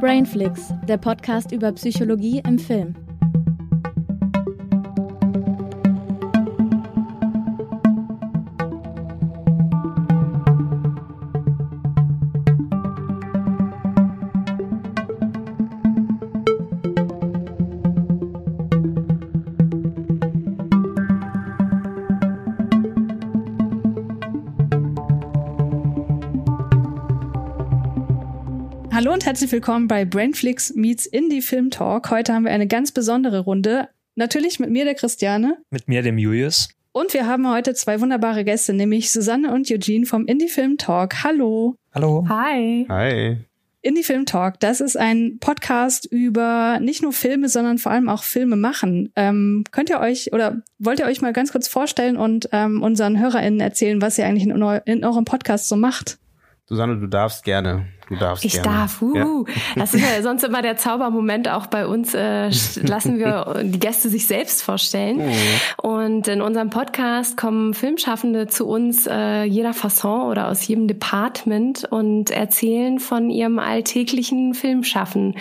[0.00, 3.05] Brainflix, der Podcast über Psychologie im Film.
[29.16, 32.10] Und herzlich willkommen bei Brainflix Meets Indie Film Talk.
[32.10, 33.88] Heute haben wir eine ganz besondere Runde.
[34.14, 35.56] Natürlich mit mir, der Christiane.
[35.70, 36.68] Mit mir, dem Julius.
[36.92, 41.24] Und wir haben heute zwei wunderbare Gäste, nämlich Susanne und Eugene vom Indie Film Talk.
[41.24, 41.76] Hallo.
[41.94, 42.26] Hallo.
[42.28, 42.84] Hi.
[42.90, 43.38] Hi.
[43.80, 48.22] Indie Film Talk, das ist ein Podcast über nicht nur Filme, sondern vor allem auch
[48.22, 49.12] Filme machen.
[49.16, 53.18] Ähm, könnt ihr euch oder wollt ihr euch mal ganz kurz vorstellen und ähm, unseren
[53.18, 56.18] HörerInnen erzählen, was ihr eigentlich in, eu in eurem Podcast so macht?
[56.68, 57.86] Susanne, du darfst gerne.
[58.08, 58.68] Du darfst ich gerne.
[58.68, 59.00] darf.
[59.00, 59.14] Uh.
[59.16, 59.26] Ja.
[59.76, 61.48] Das ist ja sonst immer der Zaubermoment.
[61.48, 62.50] Auch bei uns äh,
[62.82, 65.20] lassen wir die Gäste sich selbst vorstellen.
[65.82, 65.88] Oh.
[65.88, 71.84] Und in unserem Podcast kommen Filmschaffende zu uns äh, jeder Fasson oder aus jedem Department
[71.84, 75.36] und erzählen von ihrem alltäglichen Filmschaffen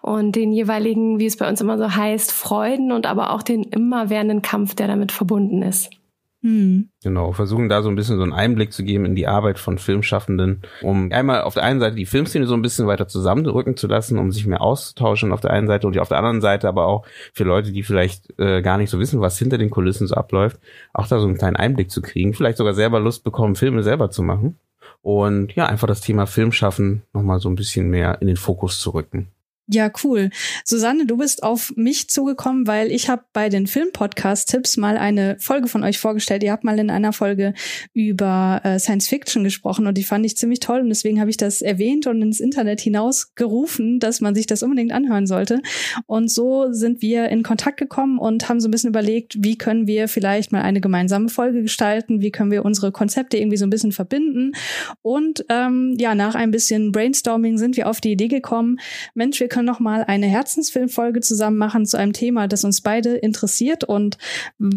[0.00, 3.64] und den jeweiligen, wie es bei uns immer so heißt, Freuden und aber auch den
[3.64, 5.90] immerwährenden Kampf, der damit verbunden ist.
[6.42, 6.88] Hm.
[7.02, 9.76] Genau, versuchen da so ein bisschen so einen Einblick zu geben in die Arbeit von
[9.76, 13.86] Filmschaffenden, um einmal auf der einen Seite die Filmszene so ein bisschen weiter zusammenrücken zu
[13.86, 16.86] lassen, um sich mehr auszutauschen auf der einen Seite und auf der anderen Seite aber
[16.86, 20.14] auch für Leute, die vielleicht äh, gar nicht so wissen, was hinter den Kulissen so
[20.14, 20.58] abläuft,
[20.94, 24.10] auch da so einen kleinen Einblick zu kriegen, vielleicht sogar selber Lust bekommen, Filme selber
[24.10, 24.58] zu machen
[25.02, 28.90] und ja, einfach das Thema Filmschaffen nochmal so ein bisschen mehr in den Fokus zu
[28.90, 29.28] rücken.
[29.72, 30.30] Ja, cool.
[30.64, 35.68] Susanne, du bist auf mich zugekommen, weil ich habe bei den Film-Podcast-Tipps mal eine Folge
[35.68, 36.42] von euch vorgestellt.
[36.42, 37.54] Ihr habt mal in einer Folge
[37.94, 41.36] über äh, Science Fiction gesprochen und die fand ich ziemlich toll und deswegen habe ich
[41.36, 45.62] das erwähnt und ins Internet hinaus gerufen, dass man sich das unbedingt anhören sollte.
[46.06, 49.86] Und so sind wir in Kontakt gekommen und haben so ein bisschen überlegt, wie können
[49.86, 53.70] wir vielleicht mal eine gemeinsame Folge gestalten, wie können wir unsere Konzepte irgendwie so ein
[53.70, 54.50] bisschen verbinden.
[55.00, 58.80] Und ähm, ja, nach ein bisschen Brainstorming sind wir auf die Idee gekommen,
[59.14, 62.80] Mensch, wir können können noch mal eine Herzensfilmfolge zusammen machen zu einem Thema, das uns
[62.80, 64.16] beide interessiert und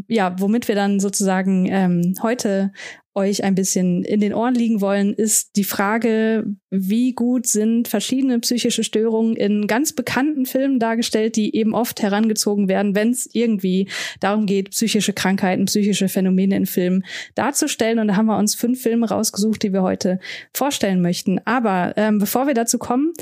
[0.07, 2.71] ja, womit wir dann sozusagen ähm, heute
[3.15, 8.39] euch ein bisschen in den Ohren liegen wollen, ist die Frage, wie gut sind verschiedene
[8.39, 13.87] psychische Störungen in ganz bekannten Filmen dargestellt, die eben oft herangezogen werden, wenn es irgendwie
[14.19, 17.05] darum geht, psychische Krankheiten, psychische Phänomene in Filmen
[17.35, 17.99] darzustellen.
[17.99, 20.19] Und da haben wir uns fünf Filme rausgesucht, die wir heute
[20.51, 21.39] vorstellen möchten.
[21.45, 23.13] Aber ähm, bevor wir dazu kommen,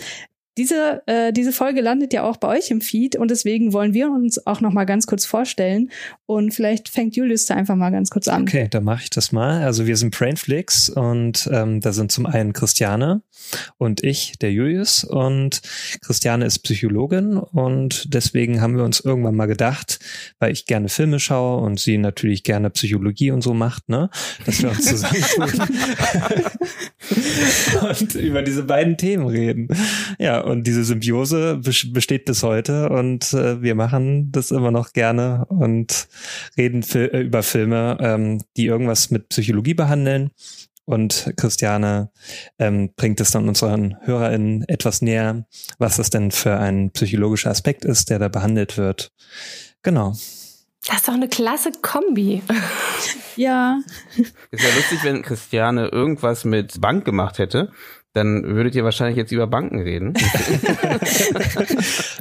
[0.57, 4.09] diese, äh, diese Folge landet ja auch bei euch im Feed und deswegen wollen wir
[4.11, 5.89] uns auch noch mal ganz kurz vorstellen
[6.25, 8.43] und vielleicht fängt Julius da einfach mal ganz kurz an.
[8.43, 9.63] Okay, dann mache ich das mal.
[9.63, 13.21] Also wir sind Brainflix und ähm, da sind zum einen Christiane
[13.77, 15.61] und ich, der Julius und
[16.01, 19.99] Christiane ist Psychologin und deswegen haben wir uns irgendwann mal gedacht,
[20.39, 24.09] weil ich gerne Filme schaue und sie natürlich gerne Psychologie und so macht, ne,
[24.45, 25.67] dass wir uns zusammentun
[27.89, 29.67] und über diese beiden Themen reden.
[30.19, 35.45] Ja, und diese Symbiose besteht bis heute und äh, wir machen das immer noch gerne
[35.49, 36.07] und
[36.57, 40.31] reden äh, über Filme, ähm, die irgendwas mit Psychologie behandeln.
[40.85, 42.11] Und Christiane
[42.59, 45.45] ähm, bringt es dann unseren HörerInnen etwas näher,
[45.77, 49.11] was das denn für ein psychologischer Aspekt ist, der da behandelt wird.
[49.83, 50.13] Genau.
[50.87, 52.41] Das ist doch eine klasse Kombi.
[53.35, 53.79] ja.
[54.49, 57.71] Ist ja lustig, wenn Christiane irgendwas mit Bank gemacht hätte
[58.13, 60.13] dann würdet ihr wahrscheinlich jetzt über Banken reden.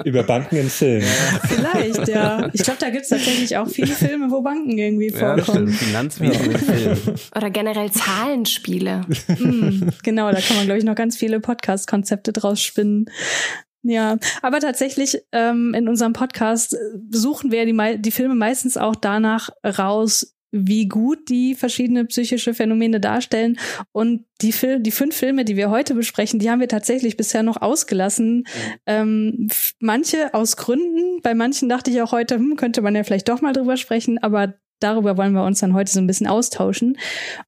[0.05, 1.09] über Banken in Filmen.
[1.49, 2.49] Vielleicht, ja.
[2.53, 5.69] Ich glaube, da gibt es tatsächlich auch viele Filme, wo Banken irgendwie vorkommen.
[5.69, 7.15] Ja, Finanzwesen in Filmen.
[7.37, 9.03] Oder generell Zahlenspiele.
[9.27, 13.07] mm, genau, da kann man, glaube ich, noch ganz viele Podcast-Konzepte draus spinnen.
[13.83, 16.77] Ja, aber tatsächlich ähm, in unserem Podcast
[17.11, 23.01] suchen wir die, die Filme meistens auch danach raus, wie gut die verschiedene psychische Phänomene
[23.01, 23.59] darstellen.
[23.93, 27.43] Und die, Fil die fünf Filme, die wir heute besprechen, die haben wir tatsächlich bisher
[27.43, 28.47] noch ausgelassen.
[28.87, 29.49] Ähm,
[29.79, 33.41] manche aus Gründen, bei manchen dachte ich auch heute, hm, könnte man ja vielleicht doch
[33.41, 36.99] mal drüber sprechen, aber darüber wollen wir uns dann heute so ein bisschen austauschen.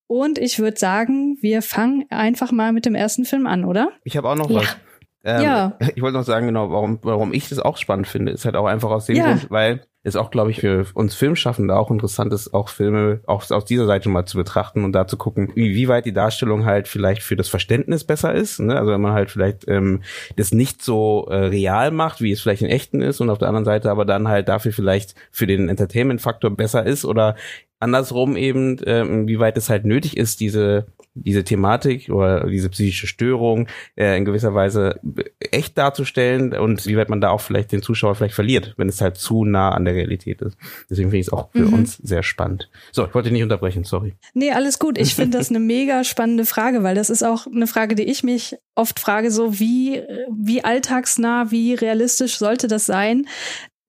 [0.07, 3.93] Und ich würde sagen, wir fangen einfach mal mit dem ersten Film an, oder?
[4.05, 4.61] Ich habe auch noch ja.
[4.61, 4.77] was.
[5.25, 5.79] Ähm, ja.
[5.95, 8.67] Ich wollte noch sagen, genau, warum, warum ich das auch spannend finde, ist halt auch
[8.67, 9.29] einfach aus dem ja.
[9.29, 13.49] Grund, weil ist auch, glaube ich, für uns Filmschaffende auch interessant ist, auch Filme auch
[13.51, 16.89] aus dieser Seite mal zu betrachten und da zu gucken, wie, weit die Darstellung halt
[16.89, 18.59] vielleicht für das Verständnis besser ist.
[18.59, 18.77] Ne?
[18.77, 20.03] Also wenn man halt vielleicht ähm,
[20.37, 23.49] das nicht so äh, real macht, wie es vielleicht in echten ist und auf der
[23.49, 27.37] anderen Seite aber dann halt dafür vielleicht für den Entertainment-Faktor besser ist oder
[27.79, 33.07] andersrum eben, ähm, wie weit es halt nötig ist, diese diese Thematik oder diese psychische
[33.07, 35.01] Störung äh, in gewisser Weise
[35.39, 39.01] echt darzustellen und wie weit man da auch vielleicht den Zuschauer vielleicht verliert, wenn es
[39.01, 40.57] halt zu nah an der Realität ist.
[40.89, 41.75] Deswegen finde ich es auch für mhm.
[41.75, 42.71] uns sehr spannend.
[42.93, 44.15] So, ich wollte dich nicht unterbrechen, sorry.
[44.35, 44.99] Nee, alles gut.
[44.99, 48.23] Ich finde das eine mega spannende Frage, weil das ist auch eine Frage, die ich
[48.23, 53.27] mich oft frage, so wie, wie alltagsnah, wie realistisch sollte das sein,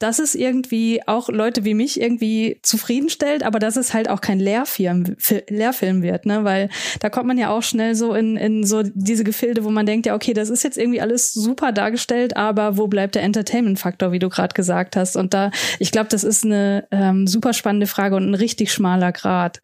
[0.04, 4.38] dass es irgendwie auch Leute wie mich irgendwie zufriedenstellt, aber dass es halt auch kein
[4.38, 5.16] Lehrfilm,
[5.48, 6.44] Lehrfilm wird, ne?
[6.44, 6.68] Weil
[7.00, 10.06] da kommt man ja auch schnell so in, in so diese Gefilde, wo man denkt,
[10.06, 14.20] ja, okay, das ist jetzt irgendwie alles super dargestellt, aber wo bleibt der Entertainment-Faktor, wie
[14.20, 15.16] du gerade gesagt hast?
[15.16, 19.14] Und da, ich glaube, das ist eine ähm, super spannende Frage und ein richtig schmaler
[19.14, 19.62] Grad.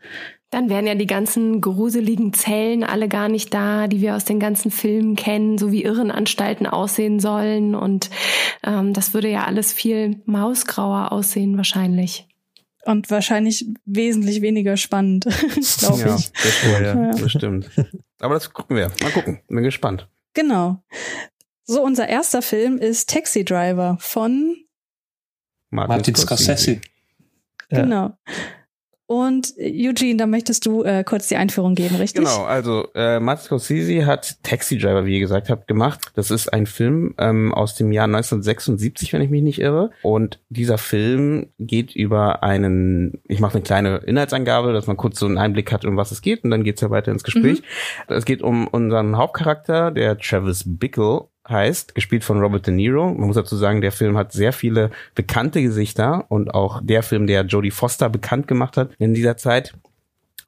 [0.51, 4.39] Dann wären ja die ganzen gruseligen Zellen alle gar nicht da, die wir aus den
[4.39, 7.75] ganzen Filmen kennen, so wie Irrenanstalten aussehen sollen.
[7.75, 8.09] Und
[8.63, 12.27] ähm, das würde ja alles viel mausgrauer aussehen wahrscheinlich.
[12.85, 15.25] Und wahrscheinlich wesentlich weniger spannend,
[15.79, 16.31] glaube ja, ich.
[16.31, 17.69] Das, ja, ja, das stimmt.
[18.19, 18.91] Aber das gucken wir.
[19.01, 19.41] Mal gucken.
[19.47, 20.09] Bin gespannt.
[20.33, 20.81] Genau.
[21.65, 24.55] So, unser erster Film ist Taxi Driver von
[25.69, 26.57] Martin, Martin Scorsese.
[26.57, 26.81] Scorsese.
[27.69, 28.05] Genau.
[28.05, 28.17] Ja.
[29.11, 32.23] Und Eugene, da möchtest du äh, kurz die Einführung geben, richtig?
[32.23, 36.11] Genau, also äh, Martin Scorsese hat Taxi Driver, wie ihr gesagt habt, gemacht.
[36.13, 39.89] Das ist ein Film ähm, aus dem Jahr 1976, wenn ich mich nicht irre.
[40.03, 45.25] Und dieser Film geht über einen, ich mache eine kleine Inhaltsangabe, dass man kurz so
[45.25, 47.63] einen Einblick hat, um was es geht, und dann geht's ja weiter ins Gespräch.
[48.07, 48.13] Mhm.
[48.13, 53.05] Es geht um unseren Hauptcharakter, der Travis Bickle, heißt, gespielt von Robert De Niro.
[53.13, 57.27] Man muss dazu sagen, der Film hat sehr viele bekannte Gesichter und auch der Film,
[57.27, 59.73] der Jodie Foster bekannt gemacht hat in dieser Zeit.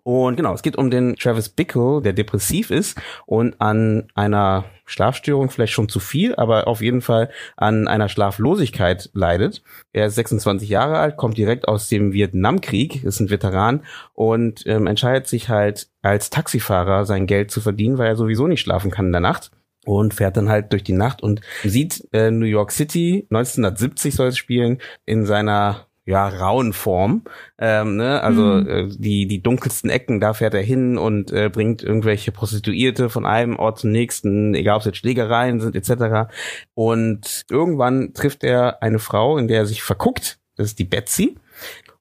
[0.03, 5.50] Und genau, es geht um den Travis Bickle, der depressiv ist und an einer Schlafstörung
[5.51, 9.62] vielleicht schon zu viel, aber auf jeden Fall an einer Schlaflosigkeit leidet.
[9.94, 13.83] Er ist 26 Jahre alt, kommt direkt aus dem Vietnamkrieg, ist ein Veteran
[14.13, 18.62] und ähm, entscheidet sich halt als Taxifahrer sein Geld zu verdienen, weil er sowieso nicht
[18.62, 19.51] schlafen kann in der Nacht
[19.86, 23.28] und fährt dann halt durch die Nacht und sieht äh, New York City.
[23.30, 27.24] 1970 soll es spielen in seiner ja rauen Form.
[27.60, 28.22] Ähm, ne?
[28.22, 28.68] also mhm.
[28.68, 33.25] äh, die die dunkelsten Ecken da fährt er hin und äh, bringt irgendwelche Prostituierte von
[33.25, 36.31] einem Ort zum nächsten egal ob es jetzt Schlägereien sind etc
[36.74, 40.39] und irgendwann trifft er eine Frau in der er sich verguckt.
[40.56, 41.36] Das ist die Betsy.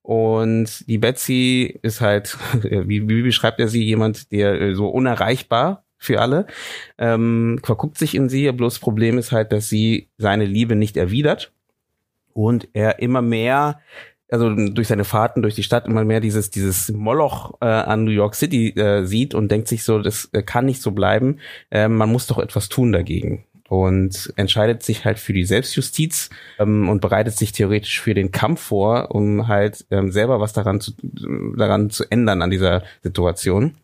[0.03, 5.85] Und die Betsy ist halt, wie, wie beschreibt er sie, jemand, der äh, so unerreichbar
[6.01, 6.47] für alle,
[6.99, 8.51] ähm, verguckt sich in sie.
[8.51, 11.53] Bloß Problem ist halt, dass sie seine Liebe nicht erwidert
[12.33, 13.81] und er immer mehr
[14.33, 18.13] also durch seine Fahrten durch die Stadt immer mehr dieses dieses Moloch äh, an New
[18.13, 21.39] York City äh, sieht und denkt sich so, das äh, kann nicht so bleiben.
[21.71, 26.31] Äh, man muss doch etwas tun dagegen und entscheidet sich halt für die Selbstjustiz
[26.61, 30.81] ähm, und bereitet sich theoretisch für den Kampf vor, um halt ähm, selber was daran
[30.81, 30.93] zu
[31.57, 33.75] daran zu ändern an dieser Situation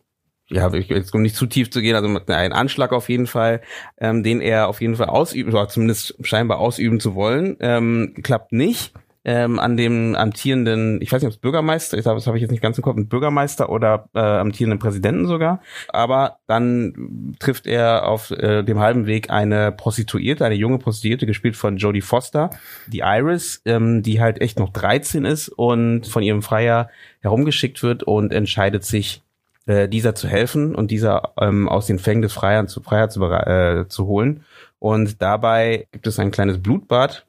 [0.49, 3.61] ja, jetzt um nicht zu tief zu gehen, also einem Anschlag auf jeden Fall,
[3.99, 8.53] ähm, den er auf jeden Fall ausüben, oder zumindest scheinbar ausüben zu wollen, ähm, klappt
[8.53, 8.93] nicht.
[9.25, 12.51] Ähm, an dem amtierenden, ich weiß nicht, ob es Bürgermeister ist, das habe ich jetzt
[12.51, 15.61] nicht ganz im Kopf, ein Bürgermeister oder äh, amtierenden Präsidenten sogar.
[15.89, 21.57] Aber dann trifft er auf äh, dem halben Weg eine Prostituierte, eine junge Prostituierte, gespielt
[21.57, 22.51] von Jodie Foster,
[22.87, 26.89] die Iris, ähm, die halt echt noch 13 ist und von ihrem Freier
[27.19, 29.23] herumgeschickt wird und entscheidet sich,
[29.67, 33.23] äh, dieser zu helfen und dieser ähm, aus den Fängen des Freiern zu Freier zu,
[33.23, 34.43] äh, zu holen.
[34.79, 37.25] Und dabei gibt es ein kleines Blutbad,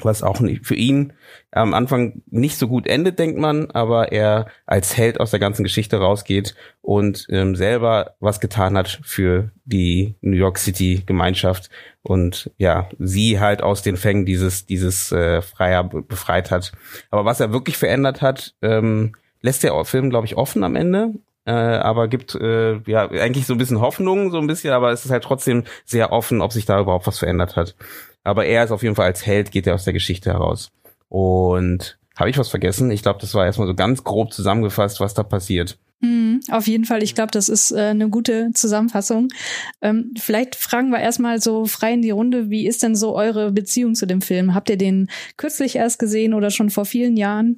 [0.00, 1.12] was auch für ihn
[1.50, 5.64] am Anfang nicht so gut endet, denkt man, aber er als Held aus der ganzen
[5.64, 11.68] Geschichte rausgeht und ähm, selber was getan hat für die New York City Gemeinschaft
[12.02, 16.72] und ja, sie halt aus den Fängen dieses, dieses äh, Freier befreit hat.
[17.10, 21.14] Aber was er wirklich verändert hat, ähm, lässt der Film, glaube ich, offen am Ende
[21.44, 25.04] äh, aber gibt äh, ja eigentlich so ein bisschen Hoffnung, so ein bisschen, aber es
[25.04, 27.74] ist halt trotzdem sehr offen, ob sich da überhaupt was verändert hat.
[28.24, 30.70] Aber er ist auf jeden Fall als Held, geht er aus der Geschichte heraus.
[31.08, 32.90] Und habe ich was vergessen?
[32.90, 35.78] Ich glaube, das war erstmal so ganz grob zusammengefasst, was da passiert.
[36.00, 39.28] Mhm, auf jeden Fall, ich glaube, das ist äh, eine gute Zusammenfassung.
[39.82, 43.50] Ähm, vielleicht fragen wir erstmal so frei in die Runde, wie ist denn so eure
[43.50, 44.54] Beziehung zu dem Film?
[44.54, 47.56] Habt ihr den kürzlich erst gesehen oder schon vor vielen Jahren?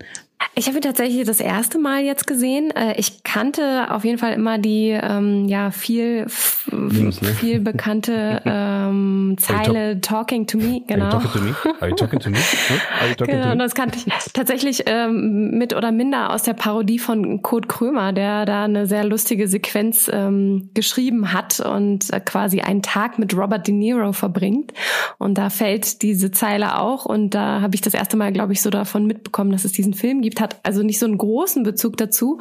[0.55, 2.71] Ich habe ihn tatsächlich das erste Mal jetzt gesehen.
[2.71, 6.27] Äh, ich kannte auf jeden Fall immer die ähm, ja viel
[6.71, 7.29] News, ne?
[7.29, 10.83] viel bekannte ähm, Zeile Talking to Me.
[10.87, 11.07] Genau.
[11.07, 11.57] Are you talking to me?
[11.81, 12.37] Are you talking to me?
[13.01, 13.59] Are you talking genau, to me?
[13.59, 18.45] das kannte ich tatsächlich ähm, mit oder minder aus der Parodie von Kurt Krömer, der
[18.45, 23.67] da eine sehr lustige Sequenz ähm, geschrieben hat und äh, quasi einen Tag mit Robert
[23.67, 24.73] De Niro verbringt.
[25.19, 27.05] Und da fällt diese Zeile auch.
[27.05, 29.95] Und da habe ich das erste Mal, glaube ich, so davon mitbekommen, dass es diesen
[29.95, 32.39] Film gibt verliebt, hat also nicht so einen großen Bezug dazu.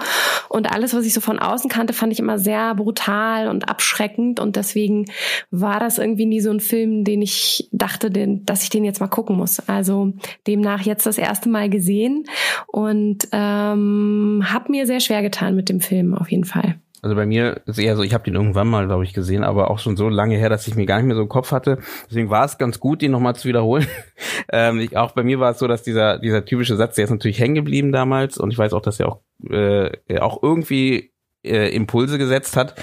[0.49, 4.39] Und alles, was ich so von außen kannte, fand ich immer sehr brutal und abschreckend.
[4.39, 5.05] Und deswegen
[5.51, 8.99] war das irgendwie nie so ein Film, den ich dachte, den, dass ich den jetzt
[8.99, 9.59] mal gucken muss.
[9.67, 10.13] Also
[10.47, 12.25] demnach jetzt das erste Mal gesehen
[12.67, 16.75] und ähm, habe mir sehr schwer getan mit dem Film auf jeden Fall.
[17.01, 19.69] Also bei mir ist eher so, ich habe den irgendwann mal, glaube ich, gesehen, aber
[19.71, 21.79] auch schon so lange her, dass ich mir gar nicht mehr so im Kopf hatte.
[22.09, 23.87] Deswegen war es ganz gut, ihn nochmal zu wiederholen.
[24.51, 27.11] ähm, ich, auch bei mir war es so, dass dieser, dieser typische Satz, der ist
[27.11, 31.11] natürlich hängen geblieben damals und ich weiß auch, dass er auch, äh, auch irgendwie
[31.43, 32.75] äh, Impulse gesetzt hat.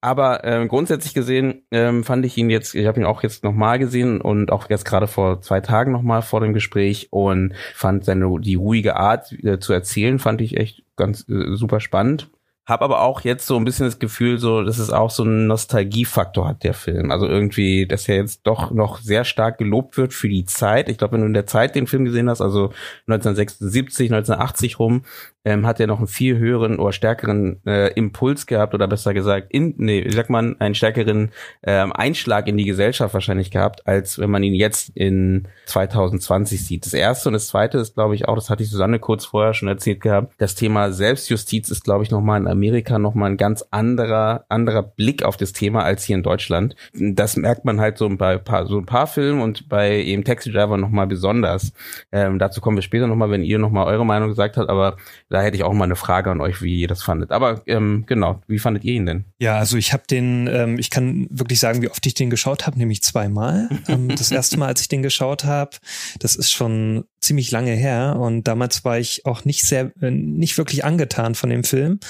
[0.00, 3.80] Aber ähm, grundsätzlich gesehen ähm, fand ich ihn jetzt, ich habe ihn auch jetzt nochmal
[3.80, 8.38] gesehen und auch jetzt gerade vor zwei Tagen nochmal vor dem Gespräch und fand seine
[8.40, 12.30] die ruhige Art äh, zu erzählen, fand ich echt ganz äh, super spannend.
[12.66, 15.46] Hab aber auch jetzt so ein bisschen das Gefühl, so, dass es auch so einen
[15.46, 17.12] Nostalgiefaktor hat, der Film.
[17.12, 20.88] Also irgendwie, dass er jetzt doch noch sehr stark gelobt wird für die Zeit.
[20.88, 22.72] Ich glaube, wenn du in der Zeit den Film gesehen hast, also
[23.06, 25.02] 1976, 1980 rum,
[25.46, 29.46] ähm, hat er noch einen viel höheren oder stärkeren äh, Impuls gehabt oder besser gesagt,
[29.50, 31.30] in, nee, wie sagt man, einen stärkeren
[31.62, 36.84] ähm, Einschlag in die Gesellschaft wahrscheinlich gehabt, als wenn man ihn jetzt in 2020 sieht.
[36.84, 39.54] Das erste und das zweite ist, glaube ich, auch, das hatte ich Susanne kurz vorher
[39.54, 43.64] schon erzählt gehabt, das Thema Selbstjustiz ist, glaube ich, nochmal in Amerika nochmal ein ganz
[43.70, 46.74] anderer, anderer Blick auf das Thema als hier in Deutschland.
[46.94, 50.50] Das merkt man halt so bei paar, so ein paar Filmen und bei eben Taxi
[50.50, 51.72] Driver nochmal besonders.
[52.12, 54.96] Ähm, dazu kommen wir später nochmal, wenn ihr nochmal eure Meinung gesagt habt, aber
[55.28, 57.30] da hätte ich auch mal eine Frage an euch, wie ihr das fandet.
[57.30, 59.24] Aber ähm, genau, wie fandet ihr ihn denn?
[59.38, 62.66] Ja, also ich habe den, ähm, ich kann wirklich sagen, wie oft ich den geschaut
[62.66, 63.68] habe, nämlich zweimal.
[63.88, 65.72] ähm, das erste Mal, als ich den geschaut habe,
[66.18, 70.56] das ist schon ziemlich lange her und damals war ich auch nicht sehr, äh, nicht
[70.58, 72.00] wirklich angetan von dem Film,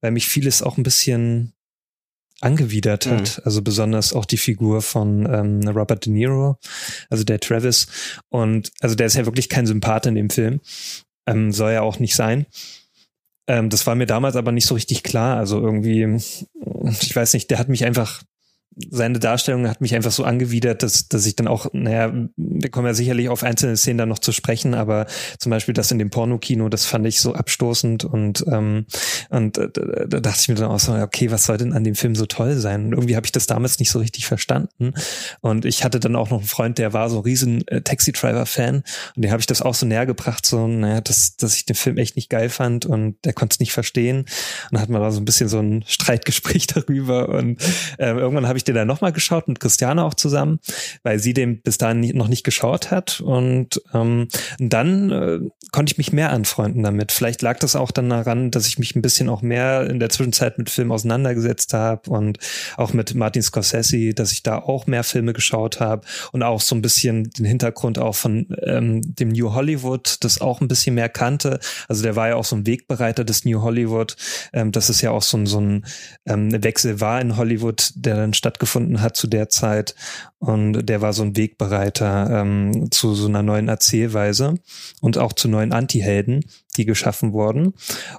[0.00, 1.54] weil mich vieles auch ein bisschen
[2.40, 3.38] angewidert hat.
[3.38, 3.42] Mhm.
[3.44, 6.58] Also besonders auch die Figur von ähm, Robert De Niro,
[7.08, 7.86] also der Travis.
[8.28, 10.60] Und also der ist ja wirklich kein Sympath in dem Film.
[11.26, 12.46] Ähm, soll ja auch nicht sein.
[13.46, 15.38] Ähm, das war mir damals aber nicht so richtig klar.
[15.38, 16.06] Also irgendwie,
[17.00, 18.22] ich weiß nicht, der hat mich einfach
[18.76, 22.86] seine Darstellung hat mich einfach so angewidert, dass, dass ich dann auch, naja, wir kommen
[22.86, 25.06] ja sicherlich auf einzelne Szenen dann noch zu sprechen, aber
[25.38, 28.86] zum Beispiel das in dem Pornokino, das fand ich so abstoßend und, ähm,
[29.30, 29.68] und äh,
[30.08, 32.26] da dachte ich mir dann auch so, okay, was soll denn an dem Film so
[32.26, 32.86] toll sein?
[32.86, 34.94] Und irgendwie habe ich das damals nicht so richtig verstanden.
[35.40, 38.82] Und ich hatte dann auch noch einen Freund, der war so ein riesen äh, Taxi-Driver-Fan
[39.16, 41.76] und dem habe ich das auch so näher gebracht, so, naja, dass, dass ich den
[41.76, 44.20] Film echt nicht geil fand und der konnte es nicht verstehen.
[44.20, 44.28] Und
[44.72, 47.62] dann hat man da so ein bisschen so ein Streitgespräch darüber und
[47.98, 50.58] äh, irgendwann habe ich ich den dann nochmal geschaut mit Christiane auch zusammen,
[51.02, 53.20] weil sie den bis dahin noch nicht geschaut hat.
[53.20, 54.28] Und ähm,
[54.58, 55.38] dann äh,
[55.70, 57.12] konnte ich mich mehr anfreunden damit.
[57.12, 60.08] Vielleicht lag das auch dann daran, dass ich mich ein bisschen auch mehr in der
[60.08, 62.38] Zwischenzeit mit Filmen auseinandergesetzt habe und
[62.76, 66.74] auch mit Martin Scorsese, dass ich da auch mehr Filme geschaut habe und auch so
[66.74, 71.08] ein bisschen den Hintergrund auch von ähm, dem New Hollywood, das auch ein bisschen mehr
[71.08, 71.60] kannte.
[71.88, 74.16] Also der war ja auch so ein Wegbereiter des New Hollywood,
[74.52, 75.84] ähm, dass es ja auch so, ein so ein
[76.26, 79.94] ähm, Wechsel war in Hollywood, der dann stattgefunden hat zu der Zeit.
[80.38, 84.56] Und der war so ein Wegbereiter ähm, zu so einer neuen Erzählweise
[85.00, 86.44] und auch zu neuen Antihelden,
[86.76, 87.72] die geschaffen wurden.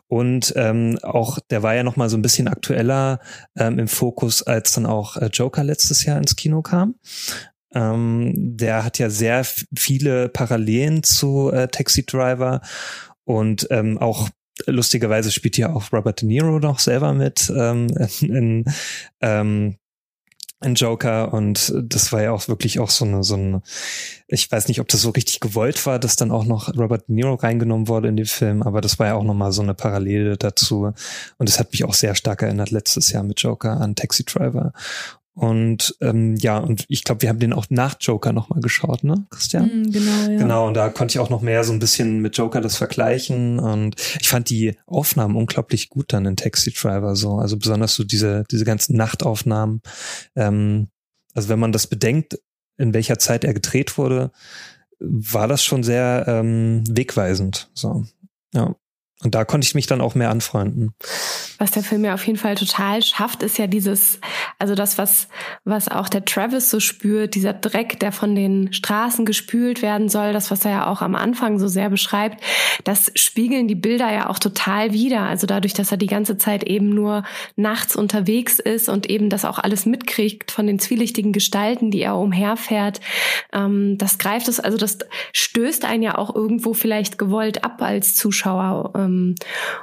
[0.08, 3.20] Und ähm, auch, der war ja noch mal so ein bisschen aktueller
[3.56, 6.96] ähm, im Fokus, als dann auch äh, Joker letztes Jahr ins Kino kam.
[7.74, 9.46] Ähm, der hat ja sehr
[9.78, 12.62] viele Parallelen zu äh, Taxi Driver
[13.26, 14.30] und ähm, auch
[14.66, 17.88] lustigerweise spielt ja auch Robert De Niro noch selber mit ähm,
[18.22, 18.66] in,
[19.22, 19.76] ähm,
[20.66, 23.62] ein Joker und das war ja auch wirklich auch so eine, so eine,
[24.28, 27.16] ich weiß nicht, ob das so richtig gewollt war, dass dann auch noch Robert De
[27.16, 30.38] Niro reingenommen wurde in den Film, aber das war ja auch nochmal so eine Parallele
[30.38, 30.92] dazu.
[31.38, 34.74] Und es hat mich auch sehr stark erinnert letztes Jahr mit Joker an Taxi Driver
[35.36, 39.28] und ähm, ja, und ich glaube, wir haben den auch nach Joker nochmal geschaut, ne,
[39.30, 39.66] Christian?
[39.66, 40.38] Mm, genau, ja.
[40.38, 43.60] Genau, und da konnte ich auch noch mehr so ein bisschen mit Joker das vergleichen.
[43.60, 47.36] Und ich fand die Aufnahmen unglaublich gut dann in Taxi Driver so.
[47.36, 49.82] Also besonders so diese, diese ganzen Nachtaufnahmen.
[50.38, 50.88] Ähm,
[51.34, 52.40] also wenn man das bedenkt,
[52.78, 54.32] in welcher Zeit er gedreht wurde,
[55.00, 57.70] war das schon sehr ähm, wegweisend.
[57.74, 58.06] So.
[58.54, 58.74] Ja.
[59.24, 60.94] Und da konnte ich mich dann auch mehr anfreunden.
[61.58, 64.20] Was der Film ja auf jeden Fall total schafft, ist ja dieses,
[64.60, 65.30] also das, was,
[65.64, 70.34] was auch der Travis so spürt, dieser Dreck, der von den Straßen gespült werden soll,
[70.34, 72.44] das, was er ja auch am Anfang so sehr beschreibt,
[72.84, 75.22] das spiegeln die Bilder ja auch total wider.
[75.22, 77.24] Also dadurch, dass er die ganze Zeit eben nur
[77.56, 82.18] nachts unterwegs ist und eben das auch alles mitkriegt von den zwielichtigen Gestalten, die er
[82.18, 83.00] umherfährt,
[83.54, 84.98] ähm, das greift es, also das
[85.32, 89.36] stößt einen ja auch irgendwo vielleicht gewollt ab als Zuschauer ähm,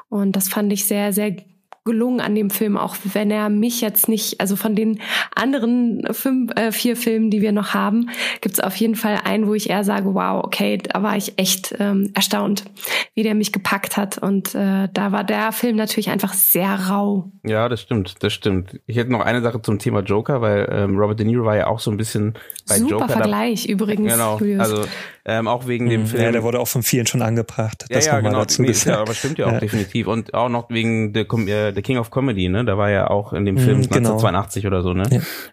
[0.08, 1.36] und das fand ich sehr, sehr
[1.84, 5.00] gelungen an dem Film, auch wenn er mich jetzt nicht, also von den
[5.34, 8.10] anderen fünf, äh, vier Filmen, die wir noch haben,
[8.40, 11.38] gibt es auf jeden Fall einen, wo ich eher sage, wow, okay, da war ich
[11.38, 12.64] echt ähm, erstaunt,
[13.14, 14.18] wie der mich gepackt hat.
[14.18, 17.32] Und äh, da war der Film natürlich einfach sehr rau.
[17.44, 18.80] Ja, das stimmt, das stimmt.
[18.86, 21.66] Ich hätte noch eine Sache zum Thema Joker, weil ähm, Robert De Niro war ja
[21.66, 22.34] auch so ein bisschen
[22.68, 23.08] bei Super Joker.
[23.08, 24.60] Vergleich da, übrigens, genau, Julius.
[24.60, 24.84] also
[25.24, 26.06] ähm, auch wegen dem Mhm.
[26.06, 26.22] Film.
[26.22, 27.84] Ja, der wurde auch von vielen schon angebracht.
[27.88, 28.40] Ja, Das ja, genau.
[28.40, 29.60] dazu Nee, ja, aber stimmt ja auch Ja.
[29.60, 30.06] definitiv.
[30.08, 32.64] Und auch noch wegen The, äh, The King of Comedy, ne?
[32.64, 34.14] Da war ja auch in dem Film Mhm, genau.
[34.16, 35.04] 1982 oder so, ne?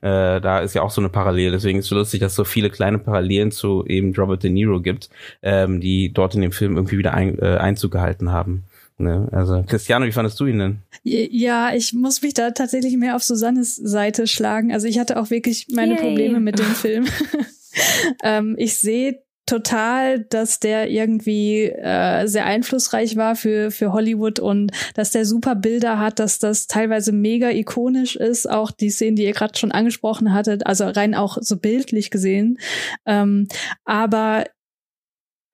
[0.02, 1.52] Äh, da ist ja auch so eine Parallele.
[1.52, 4.50] Deswegen ist es so lustig, dass es so viele kleine Parallelen zu eben Robert De
[4.50, 5.10] Niro gibt,
[5.44, 8.64] ähm, die dort in dem Film irgendwie wieder ein, äh, Einzug gehalten haben.
[8.98, 9.30] Ne?
[9.32, 10.78] Also, Cristiano, wie fandest du ihn denn?
[11.04, 14.74] Ja, ich muss mich da tatsächlich mehr auf Susannes Seite schlagen.
[14.74, 16.02] Also ich hatte auch wirklich meine Yay.
[16.02, 17.06] Probleme mit dem Film.
[18.24, 24.72] ähm, ich sehe total, dass der irgendwie äh, sehr einflussreich war für für Hollywood und
[24.94, 29.24] dass der super Bilder hat, dass das teilweise mega ikonisch ist, auch die Szenen, die
[29.24, 32.60] ihr gerade schon angesprochen hattet, also rein auch so bildlich gesehen.
[33.06, 33.48] Ähm,
[33.86, 34.46] aber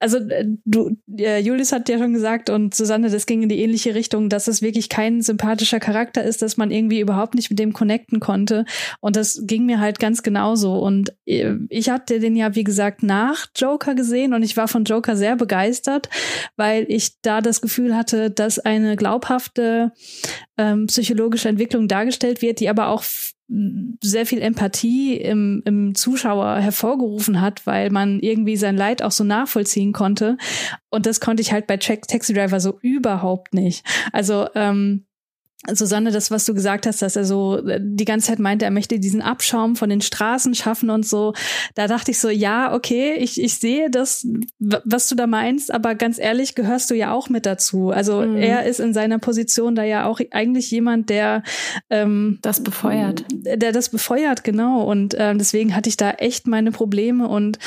[0.06, 3.60] also äh, du, äh, Julius hat ja schon gesagt und Susanne, das ging in die
[3.60, 7.58] ähnliche Richtung, dass es wirklich kein sympathischer Charakter ist, dass man irgendwie überhaupt nicht mit
[7.58, 8.66] dem connecten konnte.
[9.00, 10.78] Und das ging mir halt ganz genauso.
[10.78, 14.84] Und äh, ich hatte den ja, wie gesagt, nach Joker gesehen und ich war von
[14.84, 16.08] Joker sehr begeistert,
[16.56, 19.92] weil ich da das Gefühl hatte, dass eine glaubhafte
[20.56, 23.04] ähm, psychologische Entwicklung dargestellt wird, die aber auch
[23.48, 29.24] sehr viel Empathie im, im Zuschauer hervorgerufen hat, weil man irgendwie sein Leid auch so
[29.24, 30.38] nachvollziehen konnte.
[30.90, 33.86] Und das konnte ich halt bei Taxi Driver so überhaupt nicht.
[34.12, 35.06] Also ähm,
[35.74, 38.72] Susanne, das, was du gesagt hast, dass er so äh, die ganze Zeit meinte, er
[38.72, 41.34] möchte diesen Abschaum von den Straßen schaffen und so.
[41.74, 44.28] Da dachte ich so, ja, okay, ich, ich sehe das,
[44.60, 47.90] was du da meinst, aber ganz ehrlich, gehörst du ja auch mit dazu.
[47.90, 48.36] Also Mhm.
[48.38, 51.42] er ist in seiner Position da ja auch eigentlich jemand, der
[51.90, 53.26] ähm, Das befeuert.
[53.32, 54.84] der das befeuert, genau.
[54.84, 57.28] Und ähm, deswegen hatte ich da echt meine Probleme.
[57.28, 57.58] Und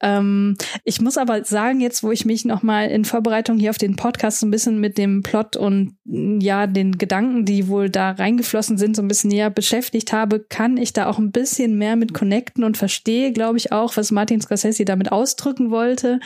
[0.00, 3.96] ähm, ich muss aber sagen, jetzt, wo ich mich nochmal in Vorbereitung hier auf den
[3.96, 8.78] Podcast so ein bisschen mit dem Plot und ja, den Gedanken, die wohl da reingeflossen
[8.78, 12.14] sind, so ein bisschen näher beschäftigt habe, kann ich da auch ein bisschen mehr mit
[12.14, 16.20] connecten und verstehe, glaube ich, auch, was Martin Scorsese damit ausdrücken wollte.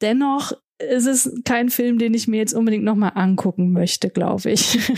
[0.00, 4.78] Dennoch ist es kein Film, den ich mir jetzt unbedingt nochmal angucken möchte, glaube ich.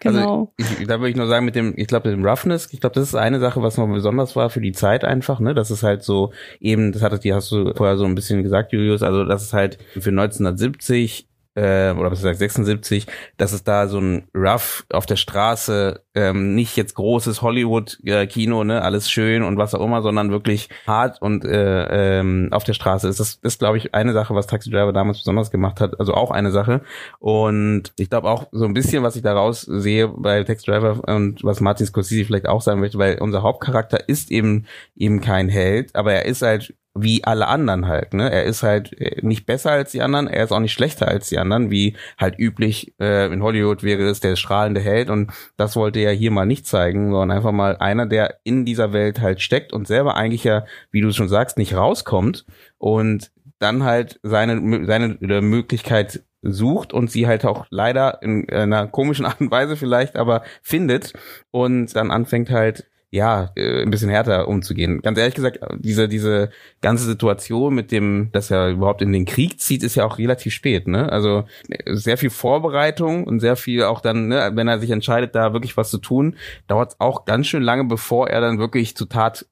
[0.00, 0.52] genau.
[0.58, 2.80] Also, ich, da würde ich nur sagen, mit dem, ich glaube, mit dem Roughness, ich
[2.80, 5.54] glaube, das ist eine Sache, was noch besonders war für die Zeit einfach, ne?
[5.54, 8.72] Das ist halt so, eben, das hattest, die hast du vorher so ein bisschen gesagt,
[8.72, 13.86] Julius, also das ist halt für 1970 äh, oder was gesagt 76, dass es da
[13.86, 19.56] so ein Rough auf der Straße, ähm, nicht jetzt großes Hollywood-Kino, ne, alles schön und
[19.56, 23.20] was auch immer, sondern wirklich hart und äh, ähm, auf der Straße ist.
[23.20, 26.30] Das ist, glaube ich, eine Sache, was Taxi Driver damals besonders gemacht hat, also auch
[26.30, 26.82] eine Sache.
[27.18, 31.44] Und ich glaube auch so ein bisschen, was ich daraus sehe bei Taxi Driver und
[31.44, 35.94] was Martin Scorsese vielleicht auch sagen möchte, weil unser Hauptcharakter ist eben eben kein Held,
[35.94, 38.30] aber er ist halt wie alle anderen halt, ne?
[38.30, 41.28] Er ist halt äh, nicht besser als die anderen, er ist auch nicht schlechter als
[41.28, 45.74] die anderen, wie halt üblich äh, in Hollywood wäre es der strahlende Held und das
[45.74, 49.42] wollte er hier mal nicht zeigen, sondern einfach mal einer, der in dieser Welt halt
[49.42, 52.46] steckt und selber eigentlich ja, wie du schon sagst, nicht rauskommt
[52.78, 58.86] und dann halt seine seine äh, Möglichkeit sucht und sie halt auch leider in einer
[58.86, 61.12] komischen Art und Weise vielleicht aber findet
[61.50, 65.00] und dann anfängt halt ja, äh, ein bisschen härter umzugehen.
[65.00, 66.50] Ganz ehrlich gesagt, diese, diese
[66.80, 70.52] ganze Situation mit dem, dass er überhaupt in den Krieg zieht, ist ja auch relativ
[70.52, 71.12] spät, ne?
[71.12, 75.36] Also äh, sehr viel Vorbereitung und sehr viel auch dann, ne, wenn er sich entscheidet,
[75.36, 76.34] da wirklich was zu tun,
[76.66, 79.46] dauert es auch ganz schön lange, bevor er dann wirklich zu Tat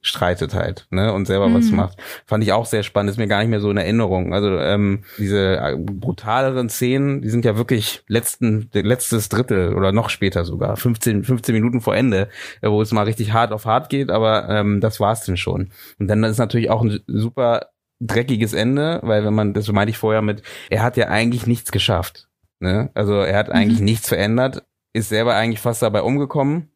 [0.00, 1.76] streitet halt, ne, und selber was Mhm.
[1.76, 1.98] macht.
[2.24, 4.32] Fand ich auch sehr spannend, ist mir gar nicht mehr so in Erinnerung.
[4.32, 10.08] Also ähm, diese äh, brutaleren Szenen, die sind ja wirklich letzten, letztes Drittel oder noch
[10.10, 12.28] später sogar, 15, 15 Minuten vor Ende,
[12.62, 15.70] äh, wo es mal richtig hart auf hart geht, aber ähm, das war's denn schon.
[15.98, 17.66] Und dann ist natürlich auch ein super
[18.00, 21.72] dreckiges Ende, weil wenn man, das meinte ich vorher mit, er hat ja eigentlich nichts
[21.72, 22.28] geschafft.
[22.60, 22.90] Ne?
[22.94, 26.70] Also er hat eigentlich nichts verändert, ist selber eigentlich fast dabei umgekommen.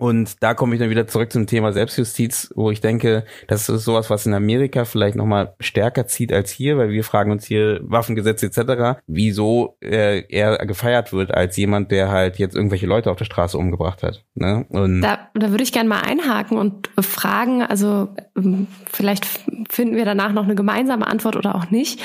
[0.00, 3.84] Und da komme ich dann wieder zurück zum Thema Selbstjustiz, wo ich denke, das ist
[3.84, 7.80] sowas, was in Amerika vielleicht nochmal stärker zieht als hier, weil wir fragen uns hier
[7.82, 13.18] Waffengesetze etc., wieso äh, er gefeiert wird als jemand, der halt jetzt irgendwelche Leute auf
[13.18, 14.24] der Straße umgebracht hat.
[14.34, 14.64] Ne?
[14.70, 18.08] Und Da, da würde ich gerne mal einhaken und fragen, also
[18.38, 19.26] ähm, vielleicht
[19.68, 22.00] finden wir danach noch eine gemeinsame Antwort oder auch nicht.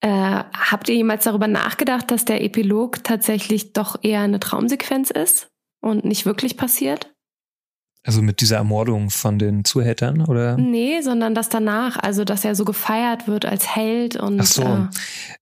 [0.00, 5.48] Äh, habt ihr jemals darüber nachgedacht, dass der Epilog tatsächlich doch eher eine Traumsequenz ist
[5.80, 7.15] und nicht wirklich passiert?
[8.06, 10.56] Also mit dieser Ermordung von den Zuhältern, oder?
[10.56, 14.40] Nee, sondern das danach, also dass er so gefeiert wird als Held und.
[14.40, 14.62] Ach so.
[14.62, 14.86] Äh,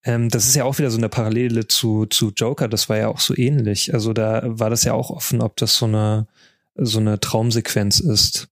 [0.05, 3.09] ähm, das ist ja auch wieder so eine Parallele zu, zu Joker, das war ja
[3.09, 3.93] auch so ähnlich.
[3.93, 6.27] Also da war das ja auch offen, ob das so eine,
[6.75, 8.49] so eine Traumsequenz ist.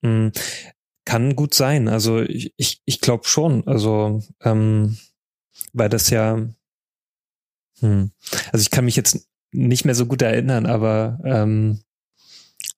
[0.00, 0.32] Mhm.
[1.04, 1.88] Kann gut sein.
[1.88, 3.68] Also ich, ich, ich glaube schon.
[3.68, 4.96] Also, ähm,
[5.74, 6.38] weil das ja,
[7.80, 8.10] hm.
[8.52, 11.80] also ich kann mich jetzt nicht mehr so gut erinnern, aber ähm,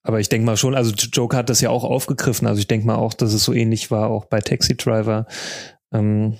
[0.07, 2.47] aber ich denke mal schon, also Joker hat das ja auch aufgegriffen.
[2.47, 5.27] Also ich denke mal auch, dass es so ähnlich war, auch bei Taxi Driver.
[5.91, 6.37] Ähm,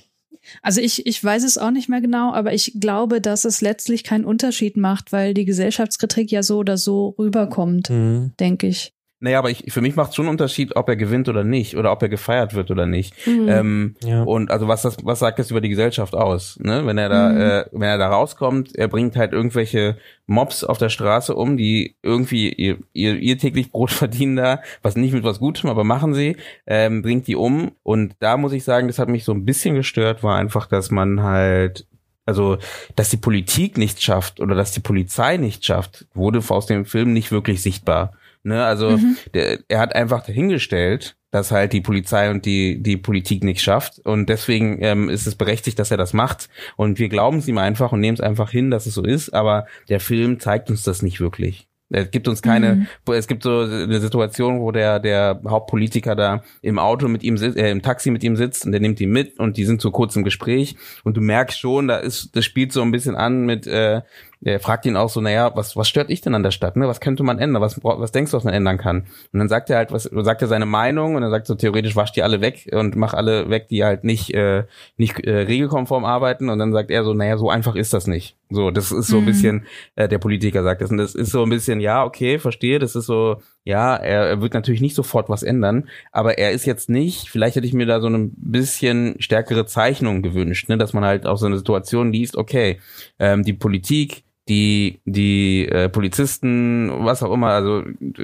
[0.62, 4.06] also ich, ich weiß es auch nicht mehr genau, aber ich glaube, dass es letztlich
[4.06, 8.32] keinen Unterschied macht, weil die Gesellschaftskritik ja so oder so rüberkommt, mhm.
[8.40, 8.94] denke ich.
[9.20, 11.76] Naja, aber ich, für mich macht es schon einen Unterschied, ob er gewinnt oder nicht
[11.76, 13.16] oder ob er gefeiert wird oder nicht.
[13.26, 13.50] Mhm.
[13.50, 14.22] Ähm, ja.
[14.22, 16.60] Und also was das, was sagt das über die Gesellschaft aus?
[16.62, 16.86] Ne?
[16.86, 17.42] Wenn er da, mhm.
[17.42, 21.96] äh, wenn er da rauskommt, er bringt halt irgendwelche Mobs auf der Straße um, die
[22.04, 26.14] irgendwie ihr, ihr, ihr täglich Brot verdienen da, was nicht mit was Gutem, aber machen
[26.14, 27.72] sie, ähm, bringt die um.
[27.82, 30.92] Und da muss ich sagen, das hat mich so ein bisschen gestört, war einfach, dass
[30.92, 31.88] man halt
[32.28, 32.58] also
[32.96, 37.14] dass die Politik nichts schafft oder dass die Polizei nichts schafft, wurde aus dem Film
[37.14, 38.14] nicht wirklich sichtbar.
[38.48, 38.64] Ne?
[38.64, 39.18] Also mhm.
[39.34, 44.00] der, er hat einfach dahingestellt, dass halt die Polizei und die, die Politik nicht schafft.
[44.00, 46.50] Und deswegen ähm, ist es berechtigt, dass er das macht.
[46.78, 49.34] Und wir glauben es ihm einfach und nehmen es einfach hin, dass es so ist.
[49.34, 51.68] Aber der Film zeigt uns das nicht wirklich.
[51.90, 53.14] Es gibt uns keine, mhm.
[53.14, 57.58] es gibt so eine Situation, wo der, der Hauptpolitiker da im Auto mit ihm sitzt,
[57.58, 59.92] äh, im Taxi mit ihm sitzt und der nimmt ihn mit und die sind so
[59.92, 63.46] kurz im Gespräch und du merkst schon, da ist, das spielt so ein bisschen an
[63.46, 64.02] mit, äh,
[64.40, 66.88] der fragt ihn auch so, naja, was, was stört dich denn an der Stadt, ne?
[66.88, 67.62] Was könnte man ändern?
[67.62, 69.08] Was, was denkst du, was man ändern kann?
[69.34, 71.96] Und dann sagt er halt, was, sagt er seine Meinung und dann sagt so, theoretisch
[71.96, 76.06] wasch die alle weg und mach alle weg, die halt nicht, äh, nicht äh, regelkonform
[76.06, 76.50] arbeiten.
[76.50, 78.38] Und dann sagt er so, naja, so einfach ist das nicht.
[78.50, 79.26] So, das ist so ein mhm.
[79.26, 80.92] bisschen, äh, der Politiker sagt das.
[80.92, 84.42] Und das ist so ein bisschen, ja, okay, verstehe, das ist so, ja, er, er
[84.42, 87.86] wird natürlich nicht sofort was ändern, aber er ist jetzt nicht, vielleicht hätte ich mir
[87.86, 92.14] da so ein bisschen stärkere Zeichnung gewünscht, ne, dass man halt auch so eine Situation
[92.14, 92.80] liest, okay,
[93.20, 97.84] ähm, die Politik die die äh, Polizisten, was auch immer, also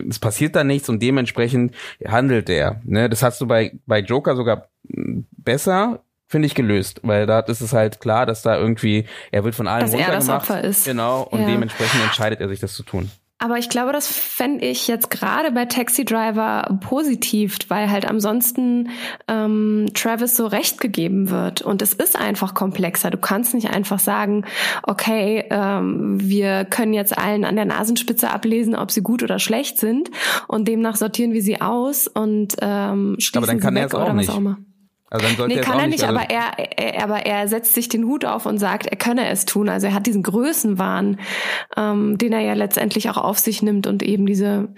[0.10, 1.74] es passiert da nichts und dementsprechend
[2.08, 2.82] handelt er.
[2.84, 3.10] Ne?
[3.10, 7.74] Das hast du bei bei Joker sogar besser finde ich gelöst, weil da ist es
[7.74, 10.86] halt klar, dass da irgendwie er wird von allen dass runtergemacht, er das Opfer ist.
[10.86, 11.48] genau und ja.
[11.48, 13.12] dementsprechend entscheidet er sich das zu tun.
[13.40, 18.90] Aber ich glaube, das fände ich jetzt gerade bei Taxi Driver positiv, weil halt ansonsten
[19.28, 21.62] ähm, Travis so recht gegeben wird.
[21.62, 23.10] Und es ist einfach komplexer.
[23.10, 24.46] Du kannst nicht einfach sagen,
[24.84, 29.78] okay, ähm, wir können jetzt allen an der Nasenspitze ablesen, ob sie gut oder schlecht
[29.78, 30.10] sind.
[30.48, 34.16] Und demnach sortieren wir sie aus und ähm, schließen Aber dann kann sie weg oder
[34.16, 34.58] was auch immer.
[35.14, 37.88] Also dann sollte nee, kann er nicht, also aber er, er, aber er setzt sich
[37.88, 39.70] den Hut auf und sagt, er könne es tun.
[39.70, 41.20] Also er hat diesen Größenwahn,
[41.78, 44.70] ähm, den er ja letztendlich auch auf sich nimmt und eben diese.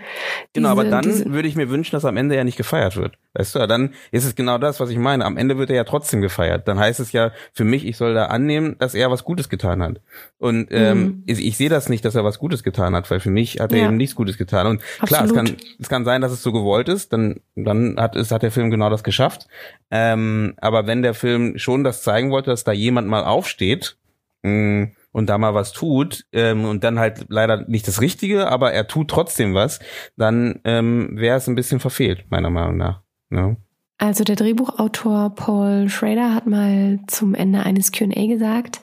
[0.51, 3.17] Genau, diese, aber dann würde ich mir wünschen, dass am Ende ja nicht gefeiert wird.
[3.33, 5.23] Weißt du, dann ist es genau das, was ich meine.
[5.23, 6.67] Am Ende wird er ja trotzdem gefeiert.
[6.67, 9.81] Dann heißt es ja für mich, ich soll da annehmen, dass er was Gutes getan
[9.81, 10.01] hat.
[10.37, 11.23] Und ähm, mhm.
[11.27, 13.71] ich, ich sehe das nicht, dass er was Gutes getan hat, weil für mich hat
[13.71, 13.85] er ja.
[13.85, 14.67] eben nichts Gutes getan.
[14.67, 15.07] Und Absolut.
[15.07, 17.13] klar, es kann, es kann sein, dass es so gewollt ist.
[17.13, 19.47] Dann, dann hat es hat der Film genau das geschafft.
[19.91, 20.24] Ähm,
[20.57, 23.97] aber wenn der Film schon das zeigen wollte, dass da jemand mal aufsteht
[24.43, 28.47] mh, mm, und da mal was tut ähm, und dann halt leider nicht das Richtige,
[28.49, 29.79] aber er tut trotzdem was,
[30.17, 33.01] dann ähm, wäre es ein bisschen verfehlt, meiner Meinung nach.
[33.31, 33.47] Ja.
[33.47, 33.57] Ne?
[33.97, 38.81] Also der Drehbuchautor Paul Schrader hat mal zum Ende eines Q&A gesagt,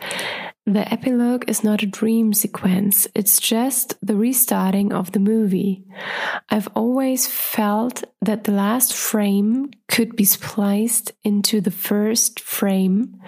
[0.66, 5.82] The epilogue is not a dream sequence, it's just the restarting of the movie.
[6.50, 13.20] I've always felt that the last frame could be spliced into the first frame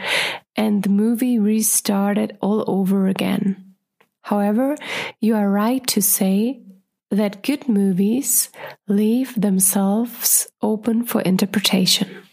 [0.55, 3.75] and the movie restarted all over again.
[4.23, 4.77] However,
[5.21, 6.63] you are right to say
[7.11, 8.49] that good movies
[8.87, 12.24] leave themselves open for interpretation.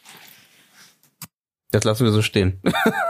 [1.72, 2.60] Das lassen wir so stehen.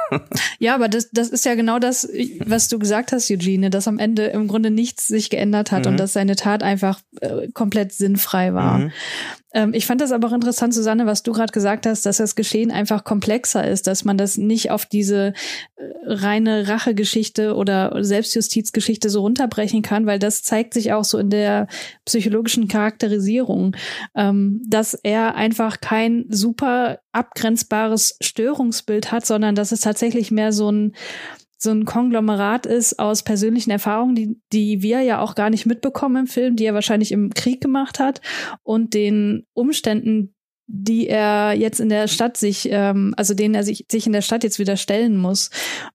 [0.60, 2.08] ja, aber das, das ist ja genau das,
[2.45, 5.91] was du gesagt hast, Eugene, dass am Ende im Grunde nichts sich geändert hat mhm.
[5.91, 8.78] und dass seine Tat einfach äh, komplett sinnfrei war.
[8.78, 8.91] Mhm.
[9.54, 12.36] Ähm, ich fand das aber auch interessant, Susanne, was du gerade gesagt hast, dass das
[12.36, 15.34] Geschehen einfach komplexer ist, dass man das nicht auf diese
[15.76, 21.30] äh, reine Rachegeschichte oder Selbstjustizgeschichte so runterbrechen kann, weil das zeigt sich auch so in
[21.30, 21.67] der
[22.06, 23.76] psychologischen Charakterisierung,
[24.15, 30.71] ähm, dass er einfach kein super abgrenzbares Störungsbild hat, sondern dass es tatsächlich mehr so
[30.71, 30.93] ein
[31.63, 36.21] so ein Konglomerat ist aus persönlichen Erfahrungen, die, die wir ja auch gar nicht mitbekommen
[36.24, 38.19] im Film, die er wahrscheinlich im Krieg gemacht hat
[38.63, 40.34] und den Umständen,
[40.65, 44.21] die er jetzt in der Stadt sich, ähm, also denen er sich, sich in der
[44.21, 45.52] Stadt jetzt wieder stellen muss.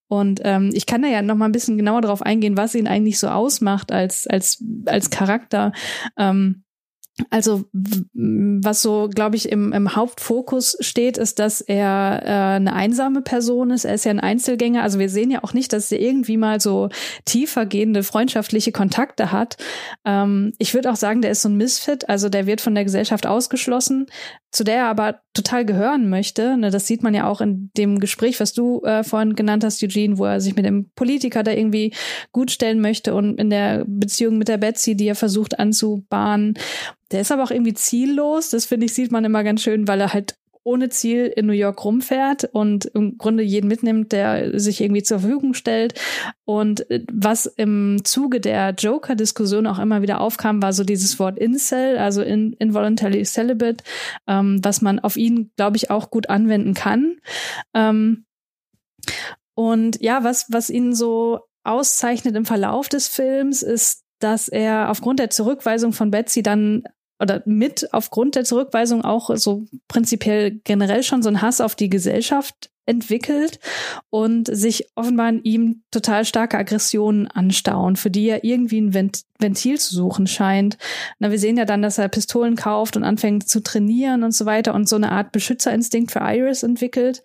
[0.07, 2.87] Und ähm, ich kann da ja noch mal ein bisschen genauer darauf eingehen, was ihn
[2.87, 5.72] eigentlich so ausmacht als als als Charakter.
[6.16, 6.62] Ähm,
[7.31, 13.22] also was so, glaube ich, im, im Hauptfokus steht, ist, dass er äh, eine einsame
[13.22, 13.87] Person ist.
[13.87, 14.83] Er ist ja ein Einzelgänger.
[14.83, 16.90] Also wir sehen ja auch nicht, dass er irgendwie mal so
[17.24, 19.57] tiefergehende freundschaftliche Kontakte hat.
[20.05, 22.09] Ähm, ich würde auch sagen, der ist so ein Misfit.
[22.09, 24.07] Also der wird von der Gesellschaft ausgeschlossen,
[24.57, 26.57] zu der er aber total gehören möchte.
[26.57, 29.83] Ne, das sieht man ja auch in dem Gespräch, was du äh, vorhin genannt hast,
[29.83, 31.92] Eugene, wo er sich mit dem Politiker da irgendwie
[32.33, 36.55] gut stellen möchte und in der Beziehung mit der Betsy, die er versucht anzubahnen.
[37.12, 38.49] Der ist aber auch irgendwie ziellos.
[38.49, 41.52] Das finde ich, sieht man immer ganz schön, weil er halt ohne Ziel in New
[41.52, 45.94] York rumfährt und im Grunde jeden mitnimmt, der sich irgendwie zur Verfügung stellt.
[46.44, 51.38] Und äh, was im Zuge der Joker-Diskussion auch immer wieder aufkam, war so dieses Wort
[51.38, 53.85] Incel, also in, involuntary celibate,
[54.26, 57.16] ähm, was man auf ihn, glaube ich, auch gut anwenden kann.
[57.72, 58.24] Ähm,
[59.55, 65.20] und ja, was, was ihn so auszeichnet im Verlauf des Films, ist, dass er aufgrund
[65.20, 66.83] der Zurückweisung von Betsy dann
[67.20, 71.90] oder mit aufgrund der Zurückweisung auch so prinzipiell generell schon so ein Hass auf die
[71.90, 73.59] Gesellschaft entwickelt
[74.11, 79.22] und sich offenbar in ihm total starke Aggressionen anstauen, für die er irgendwie ein Vent
[79.38, 80.79] Ventil zu suchen scheint.
[81.18, 84.46] Na, wir sehen ja dann, dass er Pistolen kauft und anfängt zu trainieren und so
[84.46, 87.22] weiter und so eine Art Beschützerinstinkt für Iris entwickelt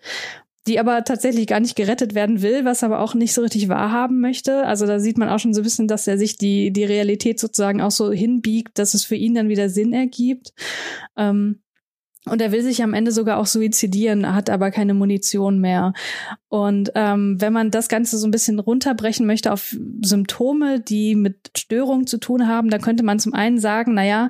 [0.66, 4.20] die aber tatsächlich gar nicht gerettet werden will, was aber auch nicht so richtig wahrhaben
[4.20, 4.64] möchte.
[4.66, 7.40] Also da sieht man auch schon so ein bisschen, dass er sich die, die Realität
[7.40, 10.52] sozusagen auch so hinbiegt, dass es für ihn dann wieder Sinn ergibt.
[11.16, 11.62] Ähm,
[12.24, 15.92] und er will sich am Ende sogar auch suizidieren, hat aber keine Munition mehr.
[16.48, 21.50] Und ähm, wenn man das Ganze so ein bisschen runterbrechen möchte auf Symptome, die mit
[21.56, 24.28] Störungen zu tun haben, dann könnte man zum einen sagen, na ja,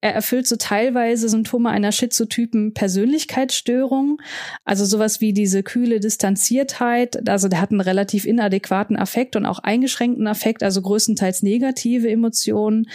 [0.00, 4.22] er erfüllt so teilweise Symptome einer schizotypen Persönlichkeitsstörung,
[4.64, 7.28] also sowas wie diese kühle Distanziertheit.
[7.28, 12.88] Also der hat einen relativ inadäquaten Affekt und auch eingeschränkten Affekt, also größtenteils negative Emotionen.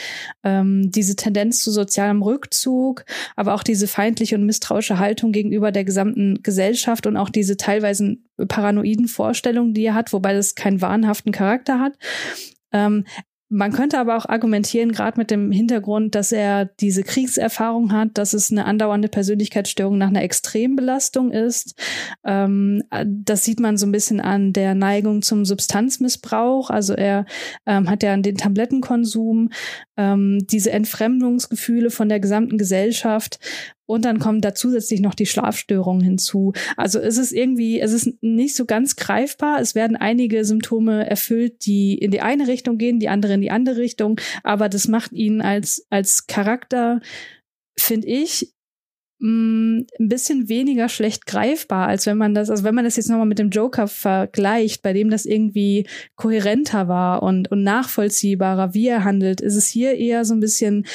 [0.44, 3.04] Ähm, diese Tendenz zu sozialem Rückzug,
[3.36, 8.16] aber auch diese feindliche und misstrauische Haltung gegenüber der gesamten Gesellschaft und auch diese teilweise
[8.48, 11.94] paranoiden Vorstellungen, die er hat, wobei das keinen wahnhaften Charakter hat.
[12.72, 13.06] Ähm,
[13.54, 18.34] man könnte aber auch argumentieren, gerade mit dem Hintergrund, dass er diese Kriegserfahrung hat, dass
[18.34, 21.80] es eine andauernde Persönlichkeitsstörung nach einer Extrembelastung ist.
[22.26, 26.72] Ähm, das sieht man so ein bisschen an der Neigung zum Substanzmissbrauch.
[26.72, 27.26] Also er
[27.68, 29.52] ähm, hat ja den Tablettenkonsum,
[29.98, 33.38] ähm, diese Entfremdungsgefühle von der gesamten Gesellschaft
[33.94, 36.54] und dann kommen da zusätzlich noch die Schlafstörungen hinzu.
[36.78, 39.62] Also es ist irgendwie, es ist nicht so ganz greifbar.
[39.62, 43.52] Es werden einige Symptome erfüllt, die in die eine Richtung gehen, die andere in die
[43.52, 44.20] andere Richtung.
[44.42, 47.02] Aber das macht ihn als, als Charakter,
[47.78, 48.52] finde ich,
[49.20, 53.10] mm, ein bisschen weniger schlecht greifbar, als wenn man das, also wenn man das jetzt
[53.10, 58.88] nochmal mit dem Joker vergleicht, bei dem das irgendwie kohärenter war und, und nachvollziehbarer, wie
[58.88, 60.88] er handelt, ist es hier eher so ein bisschen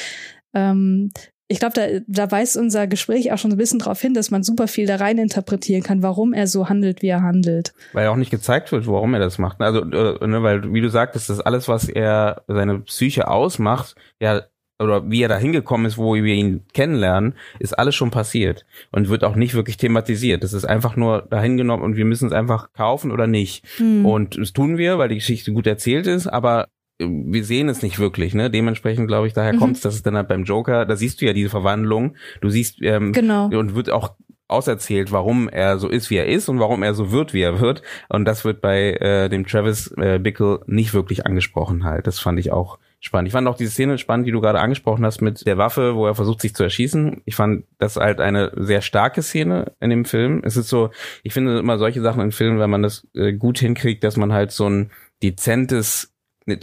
[0.53, 1.11] ähm,
[1.51, 4.43] ich glaube, da, da weist unser Gespräch auch schon ein bisschen darauf hin, dass man
[4.43, 7.73] super viel da rein interpretieren kann, warum er so handelt, wie er handelt.
[7.91, 9.59] Weil auch nicht gezeigt wird, warum er das macht.
[9.59, 14.43] Also, ne, weil, wie du sagtest, das alles, was er, seine Psyche ausmacht, ja,
[14.77, 19.09] oder wie er da hingekommen ist, wo wir ihn kennenlernen, ist alles schon passiert und
[19.09, 20.43] wird auch nicht wirklich thematisiert.
[20.43, 23.65] Das ist einfach nur dahin genommen und wir müssen es einfach kaufen oder nicht.
[23.77, 24.05] Hm.
[24.05, 27.97] Und das tun wir, weil die Geschichte gut erzählt ist, aber wir sehen es nicht
[27.97, 28.49] wirklich, ne?
[28.49, 29.59] Dementsprechend glaube ich, daher mhm.
[29.59, 32.15] kommt es, dass es dann halt beim Joker, da siehst du ja diese Verwandlung.
[32.41, 33.45] Du siehst ähm, genau.
[33.45, 34.15] und wird auch
[34.49, 37.59] auserzählt, warum er so ist, wie er ist und warum er so wird, wie er
[37.61, 37.83] wird.
[38.09, 42.07] Und das wird bei äh, dem Travis äh, Bickle nicht wirklich angesprochen halt.
[42.07, 43.27] Das fand ich auch spannend.
[43.27, 46.05] Ich fand auch diese Szene spannend, die du gerade angesprochen hast mit der Waffe, wo
[46.05, 47.21] er versucht, sich zu erschießen.
[47.25, 50.41] Ich fand das halt eine sehr starke Szene in dem Film.
[50.43, 50.89] Es ist so,
[51.23, 54.33] ich finde immer solche Sachen in Filmen, wenn man das äh, gut hinkriegt, dass man
[54.33, 54.89] halt so ein
[55.21, 56.13] dezentes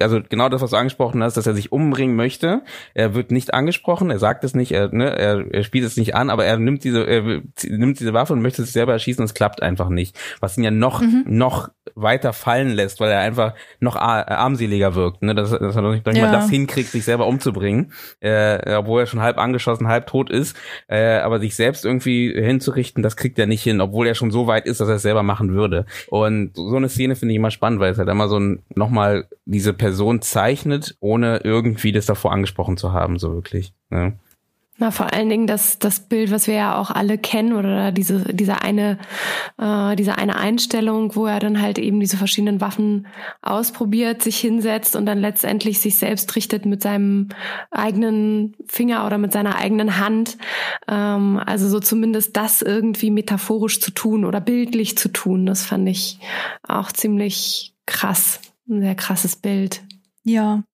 [0.00, 2.62] also genau das, was du angesprochen hast, dass er sich umbringen möchte.
[2.94, 6.14] Er wird nicht angesprochen, er sagt es nicht, er, ne, er, er spielt es nicht
[6.14, 9.26] an, aber er nimmt diese, er nimmt diese Waffe und möchte sich selber erschießen und
[9.26, 10.18] es klappt einfach nicht.
[10.40, 11.24] Was ihn ja noch, mhm.
[11.26, 15.34] noch weiter fallen lässt, weil er einfach noch armseliger wirkt, ne?
[15.34, 16.26] dass, dass er noch nicht, ja.
[16.26, 20.56] mal das hinkriegt, sich selber umzubringen, äh, obwohl er schon halb angeschossen, halb tot ist,
[20.88, 24.46] äh, aber sich selbst irgendwie hinzurichten, das kriegt er nicht hin, obwohl er schon so
[24.46, 25.86] weit ist, dass er es selber machen würde.
[26.08, 29.26] Und so eine Szene finde ich immer spannend, weil es halt immer so ein, nochmal
[29.46, 33.72] diese Person zeichnet, ohne irgendwie das davor angesprochen zu haben, so wirklich.
[33.88, 34.18] Ne?
[34.78, 38.34] Na, vor allen Dingen das, das Bild, was wir ja auch alle kennen, oder diese,
[38.34, 38.98] diese eine,
[39.58, 43.06] äh, diese eine Einstellung, wo er dann halt eben diese verschiedenen Waffen
[43.40, 47.30] ausprobiert, sich hinsetzt und dann letztendlich sich selbst richtet mit seinem
[47.70, 50.36] eigenen Finger oder mit seiner eigenen Hand.
[50.88, 55.88] Ähm, also so zumindest das irgendwie metaphorisch zu tun oder bildlich zu tun, das fand
[55.88, 56.18] ich
[56.68, 58.40] auch ziemlich krass.
[58.68, 59.85] Ein sehr krasses Bild.
[60.28, 60.64] Ja,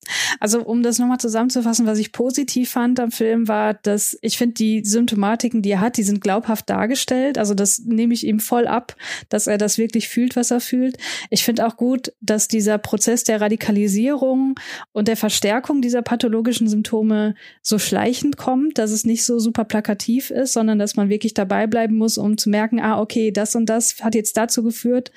[0.41, 4.55] also um das nochmal zusammenzufassen, was ich positiv fand am Film war, dass ich finde,
[4.55, 7.37] die Symptomatiken, die er hat, die sind glaubhaft dargestellt.
[7.37, 8.97] Also das nehme ich ihm voll ab,
[9.29, 10.97] dass er das wirklich fühlt, was er fühlt.
[11.29, 14.55] Ich finde auch gut, dass dieser Prozess der Radikalisierung
[14.93, 20.31] und der Verstärkung dieser pathologischen Symptome so schleichend kommt, dass es nicht so super plakativ
[20.31, 23.67] ist, sondern dass man wirklich dabei bleiben muss, um zu merken, ah, okay, das und
[23.67, 25.13] das hat jetzt dazu geführt.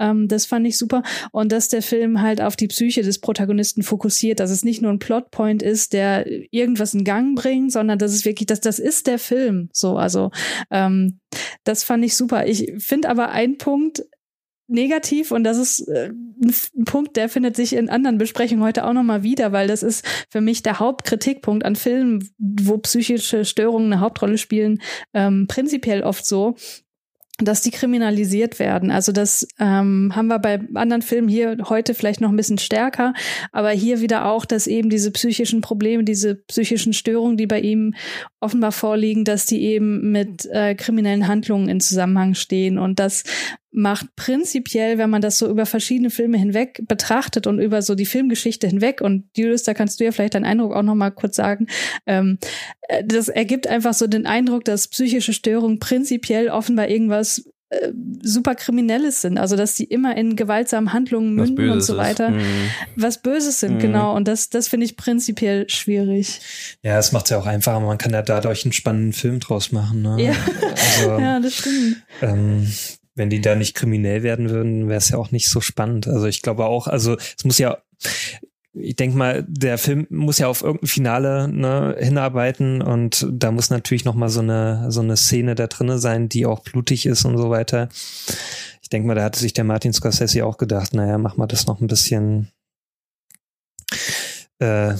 [0.00, 1.04] Ähm, das fand ich super.
[1.30, 4.82] Und dass der Film halt auf die Psyche des Protagonisten Protagonisten fokussiert, dass es nicht
[4.82, 8.78] nur ein Plotpoint ist, der irgendwas in Gang bringt, sondern dass es wirklich, dass das
[8.78, 9.68] ist der Film.
[9.72, 10.30] So, also
[10.70, 11.20] ähm,
[11.64, 12.46] das fand ich super.
[12.46, 14.04] Ich finde aber einen Punkt
[14.68, 18.92] negativ und das ist äh, ein Punkt, der findet sich in anderen Besprechungen heute auch
[18.92, 24.00] nochmal wieder, weil das ist für mich der Hauptkritikpunkt an Filmen, wo psychische Störungen eine
[24.00, 24.80] Hauptrolle spielen,
[25.14, 26.56] ähm, prinzipiell oft so,
[27.38, 28.90] dass die kriminalisiert werden.
[28.90, 33.12] Also das ähm, haben wir bei anderen Filmen hier heute vielleicht noch ein bisschen stärker,
[33.52, 37.94] aber hier wieder auch, dass eben diese psychischen Probleme, diese psychischen Störungen, die bei ihm
[38.40, 43.24] offenbar vorliegen, dass die eben mit äh, kriminellen Handlungen in Zusammenhang stehen und das
[43.72, 48.06] macht prinzipiell, wenn man das so über verschiedene Filme hinweg betrachtet und über so die
[48.06, 51.36] Filmgeschichte hinweg und Julius, da kannst du ja vielleicht deinen Eindruck auch noch mal kurz
[51.36, 51.66] sagen,
[52.06, 52.38] ähm,
[52.88, 58.54] äh, das ergibt einfach so den Eindruck, dass psychische Störungen prinzipiell offenbar irgendwas äh, super
[58.54, 62.70] Kriminelles sind, also dass die immer in gewaltsamen Handlungen münden und so weiter, mhm.
[62.94, 63.78] was Böses sind, mhm.
[63.80, 64.14] genau.
[64.14, 66.40] Und das, das finde ich prinzipiell schwierig.
[66.82, 69.72] Ja, es macht es ja auch einfacher, man kann ja dadurch einen spannenden Film draus
[69.72, 70.02] machen.
[70.02, 70.16] Ne?
[70.22, 70.34] Ja.
[70.70, 72.04] Also, ja, das stimmt.
[72.22, 72.72] Ähm,
[73.16, 76.06] wenn die da nicht kriminell werden würden, wäre es ja auch nicht so spannend.
[76.06, 77.78] Also ich glaube auch, also es muss ja,
[78.74, 83.70] ich denke mal, der Film muss ja auf irgendein Finale ne, hinarbeiten und da muss
[83.70, 87.24] natürlich noch mal so eine so eine Szene da drinne sein, die auch blutig ist
[87.24, 87.88] und so weiter.
[88.82, 91.66] Ich denke mal, da hatte sich der Martin Scorsese auch gedacht, naja, mach mal das
[91.66, 92.52] noch ein bisschen
[94.58, 94.94] äh,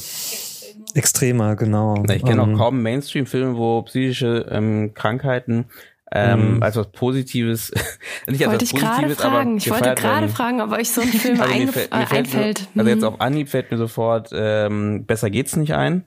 [0.94, 2.02] extremer, genau.
[2.10, 5.66] Ich kenne auch kaum Mainstream-Filme, wo psychische ähm, Krankheiten
[6.16, 6.62] ähm, mhm.
[6.62, 7.72] als was Positives,
[8.26, 11.54] nicht als was Positives, aber ich wollte gerade fragen, ob euch so ein Film also
[11.54, 12.68] mir, mir einfällt.
[12.74, 13.08] Mir, also jetzt mhm.
[13.08, 16.06] auf Anhieb fällt mir sofort ähm, besser geht's nicht ein.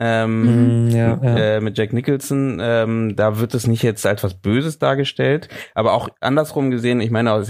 [0.00, 1.36] Ähm, mm, ja, ja.
[1.36, 5.92] Äh, mit Jack Nicholson, ähm, da wird es nicht jetzt als was Böses dargestellt, aber
[5.92, 7.44] auch andersrum gesehen, ich meine,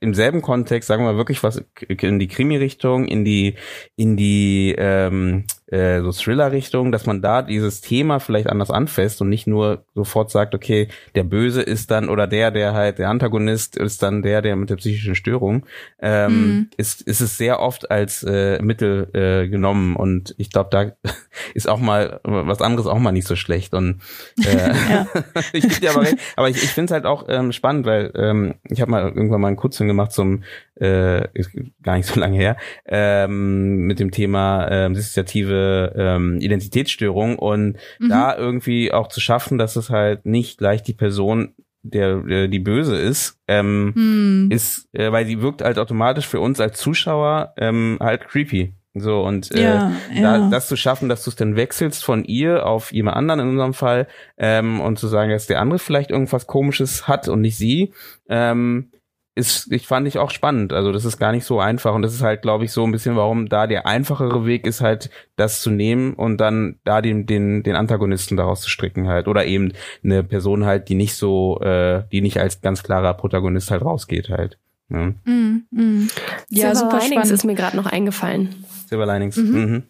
[0.00, 3.54] im selben Kontext, sagen wir mal wirklich was in die Krimi-Richtung, in die,
[3.94, 9.28] in die ähm, äh, so Thriller-Richtung, dass man da dieses Thema vielleicht anders anfasst und
[9.28, 13.76] nicht nur sofort sagt, okay, der Böse ist dann oder der, der halt der Antagonist
[13.76, 15.66] ist dann der, der mit der psychischen Störung,
[16.00, 16.70] ähm, mhm.
[16.76, 20.92] ist, ist es sehr oft als äh, Mittel äh, genommen und ich glaube, da
[21.54, 24.00] ist auch mal was anderes auch mal nicht so schlecht und
[24.44, 25.04] äh,
[25.52, 28.12] ich gebe dir aber recht, aber ich, ich finde es halt auch ähm, spannend, weil
[28.16, 30.42] ähm, ich habe mal irgendwann mal einen Kurzfilm gemacht zum
[30.80, 32.56] äh, ist gar nicht so lange her
[32.86, 38.08] ähm, mit dem Thema ähm, dissoziative ähm, Identitätsstörung und mhm.
[38.08, 42.58] da irgendwie auch zu schaffen, dass es halt nicht gleich die Person der, der die
[42.58, 44.50] böse ist, ähm, mhm.
[44.50, 48.74] ist, äh, weil sie wirkt halt automatisch für uns als Zuschauer ähm, halt creepy.
[48.96, 50.38] So, und äh, ja, ja.
[50.38, 53.48] Da, das zu schaffen, dass du es dann wechselst von ihr auf jemand anderen in
[53.48, 54.06] unserem Fall
[54.38, 57.92] ähm, und zu sagen, dass der andere vielleicht irgendwas komisches hat und nicht sie,
[58.28, 58.92] ähm,
[59.36, 60.72] ist, ich fand ich auch spannend.
[60.72, 62.92] Also das ist gar nicht so einfach und das ist halt, glaube ich, so ein
[62.92, 67.26] bisschen, warum da der einfachere Weg ist halt, das zu nehmen und dann da den
[67.26, 69.72] den den Antagonisten daraus zu stricken halt oder eben
[70.04, 74.28] eine Person halt, die nicht so, äh, die nicht als ganz klarer Protagonist halt rausgeht
[74.28, 74.58] halt.
[74.88, 76.08] Ja, mm, mm.
[76.50, 77.32] ja Silver super Linings spannend.
[77.32, 78.54] ist mir gerade noch eingefallen.
[78.86, 79.54] Silver Linings, mhm.
[79.54, 79.82] mhm.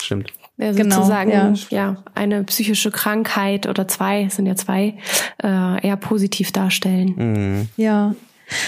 [0.00, 0.32] stimmt.
[0.56, 1.54] Ja, genau, sozusagen ja.
[1.70, 1.96] ja.
[2.14, 4.96] eine psychische Krankheit oder zwei, sind ja zwei,
[5.42, 7.14] äh, eher positiv darstellen.
[7.16, 7.68] Mhm.
[7.76, 8.14] Ja,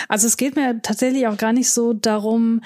[0.08, 2.62] also es geht mir tatsächlich auch gar nicht so darum,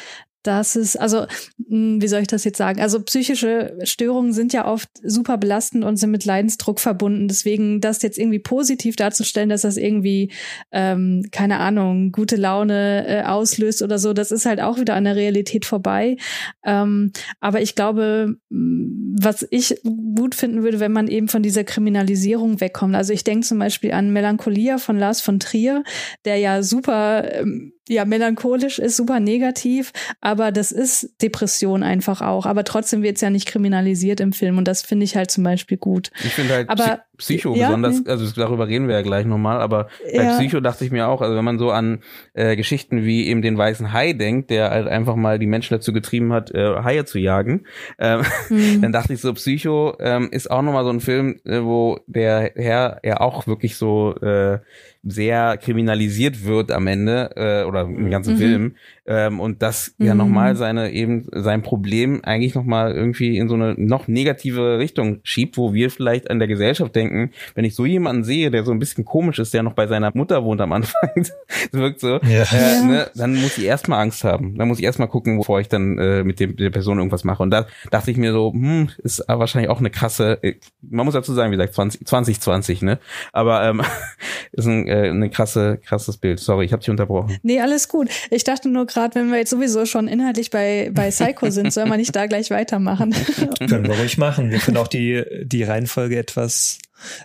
[0.47, 1.27] dass es, also,
[1.69, 2.81] hm, wie soll ich das jetzt sagen?
[2.81, 7.29] Also psychische Störungen sind ja oft super belastend und sind mit Leidensdruck verbunden.
[7.29, 10.31] Deswegen das jetzt irgendwie positiv darzustellen, dass das irgendwie,
[10.71, 15.05] ähm, keine Ahnung, gute Laune äh, auslöst oder so, das ist halt auch wieder an
[15.05, 16.17] der Realität vorbei.
[16.65, 21.65] Ähm, aber ich glaube, hm, was ich gut finden würde, wenn man eben von dieser
[21.65, 22.95] Kriminalisierung wegkommt.
[22.95, 25.85] Also ich denke zum Beispiel an Melancholia von Lars von Trier,
[26.25, 32.47] der ja super ähm, ja melancholisch ist, super negativ, aber das ist Depression einfach auch.
[32.47, 35.45] Aber trotzdem wird es ja nicht kriminalisiert im Film und das finde ich halt zum
[35.45, 36.11] Beispiel gut.
[36.25, 39.89] Ich finde halt, aber Psycho Ja, besonders, also darüber reden wir ja gleich nochmal, aber
[40.17, 40.37] bei Ja.
[40.37, 42.01] Psycho dachte ich mir auch, also wenn man so an
[42.33, 45.93] äh, Geschichten wie eben den weißen Hai denkt, der halt einfach mal die Menschen dazu
[45.93, 47.67] getrieben hat, äh, Haie zu jagen,
[47.99, 48.81] ähm, Mhm.
[48.83, 52.53] dann dachte ich so, Psycho ähm, ist auch nochmal so ein Film, äh, wo der
[52.57, 54.59] Herr ja auch wirklich so äh,
[55.07, 58.39] sehr kriminalisiert wird am Ende äh, oder im ganzen Mhm.
[58.39, 58.75] Film
[59.07, 60.19] ähm, und das ja Mhm.
[60.19, 65.57] nochmal seine eben sein Problem eigentlich nochmal irgendwie in so eine noch negative Richtung schiebt,
[65.59, 68.79] wo wir vielleicht an der Gesellschaft denken, wenn ich so jemanden sehe, der so ein
[68.79, 71.33] bisschen komisch ist, der noch bei seiner Mutter wohnt am Anfang, das
[71.73, 72.43] wirkt so, Ja.
[72.43, 72.83] äh, Ja.
[72.85, 74.57] ne, dann muss ich erstmal Angst haben.
[74.57, 77.43] Dann muss ich erstmal gucken, bevor ich dann äh, mit dem, der Person irgendwas mache.
[77.43, 81.15] Und da dachte ich mir so, hm, ist wahrscheinlich auch eine krasse, äh, man muss
[81.15, 82.99] dazu sagen, wie gesagt, 20, 2020, ne?
[83.33, 83.83] Aber ähm,
[84.53, 86.39] ist ein, äh, eine krasse, krasses Bild.
[86.39, 87.39] Sorry, ich habe dich unterbrochen.
[87.43, 88.09] Nee, alles gut.
[88.31, 91.87] Ich dachte nur gerade, wenn wir jetzt sowieso schon inhaltlich bei, bei Psycho sind, soll
[91.87, 93.15] man nicht da gleich weitermachen.
[93.59, 94.51] Können wir ruhig machen.
[94.51, 96.79] Wir können auch die, die Reihenfolge etwas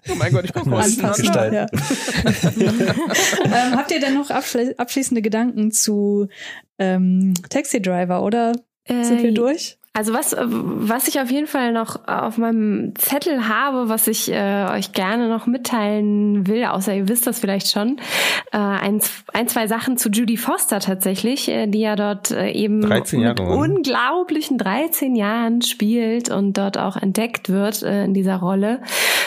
[0.10, 1.56] Oh mein Gott, ich gucke mal gestalten.
[1.56, 1.68] Ja.
[3.46, 6.28] ähm, habt ihr denn noch abschli abschließende Gedanken zu
[6.80, 8.54] ähm, Taxi Driver oder
[8.88, 9.79] sind wir Äh, durch?
[10.00, 14.68] Also was, was ich auf jeden Fall noch auf meinem Zettel habe, was ich äh,
[14.72, 17.98] euch gerne noch mitteilen will, außer ihr wisst das vielleicht schon,
[18.54, 19.02] äh, ein,
[19.34, 23.44] ein, zwei Sachen zu Judy Foster tatsächlich, äh, die ja dort äh, eben 13 Jahre,
[23.44, 28.80] mit unglaublichen 13 Jahren spielt und dort auch entdeckt wird äh, in dieser Rolle.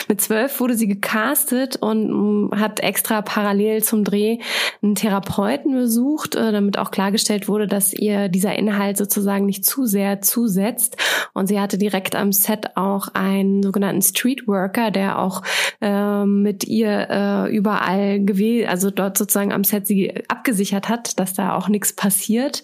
[0.09, 4.39] Mit zwölf wurde sie gecastet und mh, hat extra parallel zum Dreh
[4.81, 9.85] einen Therapeuten besucht, äh, damit auch klargestellt wurde, dass ihr dieser Inhalt sozusagen nicht zu
[9.85, 10.19] sehr
[10.63, 10.97] zusetzt.
[11.33, 15.41] Und sie hatte direkt am Set auch einen sogenannten Streetworker, der auch
[15.81, 21.33] äh, mit ihr äh, überall gewählt, also dort sozusagen am Set sie abgesichert hat, dass
[21.33, 22.63] da auch nichts passiert.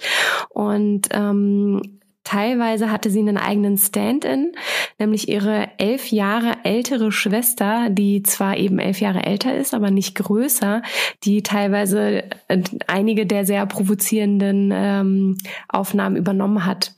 [0.49, 4.51] Und ähm, Teilweise hatte sie einen eigenen Stand-in,
[4.99, 10.15] nämlich ihre elf Jahre ältere Schwester, die zwar eben elf Jahre älter ist, aber nicht
[10.15, 10.81] größer,
[11.23, 15.37] die teilweise äh, einige der sehr provozierenden ähm,
[15.69, 16.93] Aufnahmen übernommen hat.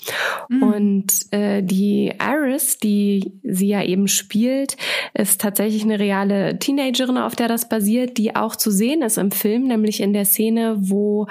[0.50, 0.64] Mhm.
[0.64, 4.76] Und äh, die Iris, die sie ja eben spielt,
[5.14, 9.32] ist tatsächlich eine reale Teenagerin, auf der das basiert, die auch zu sehen ist im
[9.32, 11.28] Film, nämlich in der Szene, wo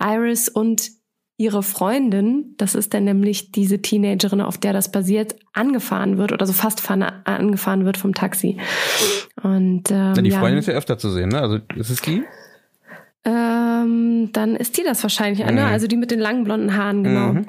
[0.00, 1.01] Iris und
[1.42, 6.46] ihre Freundin, das ist dann nämlich diese Teenagerin, auf der das basiert, angefahren wird oder
[6.46, 8.58] so fast fahren, angefahren wird vom Taxi.
[9.42, 11.40] Und ähm, Ja, die ja, Freundin ist ja öfter zu sehen, ne?
[11.40, 12.22] Also ist es die?
[13.24, 15.52] ähm, dann ist die das wahrscheinlich, ne?
[15.52, 15.58] Mhm.
[15.58, 17.32] Also die mit den langen blonden Haaren, genau.
[17.34, 17.46] Mhm.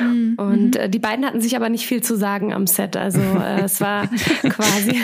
[0.00, 0.34] Mhm.
[0.36, 2.96] Und äh, die beiden hatten sich aber nicht viel zu sagen am Set.
[2.96, 4.06] Also äh, es war
[4.50, 5.00] quasi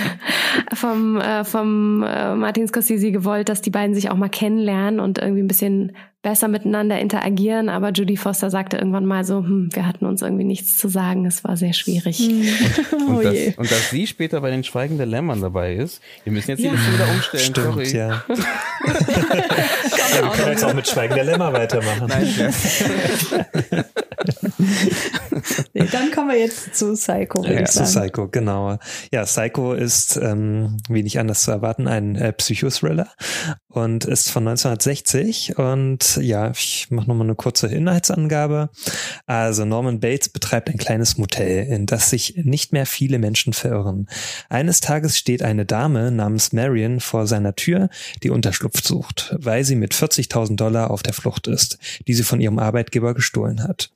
[0.74, 5.18] vom, äh, vom äh, Martin Scorsese gewollt, dass die beiden sich auch mal kennenlernen und
[5.18, 5.92] irgendwie ein bisschen
[6.24, 7.68] besser miteinander interagieren.
[7.68, 11.24] Aber Judy Foster sagte irgendwann mal so, hm, wir hatten uns irgendwie nichts zu sagen.
[11.26, 12.18] Es war sehr schwierig.
[12.92, 13.46] oh Und, je.
[13.50, 16.00] das, und dass sie später bei den Schweigen der Lämmern dabei ist.
[16.24, 16.72] Wir müssen jetzt die Ja.
[16.72, 17.44] Liste wieder umstellen.
[17.44, 17.96] Stimmt, sorry.
[17.96, 18.08] ja.
[18.28, 20.22] ja.
[20.22, 22.08] Wir können jetzt auch mit Schweigen der Lämmer weitermachen.
[22.08, 22.54] Nein.
[25.74, 27.82] Nee, dann kommen wir jetzt zu Psycho, Ja, zu.
[27.82, 28.78] Psycho, genau.
[29.12, 33.08] Ja, Psycho ist, ähm, wie nicht anders zu erwarten, ein äh, Psychothriller
[33.68, 35.58] und ist von 1960.
[35.58, 38.70] Und ja, ich mache nochmal eine kurze Inhaltsangabe.
[39.26, 44.08] Also Norman Bates betreibt ein kleines Motel, in das sich nicht mehr viele Menschen verirren.
[44.48, 47.88] Eines Tages steht eine Dame namens Marion vor seiner Tür,
[48.22, 52.40] die Unterschlupf sucht, weil sie mit 40.000 Dollar auf der Flucht ist, die sie von
[52.40, 53.90] ihrem Arbeitgeber gestohlen hat.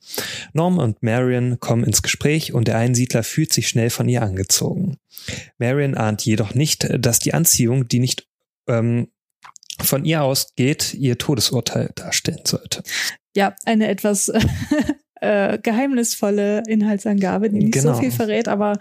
[0.53, 4.97] Norm und Marion kommen ins Gespräch und der Einsiedler fühlt sich schnell von ihr angezogen.
[5.57, 8.27] Marion ahnt jedoch nicht, dass die Anziehung, die nicht
[8.67, 9.07] ähm,
[9.81, 12.83] von ihr ausgeht, ihr Todesurteil darstellen sollte.
[13.35, 14.29] Ja, eine etwas
[15.21, 17.93] äh, geheimnisvolle Inhaltsangabe, die nicht Genau.
[17.93, 18.77] so viel verrät, aber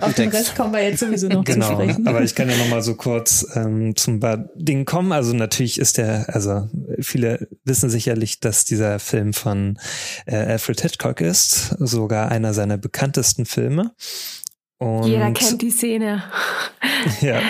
[0.00, 0.30] auf den.
[0.30, 2.06] Rest kommen wir jetzt sowieso noch zu Genau, sprechen.
[2.06, 5.12] aber ich kann ja noch mal so kurz ähm, zum paar Dingen kommen.
[5.12, 6.68] Also natürlich ist der, also
[7.00, 9.78] viele wissen sicherlich, dass dieser Film von
[10.26, 13.92] äh, Alfred Hitchcock ist, sogar einer seiner bekanntesten Filme.
[14.82, 16.24] Und Jeder kennt die Szene.
[17.20, 17.40] Ja,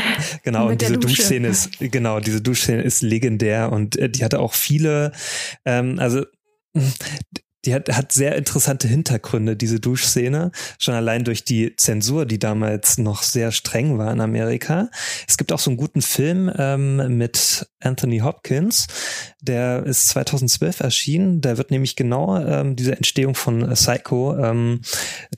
[0.42, 0.68] genau.
[0.68, 1.16] Und diese Dusche.
[1.16, 5.12] Duschszene ist, genau, diese Duschszene ist legendär und äh, die hatte auch viele,
[5.66, 6.24] ähm, also
[7.64, 10.50] die hat, hat sehr interessante Hintergründe, diese Duschszene.
[10.78, 14.88] Schon allein durch die Zensur, die damals noch sehr streng war in Amerika.
[15.28, 18.86] Es gibt auch so einen guten Film ähm, mit Anthony Hopkins.
[19.40, 21.40] Der ist 2012 erschienen.
[21.40, 24.80] Da wird nämlich genau ähm, diese Entstehung von Psycho ähm,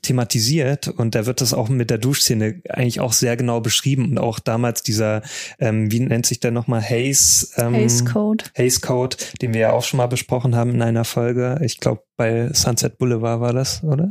[0.01, 4.17] thematisiert und da wird das auch mit der Duschszene eigentlich auch sehr genau beschrieben und
[4.17, 5.21] auch damals dieser,
[5.59, 8.45] ähm, wie nennt sich der nochmal, Haze, ähm, Haze Code.
[8.57, 11.59] Haze Code, den wir ja auch schon mal besprochen haben in einer Folge.
[11.63, 14.09] Ich glaube, bei Sunset Boulevard war das, oder?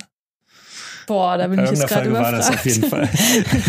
[1.06, 2.32] Boah, da bin ich jetzt gerade überfragt.
[2.32, 3.08] war das auf jeden Fall.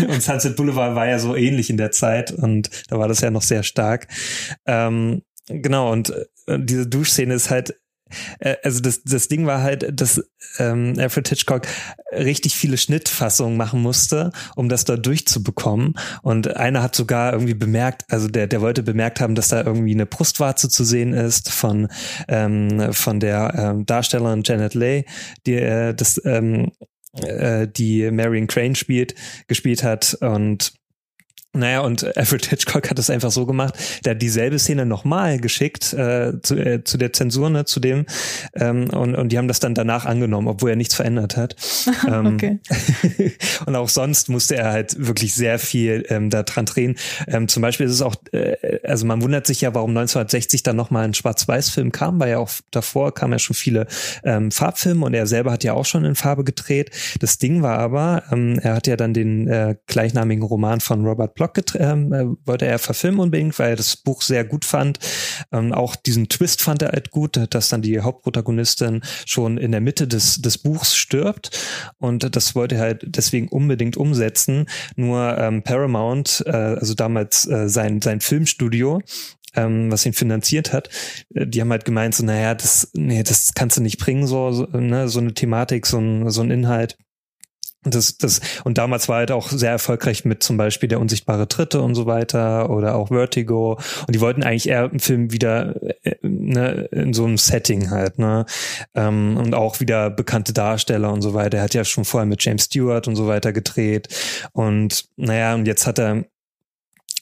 [0.08, 3.30] und Sunset Boulevard war ja so ähnlich in der Zeit und da war das ja
[3.30, 4.08] noch sehr stark.
[4.66, 6.10] Ähm, genau, und
[6.46, 7.78] äh, diese Duschszene ist halt
[8.62, 10.22] also das, das Ding war halt, dass
[10.58, 11.66] ähm, Alfred Hitchcock
[12.12, 15.94] richtig viele Schnittfassungen machen musste, um das da durchzubekommen.
[16.22, 19.94] Und einer hat sogar irgendwie bemerkt, also der, der wollte bemerkt haben, dass da irgendwie
[19.94, 21.88] eine Brustwarze zu sehen ist von,
[22.28, 25.04] ähm, von der ähm, Darstellerin Janet Leigh,
[25.46, 26.72] die äh, das ähm,
[27.22, 29.14] äh, die Marion Crane spielt,
[29.46, 30.74] gespielt hat und
[31.56, 35.92] naja, und Alfred Hitchcock hat es einfach so gemacht, der hat dieselbe Szene nochmal geschickt
[35.92, 38.06] äh, zu, äh, zu der Zensur, ne, zu dem,
[38.54, 41.56] ähm, und, und die haben das dann danach angenommen, obwohl er nichts verändert hat.
[42.08, 42.60] ähm, okay.
[43.66, 46.96] und auch sonst musste er halt wirklich sehr viel ähm, da dran drehen.
[47.26, 50.76] Ähm, zum Beispiel ist es auch, äh, also man wundert sich ja, warum 1960 dann
[50.76, 53.86] nochmal ein Schwarz-Weiß-Film kam, weil ja auch davor kamen ja schon viele
[54.24, 56.90] ähm, Farbfilme und er selber hat ja auch schon in Farbe gedreht.
[57.20, 61.34] Das Ding war aber, ähm, er hat ja dann den äh, gleichnamigen Roman von Robert
[61.34, 64.98] Bloch Blog ähm, äh, wollte er verfilmen unbedingt, weil er das Buch sehr gut fand.
[65.52, 69.80] Ähm, auch diesen Twist fand er halt gut, dass dann die Hauptprotagonistin schon in der
[69.80, 71.50] Mitte des, des Buchs stirbt.
[71.98, 74.66] Und das wollte er halt deswegen unbedingt umsetzen.
[74.96, 79.02] Nur ähm, Paramount, äh, also damals äh, sein, sein Filmstudio,
[79.54, 80.90] ähm, was ihn finanziert hat,
[81.34, 84.52] äh, die haben halt gemeint, so, naja, das, nee, das kannst du nicht bringen, so,
[84.52, 86.96] so, ne, so eine Thematik, so ein, so ein Inhalt.
[87.90, 91.80] Das, das, und damals war halt auch sehr erfolgreich mit zum Beispiel der unsichtbare Dritte
[91.80, 93.78] und so weiter oder auch Vertigo.
[94.06, 98.18] Und die wollten eigentlich eher einen Film wieder äh, ne, in so einem Setting halt,
[98.18, 98.44] ne?
[98.94, 101.58] Ähm, und auch wieder bekannte Darsteller und so weiter.
[101.58, 104.08] Er hat ja schon vorher mit James Stewart und so weiter gedreht.
[104.52, 106.24] Und naja, und jetzt hat er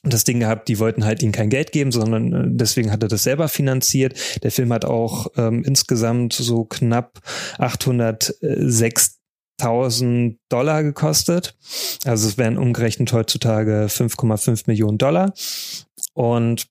[0.04, 3.08] das Ding gehabt, die wollten halt ihm kein Geld geben, sondern äh, deswegen hat er
[3.08, 4.14] das selber finanziert.
[4.42, 7.20] Der Film hat auch ähm, insgesamt so knapp
[7.58, 9.13] 806
[9.60, 11.56] 1000 Dollar gekostet.
[12.04, 15.32] Also es wären umgerechnet heutzutage 5,5 Millionen Dollar.
[16.12, 16.66] Und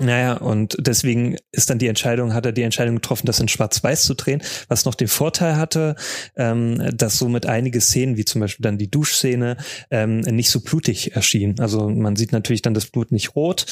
[0.00, 4.04] naja, und deswegen ist dann die Entscheidung, hat er die Entscheidung getroffen, das in Schwarz-Weiß
[4.04, 5.94] zu drehen, was noch den Vorteil hatte,
[6.36, 9.58] ähm, dass somit einige Szenen, wie zum Beispiel dann die Duschszene,
[9.90, 11.60] ähm, nicht so blutig erschienen.
[11.60, 13.66] Also man sieht natürlich dann das Blut nicht rot.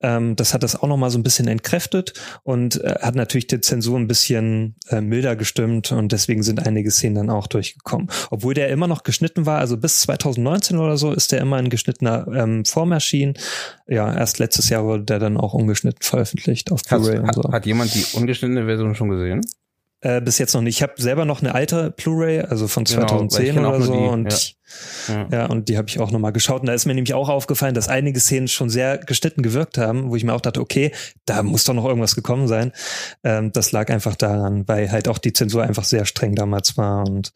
[0.00, 2.14] Ähm, das hat das auch nochmal so ein bisschen entkräftet
[2.44, 6.90] und äh, hat natürlich die Zensur ein bisschen äh, milder gestimmt und deswegen sind einige
[6.90, 8.08] Szenen dann auch durchgekommen.
[8.30, 11.68] Obwohl der immer noch geschnitten war, also bis 2019 oder so ist der immer in
[11.68, 13.34] geschnittener ähm, Form erschienen.
[13.86, 17.42] Ja, erst letztes Jahr wurde der dann auch umgeschnitten ungeschnitten veröffentlicht auf Blu-ray und so.
[17.52, 19.40] Hat jemand die ungeschnittene Version schon gesehen?
[20.00, 20.76] Äh, bis jetzt noch nicht.
[20.76, 23.92] Ich habe selber noch eine alte Blu-ray, also von 2010 genau, oder so.
[23.94, 24.38] Und ja.
[25.08, 25.28] Ja.
[25.30, 26.60] ja, und die habe ich auch nochmal geschaut.
[26.60, 30.10] Und da ist mir nämlich auch aufgefallen, dass einige Szenen schon sehr geschnitten gewirkt haben,
[30.10, 30.92] wo ich mir auch dachte, okay,
[31.26, 32.72] da muss doch noch irgendwas gekommen sein.
[33.22, 37.06] Ähm, das lag einfach daran, weil halt auch die Zensur einfach sehr streng damals war.
[37.06, 37.32] Und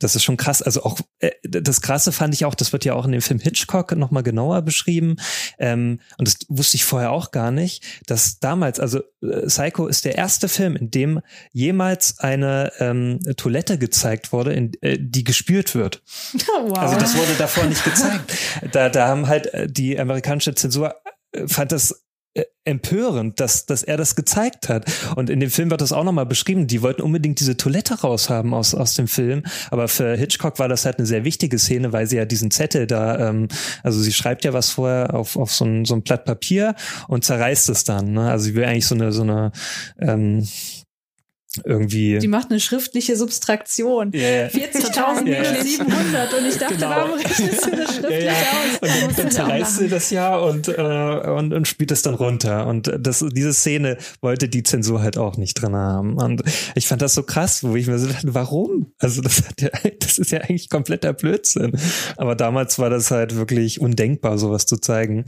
[0.00, 0.62] das ist schon krass.
[0.62, 3.40] Also auch äh, das Krasse fand ich auch, das wird ja auch in dem Film
[3.40, 5.16] Hitchcock nochmal genauer beschrieben.
[5.58, 10.04] Ähm, und das wusste ich vorher auch gar nicht, dass damals, also äh, Psycho ist
[10.04, 11.20] der erste Film, in dem
[11.52, 16.02] jemals eine ähm, Toilette gezeigt wurde, in, äh, die gespült wird.
[16.68, 16.78] Wow.
[16.78, 18.32] Also das wurde davor nicht gezeigt.
[18.72, 20.94] Da, da haben halt äh, die amerikanische Zensur
[21.32, 22.04] äh, fand das
[22.34, 24.90] äh, empörend, dass, dass er das gezeigt hat.
[25.16, 26.66] Und in dem Film wird das auch nochmal beschrieben.
[26.66, 29.42] Die wollten unbedingt diese Toilette raushaben aus, aus dem Film.
[29.70, 32.86] Aber für Hitchcock war das halt eine sehr wichtige Szene, weil sie ja diesen Zettel
[32.86, 33.48] da, ähm,
[33.82, 36.74] also sie schreibt ja was vorher auf, auf so ein, so ein Blatt Papier
[37.08, 38.12] und zerreißt es dann.
[38.12, 38.30] Ne?
[38.30, 39.52] Also sie will eigentlich so eine, so eine,
[39.98, 40.46] ähm,
[41.64, 42.18] irgendwie.
[42.18, 44.12] Die macht eine schriftliche Substraktion.
[44.14, 44.48] Yeah.
[44.48, 45.62] 40.000 yeah.
[45.62, 46.88] 700 und ich dachte, genau.
[46.88, 48.40] warum rechnest du das schriftlich ja, ja.
[48.40, 49.02] aus?
[49.02, 52.66] Und dann, dann zerreißt sie das ja und, äh, und, und spielt es dann runter.
[52.66, 56.16] Und das, diese Szene wollte die Zensur halt auch nicht drin haben.
[56.16, 56.42] Und
[56.74, 58.92] ich fand das so krass, wo ich mir so dachte, warum?
[58.98, 61.72] Also das hat ja, das ist ja eigentlich kompletter Blödsinn.
[62.16, 65.26] Aber damals war das halt wirklich undenkbar, sowas zu zeigen.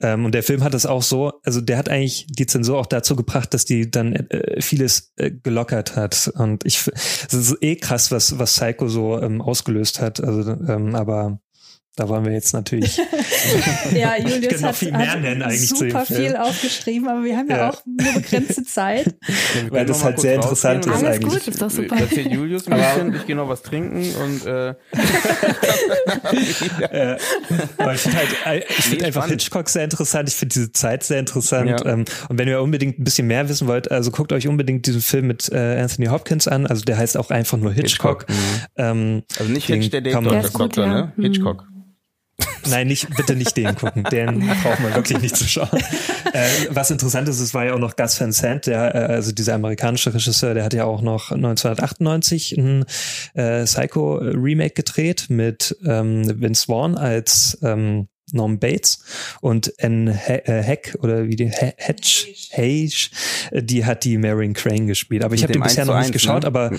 [0.00, 2.86] Ähm, und der Film hat das auch so, also der hat eigentlich die Zensur auch
[2.86, 6.32] dazu gebracht, dass die dann äh, vieles äh, gelockert hat.
[6.36, 10.22] Und ich, es ist eh krass, was, was Psycho so ähm, ausgelöst hat.
[10.22, 11.40] Also, ähm, aber
[12.00, 12.96] da wollen wir jetzt natürlich.
[13.94, 17.56] ja, Julius hat, viel mehr hat nennen eigentlich super viel aufgeschrieben, aber wir haben ja,
[17.58, 19.14] ja auch nur begrenzte Zeit.
[19.54, 21.32] Ja, Weil das halt sehr interessant ist Alles eigentlich.
[21.32, 21.96] Gut, ist doch super.
[21.96, 24.70] Erzählt Julius ein bisschen, ich gehe noch was trinken und äh,
[26.90, 27.16] äh,
[27.78, 29.42] aber ich finde halt, äh, ich finde einfach spannend.
[29.42, 31.68] Hitchcock sehr interessant, ich finde diese Zeit sehr interessant.
[31.68, 31.84] Ja.
[31.84, 35.00] Ähm, und wenn ihr unbedingt ein bisschen mehr wissen wollt, also guckt euch unbedingt diesen
[35.00, 36.66] Film mit äh, Anthony Hopkins an.
[36.66, 38.26] Also der heißt auch einfach nur Hitchcock.
[38.26, 38.28] Hitchcock.
[38.28, 38.34] Mhm.
[38.76, 41.12] Ähm, also nicht Hitch, der Date Doktor, ne?
[41.16, 41.66] Hitchcock.
[42.68, 44.04] Nein, nicht, bitte nicht den gucken.
[44.04, 45.68] Den braucht man wirklich nicht zu schauen.
[46.32, 49.32] Äh, was interessant ist, es war ja auch noch Gus Van Sant, der, äh, also
[49.32, 52.84] dieser amerikanische Regisseur, der hat ja auch noch 1998 ein
[53.34, 59.02] äh, Psycho-Remake gedreht mit ähm, Vince Vaughn als ähm, Norm Bates
[59.40, 63.10] und Anne äh, Heck oder wie die Hedge, Hage,
[63.52, 65.24] die hat die Marion Crane gespielt.
[65.24, 66.46] Aber ich habe den bisher noch nicht geschaut, ne?
[66.46, 66.72] aber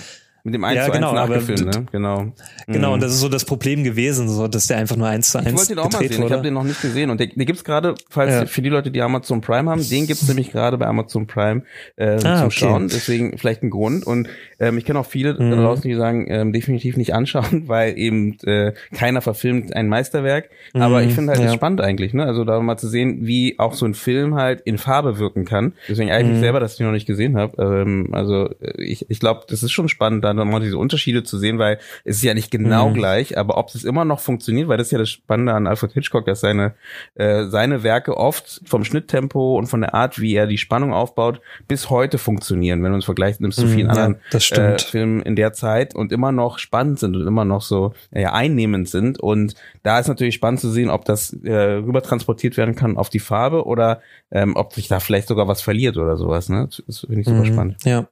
[0.44, 1.86] mit dem 1 ja, zu 1 genau, nachgefilmt, ne?
[1.92, 2.32] Genau.
[2.66, 2.94] Genau, mhm.
[2.94, 5.48] und das ist so das Problem gewesen, so dass der einfach nur 1 zu 1
[5.48, 6.26] Ich wollte den auch mal sehen, wurde.
[6.26, 7.10] ich habe den noch nicht gesehen.
[7.10, 8.46] Und der, der gibt's gerade, falls ja.
[8.46, 11.62] für die Leute, die Amazon Prime haben, den gibt's nämlich gerade bei Amazon Prime
[11.96, 12.50] äh, ah, zum okay.
[12.50, 12.88] Schauen.
[12.88, 14.04] Deswegen vielleicht ein Grund.
[14.04, 14.28] Und
[14.58, 15.52] ähm, ich kenne auch viele mhm.
[15.52, 20.50] draußen, die sagen, ähm, definitiv nicht anschauen, weil eben äh, keiner verfilmt ein Meisterwerk.
[20.74, 20.82] Mhm.
[20.82, 21.52] Aber ich finde halt ja.
[21.52, 22.24] spannend eigentlich, ne?
[22.24, 25.74] Also da mal zu sehen, wie auch so ein Film halt in Farbe wirken kann.
[25.88, 26.42] Deswegen eigentlich mhm.
[26.42, 27.62] selber, dass ich noch nicht gesehen habe.
[27.62, 31.38] Ähm, also äh, ich, ich glaube, das ist schon spannend, da nochmal diese Unterschiede zu
[31.38, 32.94] sehen, weil es ist ja nicht genau mhm.
[32.94, 35.92] gleich, aber ob es immer noch funktioniert, weil das ist ja das Spannende an Alfred
[35.92, 36.74] Hitchcock, dass seine,
[37.14, 41.40] äh, seine Werke oft vom Schnitttempo und von der Art, wie er die Spannung aufbaut,
[41.68, 45.22] bis heute funktionieren, wenn du uns vergleichst, nimmst zu vielen mhm, anderen ja, äh, Filmen
[45.22, 49.20] in der Zeit und immer noch spannend sind und immer noch so äh, einnehmend sind.
[49.20, 53.10] Und da ist natürlich spannend zu sehen, ob das äh, rüber transportiert werden kann auf
[53.10, 56.48] die Farbe oder ähm, ob sich da vielleicht sogar was verliert oder sowas.
[56.48, 56.68] Ne?
[56.86, 57.76] Das finde ich super mhm, spannend.
[57.84, 58.08] Ja.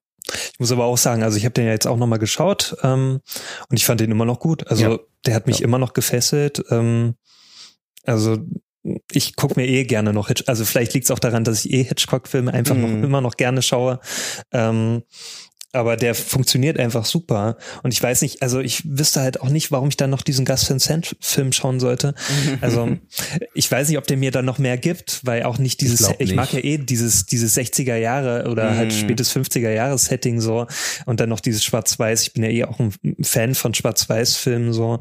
[0.53, 3.21] Ich muss aber auch sagen, also ich habe den ja jetzt auch nochmal geschaut ähm,
[3.68, 4.66] und ich fand den immer noch gut.
[4.68, 4.99] Also ja.
[5.27, 5.64] der hat mich ja.
[5.64, 6.62] immer noch gefesselt.
[6.71, 7.14] Ähm,
[8.05, 8.39] also
[9.12, 10.49] ich guck mir eh gerne noch Hitchcock.
[10.49, 12.81] Also vielleicht liegt es auch daran, dass ich eh Hitchcock-Filme einfach mm.
[12.81, 13.05] noch mhm.
[13.05, 14.01] immer noch gerne schaue.
[14.53, 15.03] Ähm,
[15.73, 17.57] aber der funktioniert einfach super.
[17.83, 20.45] Und ich weiß nicht, also ich wüsste halt auch nicht, warum ich dann noch diesen
[20.45, 22.14] Gus Van Sant Film schauen sollte.
[22.61, 22.97] Also
[23.55, 26.31] ich weiß nicht, ob der mir dann noch mehr gibt, weil auch nicht dieses, ich,
[26.31, 28.77] ich mag ja eh dieses, dieses 60er Jahre oder mm.
[28.77, 30.66] halt spätes 50er Jahres Setting so
[31.07, 32.23] und dann noch dieses Schwarz-Weiß.
[32.23, 32.93] Ich bin ja eh auch ein
[33.23, 34.99] Fan von Schwarz-Weiß-Filmen so.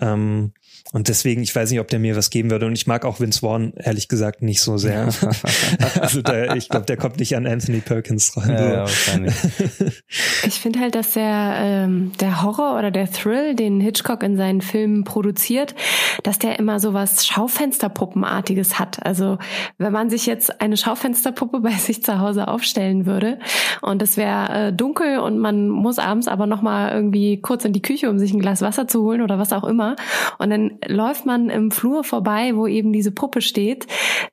[0.00, 0.52] Ähm,
[0.92, 2.66] und deswegen, ich weiß nicht, ob der mir was geben würde.
[2.66, 5.08] Und ich mag auch Vince Vaughn, ehrlich gesagt, nicht so sehr.
[6.00, 8.50] also der, ich glaube, der kommt nicht an Anthony Perkins ran.
[8.50, 9.34] Ja, ja, wahrscheinlich.
[10.46, 14.62] ich finde halt, dass der, ähm, der Horror oder der Thrill, den Hitchcock in seinen
[14.62, 15.74] Filmen produziert,
[16.22, 19.04] dass der immer so was Schaufensterpuppenartiges hat.
[19.04, 19.38] Also
[19.76, 23.38] wenn man sich jetzt eine Schaufensterpuppe bei sich zu Hause aufstellen würde
[23.82, 27.82] und es wäre äh, dunkel und man muss abends aber nochmal irgendwie kurz in die
[27.82, 29.96] Küche, um sich ein Glas Wasser zu holen oder was auch immer.
[30.38, 33.86] Und dann läuft man im Flur vorbei, wo eben diese Puppe steht.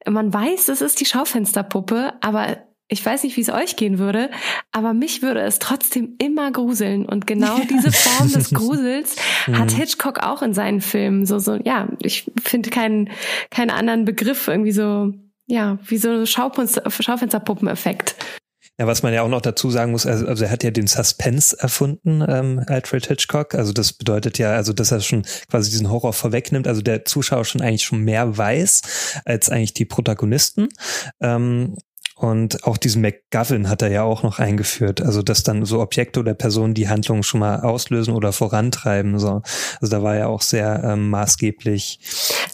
[0.08, 4.30] Man weiß, es ist die Schaufensterpuppe, aber ich weiß nicht, wie es euch gehen würde,
[4.72, 7.06] aber mich würde es trotzdem immer gruseln.
[7.08, 9.16] Und genau diese Form des Grusels
[9.52, 9.76] hat mhm.
[9.76, 11.26] Hitchcock auch in seinen Filmen.
[11.26, 13.10] So, so, ja, ich finde keinen,
[13.50, 15.14] keinen anderen Begriff irgendwie so,
[15.48, 18.16] ja, wie so Schaufensterpuppeneffekt.
[18.78, 20.88] Ja, was man ja auch noch dazu sagen muss, also, also er hat ja den
[20.88, 23.56] Suspense erfunden, ähm, Alfred Hitchcock.
[23.56, 27.46] Also das bedeutet ja, also dass er schon quasi diesen Horror vorwegnimmt, also der Zuschauer
[27.46, 30.68] schon eigentlich schon mehr weiß als eigentlich die Protagonisten.
[31.22, 31.78] Ähm,
[32.18, 35.02] und auch diesen McGovern hat er ja auch noch eingeführt.
[35.02, 39.20] Also, dass dann so Objekte oder Personen die Handlung schon mal auslösen oder vorantreiben.
[39.20, 39.42] So.
[39.82, 42.00] Also da war er auch sehr ähm, maßgeblich.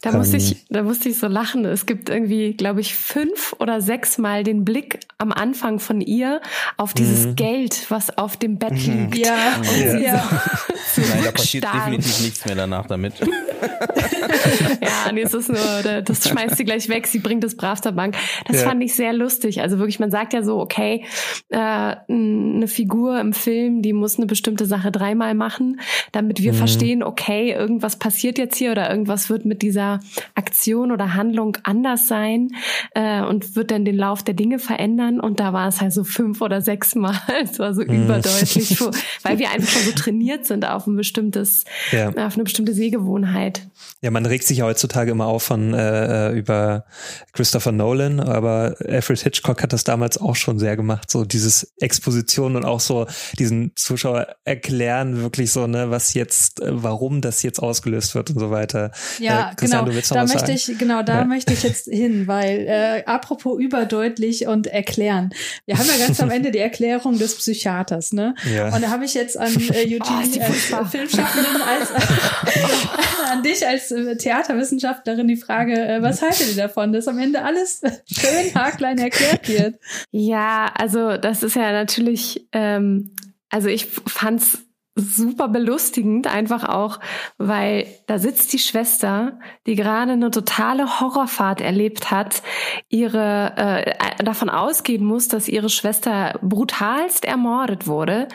[0.02, 1.64] Da musste ähm, ich, da musste ich so lachen.
[1.66, 6.42] Es gibt irgendwie, glaube ich, fünf oder sechs Mal den Blick am Anfang von ihr
[6.78, 7.36] auf dieses mhm.
[7.36, 9.12] Geld, was auf dem Bett mhm.
[9.12, 9.18] liegt.
[9.18, 10.42] Ja, und ja.
[10.94, 13.14] So Nein, da passiert definitiv nichts mehr danach damit.
[14.82, 17.94] ja, nee, es ist nur, das schmeißt sie gleich weg, sie bringt es brav zur
[17.94, 18.18] Bank.
[18.46, 18.68] Das ja.
[18.68, 19.51] fand ich sehr lustig.
[19.60, 21.04] Also wirklich, man sagt ja so, okay,
[21.50, 25.82] äh, eine Figur im Film, die muss eine bestimmte Sache dreimal machen,
[26.12, 26.58] damit wir mhm.
[26.58, 30.00] verstehen, okay, irgendwas passiert jetzt hier oder irgendwas wird mit dieser
[30.36, 32.50] Aktion oder Handlung anders sein
[32.94, 35.20] äh, und wird dann den Lauf der Dinge verändern.
[35.20, 37.20] Und da war es halt so fünf oder sechs Mal.
[37.44, 38.04] Es war so mhm.
[38.04, 38.80] überdeutlich,
[39.24, 42.10] weil wir einfach schon so trainiert sind auf ein bestimmtes, ja.
[42.10, 43.68] auf eine bestimmte Sehgewohnheit.
[44.02, 46.86] Ja, man regt sich ja heutzutage immer auf von äh, äh, über
[47.34, 52.56] Christopher Nolan, aber Alfred Hitchcock hat das damals auch schon sehr gemacht, so dieses Exposition
[52.56, 57.60] und auch so diesen Zuschauer erklären wirklich so, ne, was jetzt, äh, warum das jetzt
[57.60, 58.92] ausgelöst wird und so weiter.
[59.20, 59.86] Ja, äh, genau.
[59.86, 60.52] da möchte sagen?
[60.52, 61.26] ich, genau, da ja.
[61.26, 65.32] möchte ich jetzt hin, weil äh, apropos überdeutlich und erklären.
[65.66, 68.36] Wir haben ja ganz am Ende die Erklärung des Psychiaters, ne?
[68.54, 68.74] Ja.
[68.74, 71.90] Und da habe ich jetzt an äh, Eugene oh, als Filmschaffenden als
[73.32, 77.44] an dich als äh, Theaterwissenschaftlerin die Frage, äh, was haltet ihr davon, dass am Ende
[77.44, 79.76] alles schön haarklein erklärt wird?
[80.12, 83.16] Ja, also das ist ja natürlich, ähm,
[83.50, 84.66] also ich fand's
[84.96, 87.00] super belustigend, einfach auch,
[87.38, 92.44] weil da sitzt die Schwester, die gerade eine totale Horrorfahrt erlebt hat,
[92.90, 98.28] ihre äh, davon ausgehen muss, dass ihre Schwester brutalst ermordet wurde.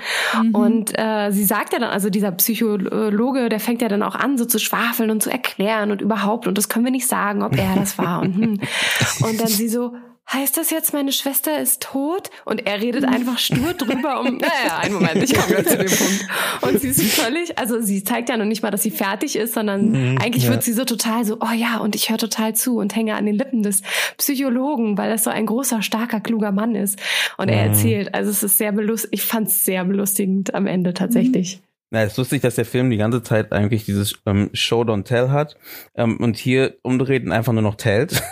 [0.42, 0.54] Mhm.
[0.54, 4.38] Und äh, sie sagt ja dann, also dieser Psychologe, der fängt ja dann auch an,
[4.38, 7.56] so zu schwafeln und zu erklären und überhaupt, und das können wir nicht sagen, ob
[7.56, 8.22] er das war.
[8.22, 8.60] Und, hm.
[9.20, 9.92] und dann sie so,
[10.32, 12.30] heißt das jetzt, meine Schwester ist tot?
[12.44, 15.86] Und er redet einfach stur drüber um, naja, einen Moment, ich komme gleich zu dem
[15.86, 16.26] Punkt.
[16.62, 19.54] Und sie ist völlig, also sie zeigt ja noch nicht mal, dass sie fertig ist,
[19.54, 20.50] sondern mhm, eigentlich ja.
[20.50, 23.26] wird sie so total so, oh ja, und ich höre total zu und hänge an
[23.26, 23.82] den Lippen des
[24.16, 26.98] Psychologen, weil das so ein großer, starker, kluger Mann ist.
[27.36, 27.70] Und er mhm.
[27.70, 31.58] erzählt, also es ist sehr belustigend, ich fand es sehr belustigend am Ende tatsächlich.
[31.58, 31.66] Mhm.
[31.90, 35.04] Na, es ist lustig, dass der Film die ganze Zeit eigentlich dieses ähm, Show Don't
[35.04, 35.56] Tell hat
[35.94, 38.22] ähm, und hier umdreht einfach nur noch tellt.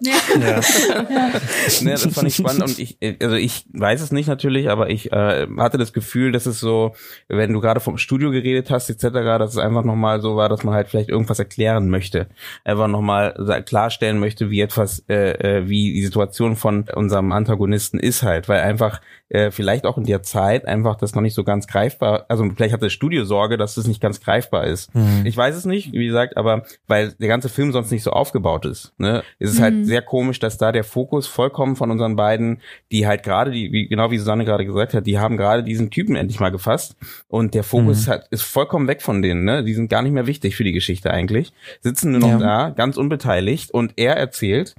[0.00, 0.12] Ja.
[0.40, 0.60] ja.
[1.82, 5.12] Ne, das fand ich spannend und ich, also ich weiß es nicht natürlich, aber ich
[5.12, 6.94] äh, hatte das Gefühl, dass es so,
[7.28, 9.08] wenn du gerade vom Studio geredet hast etc.,
[9.38, 12.28] dass es einfach nochmal so war, dass man halt vielleicht irgendwas erklären möchte,
[12.64, 18.22] einfach nochmal klarstellen möchte, wie etwas, äh, äh, wie die Situation von unserem Antagonisten ist
[18.22, 19.00] halt, weil einfach
[19.30, 22.74] äh, vielleicht auch in der Zeit einfach das noch nicht so ganz greifbar, also vielleicht
[22.74, 24.94] hat das Studio Sorge, dass das nicht ganz greifbar ist.
[24.94, 25.22] Mhm.
[25.24, 28.66] Ich weiß es nicht, wie gesagt, aber weil der ganze Film sonst nicht so aufgebaut
[28.66, 29.64] ist, ne, ist es mhm.
[29.70, 32.60] Halt sehr komisch, dass da der Fokus vollkommen von unseren beiden,
[32.92, 35.90] die halt gerade, die, wie, genau wie Susanne gerade gesagt hat, die haben gerade diesen
[35.90, 36.96] Typen endlich mal gefasst
[37.28, 38.10] und der Fokus mhm.
[38.12, 40.72] hat, ist vollkommen weg von denen, ne, die sind gar nicht mehr wichtig für die
[40.72, 42.68] Geschichte eigentlich, sitzen nur noch ja.
[42.68, 44.74] da, ganz unbeteiligt und er erzählt,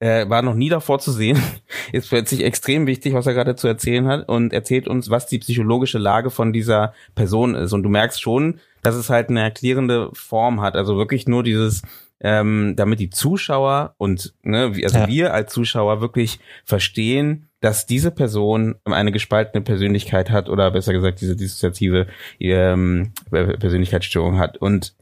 [0.00, 1.40] äh, war noch nie davor zu sehen,
[1.92, 5.38] ist plötzlich extrem wichtig, was er gerade zu erzählen hat und erzählt uns, was die
[5.38, 7.72] psychologische Lage von dieser Person ist.
[7.72, 10.76] Und du merkst schon, dass es halt eine erklärende Form hat.
[10.76, 11.82] Also wirklich nur dieses,
[12.20, 15.08] ähm, damit die Zuschauer und ne, also ja.
[15.08, 21.20] wir als Zuschauer wirklich verstehen, dass diese Person eine gespaltene Persönlichkeit hat oder besser gesagt
[21.20, 22.06] diese dissoziative
[22.38, 24.58] ähm, Persönlichkeitsstörung hat.
[24.58, 24.94] Und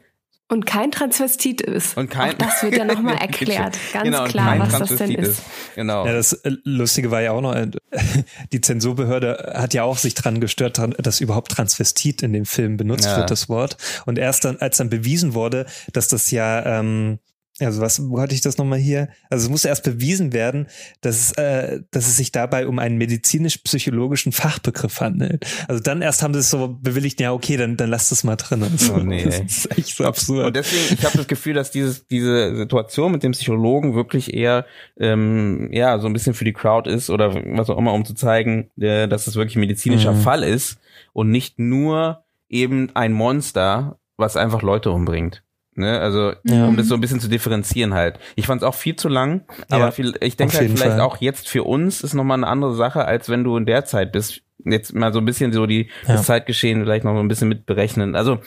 [0.49, 1.97] und kein Transvestit ist.
[1.97, 3.77] Und kein, auch das wird ja nochmal erklärt.
[3.93, 5.29] Ganz genau, klar, was das denn ist.
[5.29, 5.43] ist.
[5.75, 6.07] Genau.
[6.07, 7.69] Ja, das äh, Lustige war ja auch noch, äh,
[8.53, 13.07] die Zensurbehörde hat ja auch sich dran gestört, dass überhaupt Transvestit in dem Film benutzt
[13.07, 13.17] ja.
[13.17, 13.77] wird, das Wort.
[14.07, 17.19] Und erst dann, als dann bewiesen wurde, dass das ja ähm,
[17.61, 19.09] also was, wo hatte ich das nochmal hier?
[19.31, 20.67] Also es muss erst bewiesen werden,
[21.01, 25.47] dass es, äh, dass es sich dabei um einen medizinisch-psychologischen Fachbegriff handelt.
[25.67, 28.37] Also dann erst haben sie es so bewilligt, ja okay, dann, dann lasst es mal
[28.37, 28.63] drin.
[28.63, 30.47] Also, oh nee, das ist echt so absurd.
[30.47, 34.67] Und deswegen, ich habe das Gefühl, dass dieses, diese Situation mit dem Psychologen wirklich eher
[34.99, 38.15] ähm, ja so ein bisschen für die Crowd ist oder was auch immer, um zu
[38.15, 40.21] zeigen, äh, dass es wirklich ein medizinischer mhm.
[40.21, 40.79] Fall ist
[41.15, 45.43] und nicht nur eben ein Monster, was einfach Leute umbringt.
[45.79, 46.67] Ne, also ja.
[46.67, 48.19] um das so ein bisschen zu differenzieren halt.
[48.35, 51.01] Ich fand es auch viel zu lang, aber ja, viel, ich denke halt vielleicht Fall.
[51.03, 54.11] auch jetzt für uns ist nochmal eine andere Sache, als wenn du in der Zeit
[54.11, 54.41] bist.
[54.65, 56.15] Jetzt mal so ein bisschen so die ja.
[56.15, 58.17] das Zeitgeschehen vielleicht noch ein bisschen mit berechnen.
[58.17, 58.41] Also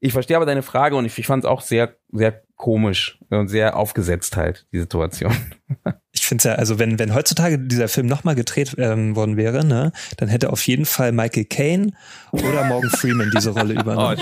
[0.00, 3.48] ich verstehe aber deine Frage und ich, ich fand es auch sehr, sehr komisch und
[3.48, 5.34] sehr aufgesetzt halt, die Situation.
[6.12, 9.92] ich finde ja, also wenn, wenn heutzutage dieser Film nochmal gedreht ähm, worden wäre, ne,
[10.16, 11.92] dann hätte auf jeden Fall Michael Caine
[12.32, 14.18] oder Morgan Freeman diese Rolle übernommen.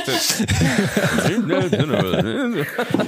[2.89, 3.05] Oh,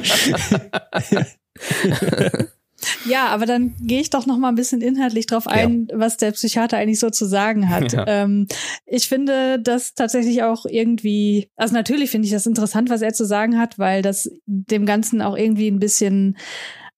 [3.07, 5.99] Ja, aber dann gehe ich doch noch mal ein bisschen inhaltlich drauf ein, ja.
[5.99, 7.93] was der Psychiater eigentlich so zu sagen hat.
[7.93, 8.05] Ja.
[8.07, 8.47] Ähm,
[8.87, 13.24] ich finde das tatsächlich auch irgendwie, also natürlich finde ich das interessant, was er zu
[13.24, 16.37] sagen hat, weil das dem Ganzen auch irgendwie ein bisschen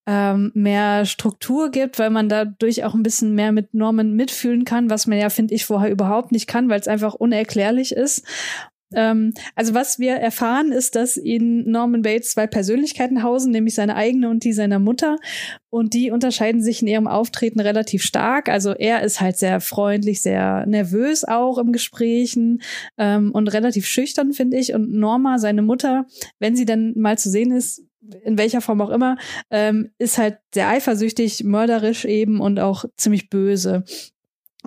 [0.06, 4.88] ähm, mehr Struktur gibt, weil man dadurch auch ein bisschen mehr mit Normen mitfühlen kann,
[4.88, 8.24] was man ja, finde ich, vorher überhaupt nicht kann, weil es einfach unerklärlich ist.
[8.94, 13.96] Ähm, also was wir erfahren, ist, dass in Norman Bates zwei Persönlichkeiten hausen, nämlich seine
[13.96, 15.16] eigene und die seiner Mutter.
[15.70, 18.48] Und die unterscheiden sich in ihrem Auftreten relativ stark.
[18.48, 22.62] Also er ist halt sehr freundlich, sehr nervös auch im Gesprächen
[22.96, 24.72] ähm, und relativ schüchtern, finde ich.
[24.74, 26.06] Und Norma, seine Mutter,
[26.38, 27.82] wenn sie dann mal zu sehen ist,
[28.24, 29.16] in welcher Form auch immer,
[29.50, 33.84] ähm, ist halt sehr eifersüchtig, mörderisch eben und auch ziemlich böse.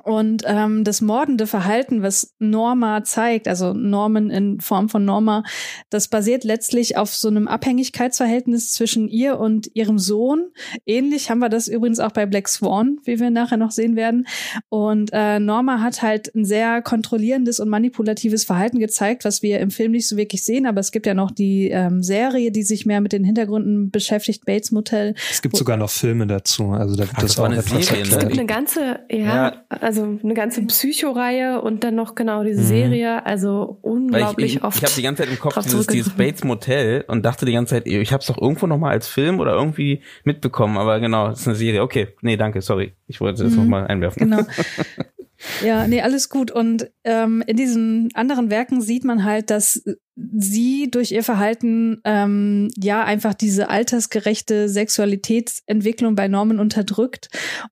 [0.03, 5.43] Und ähm, das mordende Verhalten, was Norma zeigt, also Norman in Form von Norma,
[5.89, 10.49] das basiert letztlich auf so einem Abhängigkeitsverhältnis zwischen ihr und ihrem Sohn.
[10.85, 14.27] Ähnlich haben wir das übrigens auch bei Black Swan, wie wir nachher noch sehen werden.
[14.69, 19.71] Und äh, Norma hat halt ein sehr kontrollierendes und manipulatives Verhalten gezeigt, was wir im
[19.71, 20.65] Film nicht so wirklich sehen.
[20.65, 24.45] Aber es gibt ja noch die ähm, Serie, die sich mehr mit den Hintergründen beschäftigt,
[24.45, 25.15] Bates Motel.
[25.31, 26.71] Es gibt sogar noch Filme dazu.
[26.71, 28.03] Also da gibt es auch eine Serie.
[28.03, 29.17] Es gibt eine ganze, ja.
[29.17, 32.65] ja also eine ganze Psycho-Reihe und dann noch genau diese mhm.
[32.65, 33.25] Serie.
[33.25, 34.77] Also unglaublich ich, ich, oft.
[34.77, 37.73] Ich habe die ganze Zeit im Kopf dieses, dieses Bates Motel und dachte die ganze
[37.73, 40.77] Zeit, ich habe es doch irgendwo noch mal als Film oder irgendwie mitbekommen.
[40.77, 41.81] Aber genau, das ist eine Serie.
[41.81, 42.93] Okay, nee, danke, sorry.
[43.07, 43.57] Ich wollte das mhm.
[43.57, 44.29] noch mal einwerfen.
[44.29, 44.43] Genau.
[45.63, 46.51] Ja, nee, alles gut.
[46.51, 49.83] Und ähm, in diesen anderen Werken sieht man halt, dass
[50.15, 57.29] sie durch ihr Verhalten ähm, ja einfach diese altersgerechte Sexualitätsentwicklung bei Norman unterdrückt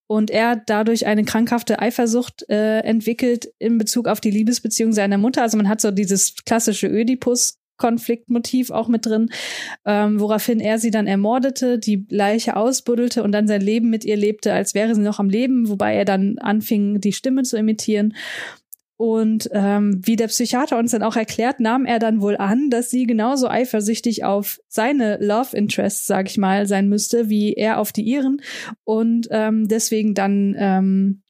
[0.07, 5.41] und er dadurch eine krankhafte Eifersucht äh, entwickelt in Bezug auf die Liebesbeziehung seiner Mutter.
[5.41, 9.29] Also man hat so dieses klassische Ödipus Konfliktmotiv auch mit drin,
[9.85, 14.17] ähm, woraufhin er sie dann ermordete, die Leiche ausbuddelte und dann sein Leben mit ihr
[14.17, 18.13] lebte, als wäre sie noch am Leben, wobei er dann anfing, die Stimme zu imitieren.
[18.97, 22.89] Und ähm, wie der Psychiater uns dann auch erklärt, nahm er dann wohl an, dass
[22.89, 27.91] sie genauso eifersüchtig auf seine Love Interests, sag ich mal, sein müsste, wie er auf
[27.91, 28.41] die ihren.
[28.83, 31.21] Und ähm, deswegen dann ähm,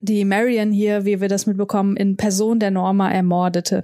[0.00, 3.82] die Marion hier, wie wir das mitbekommen, in Person der Norma ermordete.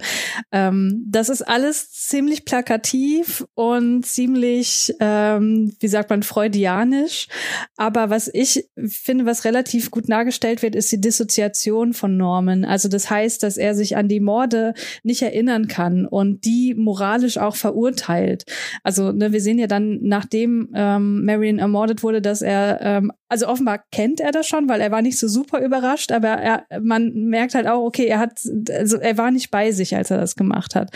[0.51, 7.27] Ähm, das ist alles ziemlich plakativ und ziemlich, ähm, wie sagt man, freudianisch.
[7.75, 12.65] Aber was ich finde, was relativ gut dargestellt wird, ist die Dissoziation von Norman.
[12.65, 17.37] Also das heißt, dass er sich an die Morde nicht erinnern kann und die moralisch
[17.37, 18.45] auch verurteilt.
[18.83, 23.47] Also ne, wir sehen ja dann, nachdem ähm, Marion ermordet wurde, dass er, ähm, also
[23.47, 27.13] offenbar kennt er das schon, weil er war nicht so super überrascht aber er, man
[27.13, 28.39] merkt halt auch, okay, er hat,
[28.71, 30.91] also er war nicht bei sich, als er das gemacht hat.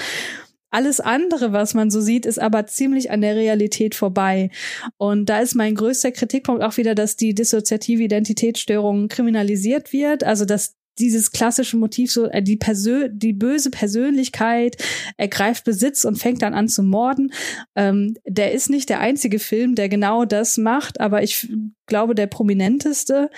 [0.73, 4.49] Alles andere, was man so sieht, ist aber ziemlich an der Realität vorbei.
[4.97, 10.23] Und da ist mein größter Kritikpunkt auch wieder, dass die dissoziative Identitätsstörung kriminalisiert wird.
[10.23, 14.77] Also, dass dieses klassische Motiv, so äh, die, Persö die böse Persönlichkeit
[15.17, 17.33] ergreift Besitz und fängt dann an zu morden.
[17.75, 21.49] Ähm, der ist nicht der einzige Film, der genau das macht, aber ich
[21.91, 23.29] glaube, der prominenteste.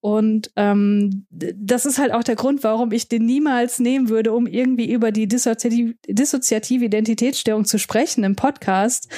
[0.00, 4.46] Und ähm, das ist halt auch der Grund, warum ich den niemals nehmen würde, um
[4.46, 9.08] irgendwie über die dissoziative, dissoziative Identitätsstörung zu sprechen im Podcast,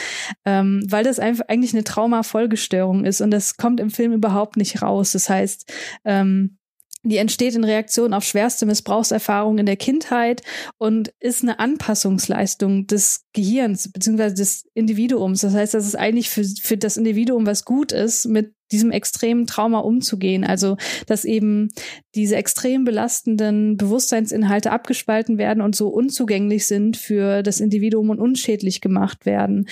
[0.45, 4.81] ähm, weil das einfach eigentlich eine Traumafolgestörung ist und das kommt im Film überhaupt nicht
[4.81, 5.11] raus.
[5.11, 5.73] Das heißt,
[6.05, 6.59] ähm,
[7.05, 10.43] die entsteht in Reaktion auf schwerste Missbrauchserfahrungen in der Kindheit
[10.79, 15.43] und ist eine Anpassungsleistung des Gehirns beziehungsweise des Individuums.
[15.43, 19.47] Das heißt, dass es eigentlich für, für das Individuum was gut ist, mit diesem extremen
[19.47, 20.45] Trauma umzugehen.
[20.45, 20.77] Also,
[21.07, 21.69] dass eben
[22.15, 28.81] diese extrem belastenden Bewusstseinsinhalte abgespalten werden und so unzugänglich sind für das Individuum und unschädlich
[28.81, 29.69] gemacht werden.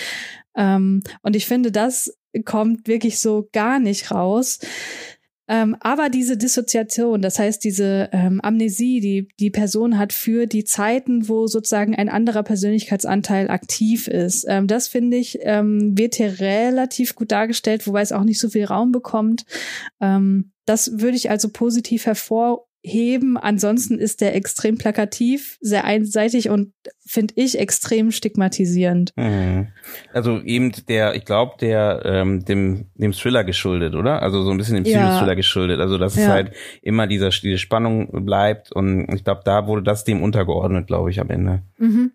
[0.55, 2.15] Ähm, und ich finde, das
[2.45, 4.59] kommt wirklich so gar nicht raus.
[5.47, 10.63] Ähm, aber diese Dissoziation, das heißt diese ähm, Amnesie, die die Person hat für die
[10.63, 16.39] Zeiten, wo sozusagen ein anderer Persönlichkeitsanteil aktiv ist, ähm, das finde ich, ähm, wird hier
[16.39, 19.45] relativ gut dargestellt, wobei es auch nicht so viel Raum bekommt.
[19.99, 23.37] Ähm, das würde ich also positiv hervor heben.
[23.37, 26.73] Ansonsten ist der extrem plakativ, sehr einseitig und
[27.05, 29.13] finde ich extrem stigmatisierend.
[29.15, 29.69] Mhm.
[30.11, 34.21] Also eben der, ich glaube, der ähm, dem dem Thriller geschuldet, oder?
[34.21, 35.33] Also so ein bisschen dem Psychothriller ja.
[35.33, 35.79] geschuldet.
[35.79, 36.23] Also dass ja.
[36.23, 40.87] es halt immer dieser diese Spannung bleibt und ich glaube, da wurde das dem untergeordnet,
[40.87, 41.63] glaube ich, am Ende.
[41.77, 42.11] Mhm.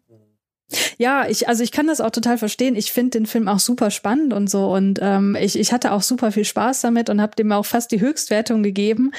[0.99, 2.77] Ja, ich, also ich kann das auch total verstehen.
[2.77, 4.66] Ich finde den Film auch super spannend und so.
[4.66, 7.91] Und ähm, ich, ich hatte auch super viel Spaß damit und habe dem auch fast
[7.91, 9.12] die Höchstwertung gegeben.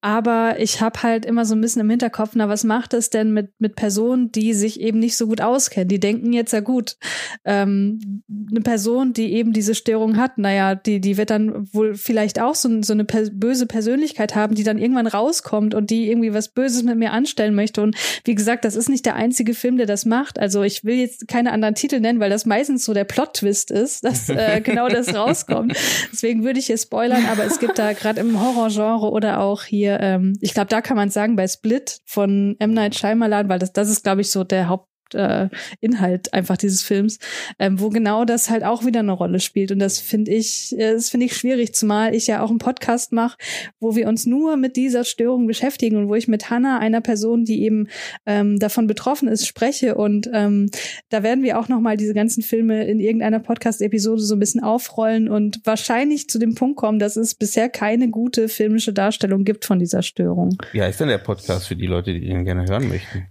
[0.00, 3.32] Aber ich habe halt immer so ein bisschen im Hinterkopf, na, was macht es denn
[3.32, 5.88] mit, mit Personen, die sich eben nicht so gut auskennen?
[5.88, 6.96] Die denken jetzt ja gut,
[7.44, 12.40] ähm, eine Person, die eben diese Störung hat, naja, die, die wird dann wohl vielleicht
[12.40, 16.34] auch so, so eine per böse Persönlichkeit haben, die dann irgendwann rauskommt und die irgendwie
[16.34, 17.80] was Böses mit mir anstellen möchte.
[17.82, 20.38] Und wie gesagt, das ist nicht der einzige Film, der das macht.
[20.38, 23.70] Also ich will will jetzt keine anderen Titel nennen, weil das meistens so der Plot-Twist
[23.70, 25.76] ist, dass äh, genau das rauskommt.
[26.12, 30.00] Deswegen würde ich hier spoilern, aber es gibt da gerade im Horrorgenre oder auch hier,
[30.00, 32.72] ähm, ich glaube, da kann man sagen, bei Split von M.
[32.72, 35.48] Night Shyamalan, weil das, das ist, glaube ich, so der Haupt äh,
[35.80, 37.18] Inhalt einfach dieses Films,
[37.58, 39.72] ähm, wo genau das halt auch wieder eine Rolle spielt.
[39.72, 43.12] Und das finde ich, äh, das finde ich schwierig, zumal ich ja auch einen Podcast
[43.12, 43.36] mache,
[43.80, 47.44] wo wir uns nur mit dieser Störung beschäftigen und wo ich mit Hannah, einer Person,
[47.44, 47.88] die eben
[48.24, 49.94] ähm, davon betroffen ist, spreche.
[49.94, 50.70] Und ähm,
[51.08, 55.28] da werden wir auch nochmal diese ganzen Filme in irgendeiner Podcast-Episode so ein bisschen aufrollen
[55.28, 59.78] und wahrscheinlich zu dem Punkt kommen, dass es bisher keine gute filmische Darstellung gibt von
[59.78, 60.56] dieser Störung.
[60.72, 63.26] Wie heißt denn der Podcast für die Leute, die ihn gerne hören möchten?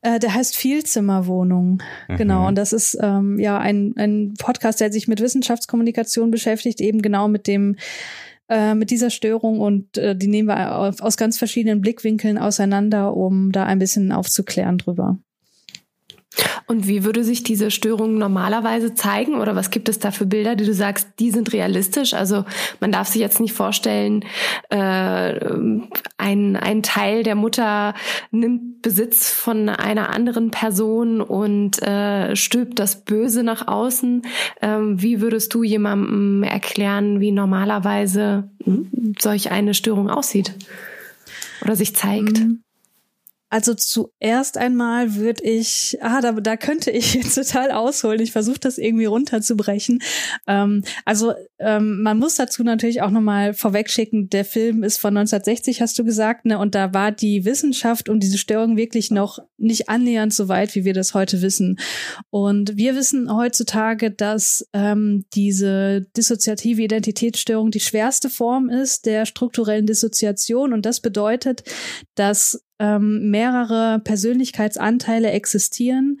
[0.00, 1.82] Äh, der heißt Vielzimmerwohnung.
[2.08, 2.16] Mhm.
[2.16, 2.46] Genau.
[2.46, 7.28] Und das ist ähm, ja ein, ein Podcast, der sich mit Wissenschaftskommunikation beschäftigt, eben genau
[7.28, 7.76] mit dem
[8.48, 13.52] äh, mit dieser Störung und äh, die nehmen wir aus ganz verschiedenen Blickwinkeln auseinander, um
[13.52, 15.18] da ein bisschen aufzuklären drüber.
[16.66, 19.36] Und wie würde sich diese Störung normalerweise zeigen?
[19.36, 22.12] Oder was gibt es da für Bilder, die du sagst, die sind realistisch?
[22.12, 22.44] Also
[22.80, 24.24] man darf sich jetzt nicht vorstellen,
[24.68, 25.40] äh,
[26.18, 27.94] ein, ein Teil der Mutter
[28.30, 34.22] nimmt Besitz von einer anderen Person und äh, stülpt das Böse nach außen.
[34.60, 38.50] Ähm, wie würdest du jemandem erklären, wie normalerweise
[39.18, 40.54] solch eine Störung aussieht
[41.62, 42.40] oder sich zeigt?
[42.40, 42.62] Mhm.
[43.50, 48.20] Also zuerst einmal würde ich, ah, da, da könnte ich jetzt total ausholen.
[48.20, 50.00] Ich versuche das irgendwie runterzubrechen.
[50.46, 55.80] Ähm, also ähm, man muss dazu natürlich auch nochmal vorwegschicken, der Film ist von 1960,
[55.80, 56.58] hast du gesagt, ne?
[56.58, 60.84] Und da war die Wissenschaft um diese Störung wirklich noch nicht annähernd so weit, wie
[60.84, 61.78] wir das heute wissen.
[62.30, 69.86] Und wir wissen heutzutage, dass ähm, diese dissoziative Identitätsstörung die schwerste Form ist der strukturellen
[69.86, 70.72] Dissoziation.
[70.72, 71.64] Und das bedeutet,
[72.14, 76.20] dass ähm, mehrere Persönlichkeitsanteile existieren,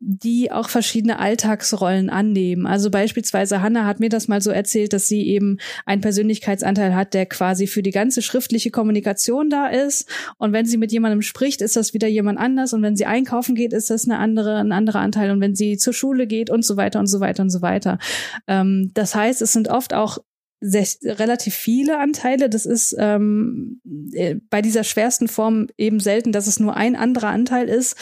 [0.00, 2.66] die auch verschiedene Alltagsrollen annehmen.
[2.66, 7.14] Also beispielsweise Hannah hat mir das mal so erzählt, dass sie eben einen Persönlichkeitsanteil hat,
[7.14, 10.08] der quasi für die ganze schriftliche Kommunikation da ist.
[10.36, 12.72] Und wenn sie mit jemandem spricht, ist das wieder jemand anders.
[12.72, 15.32] Und wenn sie einkaufen geht, ist das eine andere, ein anderer Anteil.
[15.32, 17.98] Und wenn sie zur Schule geht und so weiter und so weiter und so weiter.
[18.46, 20.18] Ähm, das heißt, es sind oft auch
[20.60, 20.86] sehr,
[21.18, 22.48] relativ viele Anteile.
[22.48, 23.80] Das ist ähm,
[24.12, 27.96] äh, bei dieser schwersten Form eben selten, dass es nur ein anderer Anteil ist.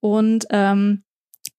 [0.00, 1.02] Und ähm,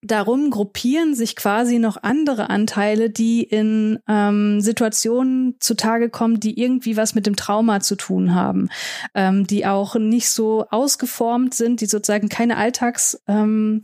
[0.02, 6.96] darum gruppieren sich quasi noch andere Anteile, die in ähm, Situationen zutage kommen, die irgendwie
[6.96, 8.70] was mit dem Trauma zu tun haben,
[9.14, 13.80] ähm, die auch nicht so ausgeformt sind, die sozusagen keine Alltagsaufgaben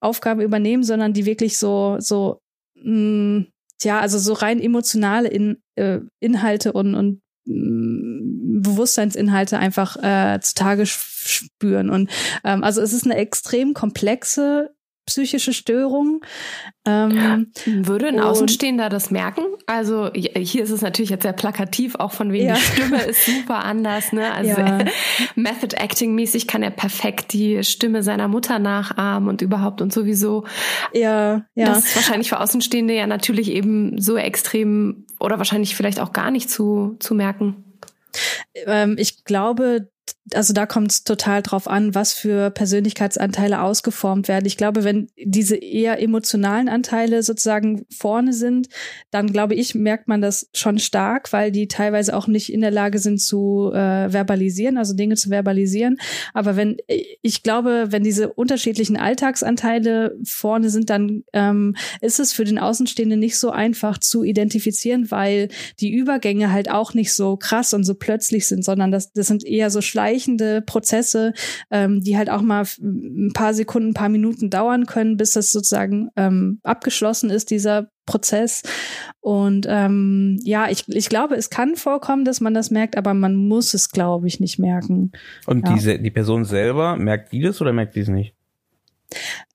[0.00, 2.40] ähm, übernehmen, sondern die wirklich so so
[2.82, 3.44] mh,
[3.84, 10.86] ja, also so rein emotionale in, äh, Inhalte und, und mm, Bewusstseinsinhalte einfach äh, zutage
[10.86, 11.90] spüren.
[11.90, 12.10] Und
[12.44, 14.70] ähm, also es ist eine extrem komplexe
[15.10, 16.24] psychische Störung.
[16.86, 19.42] Ähm, Würde ein Außenstehender das merken?
[19.66, 22.54] Also hier ist es natürlich jetzt sehr plakativ, auch von wegen ja.
[22.54, 24.12] die Stimme ist super anders.
[24.12, 24.32] Ne?
[24.32, 24.78] Also ja.
[25.34, 30.44] Method Acting mäßig kann er perfekt die Stimme seiner Mutter nachahmen und überhaupt und sowieso.
[30.92, 31.66] Ja, ja.
[31.66, 36.30] Das ist wahrscheinlich für Außenstehende ja natürlich eben so extrem oder wahrscheinlich vielleicht auch gar
[36.30, 37.64] nicht zu, zu merken.
[38.66, 39.88] Ähm, ich glaube,
[40.34, 44.46] also da kommt es total drauf an, was für Persönlichkeitsanteile ausgeformt werden.
[44.46, 48.68] Ich glaube, wenn diese eher emotionalen Anteile sozusagen vorne sind,
[49.10, 52.70] dann glaube ich, merkt man das schon stark, weil die teilweise auch nicht in der
[52.70, 55.98] Lage sind zu äh, verbalisieren, also Dinge zu verbalisieren.
[56.32, 56.76] Aber wenn
[57.22, 63.18] ich glaube, wenn diese unterschiedlichen Alltagsanteile vorne sind, dann ähm, ist es für den Außenstehenden
[63.18, 65.48] nicht so einfach zu identifizieren, weil
[65.80, 69.44] die Übergänge halt auch nicht so krass und so plötzlich sind, sondern das, das sind
[69.44, 71.34] eher so Schleich schleichende Prozesse,
[71.70, 75.52] ähm, die halt auch mal ein paar Sekunden, ein paar Minuten dauern können, bis das
[75.52, 78.62] sozusagen ähm, abgeschlossen ist, dieser Prozess.
[79.20, 83.34] Und ähm, ja, ich, ich glaube, es kann vorkommen, dass man das merkt, aber man
[83.36, 85.12] muss es, glaube ich, nicht merken.
[85.46, 85.74] Und ja.
[85.74, 88.34] diese, die Person selber, merkt die das oder merkt die es nicht?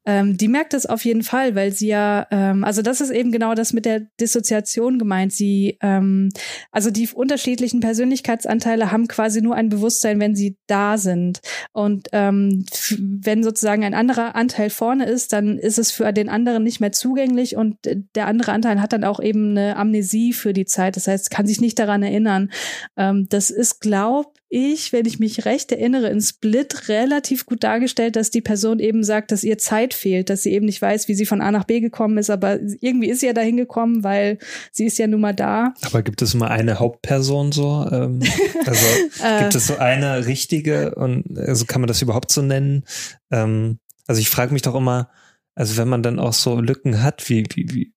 [0.05, 3.31] Ähm, die merkt es auf jeden Fall, weil sie ja, ähm, also das ist eben
[3.31, 5.33] genau das mit der Dissoziation gemeint.
[5.33, 6.29] Sie, ähm,
[6.71, 11.41] also die unterschiedlichen Persönlichkeitsanteile haben quasi nur ein Bewusstsein, wenn sie da sind.
[11.73, 12.65] Und ähm,
[12.99, 16.91] wenn sozusagen ein anderer Anteil vorne ist, dann ist es für den anderen nicht mehr
[16.91, 17.77] zugänglich und
[18.15, 20.95] der andere Anteil hat dann auch eben eine Amnesie für die Zeit.
[20.95, 22.51] Das heißt, kann sich nicht daran erinnern.
[22.95, 28.15] Ähm, das ist, glaub ich, wenn ich mich recht erinnere, in Split relativ gut dargestellt,
[28.15, 31.15] dass die Person eben sagt, dass ihr Zeit fehlt, dass sie eben nicht weiß, wie
[31.15, 34.37] sie von A nach B gekommen ist, aber irgendwie ist sie ja dahin gekommen, weil
[34.71, 35.73] sie ist ja nun mal da.
[35.81, 37.87] Aber gibt es mal eine Hauptperson so?
[37.91, 38.21] Ähm,
[38.65, 38.85] also
[39.23, 39.41] äh.
[39.41, 42.83] gibt es so eine richtige und also kann man das überhaupt so nennen?
[43.31, 45.09] Ähm, also ich frage mich doch immer,
[45.55, 47.94] also wenn man dann auch so Lücken hat, wie, wie, wie,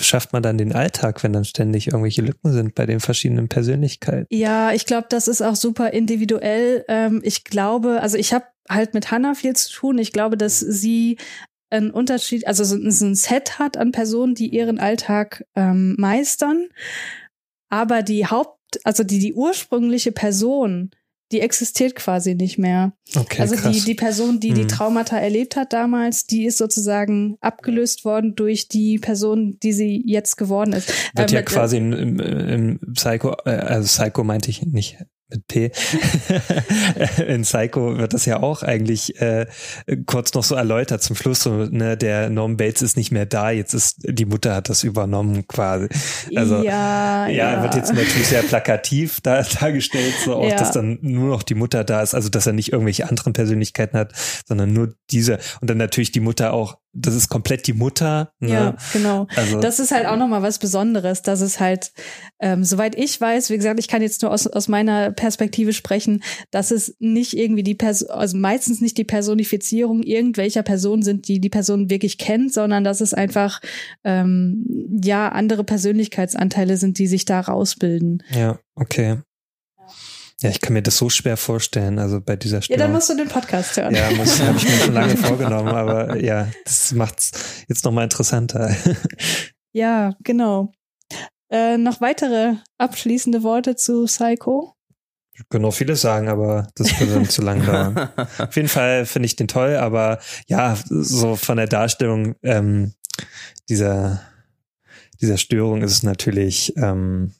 [0.00, 4.26] schafft man dann den Alltag, wenn dann ständig irgendwelche Lücken sind bei den verschiedenen Persönlichkeiten?
[4.30, 6.84] Ja, ich glaube, das ist auch super individuell.
[6.88, 9.98] Ähm, ich glaube, also ich habe halt mit Hannah viel zu tun.
[9.98, 11.18] Ich glaube, dass sie
[11.70, 16.68] einen Unterschied, also so ein Set hat an Personen, die ihren Alltag ähm, meistern.
[17.68, 20.90] Aber die Haupt, also die, die ursprüngliche Person,
[21.32, 22.92] die existiert quasi nicht mehr.
[23.14, 23.72] Okay, also krass.
[23.72, 24.54] die, die Person, die hm.
[24.54, 30.02] die Traumata erlebt hat damals, die ist sozusagen abgelöst worden durch die Person, die sie
[30.06, 30.88] jetzt geworden ist.
[31.16, 34.98] Wird ähm, ja quasi im, im, im Psycho, äh, also Psycho meinte ich nicht
[35.28, 35.72] mit P.
[37.26, 39.46] in Psycho wird das ja auch eigentlich äh,
[40.06, 41.40] kurz noch so erläutert zum Schluss.
[41.40, 44.84] So, ne, der Norm Bates ist nicht mehr da, jetzt ist die Mutter hat das
[44.84, 45.88] übernommen quasi.
[46.34, 47.62] Also ja, ja, ja.
[47.62, 50.56] wird jetzt natürlich sehr plakativ da, dargestellt, so auch, ja.
[50.56, 53.98] dass dann nur noch die Mutter da ist, also dass er nicht irgendwelche anderen Persönlichkeiten
[53.98, 54.12] hat,
[54.46, 55.38] sondern nur diese.
[55.60, 58.32] Und dann natürlich die Mutter auch das ist komplett die Mutter.
[58.40, 58.50] Ne?
[58.50, 59.26] Ja, genau.
[59.36, 61.92] Also, das ist halt auch nochmal was Besonderes, dass es halt,
[62.40, 66.22] ähm, soweit ich weiß, wie gesagt, ich kann jetzt nur aus, aus meiner Perspektive sprechen,
[66.50, 71.40] dass es nicht irgendwie die Person, also meistens nicht die Personifizierung irgendwelcher Personen sind, die
[71.40, 73.60] die Person wirklich kennt, sondern dass es einfach,
[74.04, 74.64] ähm,
[75.02, 78.22] ja, andere Persönlichkeitsanteile sind, die sich da rausbilden.
[78.30, 79.18] Ja, okay.
[80.42, 82.80] Ja, ich kann mir das so schwer vorstellen, also bei dieser Stimmung.
[82.80, 83.94] Ja, dann musst du den Podcast hören.
[83.94, 87.32] Ja, muss, habe ich mir schon lange vorgenommen, aber ja, das macht's
[87.68, 88.74] jetzt nochmal interessanter.
[89.76, 90.72] Ja, genau.
[91.50, 94.72] Äh, noch weitere abschließende Worte zu Psycho?
[95.34, 98.08] Ich kann noch vieles sagen, aber das würde dann zu lang dauern.
[98.38, 102.94] Auf jeden Fall finde ich den toll, aber ja, so von der Darstellung ähm,
[103.68, 104.22] dieser,
[105.20, 107.34] dieser Störung ist es natürlich ähm,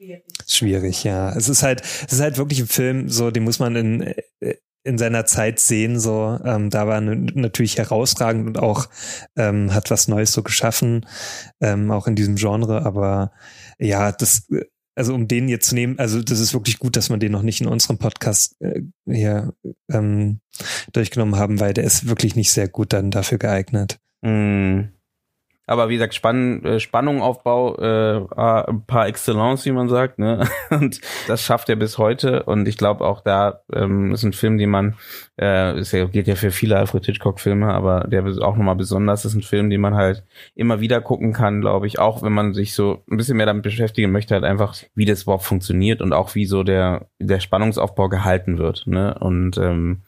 [0.00, 0.24] schwierig.
[0.46, 1.36] schwierig, ja.
[1.36, 4.02] Es ist halt, es ist halt wirklich ein Film, so, den muss man in,
[4.40, 8.88] äh, in seiner Zeit sehen, so, ähm, da war natürlich herausragend und auch
[9.36, 11.06] ähm, hat was Neues so geschaffen,
[11.60, 13.32] ähm, auch in diesem Genre, aber
[13.78, 14.46] ja, das
[14.96, 17.42] also um den jetzt zu nehmen, also das ist wirklich gut, dass wir den noch
[17.42, 19.54] nicht in unserem Podcast äh, hier
[19.90, 20.40] ähm,
[20.92, 23.98] durchgenommen haben, weil der ist wirklich nicht sehr gut dann dafür geeignet.
[24.22, 24.80] Mm.
[25.70, 28.26] Aber wie gesagt, Spann, äh, Spannungaufbau äh,
[28.88, 30.18] par excellence, wie man sagt.
[30.18, 30.48] Ne?
[30.70, 32.42] Und das schafft er bis heute.
[32.42, 34.96] Und ich glaube auch da ähm, ist ein Film, den man,
[35.40, 39.34] äh, es geht ja für viele Alfred Hitchcock-Filme, aber der ist auch nochmal besonders ist
[39.34, 40.24] ein Film, den man halt
[40.56, 42.00] immer wieder gucken kann, glaube ich.
[42.00, 45.22] Auch wenn man sich so ein bisschen mehr damit beschäftigen möchte, halt einfach, wie das
[45.22, 48.88] überhaupt funktioniert und auch wie so der, der Spannungsaufbau gehalten wird.
[48.88, 49.16] Ne?
[49.20, 50.02] Und ähm,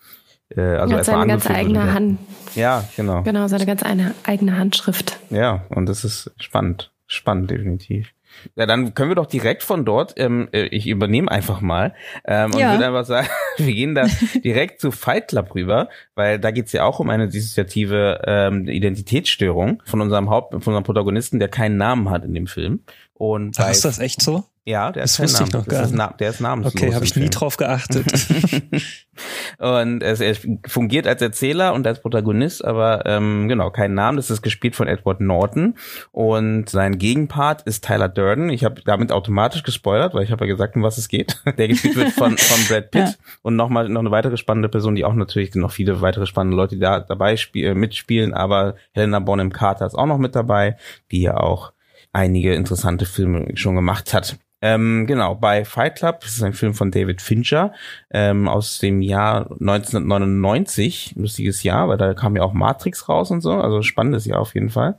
[0.56, 2.18] äh, also hat seine ganz eigene Hand.
[2.54, 3.22] Ja, genau.
[3.22, 5.18] Genau, seine ganz eine, eigene Handschrift.
[5.30, 6.90] Ja, und das ist spannend.
[7.06, 8.12] Spannend, definitiv.
[8.56, 11.94] Ja, dann können wir doch direkt von dort, ähm, äh, ich übernehme einfach mal
[12.24, 12.72] ähm, und ja.
[12.72, 13.28] würde einfach sagen,
[13.58, 14.06] wir gehen da
[14.42, 19.82] direkt zu Fight Club rüber, weil da geht's ja auch um eine dissoziative ähm, Identitätsstörung
[19.84, 22.80] von unserem Haupt, von unserem Protagonisten, der keinen Namen hat in dem Film.
[23.14, 24.44] Und Ach, ist das echt so?
[24.64, 26.20] Ja, der das ist wusste ich noch gar nicht.
[26.20, 26.74] der ist namenslos.
[26.74, 28.06] Okay, habe ich nie drauf geachtet.
[29.58, 30.36] und es, er
[30.68, 34.16] fungiert als Erzähler und als Protagonist, aber ähm, genau, kein Namen.
[34.16, 35.74] Das ist gespielt von Edward Norton
[36.12, 38.50] und sein Gegenpart ist Tyler Durden.
[38.50, 41.42] Ich habe damit automatisch gespoilert, weil ich habe ja gesagt, um was es geht.
[41.58, 43.14] Der gespielt wird von, von Brad Pitt ja.
[43.42, 46.76] und nochmal noch eine weitere spannende Person, die auch natürlich noch viele weitere spannende Leute,
[46.76, 50.76] die da dabei spiel, mitspielen, aber Helena Bonham Carter ist auch noch mit dabei,
[51.10, 51.72] die ja auch
[52.12, 54.38] einige interessante Filme schon gemacht hat.
[54.62, 57.72] Ähm, genau, bei Fight Club, das ist ein Film von David Fincher
[58.10, 63.40] ähm, aus dem Jahr 1999, lustiges Jahr, weil da kam ja auch Matrix raus und
[63.40, 64.98] so, also spannendes Jahr auf jeden Fall.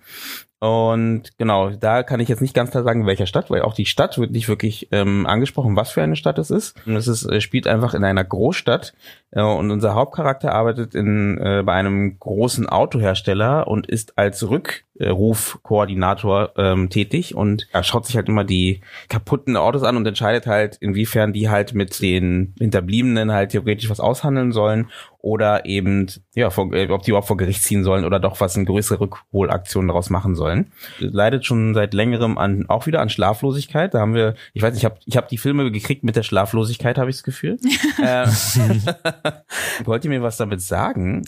[0.64, 3.86] Und genau, da kann ich jetzt nicht ganz klar sagen, welcher Stadt, weil auch die
[3.86, 6.78] Stadt wird nicht wirklich ähm, angesprochen, was für eine Stadt es ist.
[6.86, 8.93] Und es ist, äh, spielt einfach in einer Großstadt
[9.32, 14.39] äh, und unser Hauptcharakter arbeitet in, äh, bei einem großen Autohersteller und ist als
[14.99, 20.47] Rückrufkoordinator ähm, tätig und er schaut sich halt immer die kaputten Autos an und entscheidet
[20.47, 24.89] halt, inwiefern die halt mit den Hinterbliebenen halt theoretisch was aushandeln sollen
[25.23, 28.57] oder eben, ja, vor, äh, ob die überhaupt vor Gericht ziehen sollen oder doch was
[28.57, 30.73] eine größere Rückholaktion daraus machen sollen.
[30.99, 33.93] Leidet schon seit längerem an, auch wieder an Schlaflosigkeit.
[33.93, 36.97] Da haben wir, ich weiß, ich habe ich hab die Filme gekriegt mit der Schlaflosigkeit,
[36.97, 37.57] habe ich das Gefühl.
[38.03, 38.27] äh,
[39.85, 41.21] wollt ihr mir was damit sagen?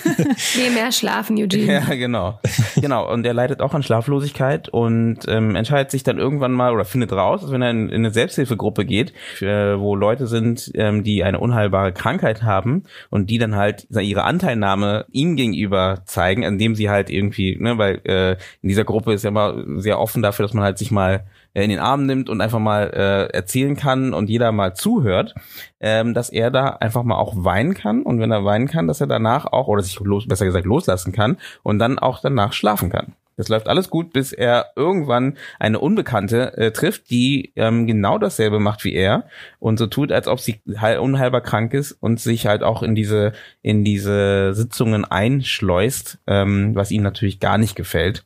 [0.56, 1.70] nee, mehr schlafen, Eugene.
[1.70, 2.40] Ja, genau.
[2.76, 3.03] Genau.
[3.08, 7.12] Und er leidet auch an Schlaflosigkeit und ähm, entscheidet sich dann irgendwann mal oder findet
[7.12, 11.24] raus, dass wenn er in, in eine Selbsthilfegruppe geht, äh, wo Leute sind, ähm, die
[11.24, 16.90] eine unheilbare Krankheit haben und die dann halt ihre Anteilnahme ihm gegenüber zeigen, indem sie
[16.90, 18.32] halt irgendwie, ne, weil äh,
[18.62, 21.24] in dieser Gruppe ist ja immer sehr offen dafür, dass man halt sich mal
[21.62, 25.34] in den Arm nimmt und einfach mal äh, erzählen kann und jeder mal zuhört,
[25.80, 29.00] ähm, dass er da einfach mal auch weinen kann und wenn er weinen kann, dass
[29.00, 32.90] er danach auch oder sich los, besser gesagt loslassen kann und dann auch danach schlafen
[32.90, 33.14] kann.
[33.36, 38.60] Das läuft alles gut, bis er irgendwann eine Unbekannte äh, trifft, die ähm, genau dasselbe
[38.60, 39.26] macht wie er
[39.58, 43.32] und so tut, als ob sie unheilbar krank ist und sich halt auch in diese
[43.62, 48.24] in diese Sitzungen einschleust, ähm, was ihm natürlich gar nicht gefällt.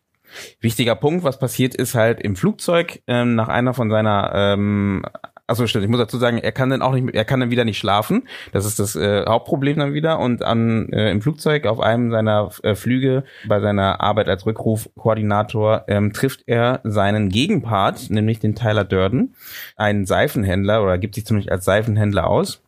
[0.60, 5.02] Wichtiger Punkt, was passiert ist halt im Flugzeug ähm, nach einer von seiner ähm,
[5.50, 5.84] Achso, stimmt.
[5.84, 8.28] Ich muss dazu sagen, er kann dann auch nicht, er kann dann wieder nicht schlafen.
[8.52, 10.18] Das ist das äh, Hauptproblem dann wieder.
[10.18, 15.84] Und an äh, im Flugzeug auf einem seiner äh, Flüge bei seiner Arbeit als Rückrufkoordinator
[15.88, 19.34] ähm, trifft er seinen Gegenpart, nämlich den Tyler Durden,
[19.74, 22.62] einen Seifenhändler oder gibt sich zumindest als Seifenhändler aus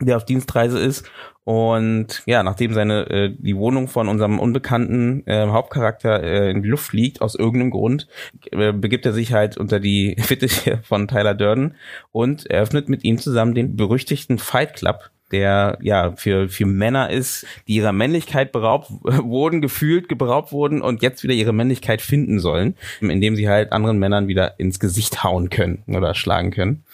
[0.00, 1.08] der auf Dienstreise ist
[1.44, 6.68] und ja, nachdem seine äh, die Wohnung von unserem unbekannten äh, Hauptcharakter äh, in die
[6.68, 8.06] Luft fliegt aus irgendeinem Grund,
[8.52, 11.74] äh, begibt er sich halt unter die Fittiche von Tyler Durden
[12.12, 17.46] und eröffnet mit ihm zusammen den berüchtigten Fight Club, der ja für für Männer ist,
[17.66, 22.76] die ihrer Männlichkeit beraubt wurden, gefühlt geberaubt wurden und jetzt wieder ihre Männlichkeit finden sollen,
[23.00, 26.84] indem sie halt anderen Männern wieder ins Gesicht hauen können oder schlagen können.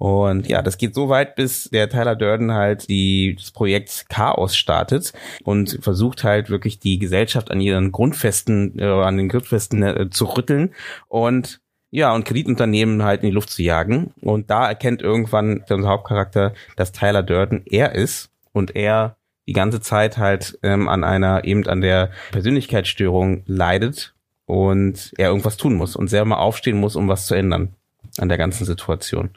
[0.00, 4.56] Und ja, das geht so weit, bis der Tyler Durden halt die, das Projekt Chaos
[4.56, 5.12] startet
[5.44, 10.24] und versucht halt wirklich die Gesellschaft an ihren Grundfesten, äh, an den Grundfesten äh, zu
[10.24, 10.72] rütteln
[11.08, 14.14] und ja, und Kreditunternehmen halt in die Luft zu jagen.
[14.22, 19.16] Und da erkennt irgendwann unser Hauptcharakter, dass Tyler Durden er ist und er
[19.46, 24.14] die ganze Zeit halt ähm, an einer, eben an der Persönlichkeitsstörung leidet
[24.46, 27.74] und er irgendwas tun muss und selber mal aufstehen muss, um was zu ändern
[28.16, 29.30] an der ganzen Situation.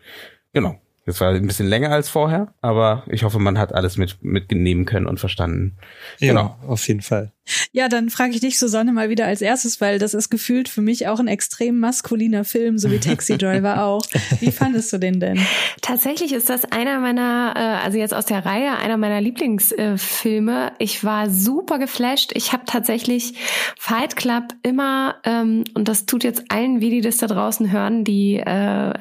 [0.54, 0.80] Genau.
[1.06, 4.86] Das war ein bisschen länger als vorher, aber ich hoffe, man hat alles mit, mitnehmen
[4.86, 5.78] können und verstanden.
[6.20, 6.58] Ja, genau.
[6.66, 7.33] auf jeden Fall.
[7.72, 10.82] Ja, dann frage ich dich, Susanne, mal wieder als erstes, weil das ist gefühlt für
[10.82, 14.06] mich auch ein extrem maskuliner Film, so wie Taxi Driver auch.
[14.40, 15.40] Wie fandest du den denn?
[15.82, 20.74] Tatsächlich ist das einer meiner, äh, also jetzt aus der Reihe, einer meiner Lieblingsfilme.
[20.80, 22.32] Ich war super geflasht.
[22.34, 23.34] Ich habe tatsächlich
[23.78, 28.03] Fight Club immer, ähm, und das tut jetzt allen wie die das da draußen hören,
[28.03, 28.45] die äh,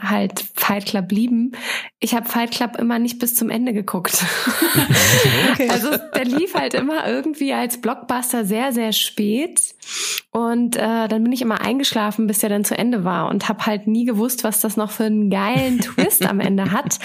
[0.00, 1.52] halt Fight Club lieben.
[2.00, 4.24] Ich habe Fight Club immer nicht bis zum Ende geguckt.
[5.52, 5.68] okay.
[5.68, 9.60] Also der lief halt immer irgendwie als Blockbuster Silvester sehr, sehr spät.
[10.30, 13.66] Und äh, dann bin ich immer eingeschlafen, bis der dann zu Ende war und habe
[13.66, 16.98] halt nie gewusst, was das noch für einen geilen Twist am Ende hat.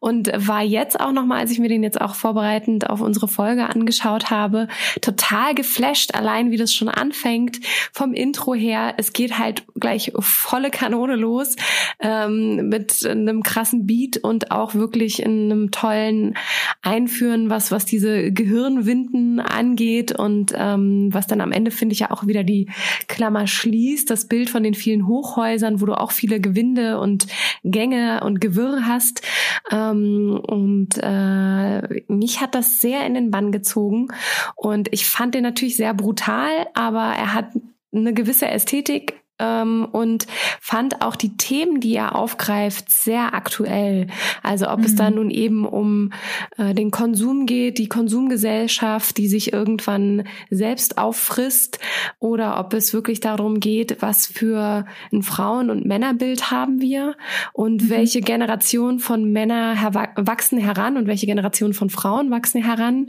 [0.00, 3.68] Und war jetzt auch nochmal, als ich mir den jetzt auch vorbereitend auf unsere Folge
[3.68, 4.66] angeschaut habe,
[5.00, 7.60] total geflasht, allein wie das schon anfängt.
[7.92, 11.54] Vom Intro her, es geht halt gleich volle Kanone los
[12.00, 16.36] ähm, mit einem krassen Beat und auch wirklich in einem tollen
[16.80, 22.10] Einführen, was, was diese Gehirnwinden angeht und ähm, was dann am Ende, finde ich, ja
[22.10, 22.68] auch wieder die
[23.08, 27.26] Klammer schließt, das Bild von den vielen Hochhäusern, wo du auch viele Gewinde und
[27.64, 29.22] Gänge und Gewirr hast.
[29.70, 34.08] Ähm, und äh, mich hat das sehr in den Bann gezogen.
[34.56, 37.46] Und ich fand den natürlich sehr brutal, aber er hat
[37.92, 40.26] eine gewisse Ästhetik ähm, und
[40.60, 44.06] fand auch die Themen, die er aufgreift, sehr aktuell.
[44.42, 44.84] Also ob mhm.
[44.84, 46.12] es da nun eben um
[46.56, 51.78] äh, den Konsum geht, die Konsumgesellschaft, die sich irgendwann selbst auffrisst,
[52.18, 57.16] oder ob es wirklich darum geht, was für ein Frauen- und Männerbild haben wir
[57.52, 57.90] und mhm.
[57.90, 59.76] welche Generation von Männer
[60.16, 63.06] wachsen heran und welche Generation von Frauen wachsen heran.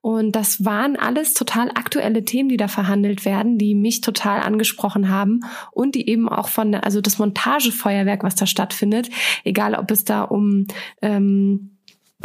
[0.00, 5.08] Und das waren alles total aktuelle Themen, die da verhandelt werden, die mich total angesprochen
[5.08, 5.40] haben
[5.74, 9.10] und die eben auch von, also das Montagefeuerwerk, was da stattfindet,
[9.44, 10.66] egal ob es da um
[11.02, 11.74] ähm,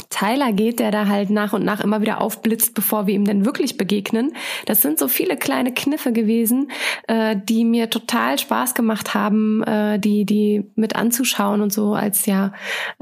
[0.09, 3.45] Tyler geht, der da halt nach und nach immer wieder aufblitzt, bevor wir ihm denn
[3.45, 4.33] wirklich begegnen.
[4.65, 6.71] Das sind so viele kleine Kniffe gewesen,
[7.07, 12.25] äh, die mir total Spaß gemacht haben, äh, die die mit anzuschauen und so als
[12.25, 12.53] ja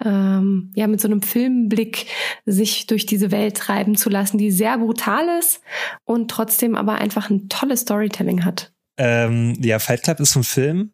[0.04, 2.08] ähm, ja mit so einem Filmblick
[2.46, 5.62] sich durch diese Welt treiben zu lassen, die sehr brutal ist
[6.06, 8.72] und trotzdem aber einfach ein tolles Storytelling hat.
[8.98, 10.94] Ähm, ja, Fight Club ist ein Film.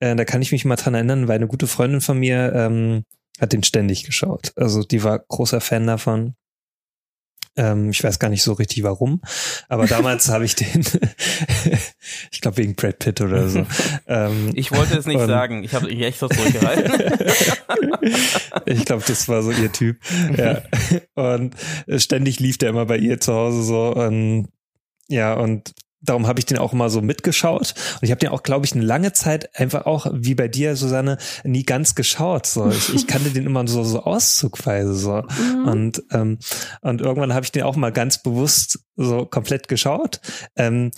[0.00, 3.04] Äh, da kann ich mich mal dran erinnern, weil eine gute Freundin von mir ähm,
[3.40, 4.52] hat den ständig geschaut.
[4.56, 6.34] Also die war großer Fan davon.
[7.56, 9.20] Ähm, ich weiß gar nicht so richtig warum,
[9.68, 10.84] aber damals habe ich den,
[12.30, 13.66] ich glaube wegen Brad Pitt oder so.
[14.10, 16.90] Ähm, ich wollte es nicht sagen, ich habe echt so zurückgehalten.
[18.64, 19.98] ich glaube, das war so ihr Typ.
[20.34, 20.62] Ja.
[21.14, 21.54] Und
[21.98, 24.48] ständig lief der immer bei ihr zu Hause so und
[25.08, 27.74] ja, und darum habe ich den auch immer so mitgeschaut.
[27.94, 30.76] Und ich habe den auch glaube ich eine lange Zeit einfach auch wie bei dir
[30.76, 32.46] Susanne nie ganz geschaut.
[32.46, 35.22] So ich, ich kannte den immer so so auszugweise so.
[35.22, 35.64] Mhm.
[35.66, 36.38] und ähm,
[36.80, 40.20] und irgendwann habe ich den auch mal ganz bewusst so komplett geschaut.
[40.56, 40.90] Ähm,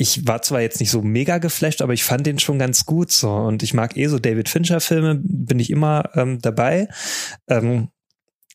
[0.00, 3.12] ich war zwar jetzt nicht so mega geflasht, aber ich fand den schon ganz gut
[3.12, 3.30] so.
[3.30, 6.88] Und ich mag eh so David Fincher Filme, bin ich immer ähm, dabei.
[7.48, 7.88] Ähm,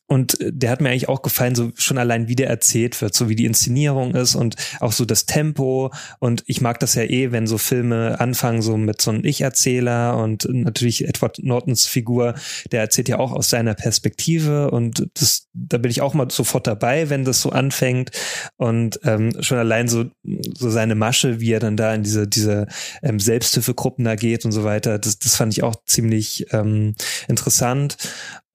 [0.07, 3.13] und äh, der hat mir eigentlich auch gefallen, so schon allein wie der erzählt wird,
[3.13, 5.91] so wie die Inszenierung ist und auch so das Tempo.
[6.19, 10.17] Und ich mag das ja eh, wenn so Filme anfangen, so mit so einem Ich-Erzähler
[10.17, 12.35] und natürlich Edward Nortons Figur,
[12.71, 16.67] der erzählt ja auch aus seiner Perspektive und das, da bin ich auch mal sofort
[16.67, 18.11] dabei, wenn das so anfängt.
[18.57, 22.67] Und ähm, schon allein so, so seine Masche, wie er dann da in diese, diese
[23.01, 26.95] ähm, Selbsthilfegruppen da geht und so weiter, das, das fand ich auch ziemlich ähm,
[27.27, 27.97] interessant.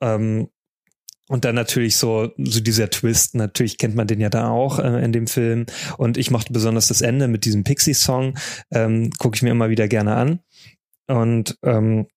[0.01, 0.49] Ähm,
[1.31, 5.05] und dann natürlich so, so dieser Twist, natürlich kennt man den ja da auch äh,
[5.05, 5.67] in dem Film.
[5.97, 8.37] Und ich mochte besonders das Ende mit diesem Pixie-Song,
[8.73, 10.41] ähm, gucke ich mir immer wieder gerne an.
[11.07, 12.09] Und ähm,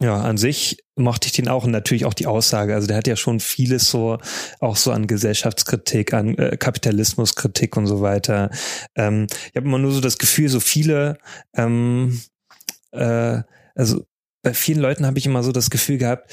[0.00, 2.74] ja, an sich mochte ich den auch und natürlich auch die Aussage.
[2.74, 4.16] Also der hat ja schon vieles so,
[4.58, 8.48] auch so an Gesellschaftskritik, an äh, Kapitalismuskritik und so weiter.
[8.96, 11.18] Ähm, ich habe immer nur so das Gefühl, so viele,
[11.54, 12.22] ähm,
[12.92, 13.42] äh,
[13.74, 14.06] also
[14.42, 16.32] bei vielen Leuten habe ich immer so das Gefühl gehabt,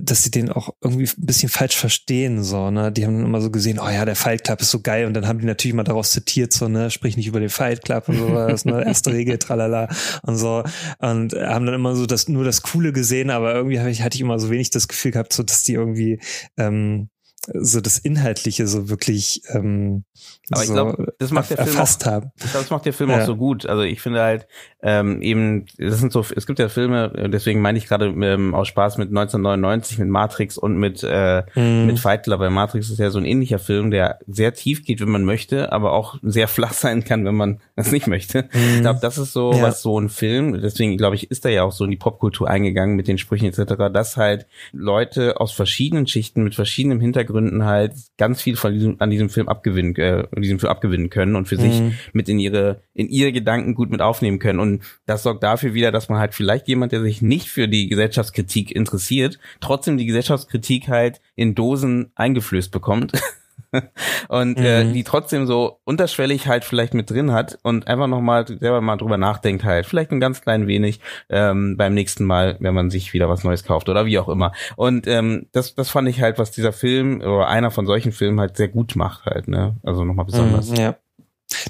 [0.00, 2.92] dass sie den auch irgendwie ein bisschen falsch verstehen, so, ne?
[2.92, 5.14] Die haben dann immer so gesehen, oh ja, der Fight Club ist so geil und
[5.14, 6.90] dann haben die natürlich mal daraus zitiert, so, ne?
[6.90, 8.84] Sprich nicht über den Fight Club und sowas, ne?
[8.86, 9.88] Erste Regel, tralala
[10.22, 10.62] und so
[10.98, 14.20] und haben dann immer so das, nur das Coole gesehen, aber irgendwie ich, hatte ich
[14.20, 16.20] immer so wenig das Gefühl gehabt, so, dass die irgendwie,
[16.56, 17.08] ähm,
[17.54, 20.04] so das Inhaltliche so wirklich ähm,
[20.50, 22.30] aber ich so glaube, das macht der Film erfasst auch, haben.
[22.36, 23.22] Ich glaube, das macht der Film Ja.
[23.22, 23.66] auch so gut.
[23.66, 24.46] Also ich finde halt
[24.82, 28.54] ähm, eben, das sind so, es gibt ja Filme, äh, deswegen meine ich gerade ähm,
[28.54, 31.86] aus Spaß mit 1999, mit Matrix und mit äh, Mhm.
[31.86, 32.40] mit Fight Club.
[32.40, 35.72] Weil Matrix ist ja so ein ähnlicher Film, der sehr tief geht, wenn man möchte,
[35.72, 38.48] aber auch sehr flach sein kann, wenn man das nicht möchte.
[38.52, 39.62] Ich glaube, das ist so, Ja.
[39.62, 42.48] was so ein Film, deswegen glaube ich, ist er ja auch so in die Popkultur
[42.48, 47.00] eingegangen mit den Sprüchen etc., dass halt Leute aus verschiedenen Schichten mit verschiedenen
[47.32, 51.36] Hintergründen halt ganz viel von diesem, an diesem Film abgewinnen, äh, diesem Film abgewinnen können
[51.36, 51.94] und für sich Mhm.
[52.12, 54.60] mit in ihre, in ihre Gedanken gut mit aufnehmen können.
[54.60, 57.88] Und das sorgt dafür wieder, dass man halt vielleicht jemand, der sich nicht für die
[57.88, 63.12] Gesellschaftskritik interessiert, trotzdem die Gesellschaftskritik halt in Dosen eingeflößt bekommt.
[64.28, 64.92] und äh, Mhm.
[64.92, 69.16] die trotzdem so unterschwellig halt vielleicht mit drin hat und einfach nochmal selber mal drüber
[69.16, 69.86] nachdenkt halt.
[69.86, 73.64] Vielleicht ein ganz klein wenig ähm, beim nächsten Mal, wenn man sich wieder was Neues
[73.64, 74.52] kauft oder wie auch immer.
[74.76, 78.40] Und ähm, das, das fand ich halt, was dieser Film oder einer von solchen Filmen
[78.40, 79.76] halt sehr gut macht halt, ne?
[79.82, 80.70] Also nochmal besonders.
[80.70, 80.96] Mhm, ja.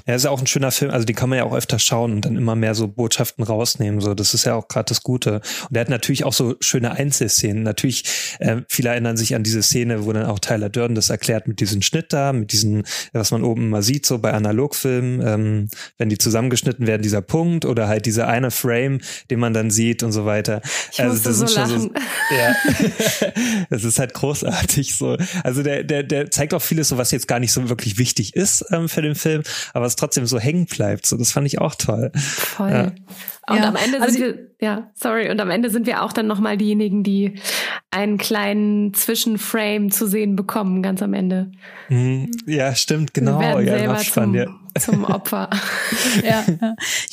[0.05, 2.13] Ja, ist ja auch ein schöner Film, also den kann man ja auch öfter schauen
[2.13, 4.01] und dann immer mehr so Botschaften rausnehmen.
[4.01, 5.41] So, das ist ja auch gerade das Gute.
[5.69, 7.63] Und er hat natürlich auch so schöne Einzelszenen.
[7.63, 8.03] Natürlich,
[8.39, 11.59] äh, viele erinnern sich an diese Szene, wo dann auch Tyler Durden das erklärt mit
[11.59, 12.83] diesem Schnitt da, mit diesen,
[13.13, 17.65] was man oben mal sieht, so bei Analogfilmen, ähm, wenn die zusammengeschnitten werden, dieser Punkt
[17.65, 18.99] oder halt dieser eine Frame,
[19.29, 20.61] den man dann sieht und so weiter.
[20.91, 21.91] Ich musste so lachen.
[22.31, 22.55] ja,
[23.69, 25.17] das ist halt großartig so.
[25.43, 28.35] Also der, der, der zeigt auch vieles, so was jetzt gar nicht so wirklich wichtig
[28.35, 29.43] ist ähm, für den Film,
[29.73, 31.05] aber es trotzdem so hängen bleibt.
[31.05, 32.11] So, das fand ich auch toll.
[32.15, 32.69] Voll.
[32.69, 32.91] Ja.
[33.49, 36.13] Und Ja, am Ende also sind wir, ja, sorry, und am Ende sind wir auch
[36.13, 37.39] dann nochmal diejenigen, die
[37.91, 41.51] einen kleinen Zwischenframe zu sehen bekommen, ganz am Ende.
[41.89, 42.31] Mhm.
[42.45, 43.39] Ja, stimmt, genau.
[43.39, 44.45] wir werden ja, im selber Abspann, ja.
[44.79, 45.49] Zum Opfer.
[46.23, 46.43] ja.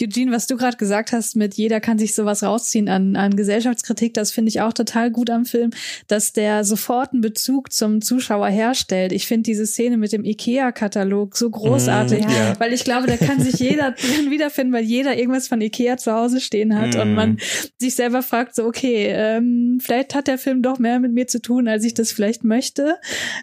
[0.01, 4.15] Eugene, was du gerade gesagt hast, mit jeder kann sich sowas rausziehen an, an Gesellschaftskritik,
[4.15, 5.71] das finde ich auch total gut am Film,
[6.09, 9.13] dass der sofort einen Bezug zum Zuschauer herstellt.
[9.13, 12.61] Ich finde diese Szene mit dem IKEA-Katalog so großartig, Mhm, ja.
[12.61, 16.13] weil ich glaube, da kann sich jeder drin wiederfinden, weil jeder irgendwas von IKEA zu
[16.13, 17.15] Hause stehen hat und Mhm.
[17.15, 17.39] man
[17.79, 21.41] sich selber fragt, so, okay, ähm, vielleicht hat der Film doch mehr mit mir zu
[21.41, 22.97] tun, als ich das vielleicht möchte.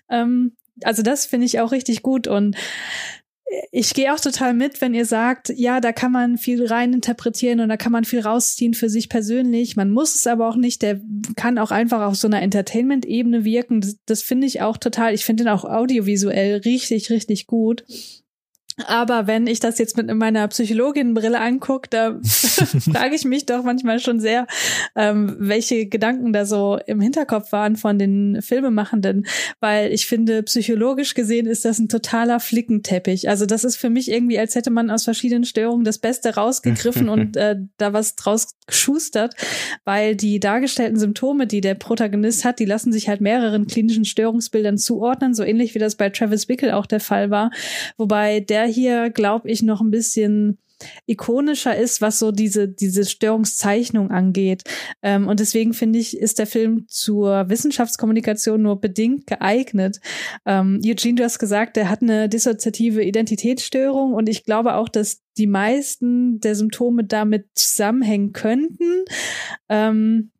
[0.09, 0.53] Ähm,
[0.83, 2.55] also das finde ich auch richtig gut und
[3.71, 7.61] ich gehe auch total mit, wenn ihr sagt, ja, da kann man viel rein interpretieren
[7.61, 9.77] und da kann man viel rausziehen für sich persönlich.
[9.77, 10.81] Man muss es aber auch nicht.
[10.81, 10.99] Der
[11.37, 13.79] kann auch einfach auf so einer Entertainment-Ebene wirken.
[13.79, 15.13] Das, das finde ich auch total.
[15.13, 17.85] Ich finde ihn auch audiovisuell richtig, richtig gut.
[18.85, 23.99] Aber wenn ich das jetzt mit meiner Psychologinnenbrille angucke, da frage ich mich doch manchmal
[23.99, 24.45] schon sehr,
[24.95, 29.25] ähm, welche Gedanken da so im Hinterkopf waren von den Filmemachenden,
[29.59, 33.29] weil ich finde, psychologisch gesehen ist das ein totaler Flickenteppich.
[33.29, 37.09] Also das ist für mich irgendwie, als hätte man aus verschiedenen Störungen das Beste rausgegriffen
[37.09, 39.33] und äh, da was draus geschustert,
[39.85, 44.77] weil die dargestellten Symptome, die der Protagonist hat, die lassen sich halt mehreren klinischen Störungsbildern
[44.77, 47.49] zuordnen, so ähnlich wie das bei Travis Bickle auch der Fall war,
[47.97, 50.59] wobei der hier, glaube ich, noch ein bisschen
[51.05, 54.63] ikonischer ist, was so diese, diese Störungszeichnung angeht.
[55.01, 59.99] Ähm, und deswegen finde ich, ist der Film zur Wissenschaftskommunikation nur bedingt geeignet.
[60.45, 65.21] Ähm, Eugene, du hast gesagt, er hat eine dissoziative Identitätsstörung und ich glaube auch, dass
[65.37, 69.05] die meisten der Symptome damit zusammenhängen könnten.
[69.69, 70.36] Ähm, äh,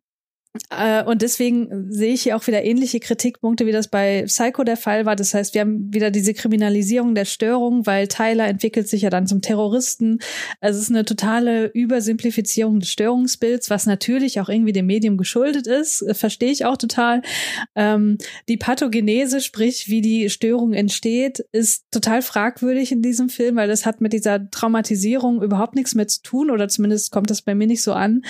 [1.06, 5.06] und deswegen sehe ich hier auch wieder ähnliche Kritikpunkte, wie das bei Psycho der Fall
[5.06, 5.14] war.
[5.14, 9.26] Das heißt, wir haben wieder diese Kriminalisierung der Störung, weil Tyler entwickelt sich ja dann
[9.26, 10.18] zum Terroristen.
[10.60, 15.66] Also es ist eine totale Übersimplifizierung des Störungsbilds, was natürlich auch irgendwie dem Medium geschuldet
[15.66, 16.02] ist.
[16.02, 17.22] Äh, Verstehe ich auch total.
[17.74, 18.18] Ähm,
[18.48, 23.86] die Pathogenese, sprich, wie die Störung entsteht, ist total fragwürdig in diesem Film, weil das
[23.86, 27.66] hat mit dieser Traumatisierung überhaupt nichts mehr zu tun oder zumindest kommt das bei mir
[27.66, 28.22] nicht so an.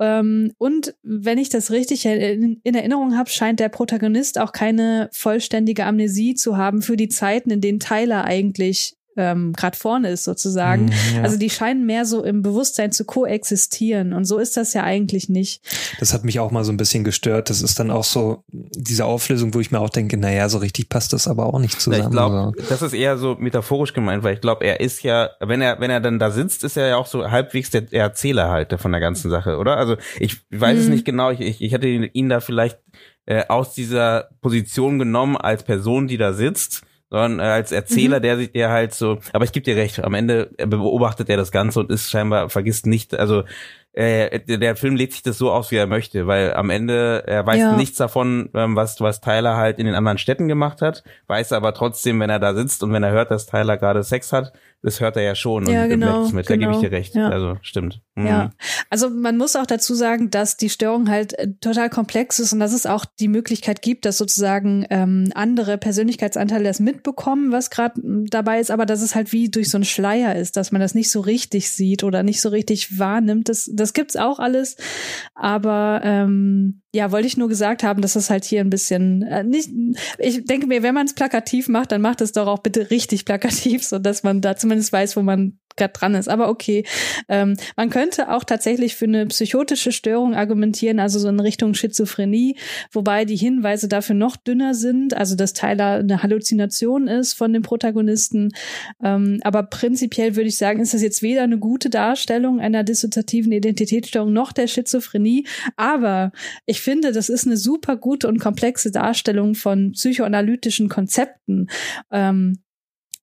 [0.00, 5.10] Ähm, und wenn ich das richtig in, in Erinnerung habe, scheint der Protagonist auch keine
[5.12, 10.24] vollständige Amnesie zu haben für die Zeiten, in denen Tyler eigentlich ähm, gerade vorne ist
[10.24, 10.86] sozusagen.
[10.86, 11.22] Mhm, ja.
[11.22, 15.28] Also die scheinen mehr so im Bewusstsein zu koexistieren und so ist das ja eigentlich
[15.28, 15.62] nicht.
[15.98, 17.50] Das hat mich auch mal so ein bisschen gestört.
[17.50, 20.88] Das ist dann auch so diese Auflösung, wo ich mir auch denke, naja, so richtig
[20.88, 22.02] passt das aber auch nicht zusammen.
[22.02, 22.64] Ja, ich glaube, so.
[22.68, 25.90] das ist eher so metaphorisch gemeint, weil ich glaube, er ist ja, wenn er, wenn
[25.90, 29.00] er dann da sitzt, ist er ja auch so halbwegs der Erzähler halt von der
[29.00, 29.76] ganzen Sache, oder?
[29.76, 30.92] Also ich weiß es Mhm.
[30.92, 32.78] nicht genau, ich, ich, ich hätte ihn, ihn da vielleicht
[33.26, 38.36] äh, aus dieser Position genommen als Person, die da sitzt, sondern äh, als Erzähler, der
[38.36, 41.80] sich, der halt so, aber ich gebe dir recht, am Ende beobachtet er das Ganze
[41.80, 43.42] und ist scheinbar, vergisst nicht, also
[43.92, 47.44] äh, der Film legt sich das so aus, wie er möchte, weil am Ende er
[47.44, 47.72] weiß Ja.
[47.76, 51.74] nichts davon, ähm, was was Tyler halt in den anderen Städten gemacht hat, weiß aber
[51.74, 55.00] trotzdem, wenn er da sitzt und wenn er hört, dass Tyler gerade Sex hat, das
[55.00, 56.48] hört er ja schon Ja, und genau, es mit.
[56.48, 56.88] Da gebe ich genau.
[56.88, 57.14] dir recht.
[57.14, 57.28] Ja.
[57.28, 58.00] Also stimmt.
[58.14, 58.26] Mhm.
[58.26, 58.50] Ja,
[58.88, 62.60] also man muss auch dazu sagen, dass die Störung halt äh, total komplex ist und
[62.60, 68.00] dass es auch die Möglichkeit gibt, dass sozusagen ähm, andere Persönlichkeitsanteile das mitbekommen, was gerade
[68.30, 70.94] dabei ist, aber dass es halt wie durch so einen Schleier ist, dass man das
[70.94, 73.50] nicht so richtig sieht oder nicht so richtig wahrnimmt.
[73.50, 74.76] Das, das gibt's auch alles,
[75.34, 79.44] aber ähm, ja, wollte ich nur gesagt haben, dass es halt hier ein bisschen äh,
[79.44, 79.70] nicht.
[80.18, 83.24] Ich denke mir, wenn man es plakativ macht, dann macht es doch auch bitte richtig
[83.24, 86.28] plakativ, so dass man da zumindest weiß, wo man gerade dran ist.
[86.28, 86.84] Aber okay,
[87.28, 92.56] ähm, man könnte auch tatsächlich für eine psychotische Störung argumentieren, also so in Richtung Schizophrenie,
[92.92, 97.62] wobei die Hinweise dafür noch dünner sind, also dass Tyler eine Halluzination ist von dem
[97.62, 98.52] Protagonisten.
[99.02, 103.52] Ähm, aber prinzipiell würde ich sagen, ist das jetzt weder eine gute Darstellung einer dissoziativen
[103.52, 105.46] Identitätsstörung noch der Schizophrenie.
[105.76, 106.32] Aber
[106.66, 111.68] ich finde, das ist eine super gute und komplexe Darstellung von psychoanalytischen Konzepten.
[112.10, 112.58] Ähm,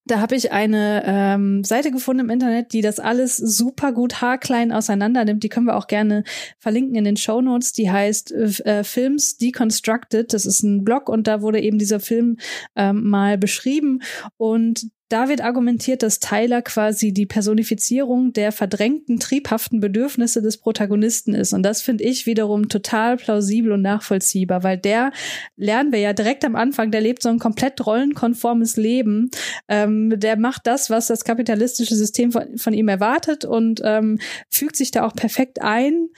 [0.07, 4.71] da habe ich eine ähm, Seite gefunden im Internet, die das alles super gut haarklein
[4.71, 5.43] auseinander nimmt.
[5.43, 6.23] Die können wir auch gerne
[6.57, 7.73] verlinken in den Show Notes.
[7.73, 10.33] Die heißt äh, Films Deconstructed.
[10.33, 12.37] Das ist ein Blog und da wurde eben dieser Film
[12.75, 14.01] ähm, mal beschrieben.
[14.37, 21.33] Und da wird argumentiert, dass Tyler quasi die Personifizierung der verdrängten, triebhaften Bedürfnisse des Protagonisten
[21.33, 21.53] ist.
[21.53, 25.11] Und das finde ich wiederum total plausibel und nachvollziehbar, weil der
[25.55, 29.31] lernen wir ja direkt am Anfang, der lebt so ein komplett rollenkonformes Leben.
[29.67, 34.19] Ähm, der macht das, was das kapitalistische System von, von ihm erwartet und ähm,
[34.49, 36.09] fügt sich da auch perfekt ein.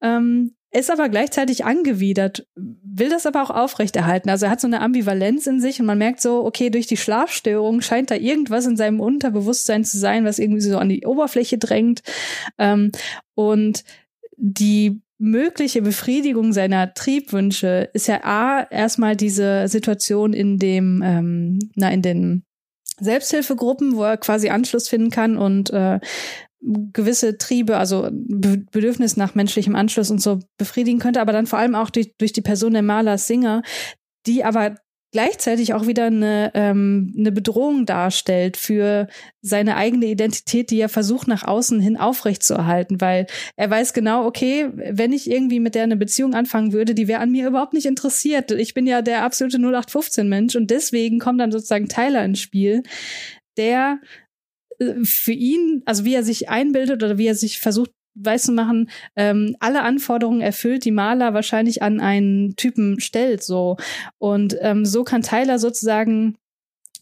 [0.00, 4.28] Ähm, ist aber gleichzeitig angewidert, will das aber auch aufrechterhalten.
[4.28, 6.96] Also er hat so eine Ambivalenz in sich und man merkt so, okay, durch die
[6.96, 11.56] Schlafstörung scheint da irgendwas in seinem Unterbewusstsein zu sein, was irgendwie so an die Oberfläche
[11.56, 12.02] drängt.
[12.58, 12.92] Ähm,
[13.34, 13.84] und
[14.36, 21.90] die mögliche Befriedigung seiner Triebwünsche ist ja A, erstmal diese Situation in dem, ähm, na,
[21.90, 22.44] in den
[23.00, 25.98] Selbsthilfegruppen, wo er quasi Anschluss finden kann und äh,
[26.60, 31.58] gewisse Triebe, also Be Bedürfnis nach menschlichem Anschluss und so befriedigen könnte, aber dann vor
[31.58, 33.62] allem auch durch, durch die Person der Maler Singer,
[34.26, 34.76] die aber
[35.10, 39.08] gleichzeitig auch wieder eine, ähm, eine Bedrohung darstellt für
[39.40, 43.26] seine eigene Identität, die er versucht nach außen hin aufrechtzuerhalten, weil
[43.56, 47.20] er weiß genau, okay, wenn ich irgendwie mit der eine Beziehung anfangen würde, die wäre
[47.20, 48.50] an mir überhaupt nicht interessiert.
[48.50, 52.82] Ich bin ja der absolute 0815-Mensch und deswegen kommt dann sozusagen Tyler ins Spiel,
[53.56, 54.00] der
[55.02, 57.90] für ihn, also wie er sich einbildet oder wie er sich versucht
[58.20, 63.76] weiß zu machen, ähm, alle Anforderungen erfüllt, die Maler wahrscheinlich an einen Typen stellt, so.
[64.18, 66.36] Und ähm, so kann Tyler sozusagen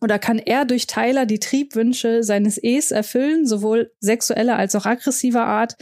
[0.02, 5.46] oder kann er durch Tyler die Triebwünsche seines Ehs erfüllen, sowohl sexueller als auch aggressiver
[5.46, 5.76] Art,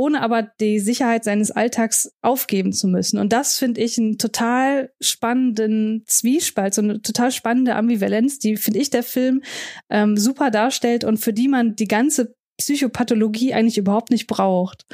[0.00, 3.18] ohne aber die Sicherheit seines Alltags aufgeben zu müssen.
[3.18, 8.78] Und das finde ich einen total spannenden Zwiespalt, so eine total spannende Ambivalenz, die, finde
[8.78, 9.42] ich, der Film
[9.90, 14.86] ähm, super darstellt und für die man die ganze Psychopathologie eigentlich überhaupt nicht braucht.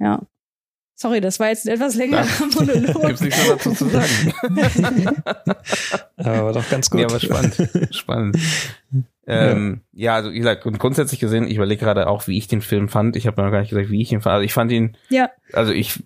[0.00, 0.26] Ja.
[1.02, 2.24] Sorry, das war jetzt ein etwas längerer
[2.54, 3.02] Monolog.
[3.08, 5.12] Gibt's nichts mehr dazu zu sagen.
[6.16, 7.00] Aber doch ganz gut.
[7.00, 7.56] Ja, aber spannend.
[7.90, 8.38] spannend.
[9.26, 10.14] Ähm, ja.
[10.14, 13.16] also wie gesagt, und grundsätzlich gesehen, ich überlege gerade auch, wie ich den Film fand.
[13.16, 14.34] Ich habe noch gar nicht gesagt, wie ich ihn fand.
[14.34, 16.04] Also ich fand ihn, Ja, also ich,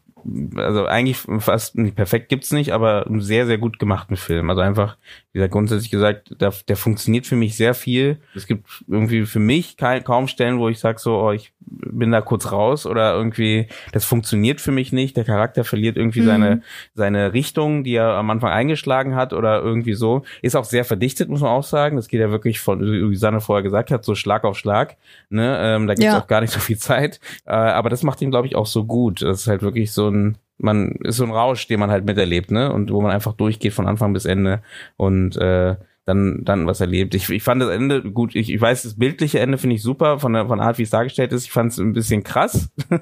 [0.56, 4.48] also eigentlich fast nicht perfekt gibt's nicht, aber einen sehr, sehr gut gemachten Film.
[4.48, 4.97] Also einfach,
[5.36, 8.16] wie gesagt, grundsätzlich gesagt, der, der funktioniert für mich sehr viel.
[8.34, 12.10] Es gibt irgendwie für mich kein, kaum Stellen, wo ich sage so, oh, ich bin
[12.10, 15.14] da kurz raus oder irgendwie, das funktioniert für mich nicht.
[15.14, 16.24] Der Charakter verliert irgendwie Mhm.
[16.26, 16.62] seine,
[16.94, 20.22] seine Richtung, die er am Anfang eingeschlagen hat oder irgendwie so.
[20.40, 21.96] Ist auch sehr verdichtet, muss man auch sagen.
[21.96, 24.96] Das geht ja wirklich von, wie Sanne vorher gesagt hat, so Schlag auf Schlag.
[25.28, 25.58] Ne?
[25.60, 26.18] Ähm, da gibt's Ja.
[26.18, 27.20] auch gar nicht so viel Zeit.
[27.44, 29.20] Äh, aber das macht ihn, glaube ich, auch so gut.
[29.20, 32.51] Das ist halt wirklich so ein, man ist so ein Rausch, den man halt miterlebt,
[32.51, 32.73] ne?
[32.73, 34.62] Und wo man einfach durchgeht von Anfang bis Ende
[34.97, 35.77] und äh,
[36.07, 37.15] dann dann was erlebt.
[37.16, 38.37] Ich, ich fand das Ende gut.
[38.37, 40.85] Ich, ich weiß, das bildliche Ende finde ich super von der von der Art, wie
[40.85, 41.45] es dargestellt ist.
[41.45, 42.70] Ich fand es ein bisschen krass.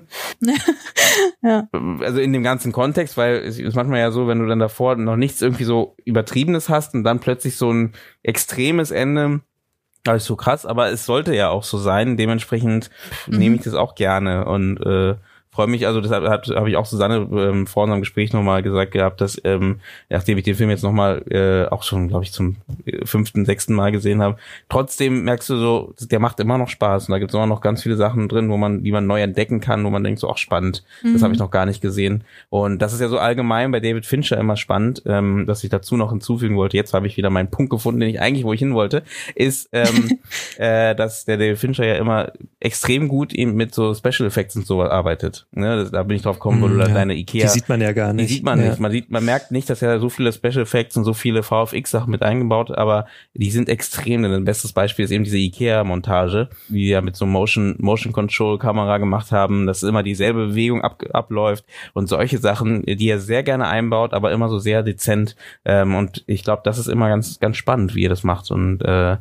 [1.43, 1.69] ja.
[2.01, 4.97] Also in dem ganzen Kontext, weil es ist manchmal ja so, wenn du dann davor
[4.97, 9.41] noch nichts irgendwie so übertriebenes hast und dann plötzlich so ein extremes Ende
[10.07, 12.19] das ist so krass, aber es sollte ja auch so sein.
[12.19, 12.91] Dementsprechend
[13.27, 13.39] Mhm.
[13.39, 15.15] nehme ich das auch gerne und äh,
[15.55, 15.87] freue mich.
[15.87, 19.41] Also deshalb habe hab ich auch Susanne ähm, vor unserem Gespräch nochmal gesagt gehabt, dass
[19.45, 23.45] ähm, nachdem ich den Film jetzt nochmal äh, auch schon, glaube ich, zum äh, fünften,
[23.45, 24.37] sechsten Mal gesehen habe,
[24.69, 27.61] trotzdem merkst du so, der macht immer noch Spaß und da gibt es immer noch
[27.61, 30.29] ganz viele Sachen drin, wo man, die man neu entdecken kann, wo man denkt so,
[30.29, 32.25] ach spannend, das habe ich noch gar nicht gesehen.
[32.51, 35.97] Und das ist ja so allgemein bei David Fincher immer spannend, ähm, dass ich dazu
[35.97, 36.77] noch hinzufügen wollte.
[36.77, 39.05] Jetzt habe ich wieder meinen Punkt gefunden, den ich eigentlich, wo ich hin wollte,
[39.37, 40.19] ist, ähm,
[40.59, 44.67] äh, dass der David Fincher ja immer extrem gut eben mit so Special Effects und
[44.67, 45.44] so arbeitet.
[45.51, 45.89] Ne?
[45.91, 46.95] Da bin ich drauf gekommen, wo du da ja.
[46.95, 47.43] deine Ikea.
[47.43, 48.31] Die sieht man ja gar nicht.
[48.31, 48.69] Die sieht man ja.
[48.69, 48.81] nicht.
[48.81, 52.11] Man sieht, man merkt nicht, dass er so viele Special Effects und so viele VFX-Sachen
[52.11, 54.23] mit eingebaut, aber die sind extrem.
[54.23, 58.13] Denn ein bestes Beispiel ist eben diese Ikea-Montage, die die ja mit so Motion, Motion
[58.13, 61.65] Control Kamera gemacht haben, dass immer dieselbe Bewegung ab, abläuft
[61.95, 65.35] und solche Sachen, die er sehr gerne einbaut, aber immer so sehr dezent.
[65.65, 68.83] Ähm, und ich glaube, das ist immer ganz, ganz spannend, wie er das macht und
[68.83, 69.17] äh,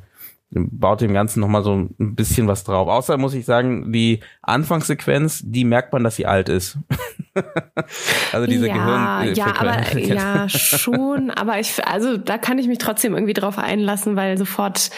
[0.54, 2.88] baut dem Ganzen nochmal so ein bisschen was drauf.
[2.88, 6.78] Außer muss ich sagen, die Anfangssequenz, die merkt man, dass sie alt ist.
[8.32, 8.74] also diese ja,
[9.24, 9.36] Gehirn.
[9.36, 14.16] ja, aber ja schon, aber ich also da kann ich mich trotzdem irgendwie drauf einlassen,
[14.16, 14.90] weil sofort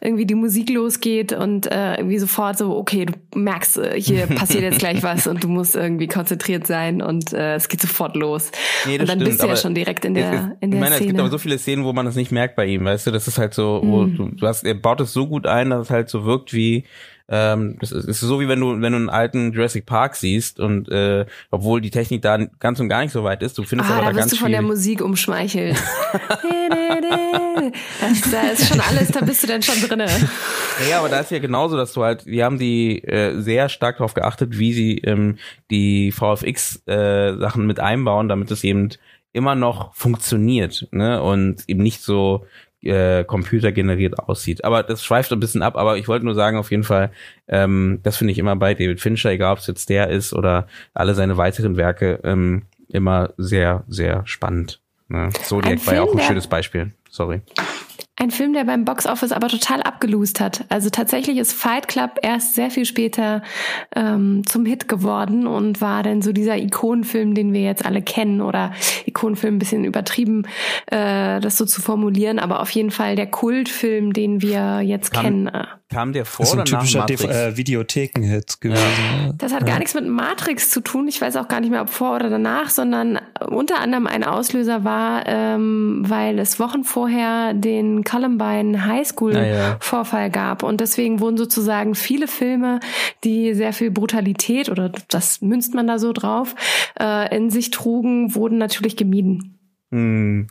[0.00, 4.62] irgendwie die Musik losgeht und äh, irgendwie sofort so okay, du merkst, äh, hier passiert
[4.64, 8.50] jetzt gleich was und du musst irgendwie konzentriert sein und äh, es geht sofort los.
[8.86, 10.84] Nee, und dann stimmt, bist du ja schon direkt in der ist, in der ich
[10.84, 11.00] meine, Szene.
[11.00, 13.10] es gibt aber so viele Szenen, wo man es nicht merkt bei ihm, weißt du,
[13.12, 14.16] das ist halt so, wo Mhm.
[14.16, 16.84] du, du hast, er baut es so gut ein, dass es halt so wirkt wie
[17.28, 20.60] ähm, das ist, ist so wie wenn du wenn du einen alten Jurassic Park siehst
[20.60, 23.90] und äh, obwohl die Technik da ganz und gar nicht so weit ist, du findest
[23.90, 24.52] Ah, aber da da wirst ganz du von viel.
[24.52, 25.76] der Musik umschmeichelt.
[27.00, 30.06] das, da ist schon alles, da bist du dann schon drinne.
[30.90, 33.98] Ja, aber da ist ja genauso, dass du halt, die haben die äh, sehr stark
[33.98, 35.38] darauf geachtet, wie sie ähm,
[35.70, 38.90] die VFX-Sachen mit einbauen, damit es eben
[39.32, 41.22] immer noch funktioniert ne?
[41.22, 42.44] und eben nicht so
[42.86, 44.64] äh, computergeneriert aussieht.
[44.64, 47.10] Aber das schweift ein bisschen ab, aber ich wollte nur sagen, auf jeden Fall,
[47.48, 50.66] ähm, das finde ich immer bei David Fincher, egal ob es jetzt der ist oder
[50.92, 54.80] alle seine weiteren Werke, ähm, immer sehr, sehr spannend.
[55.08, 55.30] Ne?
[55.42, 56.92] Zodiac Ein war ja auch Film, ein schönes Beispiel.
[57.10, 57.42] Sorry.
[58.24, 60.64] Ein Film, der beim Boxoffice aber total abgelust hat.
[60.70, 63.42] Also tatsächlich ist Fight Club erst sehr viel später
[63.94, 68.40] ähm, zum Hit geworden und war dann so dieser Ikonenfilm, den wir jetzt alle kennen
[68.40, 68.72] oder
[69.04, 70.46] Ikonenfilm ein bisschen übertrieben,
[70.86, 75.24] äh, das so zu formulieren, aber auf jeden Fall der Kultfilm, den wir jetzt Kam-
[75.24, 75.50] kennen.
[75.94, 78.82] Kam der vor Das ist ein typischer äh, Videotheken-Hit gewesen.
[79.26, 79.34] ne?
[79.38, 81.06] Das hat gar nichts mit Matrix zu tun.
[81.06, 84.82] Ich weiß auch gar nicht mehr, ob vor oder danach, sondern unter anderem ein Auslöser
[84.82, 89.76] war, ähm, weil es Wochen vorher den Columbine High School Ah, ja.
[89.78, 90.62] Vorfall gab.
[90.64, 92.80] Und deswegen wurden sozusagen viele Filme,
[93.22, 96.54] die sehr viel Brutalität oder das münzt man da so drauf,
[97.00, 99.58] äh, in sich trugen, wurden natürlich gemieden.
[99.92, 100.48] Hm.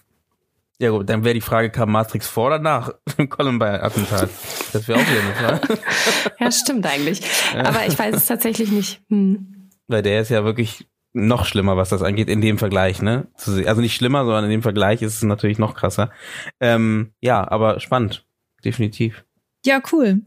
[0.84, 4.30] Ja gut, dann wäre die Frage, kam Matrix vor oder nach dem Columbine-Attentat?
[4.74, 5.82] Das wäre auch wieder eine Frage.
[6.42, 7.22] Ja, stimmt eigentlich.
[7.56, 9.02] Aber ich weiß es tatsächlich nicht.
[9.10, 9.70] Hm.
[9.88, 13.28] Weil der ist ja wirklich noch schlimmer, was das angeht, in dem Vergleich, ne?
[13.66, 16.12] Also nicht schlimmer, sondern in dem Vergleich ist es natürlich noch krasser.
[16.60, 18.26] Ähm, ja, aber spannend.
[18.66, 19.24] Definitiv.
[19.66, 20.24] Ja, cool.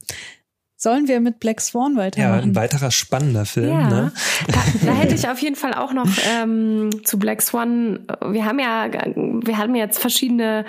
[0.78, 2.50] Sollen wir mit Black Swan Ja, weitermachen?
[2.50, 3.70] ein weiterer spannender Film.
[3.70, 4.12] Ja, Ne?
[4.48, 4.54] da,
[4.86, 6.08] da hätte ich auf jeden Fall auch noch
[6.38, 8.00] ähm, zu Black Swan.
[8.30, 10.64] Wir haben ja, wir haben jetzt verschiedene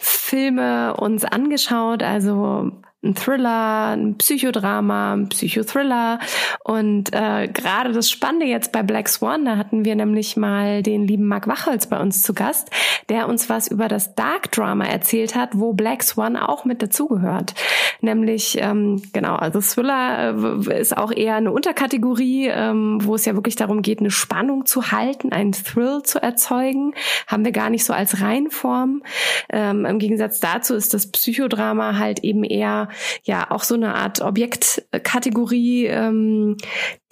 [0.00, 2.72] Filme uns angeschaut, also
[3.06, 6.18] ein Thriller, ein Psychodrama, ein Psychothriller
[6.64, 11.06] und äh, gerade das Spannende jetzt bei Black Swan, da hatten wir nämlich mal den
[11.06, 12.70] lieben Mark Wachholz bei uns zu Gast,
[13.08, 17.54] der uns was über das Dark Drama erzählt hat, wo Black Swan auch mit dazugehört.
[18.00, 23.34] Nämlich, ähm, genau, also Thriller äh, ist auch eher eine Unterkategorie, ähm, wo es ja
[23.34, 26.94] wirklich darum geht, eine Spannung zu halten, einen Thrill zu erzeugen.
[27.26, 29.02] Haben wir gar nicht so als Reihenform.
[29.48, 32.88] Ähm, Im Gegensatz dazu ist das Psychodrama halt eben eher
[33.24, 36.56] ja auch so eine Art Objektkategorie, ähm,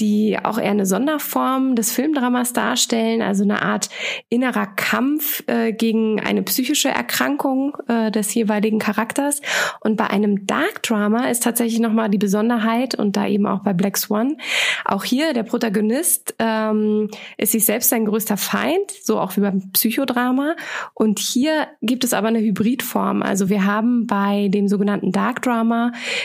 [0.00, 3.88] die auch eher eine Sonderform des Filmdramas darstellen, also eine Art
[4.28, 9.40] innerer Kampf äh, gegen eine psychische Erkrankung äh, des jeweiligen Charakters.
[9.80, 13.72] Und bei einem Dark Drama ist tatsächlich nochmal die Besonderheit und da eben auch bei
[13.72, 14.36] Black Swan,
[14.84, 19.70] auch hier der Protagonist ähm, ist sich selbst sein größter Feind, so auch wie beim
[19.72, 20.56] Psychodrama.
[20.94, 23.22] Und hier gibt es aber eine Hybridform.
[23.22, 25.63] Also wir haben bei dem sogenannten Dark Drama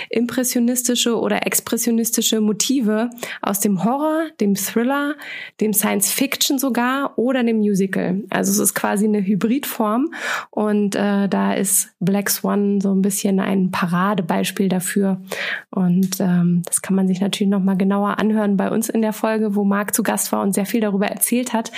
[0.09, 3.09] impressionistische oder expressionistische Motive
[3.41, 5.15] aus dem Horror, dem Thriller,
[5.59, 8.21] dem Science Fiction sogar oder dem Musical.
[8.29, 10.13] Also es ist quasi eine Hybridform
[10.51, 15.21] und äh, da ist Black Swan so ein bisschen ein Paradebeispiel dafür.
[15.69, 19.13] Und ähm, das kann man sich natürlich noch mal genauer anhören bei uns in der
[19.13, 21.71] Folge, wo Marc zu Gast war und sehr viel darüber erzählt hat,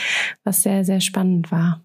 [0.43, 1.81] was sehr, sehr spannend war.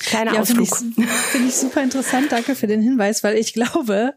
[0.00, 0.94] Kleiner Ja, finde Ausflug.
[0.96, 2.32] ich, find ich super interessant.
[2.32, 4.14] Danke für den Hinweis, weil ich glaube,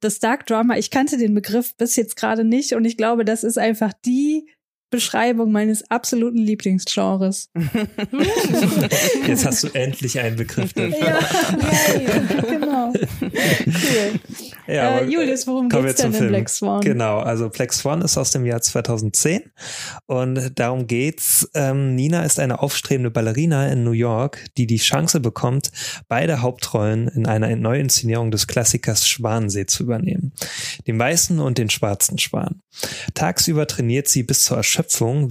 [0.00, 3.44] das Dark Drama, ich kannte den Begriff bis jetzt gerade nicht und ich glaube, das
[3.44, 4.48] ist einfach die
[4.90, 7.50] Beschreibung meines absoluten Lieblingsgenres.
[9.26, 10.98] Jetzt hast du endlich einen Begriff dafür.
[10.98, 11.18] Ja,
[11.98, 12.48] yay.
[12.48, 12.92] genau.
[13.20, 14.20] Cool.
[14.66, 16.80] Ja, äh, Julius, worum geht's denn in Black Swan?
[16.82, 19.42] Genau, also Black Swan ist aus dem Jahr 2010
[20.06, 21.48] und darum geht's.
[21.54, 25.70] Ähm, Nina ist eine aufstrebende Ballerina in New York, die die Chance bekommt,
[26.08, 30.32] beide Hauptrollen in einer Neuinszenierung des Klassikers Schwanensee zu übernehmen.
[30.86, 32.60] Den weißen und den schwarzen Schwan.
[33.14, 34.77] Tagsüber trainiert sie bis zur Erschöpfung,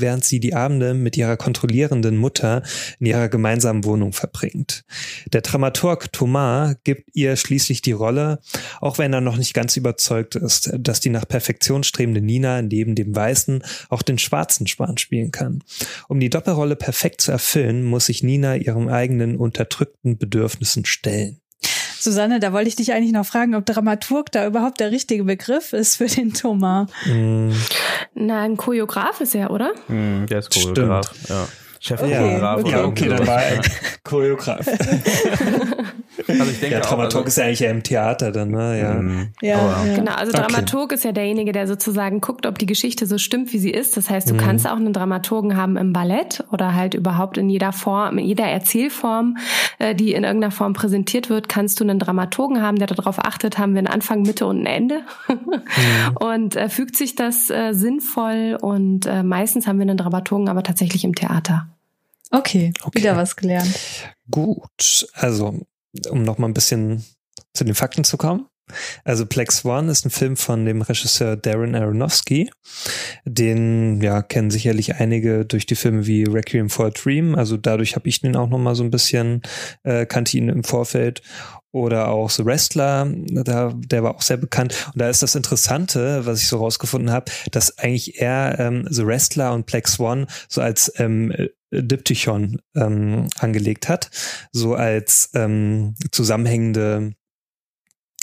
[0.02, 2.64] während sie die Abende mit ihrer kontrollierenden Mutter
[3.00, 4.84] in ihrer gemeinsamen Wohnung verbringt.
[5.32, 8.40] Der Dramaturg Thomas gibt ihr schließlich die Rolle,
[8.82, 12.96] auch wenn er noch nicht ganz überzeugt ist, dass die nach Perfektion strebende Nina neben
[12.96, 15.64] dem weißen auch den schwarzen Schwan spielen kann.
[16.08, 21.40] Um die Doppelrolle perfekt zu erfüllen, muss sich Nina ihrem eigenen unterdrückten Bedürfnissen stellen.
[22.00, 25.74] Susanne, da wollte ich dich eigentlich noch fragen, ob Dramaturg da überhaupt der richtige Begriff
[25.74, 26.90] ist für den Thomas.
[27.06, 27.52] Mm.
[28.16, 29.72] Na, ein Choreograf ist er, oder?
[29.88, 31.30] Mm, der ist Choreograf, Stimmt.
[31.30, 31.48] ja.
[31.80, 32.60] Chefchoreograf.
[32.60, 32.78] Okay, okay.
[32.78, 33.62] Ja, okay, dann war er
[34.04, 34.66] Choreograf.
[36.28, 38.80] Also ich denke ja, Dramaturg auch, also, ist ja eigentlich im Theater dann, ne?
[38.80, 38.94] Ja.
[38.96, 39.30] Mhm.
[39.42, 39.96] Ja, ja.
[39.96, 40.96] Genau, also Dramaturg okay.
[40.96, 43.98] ist ja derjenige, der sozusagen guckt, ob die Geschichte so stimmt, wie sie ist.
[43.98, 44.40] Das heißt, du mhm.
[44.40, 48.46] kannst auch einen Dramaturgen haben im Ballett oder halt überhaupt in jeder Form, in jeder
[48.46, 49.38] Erzählform,
[49.80, 53.58] äh, die in irgendeiner Form präsentiert wird, kannst du einen Dramaturgen haben, der darauf achtet,
[53.58, 55.02] haben wir einen Anfang, Mitte und ein Ende.
[55.28, 56.18] mhm.
[56.28, 60.64] Und äh, fügt sich das äh, sinnvoll und äh, meistens haben wir einen Dramaturgen aber
[60.64, 61.67] tatsächlich im Theater.
[62.32, 63.74] Okay, okay, wieder was gelernt.
[64.30, 65.66] Gut, also
[66.10, 67.04] um noch mal ein bisschen
[67.54, 68.48] zu den Fakten zu kommen.
[69.06, 72.50] Also Plex One ist ein Film von dem Regisseur Darren Aronofsky.
[73.24, 77.36] Den ja kennen sicherlich einige durch die Filme wie Requiem for a Dream.
[77.36, 79.42] Also dadurch habe ich den auch noch mal so ein bisschen
[79.84, 81.22] äh, kannte ihn im Vorfeld
[81.72, 84.90] oder auch The Wrestler, da, der war auch sehr bekannt.
[84.94, 89.06] Und da ist das Interessante, was ich so rausgefunden habe, dass eigentlich er ähm, The
[89.06, 91.32] Wrestler und Plex One so als ähm,
[91.72, 94.10] Diptychon ähm, angelegt hat,
[94.52, 97.14] so als ähm, zusammenhängende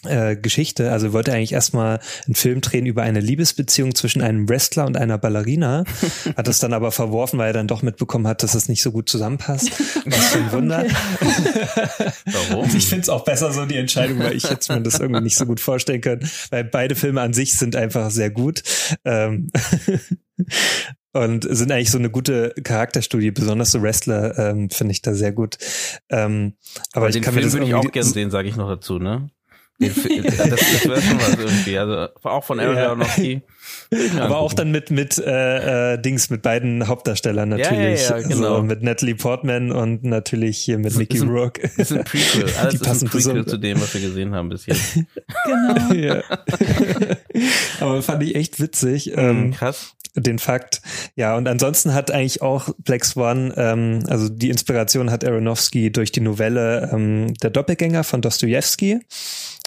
[0.07, 0.93] äh, Geschichte.
[0.93, 5.19] Also wollte eigentlich erstmal einen Film drehen über eine Liebesbeziehung zwischen einem Wrestler und einer
[5.19, 5.85] Ballerina,
[6.37, 8.93] hat es dann aber verworfen, weil er dann doch mitbekommen hat, dass es nicht so
[8.93, 9.71] gut zusammenpasst.
[10.05, 10.85] Was für ein Wunder.
[12.51, 12.69] Warum?
[12.77, 15.37] Ich finde es auch besser so die Entscheidung, weil ich jetzt mir das irgendwie nicht
[15.37, 18.63] so gut vorstellen können, weil beide Filme an sich sind einfach sehr gut.
[19.05, 19.51] Ähm
[21.15, 25.33] und sind eigentlich so eine gute Charakterstudie, besonders so Wrestler ähm, finde ich da sehr
[25.33, 25.57] gut.
[26.11, 26.55] Ähm,
[26.93, 28.99] aber, aber ich den kann Film würde ich auch gerne sehen, sage ich noch dazu,
[28.99, 29.31] ne?
[29.81, 31.77] das, das wäre schon was irgendwie.
[31.79, 32.87] Also auch von Aaron ja.
[32.87, 33.43] Aronofsky.
[34.21, 38.03] Aber auch dann mit mit äh, äh, Dings mit beiden Hauptdarstellern natürlich.
[38.09, 38.57] Ja, ja, ja, genau.
[38.59, 41.63] So, mit Natalie Portman und natürlich hier mit Mickey Rourke.
[41.77, 42.55] Das ist ein Prequel.
[42.57, 45.01] Alles Die ist ein Prequel zu dem, was wir gesehen haben bis jetzt.
[45.45, 46.23] genau.
[47.81, 49.07] Aber fand ich echt witzig.
[49.07, 50.81] Mhm, ähm, Krass den Fakt.
[51.17, 56.13] Ja, und ansonsten hat eigentlich auch Black Swan, ähm, also die Inspiration hat Aronofsky durch
[56.13, 59.01] die Novelle ähm, Der Doppelgänger von Dostoevsky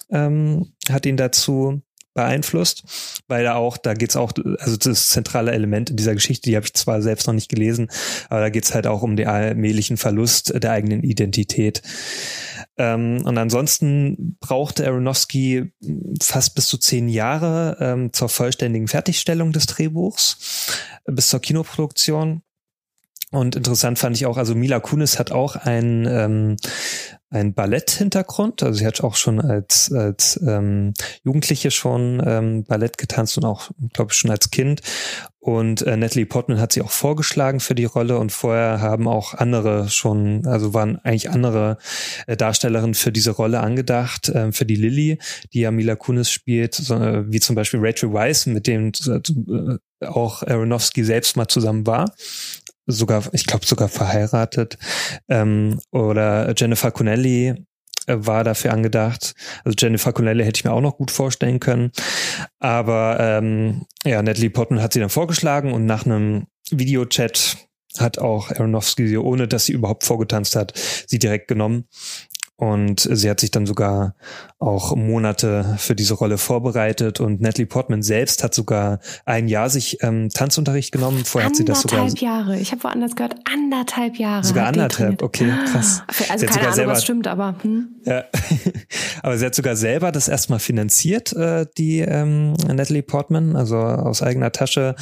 [0.10, 1.82] ähm, hat ihn dazu
[2.18, 2.84] beeinflusst,
[3.28, 6.66] weil da auch, da geht's auch, also das zentrale Element in dieser Geschichte, die habe
[6.66, 7.90] ich zwar selbst noch nicht gelesen,
[8.28, 11.84] aber da geht's halt auch um den allmählichen Verlust der eigenen Identität.
[12.76, 15.72] Ähm, und ansonsten brauchte Aronofsky
[16.22, 20.74] fast bis zu zehn Jahre ähm, zur vollständigen Fertigstellung des Drehbuchs,
[21.06, 22.42] bis zur Kinoproduktion.
[23.30, 26.58] Und interessant fand ich auch, also Mila Kunis hat auch ein, ähm,
[27.30, 28.64] ein Ballett-Hintergrund.
[28.64, 30.94] Also sie hat auch schon als, als ähm,
[31.24, 34.82] Jugendliche schon ähm, Ballett getanzt und auch, glaube ich, schon als Kind.
[35.40, 39.34] Und äh, Natalie Portman hat sie auch vorgeschlagen für die Rolle und vorher haben auch
[39.34, 41.78] andere schon, also waren eigentlich andere
[42.28, 45.20] äh, Darstellerinnen für diese Rolle angedacht, äh, für die Lilly,
[45.54, 50.06] die ja Mila Kunis spielt, so, äh, wie zum Beispiel Rachel Weisz, mit dem äh,
[50.06, 52.14] auch Aronofsky selbst mal zusammen war
[52.88, 54.78] sogar, ich glaube sogar verheiratet.
[55.30, 57.56] Ähm, oder Jennifer Connelly
[58.08, 59.36] äh, war dafür angedacht.
[59.64, 61.92] Also Jennifer Connelly hätte ich mir auch noch gut vorstellen können.
[62.60, 67.58] Aber ähm, ja, Natalie Portman hat sie dann vorgeschlagen und nach einem Videochat
[68.00, 70.74] hat auch Aronofsky sie, ohne dass sie überhaupt vorgetanzt hat,
[71.08, 71.86] sie direkt genommen.
[72.58, 74.16] Und sie hat sich dann sogar
[74.58, 80.00] auch Monate für diese Rolle vorbereitet und Natalie Portman selbst hat sogar ein Jahr sich
[80.02, 81.24] ähm, Tanzunterricht genommen.
[81.24, 82.00] Vorher hat sie das sogar.
[82.00, 82.60] Anderthalb Jahre.
[82.60, 84.44] Ich habe woanders gehört, anderthalb Jahre.
[84.44, 86.02] Sogar anderthalb, okay, krass.
[86.30, 87.54] Also keine Ahnung, selber, was stimmt, aber.
[87.62, 87.90] Hm.
[88.06, 88.24] Ja.
[89.22, 94.24] aber sie hat sogar selber das erstmal finanziert, äh, die ähm, Natalie Portman, also aus
[94.24, 94.96] eigener Tasche.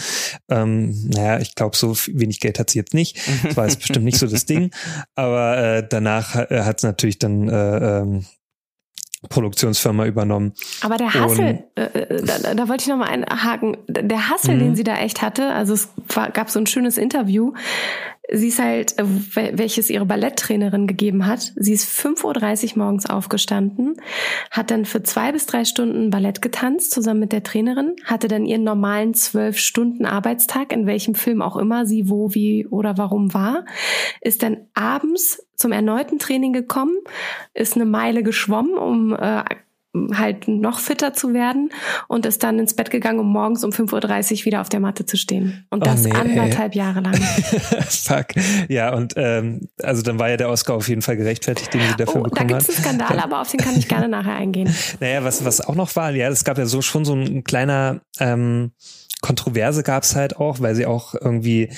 [0.49, 3.17] Ähm, naja, ich glaube, so wenig Geld hat sie jetzt nicht.
[3.43, 4.71] Das war jetzt bestimmt nicht so das Ding.
[5.15, 8.25] Aber äh, danach äh, hat es natürlich dann äh, ähm,
[9.29, 10.53] Produktionsfirma übernommen.
[10.81, 14.59] Aber der Hassel, äh, äh, da, da wollte ich nochmal einhaken, der Hassel, mhm.
[14.59, 17.53] den sie da echt hatte, also es war, gab so ein schönes Interview,
[18.31, 19.05] sie ist halt, äh,
[19.57, 21.53] welches ihre Balletttrainerin gegeben hat.
[21.55, 23.97] Sie ist 5.30 Uhr morgens aufgestanden,
[24.51, 28.45] hat dann für zwei bis drei Stunden Ballett getanzt, zusammen mit der Trainerin, hatte dann
[28.45, 33.33] ihren normalen zwölf Stunden Arbeitstag, in welchem Film auch immer sie wo, wie oder warum
[33.33, 33.65] war,
[34.21, 36.95] ist dann abends zum erneuten Training gekommen,
[37.53, 39.43] ist eine Meile geschwommen, um äh,
[40.13, 41.69] halt noch fitter zu werden
[42.07, 45.05] und ist dann ins Bett gegangen, um morgens um 5.30 Uhr wieder auf der Matte
[45.05, 45.65] zu stehen.
[45.69, 46.79] Und das oh nee, anderthalb ey.
[46.79, 47.15] Jahre lang.
[47.89, 48.27] Fuck.
[48.67, 51.95] Ja, und ähm, also dann war ja der Oscar auf jeden Fall gerechtfertigt, den sie
[51.97, 52.61] dafür oh, bekommen hat.
[52.61, 54.73] Da gibt es einen Skandal, aber auf den kann ich gerne nachher eingehen.
[54.99, 58.01] Naja, was, was auch noch war, ja, es gab ja so schon so ein kleiner
[58.19, 58.71] ähm,
[59.25, 61.69] Kontroverse gab es halt auch, weil sie auch irgendwie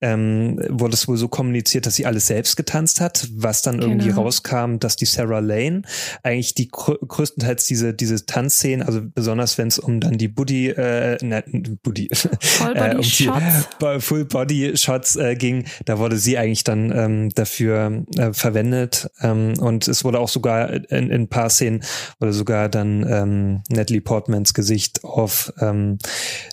[0.00, 3.88] ähm, wurde es wohl so kommuniziert, dass sie alles selbst getanzt hat, was dann genau.
[3.88, 5.82] irgendwie rauskam, dass die Sarah Lane
[6.22, 10.70] eigentlich die grö größtenteils diese diese Tanzszenen, also besonders wenn es um dann die Buddy
[10.70, 11.44] äh, ne,
[11.82, 12.08] Buddy
[12.40, 16.90] Full Body äh, um die Full Body Shots äh, ging, da wurde sie eigentlich dann
[16.90, 21.82] ähm, dafür äh, verwendet ähm, und es wurde auch sogar in, in ein paar Szenen
[22.18, 25.98] wurde sogar dann ähm, Natalie Portmans Gesicht auf ähm,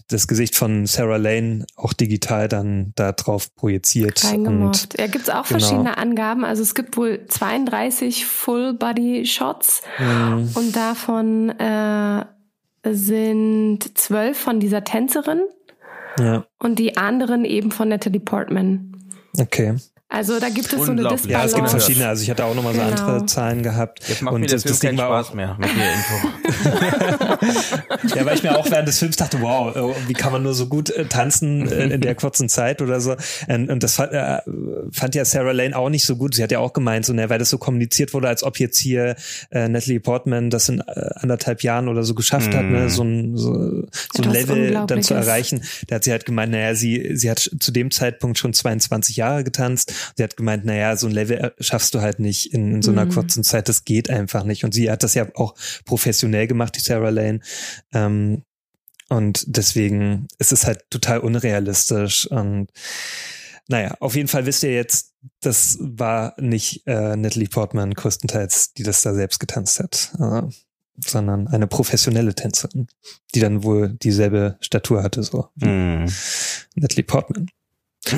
[0.10, 4.24] das Gesicht Gesicht von Sarah Lane auch digital dann da drauf projiziert.
[4.26, 5.00] Reingemobbt.
[5.00, 5.60] Ja, gibt es auch genau.
[5.60, 6.44] verschiedene Angaben.
[6.44, 10.50] Also es gibt wohl 32 Full-Body-Shots mhm.
[10.56, 12.26] und davon äh,
[12.84, 15.42] sind zwölf von dieser Tänzerin
[16.18, 16.44] ja.
[16.58, 18.98] und die anderen eben von Natalie Portman.
[19.40, 19.76] Okay.
[20.14, 21.30] Also da gibt es so eine Disbalance.
[21.30, 22.10] Ja, es gibt verschiedene.
[22.10, 22.92] Also ich hatte auch nochmal so genau.
[22.92, 24.02] andere Zahlen gehabt.
[24.10, 26.28] Jetzt macht und mir das, das Ding war Spaß mehr mit der Info.
[28.18, 30.54] ja, weil ich mir auch während des Films dachte, wow, oh, wie kann man nur
[30.54, 33.16] so gut äh, tanzen äh, in der kurzen Zeit oder so.
[33.48, 34.40] Und, und das fand, äh,
[34.92, 36.36] fand ja Sarah Lane auch nicht so gut.
[36.36, 38.80] Sie hat ja auch gemeint, so, ne, weil das so kommuniziert wurde, als ob jetzt
[38.80, 39.16] hier
[39.50, 42.58] äh, Natalie Portman das in äh, anderthalb Jahren oder so geschafft mm.
[42.58, 42.90] hat, ne, mhm.
[42.90, 43.54] so ein, so,
[44.14, 45.64] so ein Level dann zu erreichen.
[45.88, 49.46] Da hat sie halt gemeint, naja, sie, sie hat zu dem Zeitpunkt schon 22 Jahre
[49.46, 52.92] getanzt sie hat gemeint, naja, so ein Level schaffst du halt nicht in, in so
[52.92, 53.12] einer mhm.
[53.12, 54.64] kurzen Zeit, das geht einfach nicht.
[54.64, 55.56] Und sie hat das ja auch
[55.86, 57.40] professionell gemacht, die Sarah Lane.
[57.94, 58.44] Ähm,
[59.10, 62.28] und deswegen ist es halt total unrealistisch.
[62.28, 62.70] Und
[63.68, 68.84] naja, auf jeden Fall wisst ihr jetzt, das war nicht äh, Natalie Portman größtenteils, die
[68.84, 70.44] das da selbst getanzt hat, äh,
[70.98, 72.88] sondern eine professionelle Tänzerin,
[73.36, 76.06] die dann wohl dieselbe Statur hatte, so wie mm.
[76.76, 77.48] Natalie Portman.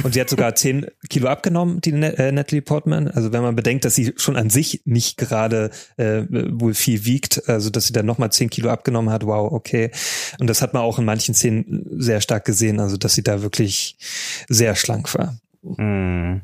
[0.04, 3.10] Und sie hat sogar 10 Kilo abgenommen, die äh, Natalie Portman.
[3.10, 7.50] Also wenn man bedenkt, dass sie schon an sich nicht gerade äh, wohl viel wiegt,
[7.50, 9.92] also dass sie dann nochmal 10 Kilo abgenommen hat, wow, okay.
[10.40, 13.42] Und das hat man auch in manchen Szenen sehr stark gesehen, also dass sie da
[13.42, 13.98] wirklich
[14.48, 15.38] sehr schlank war.
[15.62, 16.42] Mhm.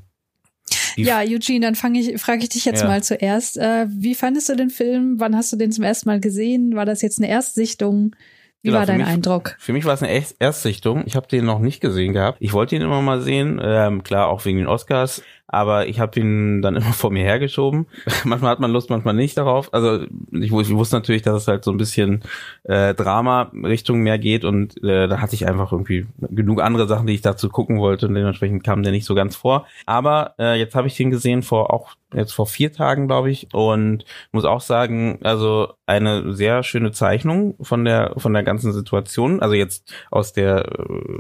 [0.95, 2.87] Ja, Eugene, dann fange ich, frage ich dich jetzt ja.
[2.87, 3.57] mal zuerst.
[3.57, 5.15] Äh, wie fandest du den Film?
[5.19, 6.75] Wann hast du den zum ersten Mal gesehen?
[6.75, 8.15] War das jetzt eine Erstsichtung?
[8.61, 9.55] Wie genau, war dein mich, Eindruck?
[9.57, 11.03] Für mich war es eine Erstsichtung.
[11.05, 12.37] Ich habe den noch nicht gesehen gehabt.
[12.41, 16.19] Ich wollte ihn immer mal sehen, ähm, klar auch wegen den Oscars aber ich habe
[16.19, 17.87] ihn dann immer vor mir hergeschoben.
[18.23, 19.73] manchmal hat man Lust, manchmal nicht darauf.
[19.73, 22.23] Also ich, ich wusste natürlich, dass es halt so ein bisschen
[22.63, 27.15] äh, Drama-Richtung mehr geht und äh, da hatte ich einfach irgendwie genug andere Sachen, die
[27.15, 29.65] ich dazu gucken wollte und dementsprechend kam der nicht so ganz vor.
[29.85, 33.53] Aber äh, jetzt habe ich den gesehen vor auch jetzt vor vier Tagen, glaube ich,
[33.53, 39.41] und muss auch sagen, also eine sehr schöne Zeichnung von der von der ganzen Situation.
[39.41, 40.65] Also jetzt aus der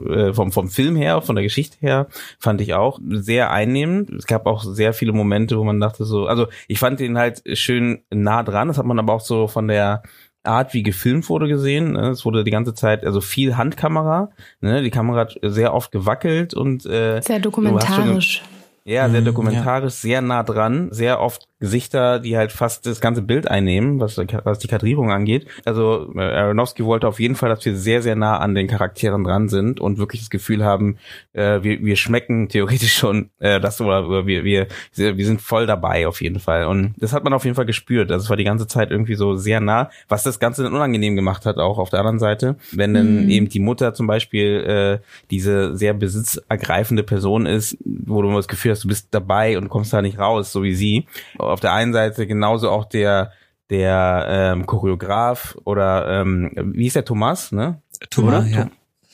[0.09, 2.07] äh, vom vom Film her, von der Geschichte her,
[2.39, 6.27] fand ich auch sehr einnehmend es gab auch sehr viele Momente, wo man dachte so,
[6.27, 8.67] also ich fand den halt schön nah dran.
[8.67, 10.03] Das hat man aber auch so von der
[10.43, 11.93] Art, wie gefilmt wurde, gesehen.
[11.93, 12.09] Ne?
[12.09, 14.31] Es wurde die ganze Zeit, also viel Handkamera.
[14.61, 14.81] Ne?
[14.81, 18.41] Die Kamera hat sehr oft gewackelt und äh, sehr dokumentarisch.
[18.85, 23.21] Ja, sehr mhm, dokumentarisch, sehr nah dran, sehr oft Gesichter, die halt fast das ganze
[23.21, 25.45] Bild einnehmen, was, was die Kadrierung angeht.
[25.65, 29.25] Also äh, Aronofsky wollte auf jeden Fall, dass wir sehr, sehr nah an den Charakteren
[29.25, 30.97] dran sind und wirklich das Gefühl haben,
[31.33, 36.07] äh, wir, wir schmecken theoretisch schon äh, das oder wir, wir, wir sind voll dabei
[36.07, 36.65] auf jeden Fall.
[36.65, 38.09] Und das hat man auf jeden Fall gespürt.
[38.09, 41.17] Also es war die ganze Zeit irgendwie so sehr nah, was das Ganze dann unangenehm
[41.17, 42.55] gemacht hat, auch auf der anderen Seite.
[42.71, 43.29] Wenn dann mhm.
[43.29, 48.71] eben die Mutter zum Beispiel äh, diese sehr besitzergreifende Person ist, wo du das Gefühl
[48.71, 51.05] hast, du bist dabei und kommst da nicht raus, so wie sie
[51.49, 53.31] auf der einen Seite genauso auch der
[53.69, 57.81] der ähm, Choreograf oder ähm, wie ist der Thomas, ne?
[58.09, 58.67] Thomas, ja.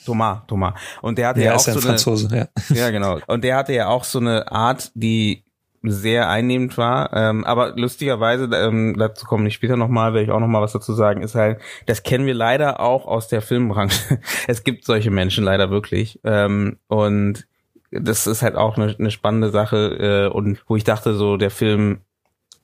[0.06, 0.74] Thomas, Thomas.
[1.02, 2.48] Und der hatte ja, ja auch so eine, Franzose, ja.
[2.76, 3.20] ja, genau.
[3.28, 5.44] Und der hatte ja auch so eine Art, die
[5.88, 7.12] sehr einnehmend war.
[7.14, 10.94] Ähm, aber lustigerweise, ähm, dazu komme ich später nochmal, werde ich auch nochmal was dazu
[10.94, 14.20] sagen, ist halt, das kennen wir leider auch aus der Filmbranche.
[14.48, 16.20] es gibt solche Menschen leider wirklich.
[16.24, 17.46] Ähm, und
[17.92, 20.30] das ist halt auch eine, eine spannende Sache.
[20.32, 22.02] Äh, und wo ich dachte, so der Film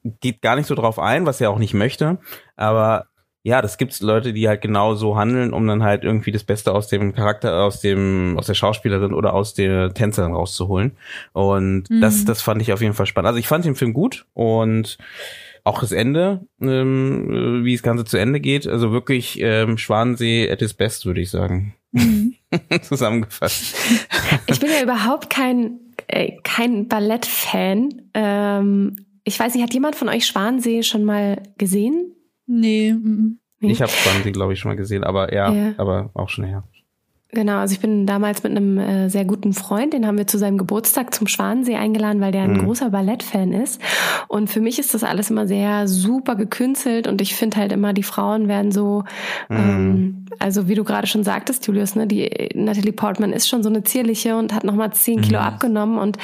[0.04, 2.20] geht gar nicht so drauf ein, was er auch nicht möchte.
[2.56, 3.08] Aber
[3.44, 6.74] ja, das gibt's Leute, die halt genau so handeln, um dann halt irgendwie das Beste
[6.74, 10.98] aus dem Charakter, aus dem, aus der Schauspielerin oder aus der Tänzerin rauszuholen.
[11.34, 12.02] Und mhm.
[12.02, 13.28] das, das fand ich auf jeden Fall spannend.
[13.28, 15.00] Also ich fand den Film gut und
[15.64, 18.68] auch das Ende, ähm, wie das Ganze zu Ende geht.
[18.68, 21.74] Also wirklich ähm, Schwanensee at his best, würde ich sagen.
[21.92, 22.36] Mhm.
[22.82, 23.76] Zusammengefasst.
[24.48, 28.10] Ich bin ja überhaupt kein, äh, kein Ballett-Fan.
[28.14, 32.16] Ähm, ich weiß nicht, hat jemand von euch Schwanensee schon mal gesehen?
[32.48, 32.96] Nee.
[33.60, 36.64] Ich habe Schwanensee, glaube ich, schon mal gesehen, aber ja, ja, aber auch schon her.
[37.34, 40.38] Genau, also ich bin damals mit einem äh, sehr guten Freund, den haben wir zu
[40.38, 42.66] seinem Geburtstag zum Schwanensee eingeladen, weil der ein mhm.
[42.66, 43.82] großer Ballettfan ist.
[44.28, 47.94] Und für mich ist das alles immer sehr super gekünstelt und ich finde halt immer,
[47.94, 49.06] die Frauen werden so,
[49.48, 49.56] mhm.
[49.58, 53.70] ähm, also wie du gerade schon sagtest, Julius, ne, die Natalie Portman ist schon so
[53.70, 55.46] eine zierliche und hat nochmal zehn Kilo mhm.
[55.46, 56.00] abgenommen.
[56.00, 56.18] Und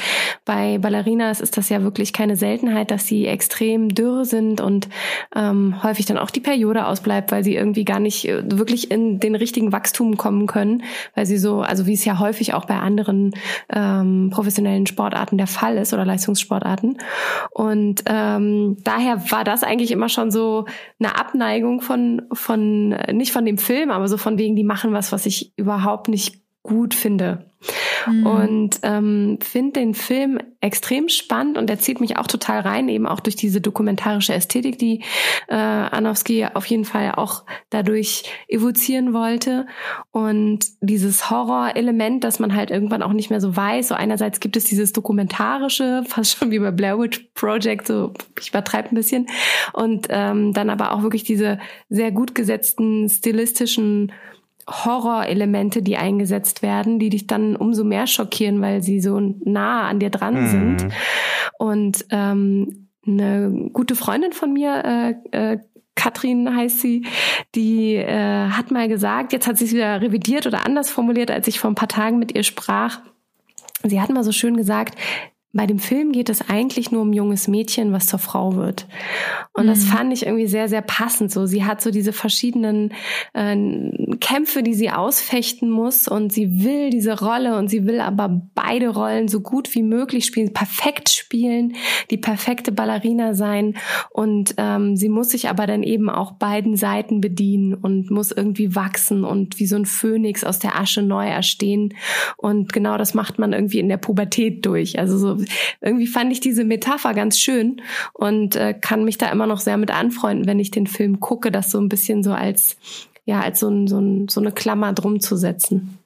[0.43, 4.89] bei Ballerinas ist das ja wirklich keine Seltenheit, dass sie extrem dürr sind und
[5.33, 9.21] ähm, häufig dann auch die Periode ausbleibt, weil sie irgendwie gar nicht äh, wirklich in
[9.21, 10.83] den richtigen Wachstum kommen können
[11.15, 13.31] weil sie so, also wie es ja häufig auch bei anderen
[13.69, 16.97] ähm, professionellen Sportarten der Fall ist oder Leistungssportarten.
[17.51, 20.65] Und ähm, daher war das eigentlich immer schon so
[20.99, 25.11] eine Abneigung von, von, nicht von dem Film, aber so von wegen, die machen was,
[25.11, 27.45] was ich überhaupt nicht gut finde.
[28.05, 28.25] Mhm.
[28.25, 33.07] Und ähm, finde den Film extrem spannend und er zieht mich auch total rein, eben
[33.07, 35.01] auch durch diese dokumentarische Ästhetik, die
[35.47, 39.65] äh, Anowski auf jeden Fall auch dadurch evozieren wollte.
[40.11, 43.89] Und dieses Horrorelement, dass man halt irgendwann auch nicht mehr so weiß.
[43.89, 48.49] So einerseits gibt es dieses dokumentarische, fast schon wie bei Blair Witch Project, so ich
[48.49, 49.27] übertreibe ein bisschen.
[49.73, 54.11] Und ähm, dann aber auch wirklich diese sehr gut gesetzten stilistischen
[54.69, 59.99] Horrorelemente, die eingesetzt werden, die dich dann umso mehr schockieren, weil sie so nah an
[59.99, 60.47] dir dran mhm.
[60.47, 60.93] sind.
[61.57, 65.57] Und ähm, eine gute Freundin von mir, äh, äh,
[65.95, 67.05] Katrin heißt sie,
[67.55, 71.47] die äh, hat mal gesagt, jetzt hat sie es wieder revidiert oder anders formuliert, als
[71.47, 72.99] ich vor ein paar Tagen mit ihr sprach.
[73.83, 74.95] Sie hat mal so schön gesagt,
[75.57, 78.85] bei dem Film geht es eigentlich nur um junges Mädchen, was zur Frau wird.
[79.53, 79.69] Und mhm.
[79.69, 81.31] das fand ich irgendwie sehr, sehr passend.
[81.31, 82.93] So, sie hat so diese verschiedenen
[83.33, 83.55] äh,
[84.19, 88.89] Kämpfe, die sie ausfechten muss, und sie will diese Rolle und sie will aber beide
[88.89, 91.73] Rollen so gut wie möglich spielen, perfekt spielen,
[92.11, 93.77] die perfekte Ballerina sein.
[94.11, 98.75] Und ähm, sie muss sich aber dann eben auch beiden Seiten bedienen und muss irgendwie
[98.75, 101.95] wachsen und wie so ein Phönix aus der Asche neu erstehen.
[102.37, 104.99] Und genau das macht man irgendwie in der Pubertät durch.
[104.99, 105.46] Also so
[105.81, 107.81] irgendwie fand ich diese Metapher ganz schön
[108.13, 111.51] und äh, kann mich da immer noch sehr mit anfreunden, wenn ich den Film gucke,
[111.51, 112.77] das so ein bisschen so als,
[113.25, 115.97] ja, als so, ein, so, ein, so eine Klammer drum zu setzen.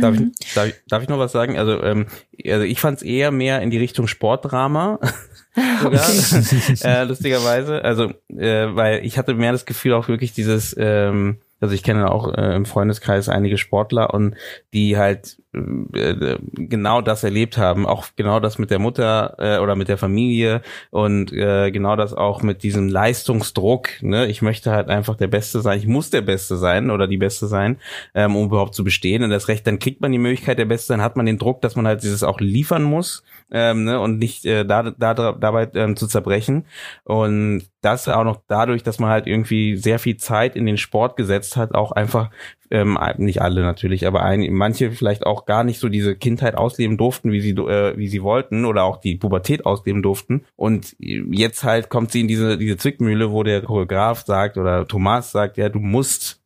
[0.00, 1.58] Darf ich, darf, ich, darf ich noch was sagen?
[1.58, 2.06] Also, ähm,
[2.46, 4.98] also ich fand es eher mehr in die Richtung Sportdrama.
[5.82, 6.74] Sogar, okay.
[6.84, 7.84] äh, lustigerweise.
[7.84, 12.10] Also, äh, weil ich hatte mehr das Gefühl auch wirklich dieses, ähm, also ich kenne
[12.10, 14.34] auch äh, im Freundeskreis einige Sportler und
[14.72, 19.74] die halt äh, genau das erlebt haben, auch genau das mit der Mutter äh, oder
[19.74, 24.00] mit der Familie und äh, genau das auch mit diesem Leistungsdruck.
[24.00, 24.28] Ne?
[24.28, 27.48] Ich möchte halt einfach der Beste sein, ich muss der Beste sein oder die Beste
[27.48, 27.78] sein,
[28.14, 29.24] ähm, um überhaupt zu bestehen.
[29.24, 31.60] Und das Recht, dann kriegt man die Möglichkeit, der Beste sein, hat man den Druck,
[31.62, 33.98] dass man halt dieses auch liefern muss ähm, ne?
[33.98, 36.66] und nicht äh, da, da, dabei ähm, zu zerbrechen.
[37.02, 41.16] Und das auch noch dadurch, dass man halt irgendwie sehr viel Zeit in den Sport
[41.16, 42.30] gesetzt hat, auch einfach
[42.70, 46.96] ähm, nicht alle natürlich, aber ein, manche vielleicht auch gar nicht so diese Kindheit ausleben
[46.96, 50.44] durften, wie sie äh, wie sie wollten oder auch die Pubertät ausleben durften.
[50.56, 55.32] Und jetzt halt kommt sie in diese diese Zwickmühle, wo der Choreograf sagt oder Thomas
[55.32, 56.39] sagt, ja, du musst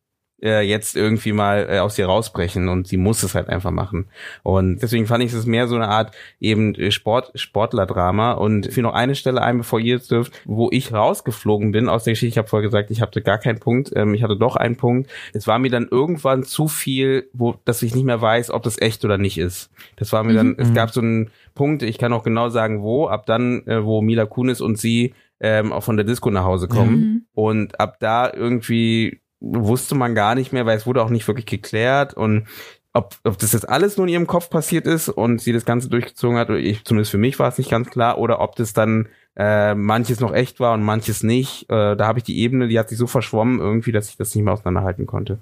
[0.45, 4.07] äh, jetzt irgendwie mal äh, aus ihr rausbrechen und sie muss es halt einfach machen.
[4.43, 8.33] Und deswegen fand ich es mehr so eine Art eben äh, Sport, Sportlerdrama.
[8.33, 12.03] Und für noch eine Stelle ein, bevor ihr jetzt dürft, wo ich rausgeflogen bin aus
[12.03, 14.55] der Geschichte, ich habe vorher gesagt, ich hatte gar keinen Punkt, ähm, ich hatte doch
[14.55, 15.09] einen Punkt.
[15.33, 18.79] Es war mir dann irgendwann zu viel, wo, dass ich nicht mehr weiß, ob das
[18.79, 19.71] echt oder nicht ist.
[19.95, 20.35] Das war mir mhm.
[20.35, 23.83] dann, es gab so einen Punkt, ich kann auch genau sagen, wo, ab dann, äh,
[23.83, 26.95] wo Mila Kunis und sie ähm, auch von der Disco nach Hause kommen.
[26.95, 27.25] Mhm.
[27.33, 31.45] Und ab da irgendwie wusste man gar nicht mehr, weil es wurde auch nicht wirklich
[31.45, 32.47] geklärt und
[32.95, 35.89] ob, ob das jetzt alles nur in ihrem Kopf passiert ist und sie das Ganze
[35.89, 39.09] durchgezogen hat, ich, zumindest für mich war es nicht ganz klar, oder ob das dann
[39.35, 41.69] äh, manches noch echt war und manches nicht.
[41.69, 44.33] Äh, da habe ich die Ebene, die hat sich so verschwommen irgendwie, dass ich das
[44.33, 45.39] nicht mehr auseinanderhalten konnte.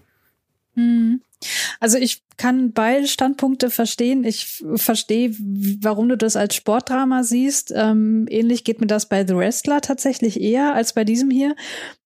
[0.76, 1.22] Hm.
[1.80, 4.24] Also ich kann beide Standpunkte verstehen.
[4.24, 5.36] Ich verstehe,
[5.82, 7.74] warum du das als Sportdrama siehst.
[7.76, 11.56] Ähm, ähnlich geht mir das bei The Wrestler tatsächlich eher als bei diesem hier.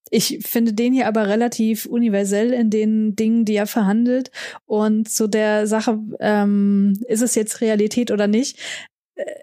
[0.09, 4.31] Ich finde den hier aber relativ universell in den Dingen, die er verhandelt.
[4.65, 8.57] Und zu der Sache, ähm, ist es jetzt Realität oder nicht?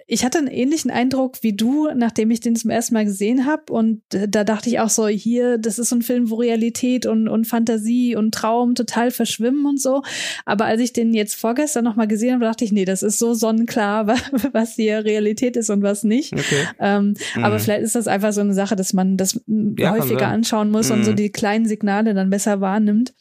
[0.06, 3.72] Ich hatte einen ähnlichen Eindruck wie du, nachdem ich den zum ersten Mal gesehen habe.
[3.72, 7.06] Und äh, da dachte ich auch so, hier, das ist so ein Film, wo Realität
[7.06, 10.02] und, und Fantasie und Traum total verschwimmen und so.
[10.44, 13.34] Aber als ich den jetzt vorgestern nochmal gesehen habe, dachte ich, nee, das ist so
[13.34, 14.06] sonnenklar,
[14.52, 16.32] was hier Realität ist und was nicht.
[16.32, 16.68] Okay.
[16.78, 17.44] Ähm, mhm.
[17.44, 19.40] Aber vielleicht ist das einfach so eine Sache, dass man das
[19.78, 20.96] ja, häufiger anschauen muss mhm.
[20.96, 21.16] und so mhm.
[21.16, 23.14] die kleinen Signale dann besser wahrnimmt.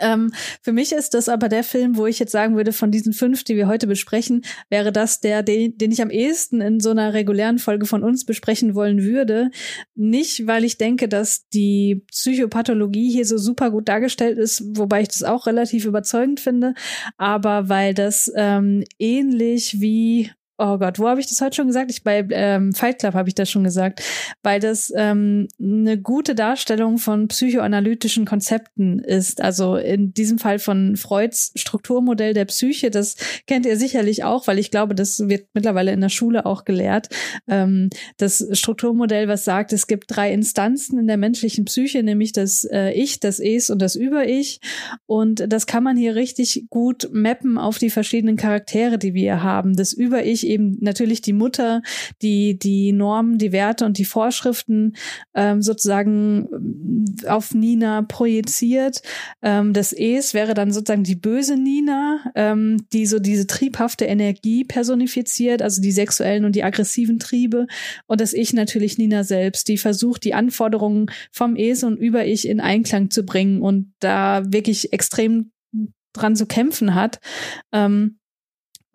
[0.00, 0.32] Ähm,
[0.62, 3.44] für mich ist das aber der Film, wo ich jetzt sagen würde, von diesen fünf,
[3.44, 7.14] die wir heute besprechen, wäre das der, den, den ich am ehesten in so einer
[7.14, 9.50] regulären Folge von uns besprechen wollen würde.
[9.94, 15.08] Nicht, weil ich denke, dass die Psychopathologie hier so super gut dargestellt ist, wobei ich
[15.08, 16.74] das auch relativ überzeugend finde,
[17.16, 21.90] aber weil das ähm, ähnlich wie oh Gott, wo habe ich das heute schon gesagt?
[21.90, 24.02] Ich bei ähm, Fight Club habe ich das schon gesagt,
[24.42, 29.42] weil das ähm, eine gute Darstellung von psychoanalytischen Konzepten ist.
[29.42, 32.90] Also in diesem Fall von Freuds Strukturmodell der Psyche.
[32.90, 33.16] Das
[33.46, 37.08] kennt ihr sicherlich auch, weil ich glaube, das wird mittlerweile in der Schule auch gelehrt.
[37.48, 42.64] Ähm, das Strukturmodell, was sagt, es gibt drei Instanzen in der menschlichen Psyche, nämlich das
[42.64, 44.60] äh, Ich, das Es und das Über-Ich.
[45.06, 49.76] Und das kann man hier richtig gut mappen auf die verschiedenen Charaktere, die wir haben.
[49.76, 51.82] Das Über-Ich eben natürlich die Mutter,
[52.22, 54.96] die die Normen, die Werte und die Vorschriften
[55.34, 59.02] ähm, sozusagen äh, auf Nina projiziert.
[59.42, 64.64] Ähm, das Es wäre dann sozusagen die böse Nina, ähm, die so diese triebhafte Energie
[64.64, 67.66] personifiziert, also die sexuellen und die aggressiven Triebe.
[68.06, 72.48] Und das Ich natürlich Nina selbst, die versucht, die Anforderungen vom Es und über Ich
[72.48, 75.50] in Einklang zu bringen und da wirklich extrem
[76.16, 77.20] dran zu kämpfen hat.
[77.72, 78.18] Ähm,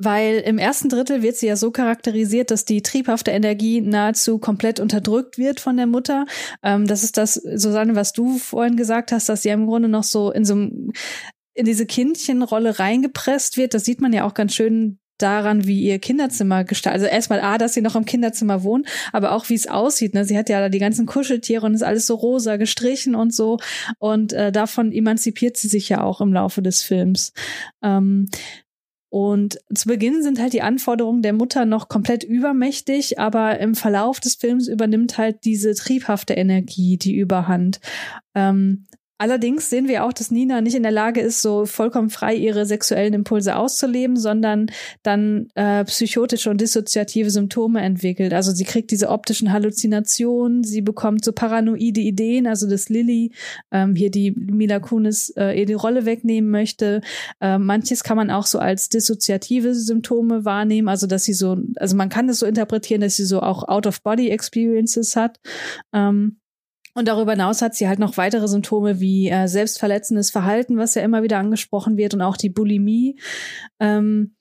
[0.03, 4.79] weil im ersten Drittel wird sie ja so charakterisiert, dass die triebhafte Energie nahezu komplett
[4.79, 6.25] unterdrückt wird von der Mutter.
[6.63, 10.03] Ähm, das ist das, Susanne, was du vorhin gesagt hast, dass sie im Grunde noch
[10.03, 10.55] so in so
[11.53, 13.73] in diese Kindchenrolle reingepresst wird.
[13.73, 17.01] Das sieht man ja auch ganz schön daran, wie ihr Kinderzimmer gestaltet.
[17.01, 20.13] Also erstmal A, dass sie noch im Kinderzimmer wohnt, aber auch wie es aussieht.
[20.13, 20.25] Ne?
[20.25, 23.59] Sie hat ja die ganzen Kuscheltiere und ist alles so rosa gestrichen und so.
[23.99, 27.33] Und äh, davon emanzipiert sie sich ja auch im Laufe des Films.
[27.83, 28.29] Ähm,
[29.11, 34.21] und zu Beginn sind halt die Anforderungen der Mutter noch komplett übermächtig, aber im Verlauf
[34.21, 37.81] des Films übernimmt halt diese triebhafte Energie die Überhand.
[38.35, 38.85] Ähm,
[39.21, 42.65] Allerdings sehen wir auch, dass Nina nicht in der Lage ist, so vollkommen frei ihre
[42.65, 44.65] sexuellen Impulse auszuleben, sondern
[45.03, 48.33] dann äh, psychotische und dissoziative Symptome entwickelt.
[48.33, 53.31] Also sie kriegt diese optischen Halluzinationen, sie bekommt so paranoide Ideen, also dass Lilly
[53.69, 57.01] ähm, hier die Mila Kunis äh, ihr die Rolle wegnehmen möchte.
[57.39, 61.95] Äh, manches kann man auch so als dissoziative Symptome wahrnehmen, also dass sie so, also
[61.95, 65.39] man kann das so interpretieren, dass sie so auch Out-of-Body-Experiences hat.
[65.93, 66.37] Ähm,
[66.93, 71.03] und darüber hinaus hat sie halt noch weitere Symptome wie äh, selbstverletzendes Verhalten, was ja
[71.03, 73.19] immer wieder angesprochen wird, und auch die Bulimie.
[73.79, 74.35] Ähm,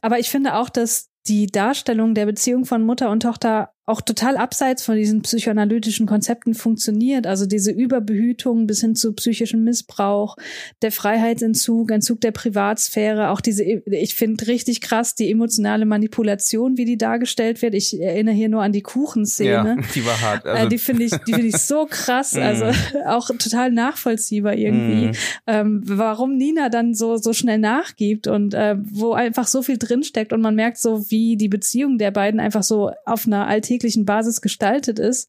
[0.00, 4.38] aber ich finde auch, dass die Darstellung der Beziehung von Mutter und Tochter auch total
[4.38, 7.26] abseits von diesen psychoanalytischen Konzepten funktioniert.
[7.26, 10.36] Also diese Überbehütung bis hin zu psychischem Missbrauch,
[10.80, 16.86] der Freiheitsentzug, Entzug der Privatsphäre, auch diese, ich finde richtig krass die emotionale Manipulation, wie
[16.86, 17.74] die dargestellt wird.
[17.74, 19.50] Ich erinnere hier nur an die Kuchenszene.
[19.50, 20.46] Ja, die war hart.
[20.46, 23.02] Also, äh, die finde ich, die finde ich so krass, also mhm.
[23.06, 25.08] auch total nachvollziehbar irgendwie.
[25.08, 25.12] Mm.
[25.46, 30.32] Ähm, warum Nina dann so, so schnell nachgibt und äh, wo einfach so viel drinsteckt
[30.32, 34.04] und man merkt so, wie die Beziehung der beiden einfach so auf einer alltäglichen alltäglichen
[34.04, 35.28] Basis gestaltet ist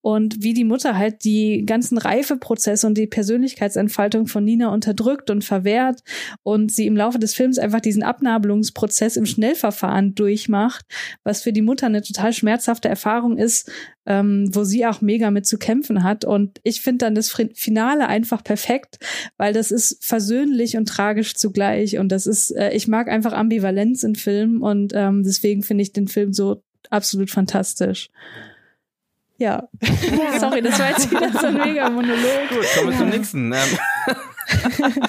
[0.00, 5.44] und wie die Mutter halt die ganzen Reifeprozesse und die Persönlichkeitsentfaltung von Nina unterdrückt und
[5.44, 6.00] verwehrt
[6.42, 10.84] und sie im Laufe des Films einfach diesen Abnabelungsprozess im Schnellverfahren durchmacht,
[11.24, 13.70] was für die Mutter eine total schmerzhafte Erfahrung ist,
[14.06, 16.26] ähm, wo sie auch mega mit zu kämpfen hat.
[16.26, 18.98] Und ich finde dann das Finale einfach perfekt,
[19.38, 21.96] weil das ist versöhnlich und tragisch zugleich.
[21.96, 25.92] Und das ist, äh, ich mag einfach Ambivalenz in Filmen und ähm, deswegen finde ich
[25.92, 28.10] den Film so absolut fantastisch.
[29.36, 29.68] Ja.
[29.80, 30.38] ja.
[30.38, 32.48] Sorry, das war jetzt wieder so ein mega Monolog.
[32.48, 32.98] Gut, kommen wir ja.
[32.98, 33.52] zum nächsten.
[33.52, 33.78] Ähm.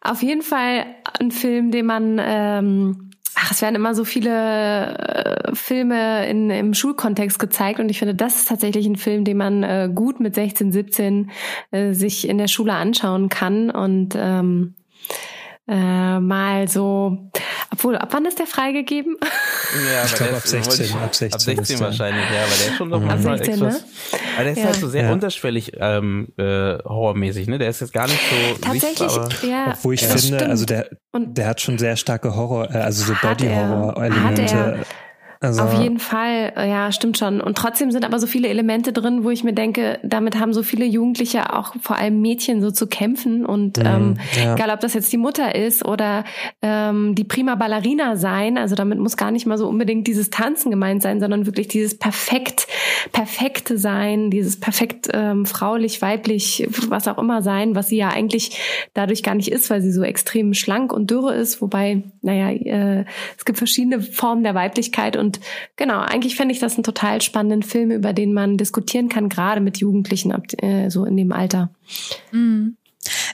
[0.00, 0.86] Auf jeden Fall
[1.18, 6.72] ein Film, den man ähm, Ach, es werden immer so viele äh, Filme in, im
[6.72, 10.36] Schulkontext gezeigt und ich finde, das ist tatsächlich ein Film, den man äh, gut mit
[10.36, 11.30] 16, 17
[11.72, 14.74] äh, sich in der Schule anschauen kann und ähm,
[15.66, 17.30] äh, mal so,
[17.72, 19.16] obwohl, ab wann ist der freigegeben?
[19.90, 21.32] Ja, ich glaube ab 16, ab 16.
[21.32, 23.10] Ab 16 wahrscheinlich, ja, weil der ist schon noch mhm.
[23.10, 23.80] ab 16, ne?
[24.34, 24.64] Aber der ist ja.
[24.66, 25.12] halt so sehr ja.
[25.12, 27.58] unterschwellig ähm, äh, horrormäßig, ne?
[27.58, 29.78] Der ist jetzt gar nicht so Tatsächlich, sichtbar, ja.
[29.82, 30.42] Wo ich finde, stimmt.
[30.42, 34.84] also der, der hat schon sehr starke Horror, äh, also so Body-Horror-Elemente.
[35.40, 37.40] Also, Auf jeden Fall, äh, ja, stimmt schon.
[37.40, 40.62] Und trotzdem sind aber so viele Elemente drin, wo ich mir denke, damit haben so
[40.62, 43.44] viele Jugendliche, auch vor allem Mädchen, so zu kämpfen.
[43.44, 44.54] Und Mhm, ähm, ja.
[44.54, 46.24] egal, ob das jetzt die Mutter ist oder
[46.62, 50.70] ähm, die prima Ballerina sein, also damit muss gar nicht mal so unbedingt dieses Tanzen
[50.70, 52.66] gemeint sein, sondern wirklich dieses perfekt,
[53.12, 58.60] perfekte sein, dieses perfekt ähm, fraulich, weiblich, was auch immer sein, was sie ja eigentlich
[58.94, 61.60] dadurch gar nicht ist, weil sie so extrem schlank und dürre ist.
[61.60, 63.04] Wobei, naja, äh,
[63.36, 65.33] es gibt verschiedene Formen der Weiblichkeit und
[65.76, 69.60] genau, eigentlich fände ich das einen total spannenden Film, über den man diskutieren kann, gerade
[69.60, 71.70] mit Jugendlichen ab, äh, so in dem Alter.
[72.32, 72.76] Mhm.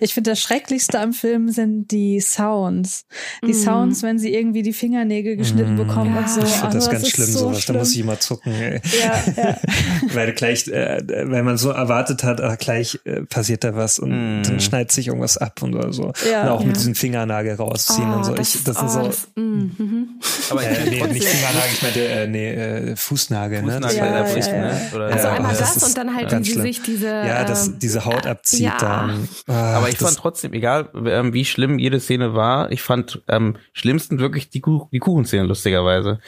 [0.01, 3.05] Ich finde, das Schrecklichste am Film sind die Sounds.
[3.43, 3.55] Die Mhm.
[3.55, 5.87] Sounds, wenn sie irgendwie die Fingernägel geschnitten Mhm.
[5.87, 6.21] bekommen Ja.
[6.23, 6.41] und so.
[6.43, 7.67] ich finde das ganz ist schlimm, so sowas.
[7.67, 8.07] Da muss ich schlimm.
[8.09, 8.53] immer zucken.
[8.53, 8.81] Ey.
[9.03, 9.57] Ja, ja.
[10.15, 14.11] Weil gleich, äh, wenn man so erwartet hat, ah, gleich äh, passiert da was und
[14.11, 14.43] Mm.
[14.43, 16.13] dann schneidet sich irgendwas ab und so.
[16.31, 16.43] Ja.
[16.45, 16.67] und auch Ja.
[16.67, 18.33] mit diesem Fingernagel rausziehen und so.
[18.37, 19.03] Ich, das sind oh, so.
[19.07, 20.07] das, mm.
[20.51, 23.81] Aber ich äh, nee, nicht Fingernagel, ich meinte, äh, nee, äh, Fußnagel, ne?
[23.81, 24.75] Das Fußnagel Ja, ja, ja.
[24.75, 24.81] ne?
[24.95, 26.63] Oder Also Ja, einmal das das, und dann halt, wie ganz sie schlimm.
[26.67, 28.77] sich diese ja, das, ähm, diese Haut abzieht ja.
[28.79, 29.29] dann.
[29.61, 33.57] Ah, Aber ich fand trotzdem, egal ähm, wie schlimm jede Szene war, ich fand am
[33.73, 36.19] schlimmsten wirklich die, Kuh die Kuchenszene, lustigerweise.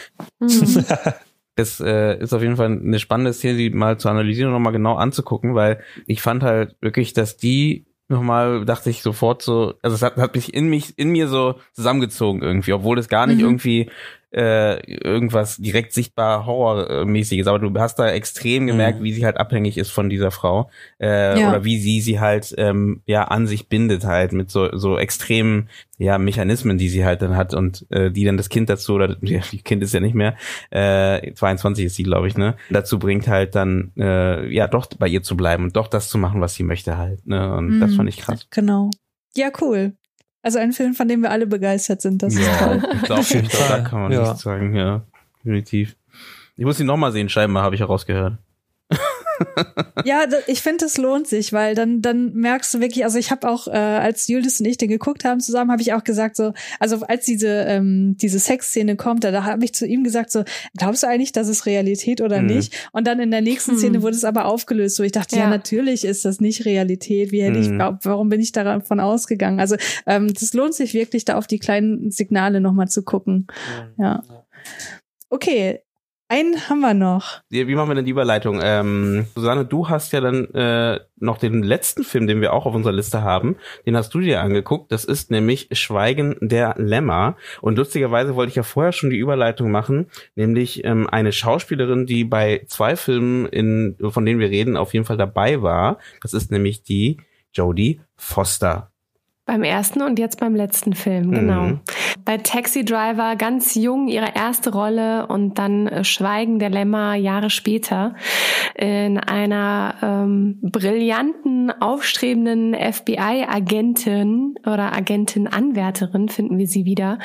[0.40, 0.84] mhm.
[1.54, 4.72] Das äh, ist auf jeden Fall eine spannende Szene, die mal zu analysieren und nochmal
[4.72, 9.94] genau anzugucken, weil ich fand halt wirklich, dass die nochmal, dachte ich sofort so, also
[9.94, 13.36] es hat, hat mich in mich, in mir so zusammengezogen irgendwie, obwohl es gar nicht
[13.40, 13.44] Mhm.
[13.44, 13.90] irgendwie
[14.34, 19.04] äh, irgendwas direkt sichtbar horrormäßiges, aber du hast da extrem gemerkt, Mhm.
[19.04, 21.48] wie sie halt abhängig ist von dieser Frau äh, Ja.
[21.50, 25.68] oder wie sie sie halt ähm, ja an sich bindet halt mit so so extremen
[25.98, 29.16] ja Mechanismen, die sie halt dann hat und äh, die dann das Kind dazu oder
[29.22, 30.36] ja, die Kind ist ja nicht mehr
[30.70, 35.08] äh, 22 ist sie glaube ich ne dazu bringt halt dann äh, ja doch bei
[35.08, 37.90] ihr zu bleiben und doch das zu machen, was sie möchte halt ne und das
[37.92, 37.96] Mhm.
[37.96, 38.46] fand ich krass.
[38.50, 38.90] Genau.
[39.34, 39.92] Ja, cool.
[40.42, 42.22] Also ein Film, von dem wir alle begeistert sind.
[42.22, 42.82] Das ist toll.
[42.94, 44.22] ich glaube, glaub, da kann man Ja.
[44.22, 45.02] nichts sagen, ja,
[45.44, 45.96] definitiv.
[46.56, 48.34] Ich muss ihn nochmal sehen, scheinbar, habe ich herausgehört.
[50.04, 53.48] Ja, ich finde, es lohnt sich, weil dann dann merkst du wirklich, also ich habe
[53.48, 56.52] auch, äh, als Julius und ich den geguckt haben zusammen, habe ich auch gesagt so,
[56.80, 60.42] also als diese ähm, diese Sexszene kommt, da, da habe ich zu ihm gesagt so,
[60.76, 62.46] glaubst du eigentlich, das ist Realität oder Mhm.
[62.46, 62.88] nicht?
[62.92, 63.78] Und dann in der nächsten Hm.
[63.78, 65.50] Szene wurde es aber aufgelöst, wo ich dachte, ja, Ja.
[65.50, 67.30] natürlich ist das nicht Realität.
[67.30, 67.78] Wie hätte ich, Mhm.
[67.78, 69.60] wa- warum bin ich davon ausgegangen?
[69.60, 73.46] Also ähm, das lohnt sich wirklich, da auf die kleinen Signale nochmal zu gucken.
[73.98, 74.22] Ja.
[75.30, 75.80] Okay,
[76.32, 77.42] einen haben wir noch.
[77.50, 78.58] Wie wie machen wir denn die Überleitung?
[78.62, 82.74] Ähm, Susanne, du hast ja dann äh, noch den letzten Film, den wir auch auf
[82.74, 84.90] unserer Liste haben, den hast du dir angeguckt.
[84.92, 87.36] Das ist nämlich Schweigen der Lämmer.
[87.60, 92.24] Und lustigerweise wollte ich ja vorher schon die Überleitung machen, nämlich ähm, eine Schauspielerin, die
[92.24, 95.98] bei zwei Filmen, in, von denen wir reden, auf jeden Fall dabei war.
[96.22, 97.18] Das ist nämlich die
[97.52, 98.91] Jodie Foster.
[99.44, 101.62] Beim ersten und jetzt beim letzten Film, genau.
[101.62, 101.80] Mhm.
[102.24, 107.50] Bei Taxi Driver ganz jung ihre erste Rolle und dann äh, Schweigen der Lämmer Jahre
[107.50, 108.14] später
[108.76, 117.18] in einer ähm, brillanten, aufstrebenden FBI-Agentin oder Agentin-Anwärterin finden wir sie wieder.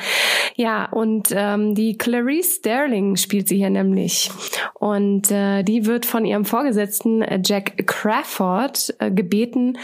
[0.56, 4.31] Ja, und ähm, die Clarice Sterling spielt sie hier nämlich.
[4.73, 9.77] Und äh, die wird von ihrem Vorgesetzten äh, Jack Crawford äh, gebeten,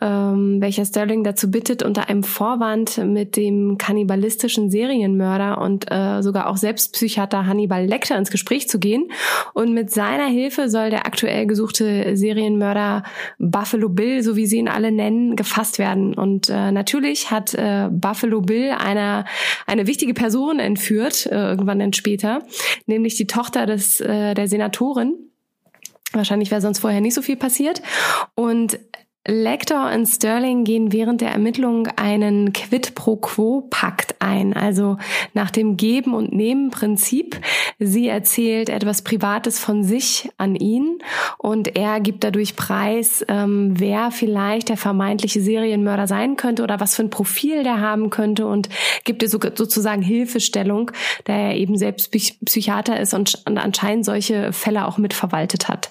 [0.00, 6.48] ähm, welcher Sterling dazu bittet, unter einem Vorwand mit dem kannibalistischen Serienmörder und äh, sogar
[6.48, 9.10] auch Selbstpsychiater Hannibal Lecter ins Gespräch zu gehen.
[9.54, 13.02] Und mit seiner Hilfe soll der aktuell gesuchte Serienmörder
[13.38, 16.14] Buffalo Bill, so wie sie ihn alle nennen, gefasst werden.
[16.14, 19.24] Und äh, natürlich hat äh, Buffalo Bill eine,
[19.66, 22.42] eine wichtige Person entführt, äh, irgendwann dann später,
[22.86, 25.14] nämlich die Tochter des, äh, der Senatorin.
[26.12, 27.82] Wahrscheinlich wäre sonst vorher nicht so viel passiert.
[28.34, 28.78] Und
[29.30, 34.96] Lecter und Sterling gehen während der Ermittlung einen Quid pro quo Pakt ein, also
[35.34, 37.38] nach dem Geben und Nehmen Prinzip.
[37.78, 40.98] Sie erzählt etwas Privates von sich an ihn
[41.36, 46.96] und er gibt dadurch preis, ähm, wer vielleicht der vermeintliche Serienmörder sein könnte oder was
[46.96, 48.70] für ein Profil der haben könnte und
[49.04, 50.90] gibt ihr so, sozusagen Hilfestellung,
[51.24, 55.90] da er eben selbst Psych Psychiater ist und, und anscheinend solche Fälle auch mitverwaltet hat.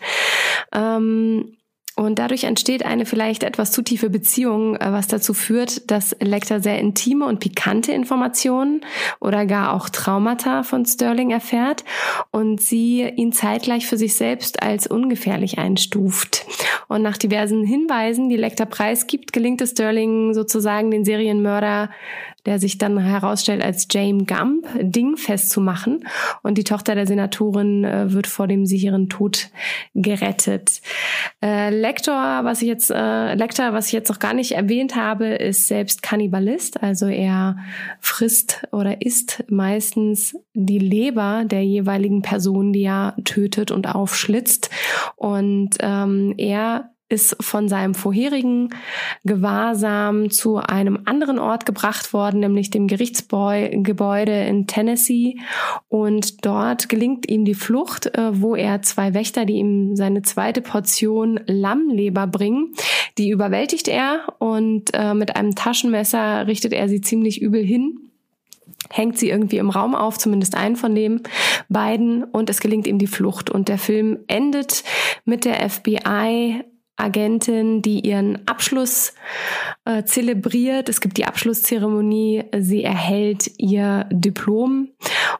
[0.73, 1.56] Ähm,
[1.97, 6.59] und dadurch entsteht eine vielleicht etwas zu tiefe Beziehung, äh, was dazu führt, dass Lecter
[6.59, 8.81] sehr intime und pikante Informationen
[9.19, 11.83] oder gar auch Traumata von Sterling erfährt
[12.29, 16.45] und sie ihn zeitgleich für sich selbst als ungefährlich einstuft.
[16.87, 21.89] Und nach diversen Hinweisen, die Lecter preisgibt, gelingt es Sterling sozusagen den Serienmörder
[22.47, 26.07] der sich dann herausstellt als Jane Gump, dingfest zu machen.
[26.43, 29.49] Und die Tochter der Senatorin äh, wird vor dem sicheren Tod
[29.93, 30.81] gerettet.
[31.43, 35.27] Äh, Lector, was ich jetzt, äh, Lecter, was ich jetzt noch gar nicht erwähnt habe,
[35.27, 36.81] ist selbst Kannibalist.
[36.81, 37.57] Also er
[37.99, 44.69] frisst oder isst meistens die Leber der jeweiligen Person, die er tötet und aufschlitzt.
[45.17, 48.69] Und ähm, er ist von seinem vorherigen
[49.23, 55.37] Gewahrsam zu einem anderen Ort gebracht worden, nämlich dem Gerichtsgebäude in Tennessee.
[55.87, 60.61] Und dort gelingt ihm die Flucht, äh, wo er zwei Wächter, die ihm seine zweite
[60.61, 62.73] Portion Lammleber bringen,
[63.17, 67.99] die überwältigt er und äh, mit einem Taschenmesser richtet er sie ziemlich übel hin
[68.89, 71.21] hängt sie irgendwie im Raum auf, zumindest einen von den
[71.67, 73.49] beiden, und es gelingt ihm die Flucht.
[73.49, 74.83] Und der Film endet
[75.25, 76.63] mit der FBI
[76.97, 79.13] Agentin, die ihren Abschluss
[79.85, 80.89] äh, zelebriert.
[80.89, 82.45] Es gibt die Abschlusszeremonie.
[82.57, 84.89] Sie erhält ihr Diplom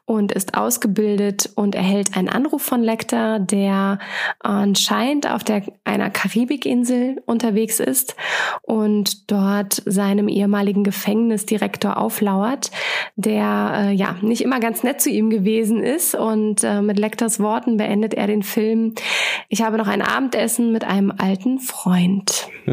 [0.06, 4.00] und ist ausgebildet und erhält einen Anruf von Lecter, der
[4.40, 8.16] anscheinend auf der, einer Karibikinsel unterwegs ist
[8.62, 12.72] und dort seinem ehemaligen Gefängnisdirektor auflauert,
[13.16, 16.14] der äh, ja nicht immer ganz nett zu ihm gewesen ist.
[16.14, 18.94] Und äh, mit Lecters Worten beendet er den Film.
[19.50, 22.50] Ich habe noch ein Abendessen mit einem alten alten Freund.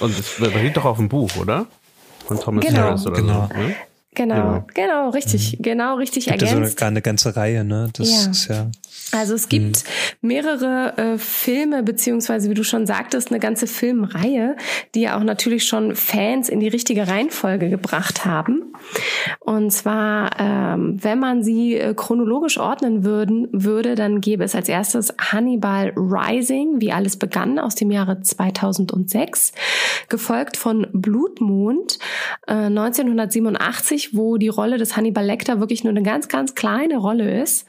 [0.00, 1.66] Und es basiert doch auf dem Buch, oder?
[2.26, 2.80] Von Thomas genau.
[2.80, 3.48] Harris oder genau.
[3.52, 3.58] so.
[3.58, 3.76] Ne?
[4.14, 5.62] Genau, genau, genau, richtig, mhm.
[5.62, 6.52] genau richtig Gibt ergänzt.
[6.52, 7.90] Ja so eine, eine ganze Reihe, ne?
[7.92, 8.30] Das ja.
[8.30, 8.70] ist ja.
[9.12, 9.84] Also es gibt hm.
[10.20, 14.56] mehrere äh, Filme, beziehungsweise wie du schon sagtest, eine ganze Filmreihe,
[14.94, 18.72] die ja auch natürlich schon Fans in die richtige Reihenfolge gebracht haben.
[19.40, 24.68] Und zwar, ähm, wenn man sie äh, chronologisch ordnen würden, würde, dann gäbe es als
[24.68, 29.52] erstes Hannibal Rising, wie alles begann, aus dem Jahre 2006,
[30.08, 31.98] gefolgt von Blutmond
[32.46, 37.42] äh, 1987, wo die Rolle des Hannibal Lecter wirklich nur eine ganz, ganz kleine Rolle
[37.42, 37.66] ist.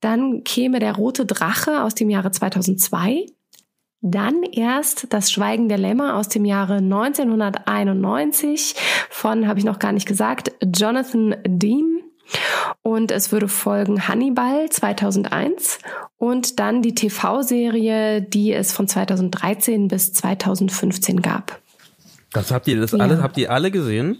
[0.00, 3.26] Dann käme Der rote Drache aus dem Jahre 2002.
[4.00, 8.76] Dann erst Das Schweigen der Lämmer aus dem Jahre 1991
[9.10, 12.02] von, habe ich noch gar nicht gesagt, Jonathan Deem.
[12.82, 15.78] Und es würde folgen Hannibal 2001
[16.18, 21.58] und dann die TV-Serie, die es von 2013 bis 2015 gab.
[22.32, 22.98] Das habt ihr das ja.
[22.98, 24.18] alles, habt ihr alle gesehen?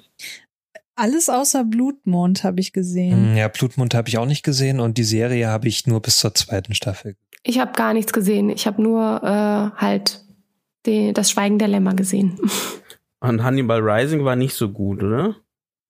[0.98, 3.30] Alles außer Blutmond habe ich gesehen.
[3.30, 6.18] Hm, ja, Blutmond habe ich auch nicht gesehen und die Serie habe ich nur bis
[6.18, 7.14] zur zweiten Staffel.
[7.44, 8.50] Ich habe gar nichts gesehen.
[8.50, 10.24] Ich habe nur äh, halt
[10.86, 12.40] die, das Schweigen der Lämmer gesehen.
[13.20, 15.36] Und Hannibal Rising war nicht so gut, oder?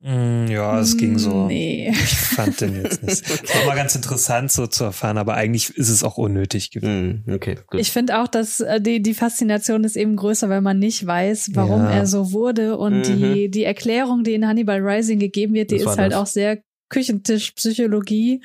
[0.01, 1.47] Mm, ja, es ging so.
[1.47, 1.91] Nee.
[1.91, 3.25] Ich fand den jetzt nicht.
[3.45, 7.25] Es war mal ganz interessant so zu erfahren, aber eigentlich ist es auch unnötig gewesen.
[7.27, 7.81] Mm, okay, gut.
[7.81, 11.51] Ich finde auch, dass äh, die, die Faszination ist eben größer, weil man nicht weiß,
[11.55, 11.91] warum ja.
[11.91, 12.77] er so wurde.
[12.79, 13.03] Und mhm.
[13.03, 16.20] die, die Erklärung, die in Hannibal Rising gegeben wird, die das ist halt das.
[16.20, 18.43] auch sehr Küchentischpsychologie.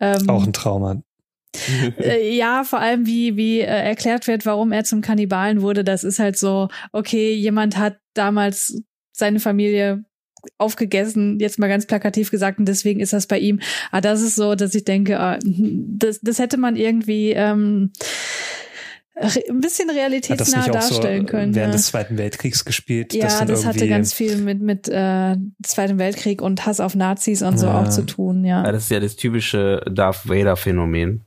[0.00, 1.02] Ähm, auch ein Trauma.
[1.98, 5.84] äh, ja, vor allem wie, wie äh, erklärt wird, warum er zum Kannibalen wurde.
[5.84, 8.80] Das ist halt so, okay, jemand hat damals
[9.12, 10.04] seine Familie
[10.58, 13.60] aufgegessen, jetzt mal ganz plakativ gesagt, und deswegen ist das bei ihm.
[13.90, 17.92] Aber ah, das ist so, dass ich denke, ah, das, das hätte man irgendwie ähm,
[19.16, 21.54] ein bisschen realitätsnah darstellen so können.
[21.54, 21.76] Während ja.
[21.76, 23.14] des Zweiten Weltkriegs gespielt.
[23.14, 27.42] Ja, das, das hatte ganz viel mit mit äh, Zweiten Weltkrieg und Hass auf Nazis
[27.42, 28.44] und so auch zu tun.
[28.44, 28.64] Ja.
[28.64, 31.25] ja, das ist ja das typische Darth Vader Phänomen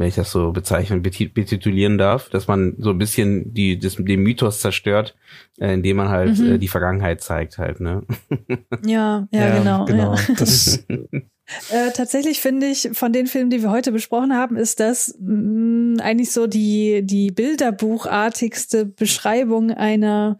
[0.00, 4.20] wenn ich das so bezeichnen, betitulieren darf, dass man so ein bisschen die, das, den
[4.20, 5.14] Mythos zerstört,
[5.58, 6.54] äh, indem man halt mhm.
[6.54, 8.02] äh, die Vergangenheit zeigt halt, ne?
[8.86, 9.84] Ja, ja, ja genau.
[9.84, 10.14] genau.
[10.14, 10.34] Ja.
[10.38, 10.86] Das
[11.70, 15.96] Äh, tatsächlich finde ich, von den Filmen, die wir heute besprochen haben, ist das mh,
[15.96, 20.38] mm, eigentlich so die, die bilderbuchartigste Beschreibung einer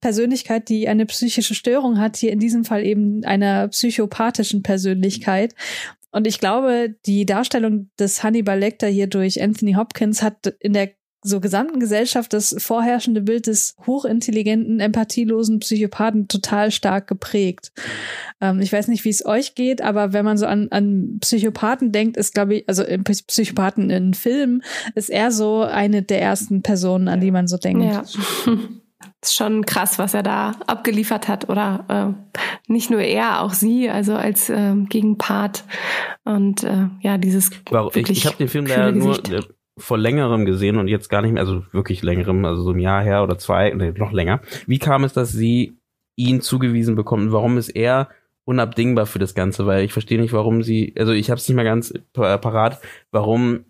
[0.00, 5.54] Persönlichkeit, die eine psychische Störung hat, hier in diesem Fall eben einer psychopathischen Persönlichkeit.
[6.12, 10.90] Und ich glaube, die Darstellung des Hannibal Lecter hier durch Anthony Hopkins hat in der
[11.22, 17.72] so gesamten Gesellschaft das vorherrschende Bild des hochintelligenten, empathielosen Psychopathen total stark geprägt.
[18.40, 21.92] Ähm, ich weiß nicht, wie es euch geht, aber wenn man so an, an Psychopathen
[21.92, 22.84] denkt, ist, glaube ich, also
[23.26, 24.62] Psychopathen in Filmen,
[24.94, 27.84] ist er so eine der ersten Personen, an die man so denkt.
[27.84, 28.04] Ja.
[29.22, 31.48] ist schon krass, was er da abgeliefert hat.
[31.48, 32.40] Oder äh,
[32.72, 35.64] nicht nur er, auch sie, also als äh, Gegenpart.
[36.24, 37.50] Und äh, ja, dieses.
[37.70, 39.42] Warum, ich ich habe den Film leider nur äh,
[39.78, 43.02] vor längerem gesehen und jetzt gar nicht mehr, also wirklich längerem, also so ein Jahr
[43.02, 44.40] her oder zwei, nee, noch länger.
[44.66, 45.78] Wie kam es, dass sie
[46.16, 47.32] ihn zugewiesen bekommt?
[47.32, 48.08] Warum ist er
[48.44, 49.66] unabdingbar für das Ganze?
[49.66, 53.64] Weil ich verstehe nicht, warum sie, also ich habe es nicht mehr ganz parat, warum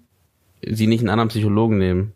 [0.62, 2.14] sie nicht einen anderen Psychologen nehmen.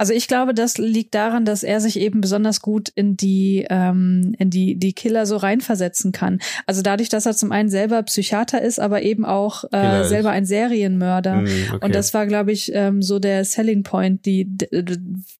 [0.00, 4.34] Also ich glaube, das liegt daran, dass er sich eben besonders gut in die ähm,
[4.38, 6.38] in die die Killer so reinversetzen kann.
[6.64, 10.46] Also dadurch, dass er zum einen selber Psychiater ist, aber eben auch äh, selber ein
[10.46, 11.42] Serienmörder.
[11.42, 11.84] Mm, okay.
[11.84, 14.48] Und das war, glaube ich, ähm, so der Selling Point, die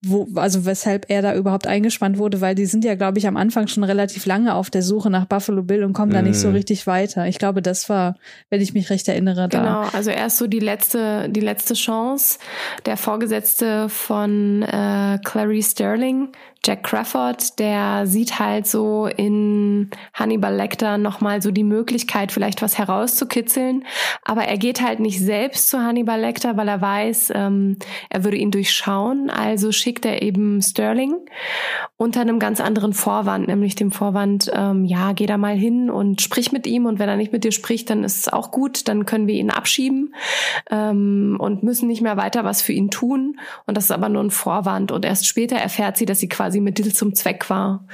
[0.04, 3.38] wo also weshalb er da überhaupt eingespannt wurde, weil die sind ja, glaube ich, am
[3.38, 6.16] Anfang schon relativ lange auf der Suche nach Buffalo Bill und kommen mm.
[6.16, 6.56] da nicht so mhm.
[6.56, 7.26] richtig weiter.
[7.26, 8.18] Ich glaube, das war,
[8.50, 9.58] wenn ich mich recht erinnere, da.
[9.58, 12.38] Genau, also er ist so die letzte die letzte Chance.
[12.84, 16.32] Der Vorgesetzte von äh, Clarice Sterling,
[16.62, 22.76] Jack Crawford, der sieht halt so in Hannibal Lecter nochmal so die Möglichkeit, vielleicht was
[22.76, 23.86] herauszukitzeln.
[24.24, 27.76] Aber er geht halt nicht selbst zu Hannibal Lecter, weil er weiß, ähm,
[28.10, 29.30] er würde ihn durchschauen.
[29.30, 31.16] Also schickt er eben Sterling
[31.96, 36.20] unter einem ganz anderen Vorwand, nämlich dem Vorwand, ähm, ja, geh da mal hin und
[36.20, 36.84] sprich mit ihm.
[36.84, 39.34] Und wenn er nicht mit dir spricht, dann ist es auch gut, dann können wir
[39.34, 40.14] ihn abschieben
[40.70, 43.40] ähm, und müssen nicht mehr weiter was für ihn tun.
[43.66, 44.92] Und das ist aber nur ein Vorwand.
[44.92, 47.86] Und erst später erfährt sie, dass sie quasi quasi Mittel zum Zweck war,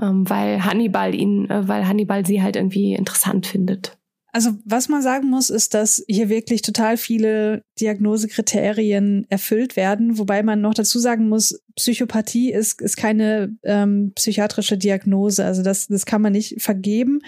[0.00, 3.96] ähm, weil Hannibal ihn, äh, weil Hannibal sie halt irgendwie interessant findet.
[4.30, 10.42] Also was man sagen muss, ist, dass hier wirklich total viele Diagnosekriterien erfüllt werden, wobei
[10.42, 15.44] man noch dazu sagen muss, Psychopathie ist, ist keine ähm, psychiatrische Diagnose.
[15.44, 17.20] Also das, das kann man nicht vergeben.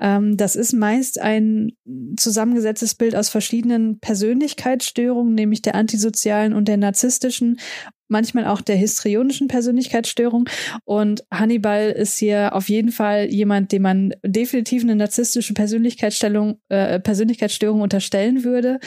[0.00, 1.74] Ähm, das ist meist ein
[2.16, 7.60] zusammengesetztes Bild aus verschiedenen Persönlichkeitsstörungen, nämlich der antisozialen und der narzisstischen
[8.08, 10.48] manchmal auch der histrionischen Persönlichkeitsstörung.
[10.84, 16.98] Und Hannibal ist hier auf jeden Fall jemand, dem man definitiv eine narzisstische Persönlichkeitsstellung, äh,
[17.00, 18.80] Persönlichkeitsstörung unterstellen würde.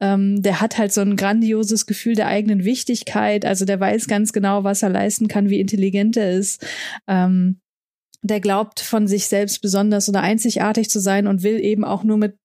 [0.00, 3.44] Ähm, der hat halt so ein grandioses Gefühl der eigenen Wichtigkeit.
[3.44, 6.64] Also der weiß ganz genau, was er leisten kann, wie intelligent er ist.
[7.08, 7.60] Ähm,
[8.22, 12.16] der glaubt von sich selbst besonders oder einzigartig zu sein und will eben auch nur
[12.16, 12.36] mit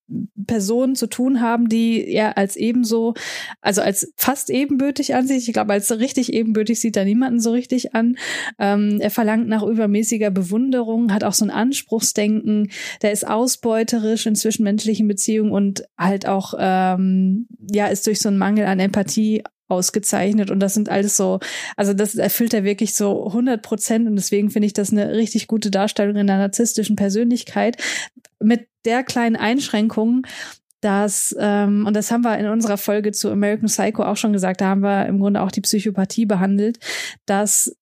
[0.47, 3.13] Personen zu tun haben, die er als ebenso,
[3.61, 5.47] also als fast ebenbürtig ansieht.
[5.47, 8.17] Ich glaube, als richtig ebenbürtig sieht er niemanden so richtig an.
[8.59, 12.69] Ähm, er verlangt nach übermäßiger Bewunderung, hat auch so ein Anspruchsdenken,
[13.01, 18.37] der ist ausbeuterisch in zwischenmenschlichen Beziehungen und halt auch, ähm, ja, ist durch so einen
[18.37, 20.51] Mangel an Empathie ausgezeichnet.
[20.51, 21.39] Und das sind alles so,
[21.75, 24.07] also das erfüllt er wirklich so 100 Prozent.
[24.07, 27.77] Und deswegen finde ich das eine richtig gute Darstellung in der narzisstischen Persönlichkeit.
[28.39, 30.25] Mit der kleinen Einschränkung,
[30.81, 34.59] dass, ähm, und das haben wir in unserer Folge zu American Psycho auch schon gesagt,
[34.59, 36.79] da haben wir im Grunde auch die Psychopathie behandelt,
[37.25, 37.73] dass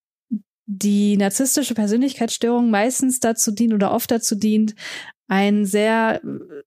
[0.68, 4.76] die narzisstische Persönlichkeitsstörung meistens dazu dient oder oft dazu dient,
[5.32, 6.20] ein sehr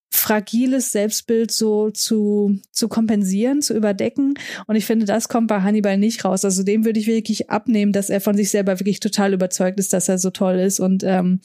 [0.08, 4.38] fragiles Selbstbild so zu, zu kompensieren, zu überdecken.
[4.66, 6.46] Und ich finde, das kommt bei Hannibal nicht raus.
[6.46, 9.92] Also dem würde ich wirklich abnehmen, dass er von sich selber wirklich total überzeugt ist,
[9.92, 11.40] dass er so toll ist und ähm,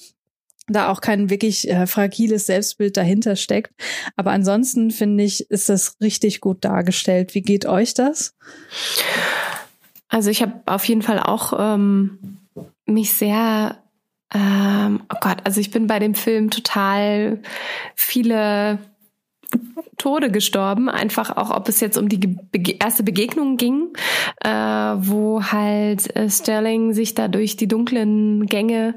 [0.69, 3.73] da auch kein wirklich äh, fragiles Selbstbild dahinter steckt.
[4.15, 7.35] Aber ansonsten finde ich, ist das richtig gut dargestellt.
[7.35, 8.33] Wie geht euch das?
[10.07, 12.37] Also ich habe auf jeden Fall auch ähm,
[12.85, 13.77] mich sehr
[14.33, 17.41] ähm, oh Gott, also ich bin bei dem Film total
[17.95, 18.79] viele
[19.97, 23.89] Tode gestorben, einfach auch, ob es jetzt um die Be erste Begegnung ging,
[24.43, 28.95] äh, wo halt äh, Sterling sich da durch die dunklen Gänge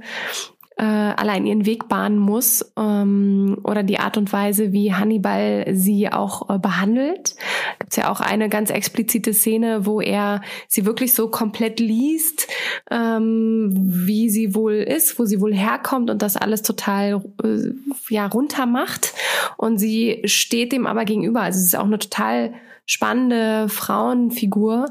[0.82, 6.10] äh, allein ihren Weg bahnen muss ähm, oder die Art und Weise, wie Hannibal sie
[6.10, 7.36] auch äh, behandelt.
[7.78, 12.48] Gibt ja auch eine ganz explizite Szene, wo er sie wirklich so komplett liest,
[12.90, 17.70] ähm, wie sie wohl ist, wo sie wohl herkommt und das alles total äh,
[18.08, 19.14] ja runter macht
[19.58, 21.42] und sie steht dem aber gegenüber.
[21.42, 22.54] Also es ist auch eine total
[22.86, 24.90] spannende Frauenfigur,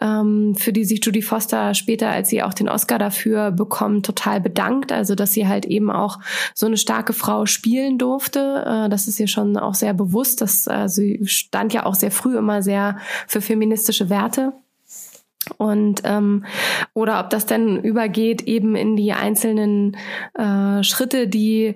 [0.00, 4.40] ähm, für die sich Judy Foster später, als sie auch den Oscar dafür bekommt, total
[4.40, 4.92] bedankt.
[4.92, 6.18] Also, dass sie halt eben auch
[6.54, 8.64] so eine starke Frau spielen durfte.
[8.66, 10.40] Äh, das ist ihr schon auch sehr bewusst.
[10.40, 14.52] Dass, äh, sie stand ja auch sehr früh immer sehr für feministische Werte
[15.56, 16.44] und ähm,
[16.92, 19.96] oder ob das dann übergeht eben in die einzelnen
[20.34, 21.74] äh, Schritte, die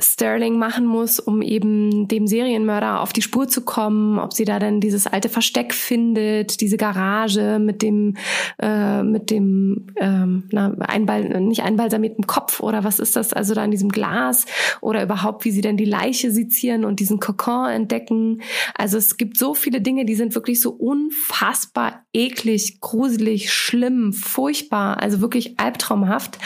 [0.00, 4.58] Sterling machen muss, um eben dem Serienmörder auf die Spur zu kommen, ob sie da
[4.58, 8.16] dann dieses alte Versteck findet, diese Garage mit dem
[8.58, 13.64] äh, mit dem ähm, na, einbal nicht einbalsamierten Kopf oder was ist das, also da
[13.64, 14.46] in diesem Glas
[14.80, 18.42] oder überhaupt, wie sie denn die Leiche sezieren und diesen Kokon entdecken.
[18.74, 25.00] Also es gibt so viele Dinge, die sind wirklich so unfassbar eklig, gruselig, schlimm, furchtbar,
[25.00, 26.38] also wirklich albtraumhaft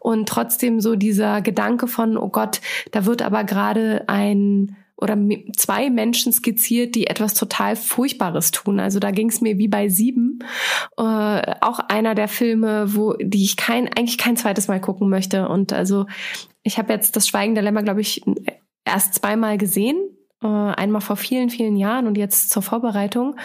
[0.00, 2.60] und trotzdem so dieser Gedanke von, oh Gott,
[2.96, 5.18] da wird aber gerade ein oder
[5.54, 8.80] zwei Menschen skizziert, die etwas total Furchtbares tun.
[8.80, 10.38] Also da ging es mir wie bei Sieben,
[10.96, 11.02] äh,
[11.60, 15.46] auch einer der Filme, wo die ich kein eigentlich kein zweites Mal gucken möchte.
[15.46, 16.06] Und also
[16.62, 18.22] ich habe jetzt das Schweigen der Lämmer, glaube ich,
[18.86, 19.98] erst zweimal gesehen
[20.42, 23.36] äh, einmal vor vielen, vielen Jahren und jetzt zur Vorbereitung.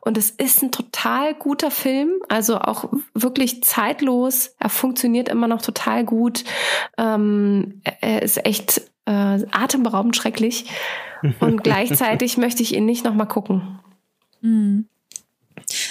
[0.00, 4.54] Und es ist ein total guter Film, also auch wirklich zeitlos.
[4.58, 6.44] Er funktioniert immer noch total gut.
[6.98, 10.66] Ähm, er ist echt äh, atemberaubend schrecklich.
[11.40, 13.80] Und gleichzeitig möchte ich ihn nicht nochmal gucken.
[14.40, 14.86] Mhm.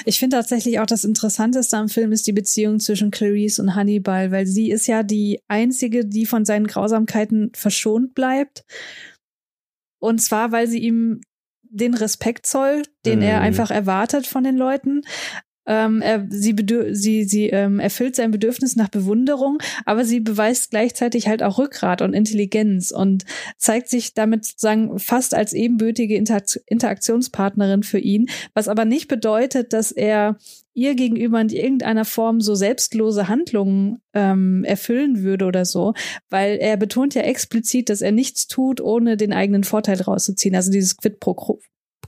[0.06, 4.32] Ich finde tatsächlich auch das Interessanteste am Film ist die Beziehung zwischen Clarice und Hannibal,
[4.32, 8.64] weil sie ist ja die einzige, die von seinen Grausamkeiten verschont bleibt.
[10.00, 11.22] Und zwar, weil sie ihm
[11.64, 13.24] den Respekt zollt, den mm.
[13.24, 13.46] er mhm.
[13.46, 15.04] einfach erwartet von den Leuten.
[15.72, 16.54] Ähm, er, sie
[16.92, 22.02] sie, sie ähm, erfüllt sein Bedürfnis nach Bewunderung, aber sie beweist gleichzeitig halt auch Rückgrat
[22.02, 23.24] und Intelligenz und
[23.58, 29.72] zeigt sich damit sozusagen fast als ebenbürtige Inter Interaktionspartnerin für ihn, was aber nicht bedeutet,
[29.72, 30.38] dass er
[30.74, 35.94] ihr gegenüber in irgendeiner Form so selbstlose Handlungen ähm, erfüllen würde oder so,
[36.30, 40.54] weil er betont ja explizit, dass er nichts tut, ohne den eigenen Vorteil rauszuziehen.
[40.54, 41.34] Also dieses Quid pro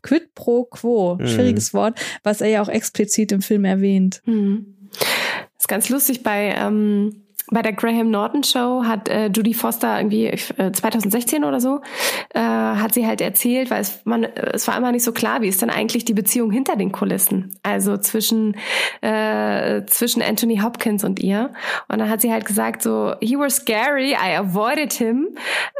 [0.01, 1.27] Quid pro quo, mhm.
[1.27, 4.21] schwieriges Wort, was er ja auch explizit im Film erwähnt.
[4.25, 4.89] Mhm.
[4.91, 9.97] Das ist ganz lustig bei ähm, bei der Graham Norton Show hat äh, Judy Foster
[9.97, 11.81] irgendwie äh, 2016 oder so
[12.33, 15.47] äh, hat sie halt erzählt, weil es man es war immer nicht so klar, wie
[15.47, 18.55] ist denn eigentlich die Beziehung hinter den Kulissen, also zwischen
[19.01, 21.51] äh, zwischen Anthony Hopkins und ihr.
[21.87, 25.29] Und dann hat sie halt gesagt so, he was scary, I avoided him.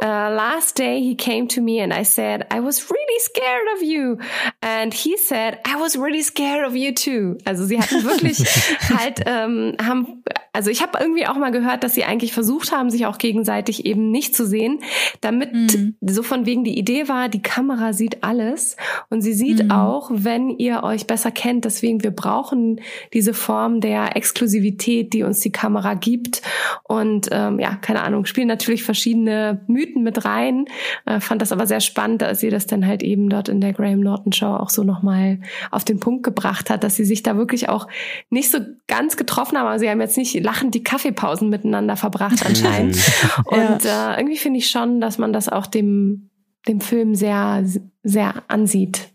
[0.02, 3.82] Uh, last day he came to me and I said, I was really scared of
[3.82, 4.18] you,
[4.60, 7.38] and he said, I was really scared of you too.
[7.44, 8.38] Also sie hatten wirklich
[8.98, 10.22] halt ähm, haben
[10.54, 13.84] also ich habe irgendwie auch mal gehört, dass sie eigentlich versucht haben, sich auch gegenseitig
[13.86, 14.78] eben nicht zu sehen,
[15.20, 15.96] damit mhm.
[16.00, 18.76] so von wegen die Idee war, die Kamera sieht alles
[19.10, 19.70] und sie sieht mhm.
[19.72, 21.64] auch, wenn ihr euch besser kennt.
[21.64, 22.80] Deswegen wir brauchen
[23.12, 26.42] diese Form der Exklusivität, die uns die Kamera gibt.
[26.84, 30.66] Und ähm, ja, keine Ahnung, spielen natürlich verschiedene Mythen mit rein.
[31.04, 33.72] Äh, fand das aber sehr spannend, dass sie das dann halt eben dort in der
[33.72, 35.40] Graham Norton Show auch so nochmal
[35.72, 37.88] auf den Punkt gebracht hat, dass sie sich da wirklich auch
[38.30, 39.66] nicht so ganz getroffen haben.
[39.66, 42.96] Aber sie haben jetzt nicht lachend die Kaffeepausen miteinander verbracht anscheinend.
[43.46, 46.30] Und äh, irgendwie finde ich schon, dass man das auch dem,
[46.68, 47.64] dem Film sehr,
[48.02, 49.08] sehr ansieht.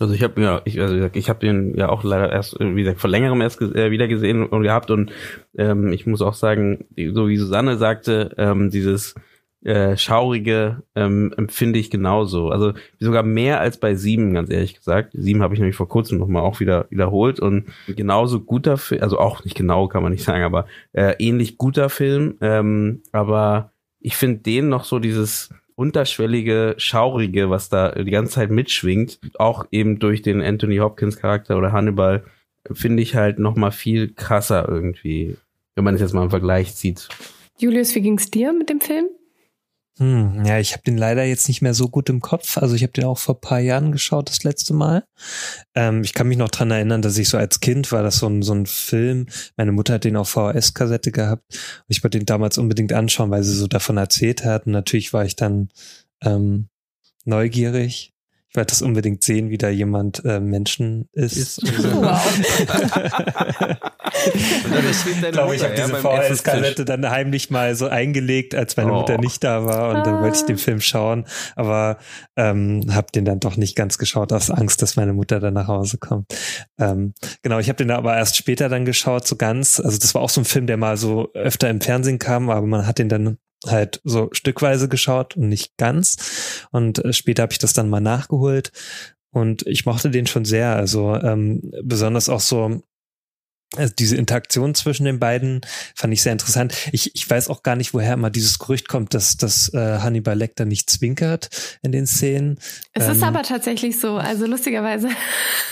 [0.00, 3.00] Also ich habe ja, ich, also ich habe den ja auch leider erst, wie gesagt,
[3.00, 5.12] vor längerem erst äh, wieder gesehen und gehabt und
[5.56, 9.14] ähm, ich muss auch sagen, so wie Susanne sagte, ähm, dieses
[9.64, 12.48] äh, schaurige ähm, empfinde ich genauso.
[12.48, 15.10] Also sogar mehr als bei sieben, ganz ehrlich gesagt.
[15.12, 19.18] Sieben habe ich nämlich vor kurzem nochmal auch wieder wiederholt und genauso guter Film, also
[19.18, 22.36] auch nicht genau kann man nicht sagen, aber äh, ähnlich guter Film.
[22.40, 28.50] Ähm, aber ich finde den noch so dieses unterschwellige, schaurige, was da die ganze Zeit
[28.50, 32.24] mitschwingt, auch eben durch den Anthony Hopkins Charakter oder Hannibal,
[32.70, 35.36] finde ich halt noch mal viel krasser irgendwie,
[35.74, 37.08] wenn man es jetzt mal im Vergleich zieht.
[37.58, 39.06] Julius, wie ging's dir mit dem Film?
[39.98, 42.56] Hm, ja, ich habe den leider jetzt nicht mehr so gut im Kopf.
[42.56, 45.04] Also ich habe den auch vor paar Jahren geschaut, das letzte Mal.
[45.74, 48.26] Ähm, ich kann mich noch dran erinnern, dass ich so als Kind war das so
[48.26, 49.26] ein, so ein Film.
[49.56, 51.44] Meine Mutter hat den auf VHS-Kassette gehabt.
[51.50, 54.66] Und ich wollte den damals unbedingt anschauen, weil sie so davon erzählt hat.
[54.66, 55.68] Und natürlich war ich dann
[56.22, 56.68] ähm,
[57.26, 58.11] neugierig
[58.54, 61.36] werde das unbedingt sehen, wie da jemand äh, Menschen ist.
[61.36, 62.02] ist so.
[62.02, 62.20] Wow.
[64.24, 68.96] ich glaube, ich habe diese VHS-Kassette dann heimlich mal so eingelegt, als meine oh.
[68.96, 71.26] Mutter nicht da war und dann wollte ich den Film schauen,
[71.56, 71.98] aber
[72.36, 75.68] ähm, habe den dann doch nicht ganz geschaut aus Angst, dass meine Mutter dann nach
[75.68, 76.34] Hause kommt.
[76.78, 79.80] Ähm, genau, ich habe den aber erst später dann geschaut, so ganz.
[79.80, 82.66] Also das war auch so ein Film, der mal so öfter im Fernsehen kam, aber
[82.66, 86.66] man hat den dann halt so stückweise geschaut und nicht ganz.
[86.70, 88.72] Und äh, später habe ich das dann mal nachgeholt
[89.30, 90.76] und ich mochte den schon sehr.
[90.76, 92.82] Also ähm, besonders auch so
[93.76, 95.62] also diese Interaktion zwischen den beiden
[95.94, 96.74] fand ich sehr interessant.
[96.92, 100.36] Ich, ich weiß auch gar nicht, woher immer dieses Gerücht kommt, dass, dass äh, Hannibal
[100.36, 101.48] Lecter nicht zwinkert
[101.82, 102.58] in den Szenen.
[102.92, 105.08] Es ähm, ist aber tatsächlich so, also lustigerweise.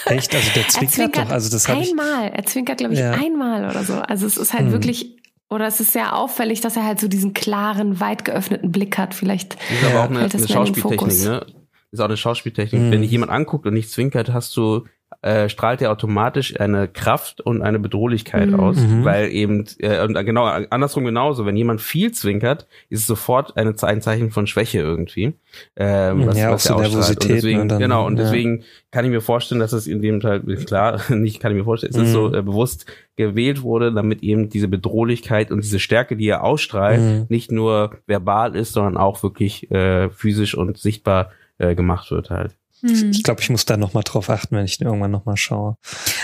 [0.07, 0.35] Echt?
[0.35, 1.31] Also der zwinkert, zwinkert doch.
[1.31, 2.29] Also das einmal.
[2.29, 3.13] Ich, er zwinkert, glaube ich, ja.
[3.13, 3.95] einmal oder so.
[3.95, 4.73] Also es ist halt hm.
[4.73, 5.20] wirklich
[5.51, 9.15] oder es ist sehr auffällig, dass er halt so diesen klaren, weit geöffneten Blick hat.
[9.15, 11.47] Vielleicht ist aber auch eine, eine Schauspieltechnik, ne?
[11.93, 12.83] Ist auch eine Schauspieltechnik.
[12.83, 12.91] Mhm.
[12.91, 14.85] Wenn dich jemand anguckt und nicht zwinkert, hast du
[15.23, 18.61] äh, strahlt er automatisch eine Kraft und eine Bedrohlichkeit mhm.
[18.61, 19.05] aus, mhm.
[19.05, 23.75] weil eben äh, und genau andersrum genauso, wenn jemand viel zwinkert, ist es sofort eine,
[23.83, 25.35] ein Zeichen von Schwäche irgendwie,
[25.77, 27.21] ähm, was, ja, was er ausstrahlt.
[27.21, 28.25] Und deswegen, dann, genau und ja.
[28.25, 28.63] deswegen
[28.93, 31.93] kann ich mir vorstellen, dass es in dem Teil klar nicht kann ich mir vorstellen,
[31.93, 32.05] es mhm.
[32.05, 32.87] ist so äh, bewusst
[33.17, 37.27] gewählt wurde, damit eben diese Bedrohlichkeit und diese Stärke, die er ausstrahlt, mhm.
[37.29, 41.31] nicht nur verbal ist, sondern auch wirklich äh, physisch und sichtbar
[41.61, 42.57] äh, gemacht wird halt.
[42.81, 43.11] Hm.
[43.11, 45.77] Ich glaube, ich muss da noch mal drauf achten, wenn ich irgendwann noch mal schaue.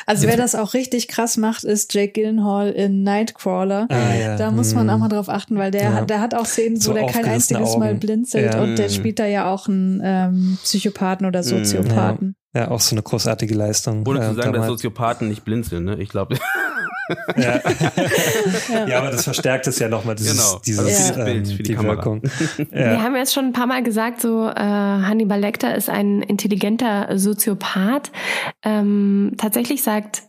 [0.07, 3.87] Also wer das auch richtig krass macht, ist Jake Gyllenhaal in Nightcrawler.
[3.91, 4.37] Ah, ja.
[4.37, 4.95] Da muss man hm.
[4.95, 5.93] auch mal drauf achten, weil der ja.
[5.93, 7.81] hat, der hat auch Szenen, wo so der kein einziges Augen.
[7.81, 8.63] Mal blinzelt ja.
[8.63, 8.95] und der hm.
[8.95, 11.47] spielt da ja auch einen ähm, Psychopathen oder hm.
[11.47, 12.37] Soziopathen.
[12.57, 14.03] Ja, auch so eine großartige Leistung.
[14.07, 15.97] Ohne zu sagen, dass Soziopathen nicht blinzeln, ne?
[15.99, 16.39] Ich glaube.
[17.37, 17.61] ja.
[18.89, 20.61] ja, aber das verstärkt es ja nochmal, dieses, genau.
[20.65, 22.23] dieses also Bild für die, die Wirkung.
[22.73, 22.93] Ja.
[22.93, 27.19] Wir haben jetzt schon ein paar Mal gesagt, so äh, Hannibal Lecter ist ein intelligenter
[27.19, 28.11] Soziopath.
[28.62, 30.23] Ähm, tatsächlich sagt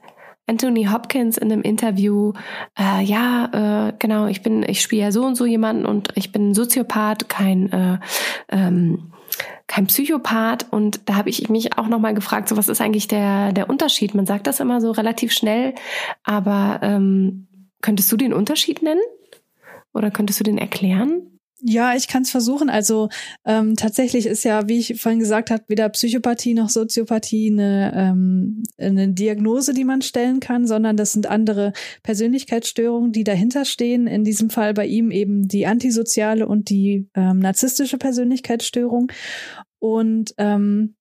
[0.48, 2.34] Anthony Hopkins in einem Interview,
[2.78, 6.34] äh, ja, äh, genau, ich bin, ich spiele ja so und so jemanden und ich
[6.34, 8.00] bin ein Soziopath, kein äh,
[8.50, 9.14] ähm,
[9.68, 13.08] kein Psychopath und da habe ich mich auch noch mal gefragt, so was ist eigentlich
[13.08, 14.16] der der Unterschied?
[14.16, 15.76] Man sagt das immer so relativ schnell,
[16.24, 17.48] aber ähm,
[17.82, 19.02] könntest du den Unterschied nennen
[19.94, 21.37] oder könntest du den erklären?
[21.60, 22.70] Ja, ich kann es versuchen.
[22.70, 23.10] Also
[23.44, 28.64] ähm, tatsächlich ist ja, wie ich vorhin gesagt habe, weder Psychopathie noch Soziopathie eine, ähm,
[28.78, 31.74] eine Diagnose, die man stellen kann, sondern das sind andere
[32.04, 34.06] Persönlichkeitsstörungen, die dahinter stehen.
[34.06, 39.12] In diesem Fall bei ihm eben die antisoziale und die ähm, narzisstische Persönlichkeitsstörung.
[39.80, 40.97] Und ähm,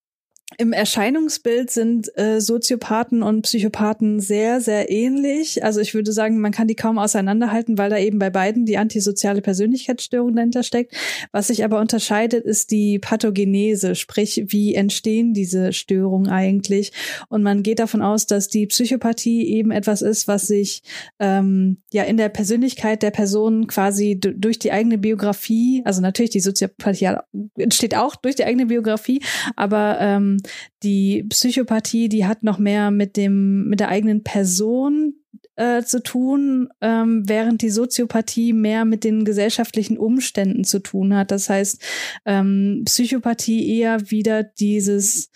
[0.58, 5.62] im Erscheinungsbild sind äh, Soziopathen und Psychopathen sehr, sehr ähnlich.
[5.62, 8.78] Also ich würde sagen, man kann die kaum auseinanderhalten, weil da eben bei beiden die
[8.78, 10.94] antisoziale Persönlichkeitsstörung dahinter steckt.
[11.32, 16.92] Was sich aber unterscheidet, ist die Pathogenese, sprich, wie entstehen diese Störungen eigentlich.
[17.28, 20.82] Und man geht davon aus, dass die Psychopathie eben etwas ist, was sich
[21.18, 26.40] ähm, ja in der Persönlichkeit der Person quasi durch die eigene Biografie, also natürlich die
[26.40, 27.16] Soziopathie
[27.58, 29.22] entsteht auch durch die eigene Biografie,
[29.54, 30.38] aber ähm,
[30.82, 35.14] die Psychopathie, die hat noch mehr mit dem, mit der eigenen Person
[35.56, 41.30] äh, zu tun, ähm, während die Soziopathie mehr mit den gesellschaftlichen Umständen zu tun hat.
[41.30, 41.82] Das heißt,
[42.26, 45.30] ähm, Psychopathie eher wieder dieses,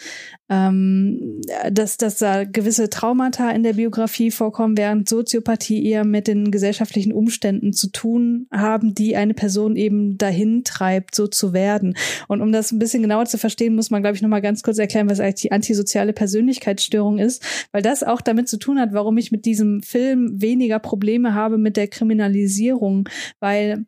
[0.51, 1.40] ähm,
[1.70, 7.12] dass, dass da gewisse Traumata in der Biografie vorkommen, während Soziopathie eher mit den gesellschaftlichen
[7.12, 11.97] Umständen zu tun haben, die eine Person eben dahin treibt, so zu werden.
[12.27, 14.78] Und um das ein bisschen genauer zu verstehen, muss man, glaube ich, nochmal ganz kurz
[14.78, 19.18] erklären, was eigentlich die antisoziale Persönlichkeitsstörung ist, weil das auch damit zu tun hat, warum
[19.18, 23.09] ich mit diesem Film weniger Probleme habe mit der Kriminalisierung,
[23.39, 23.86] weil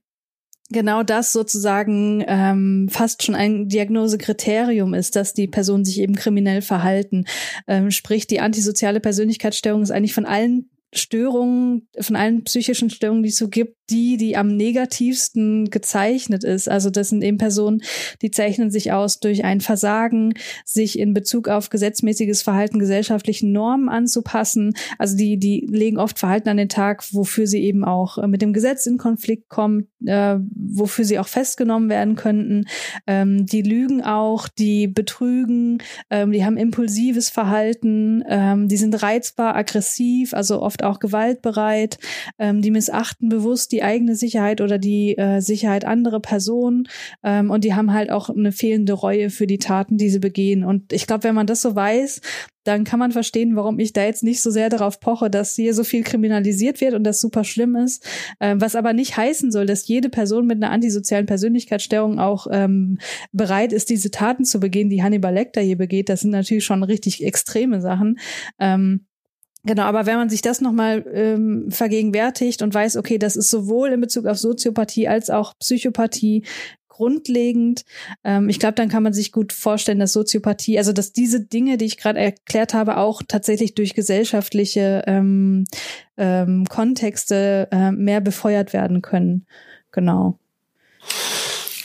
[0.73, 6.63] genau das sozusagen ähm, fast schon ein Diagnosekriterium ist, dass die Personen sich eben kriminell
[6.63, 7.25] verhalten.
[7.67, 13.31] Ähm, sprich, die antisoziale Persönlichkeitsstörung ist eigentlich von allen Störungen, von allen psychischen Störungen, die
[13.31, 16.69] es so gibt, die, die am negativsten gezeichnet ist.
[16.69, 17.83] Also das sind eben Personen,
[18.23, 20.35] die zeichnen sich aus durch ein Versagen,
[20.65, 24.75] sich in Bezug auf gesetzmäßiges Verhalten gesellschaftlichen Normen anzupassen.
[24.99, 28.43] Also die, die legen oft Verhalten an den Tag, wofür sie eben auch äh, mit
[28.43, 32.67] dem Gesetz in Konflikt kommen, äh, wofür sie auch festgenommen werden könnten.
[33.07, 35.79] Ähm, die lügen auch, die betrügen,
[36.11, 41.99] ähm, die haben impulsives Verhalten, ähm, die sind reizbar, aggressiv, also oft auch gewaltbereit,
[42.39, 46.89] ähm, die missachten bewusst die eigene Sicherheit oder die äh, Sicherheit anderer Personen
[47.23, 50.65] ähm, und die haben halt auch eine fehlende Reue für die Taten, die sie begehen.
[50.65, 52.21] Und ich glaube, wenn man das so weiß,
[52.65, 55.75] dann kann man verstehen, warum ich da jetzt nicht so sehr darauf poche, dass hier
[55.75, 58.07] so viel kriminalisiert wird und das super schlimm ist.
[58.41, 62.99] Ähm, was aber nicht heißen soll, dass jede Person mit einer antisozialen Persönlichkeitsstörung auch ähm,
[63.33, 66.09] bereit ist, diese Taten zu begehen, die Hannibal Lecter hier begeht.
[66.09, 68.19] Das sind natürlich schon richtig extreme Sachen.
[68.61, 69.07] Ähm,
[69.65, 73.91] Genau, aber wenn man sich das nochmal ähm, vergegenwärtigt und weiß, okay, das ist sowohl
[73.91, 76.45] in Bezug auf Soziopathie als auch Psychopathie
[76.89, 77.85] grundlegend,
[78.25, 81.77] ähm, ich glaube, dann kann man sich gut vorstellen, dass Soziopathie, also dass diese Dinge,
[81.77, 85.65] die ich gerade erklärt habe, auch tatsächlich durch gesellschaftliche ähm,
[86.17, 89.47] ähm, Kontexte äh, mehr befeuert werden können.
[89.93, 90.39] Genau.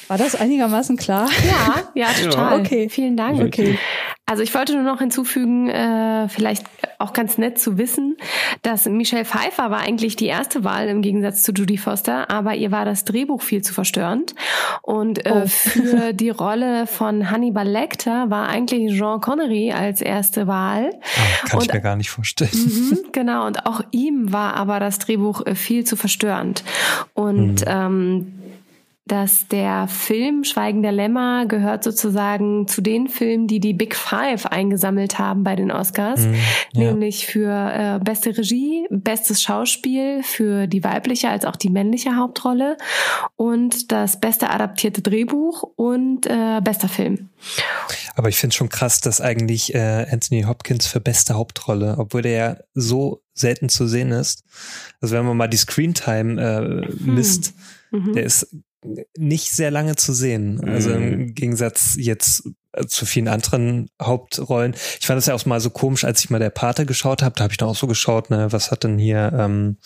[0.07, 1.29] War das einigermaßen klar?
[1.47, 2.59] Ja, ja, total.
[2.59, 2.89] Okay.
[2.89, 3.41] Vielen Dank.
[3.41, 3.77] Okay.
[4.29, 6.65] Also ich wollte nur noch hinzufügen, äh, vielleicht
[6.99, 8.17] auch ganz nett zu wissen,
[8.61, 12.69] dass Michelle Pfeiffer war eigentlich die erste Wahl im Gegensatz zu Judy Foster, aber ihr
[12.69, 14.35] war das Drehbuch viel zu verstörend.
[14.81, 15.47] Und äh, oh.
[15.47, 20.89] für die Rolle von Hannibal Lecter war eigentlich Jean Connery als erste Wahl.
[20.93, 22.51] Ah, kann und, ich mir gar nicht vorstellen.
[22.53, 26.65] Mhm, genau, und auch ihm war aber das Drehbuch äh, viel zu verstörend.
[27.13, 27.65] Und mhm.
[27.65, 28.33] ähm,
[29.07, 34.45] dass der Film Schweigen der Lämmer gehört sozusagen zu den Filmen, die die Big Five
[34.45, 36.33] eingesammelt haben bei den Oscars, mm,
[36.73, 36.91] ja.
[36.91, 42.77] nämlich für äh, beste Regie, bestes Schauspiel für die weibliche als auch die männliche Hauptrolle
[43.35, 47.29] und das beste adaptierte Drehbuch und äh, bester Film.
[48.15, 52.31] Aber ich finde schon krass, dass eigentlich äh, Anthony Hopkins für beste Hauptrolle, obwohl der
[52.31, 54.43] ja so selten zu sehen ist.
[55.01, 57.53] Also wenn man mal die Screentime äh, misst, hm.
[57.91, 58.13] Mhm.
[58.13, 58.55] Der ist
[59.17, 60.61] nicht sehr lange zu sehen.
[60.63, 61.33] Also im mhm.
[61.33, 62.49] Gegensatz jetzt
[62.87, 64.75] zu vielen anderen Hauptrollen.
[64.99, 67.35] Ich fand es ja auch mal so komisch, als ich mal der Pate geschaut habe,
[67.35, 69.77] da habe ich dann auch so geschaut, ne, was hat denn hier, ähm,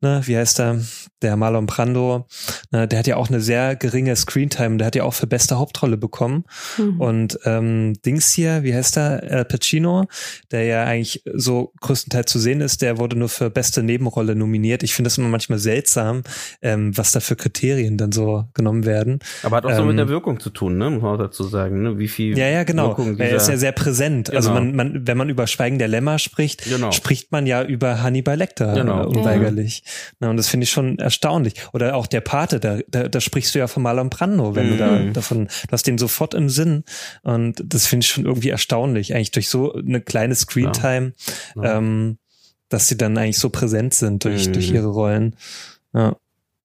[0.00, 0.80] ne, wie heißt der,
[1.22, 2.26] der Marlon Brando,
[2.70, 5.58] ne, der hat ja auch eine sehr geringe Screentime, der hat ja auch für beste
[5.58, 6.44] Hauptrolle bekommen.
[6.78, 7.00] Mhm.
[7.00, 10.04] Und ähm, Dings hier, wie heißt der, Al Pacino,
[10.50, 14.82] der ja eigentlich so größtenteils zu sehen ist, der wurde nur für beste Nebenrolle nominiert.
[14.82, 16.22] Ich finde das immer manchmal seltsam,
[16.60, 19.20] ähm, was da für Kriterien dann so genommen werden.
[19.42, 21.18] Aber hat auch ähm, so mit der ähm, Wirkung zu tun, ne, muss man auch
[21.18, 22.96] dazu sagen, ne, wie viel Ja, ja, genau.
[23.18, 24.30] Er ist ja sehr präsent.
[24.30, 24.60] Also genau.
[24.60, 26.92] Also man, man, wenn man über Schweigen der Lämmer spricht, genau.
[26.92, 29.02] spricht man ja über Hannibal Lecter genau.
[29.02, 29.82] Äh, unweigerlich.
[29.84, 29.92] Ja.
[30.20, 31.54] Na, und das finde ich schon erstaunlich.
[31.72, 34.70] Oder auch der Pate, da, da, da sprichst du ja von Marlon Brando, wenn mhm.
[34.70, 35.12] du da mhm.
[35.12, 36.84] davon, du hast den sofort im Sinn.
[37.22, 41.12] Und das finde ich schon irgendwie erstaunlich, eigentlich durch so eine kleine Screentime,
[41.56, 41.62] ja.
[41.64, 41.78] Ja.
[41.78, 42.18] Ähm,
[42.68, 44.52] dass sie dann eigentlich so präsent sind durch, mhm.
[44.54, 45.36] durch ihre Rollen.
[45.92, 46.16] Ja.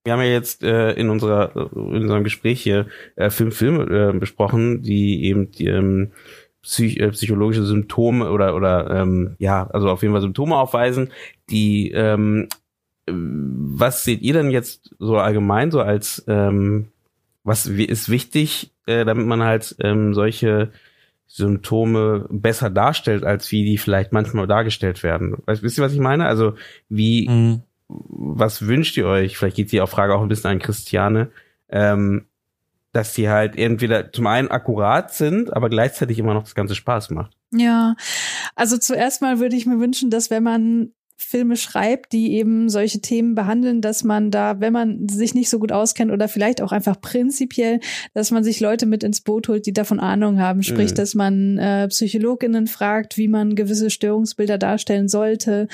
[0.07, 2.85] Wir haben ja jetzt äh, in unserer in unserem Gespräch hier
[3.17, 6.13] äh, fünf Filme äh, besprochen, die eben die, ähm,
[6.61, 11.11] psych äh, psychologische Symptome oder oder ähm, ja, also auf jeden Fall Symptome aufweisen,
[11.49, 12.47] die ähm,
[13.05, 16.87] was seht ihr denn jetzt so allgemein so als ähm,
[17.43, 20.71] was ist wichtig, äh, damit man halt ähm, solche
[21.25, 25.35] Symptome besser darstellt, als wie die vielleicht manchmal dargestellt werden.
[25.45, 26.27] Weißt, wisst ihr, was ich meine?
[26.27, 26.53] Also
[26.87, 27.63] wie, mhm.
[27.87, 29.37] Was wünscht ihr euch?
[29.37, 31.31] Vielleicht geht die Frage auch ein bisschen an Christiane,
[31.69, 32.27] ähm,
[32.91, 37.11] dass die halt entweder zum einen akkurat sind, aber gleichzeitig immer noch das ganze Spaß
[37.11, 37.37] macht.
[37.51, 37.95] Ja,
[38.55, 43.01] also zuerst mal würde ich mir wünschen, dass wenn man Filme schreibt, die eben solche
[43.01, 46.71] Themen behandeln, dass man da, wenn man sich nicht so gut auskennt oder vielleicht auch
[46.71, 47.79] einfach prinzipiell,
[48.13, 50.61] dass man sich Leute mit ins Boot holt, die davon Ahnung haben.
[50.61, 50.95] Sprich, mhm.
[50.95, 55.67] dass man äh, Psychologinnen fragt, wie man gewisse Störungsbilder darstellen sollte.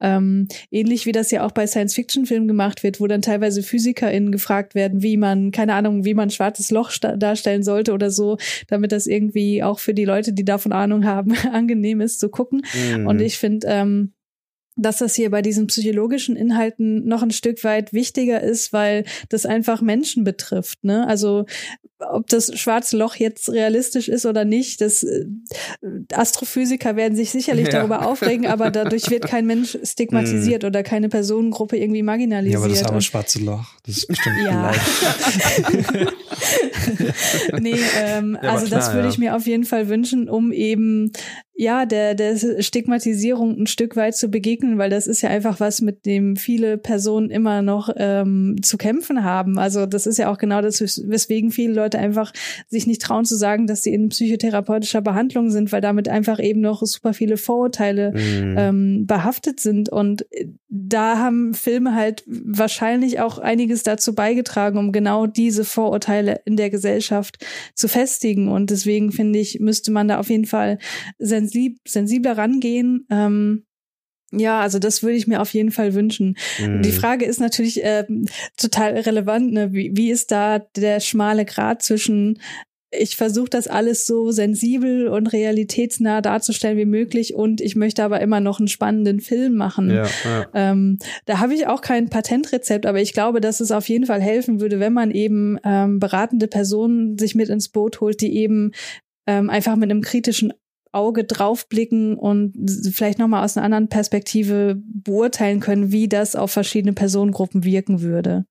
[0.00, 4.74] Ähm, ähnlich wie das ja auch bei Science-Fiction-Filmen gemacht wird, wo dann teilweise PhysikerInnen gefragt
[4.74, 9.06] werden, wie man, keine Ahnung, wie man schwarzes Loch darstellen sollte oder so, damit das
[9.06, 12.62] irgendwie auch für die Leute, die davon Ahnung haben, angenehm ist zu gucken.
[12.74, 13.06] Mhm.
[13.06, 14.12] Und ich finde, ähm,
[14.78, 19.44] dass das hier bei diesen psychologischen Inhalten noch ein Stück weit wichtiger ist, weil das
[19.46, 20.84] einfach Menschen betrifft.
[20.84, 21.06] Ne?
[21.06, 21.46] Also
[22.00, 25.26] ob das schwarze Loch jetzt realistisch ist oder nicht, das äh,
[26.12, 27.72] Astrophysiker werden sich sicherlich ja.
[27.72, 32.60] darüber aufregen, aber dadurch wird kein Mensch stigmatisiert oder keine Personengruppe irgendwie marginalisiert.
[32.60, 34.72] Ja, aber das arme schwarze Loch, das ist bestimmt ja.
[37.60, 41.12] nee, ähm, ja, also klar, das würde ich mir auf jeden Fall wünschen, um eben
[41.60, 45.80] ja, der, der Stigmatisierung ein Stück weit zu begegnen, weil das ist ja einfach was,
[45.80, 49.58] mit dem viele Personen immer noch ähm, zu kämpfen haben.
[49.58, 52.32] Also das ist ja auch genau das, weswegen viele Leute einfach
[52.68, 56.60] sich nicht trauen zu sagen, dass sie in psychotherapeutischer Behandlung sind, weil damit einfach eben
[56.60, 58.54] noch super viele Vorurteile mhm.
[58.56, 59.88] ähm, behaftet sind.
[59.88, 60.26] Und
[60.68, 66.70] da haben Filme halt wahrscheinlich auch einiges dazu beigetragen, um genau diese Vorurteile in der
[66.70, 67.44] Gesellschaft
[67.74, 68.46] zu festigen.
[68.46, 70.78] Und deswegen finde ich, müsste man da auf jeden Fall
[71.48, 73.06] sensib sensibler rangehen.
[73.10, 73.64] Ähm,
[74.30, 76.36] ja, also das würde ich mir auf jeden Fall wünschen.
[76.60, 76.82] Mhm.
[76.82, 78.04] Die Frage ist natürlich äh,
[78.56, 79.72] total relevant, ne?
[79.72, 82.38] wie, wie ist da der schmale Grad zwischen
[82.90, 88.20] ich versuche das alles so sensibel und realitätsnah darzustellen wie möglich und ich möchte aber
[88.20, 89.90] immer noch einen spannenden Film machen.
[89.90, 90.46] Ja, ja.
[90.54, 94.22] Ähm, da habe ich auch kein Patentrezept, aber ich glaube, dass es auf jeden Fall
[94.22, 98.72] helfen würde, wenn man eben ähm, beratende Personen sich mit ins Boot holt, die eben
[99.26, 100.54] ähm, einfach mit einem kritischen
[100.92, 102.54] Auge draufblicken und
[102.92, 108.46] vielleicht nochmal aus einer anderen Perspektive beurteilen können, wie das auf verschiedene Personengruppen wirken würde.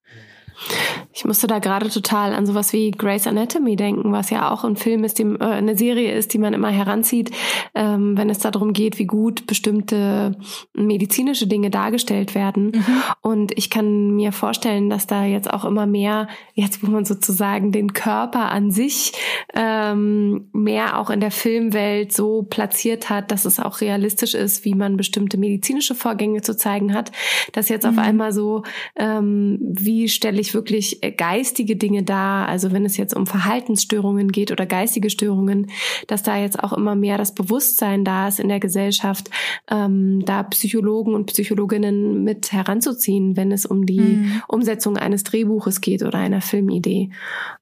[1.13, 4.75] Ich musste da gerade total an sowas wie Grey's Anatomy denken, was ja auch ein
[4.75, 7.31] Film ist, die, äh, eine Serie ist, die man immer heranzieht,
[7.75, 10.37] ähm, wenn es darum geht, wie gut bestimmte
[10.73, 12.71] medizinische Dinge dargestellt werden.
[12.75, 13.03] Mhm.
[13.21, 17.71] Und ich kann mir vorstellen, dass da jetzt auch immer mehr, jetzt wo man sozusagen
[17.71, 19.13] den Körper an sich
[19.53, 24.75] ähm, mehr auch in der Filmwelt so platziert hat, dass es auch realistisch ist, wie
[24.75, 27.11] man bestimmte medizinische Vorgänge zu zeigen hat,
[27.53, 27.91] dass jetzt mhm.
[27.91, 28.63] auf einmal so,
[28.95, 34.51] ähm, wie stelle ich wirklich geistige Dinge da, also wenn es jetzt um Verhaltensstörungen geht
[34.51, 35.67] oder geistige Störungen,
[36.07, 39.29] dass da jetzt auch immer mehr das Bewusstsein da ist in der Gesellschaft,
[39.69, 44.41] ähm, da Psychologen und Psychologinnen mit heranzuziehen, wenn es um die mhm.
[44.47, 47.09] Umsetzung eines Drehbuches geht oder einer Filmidee.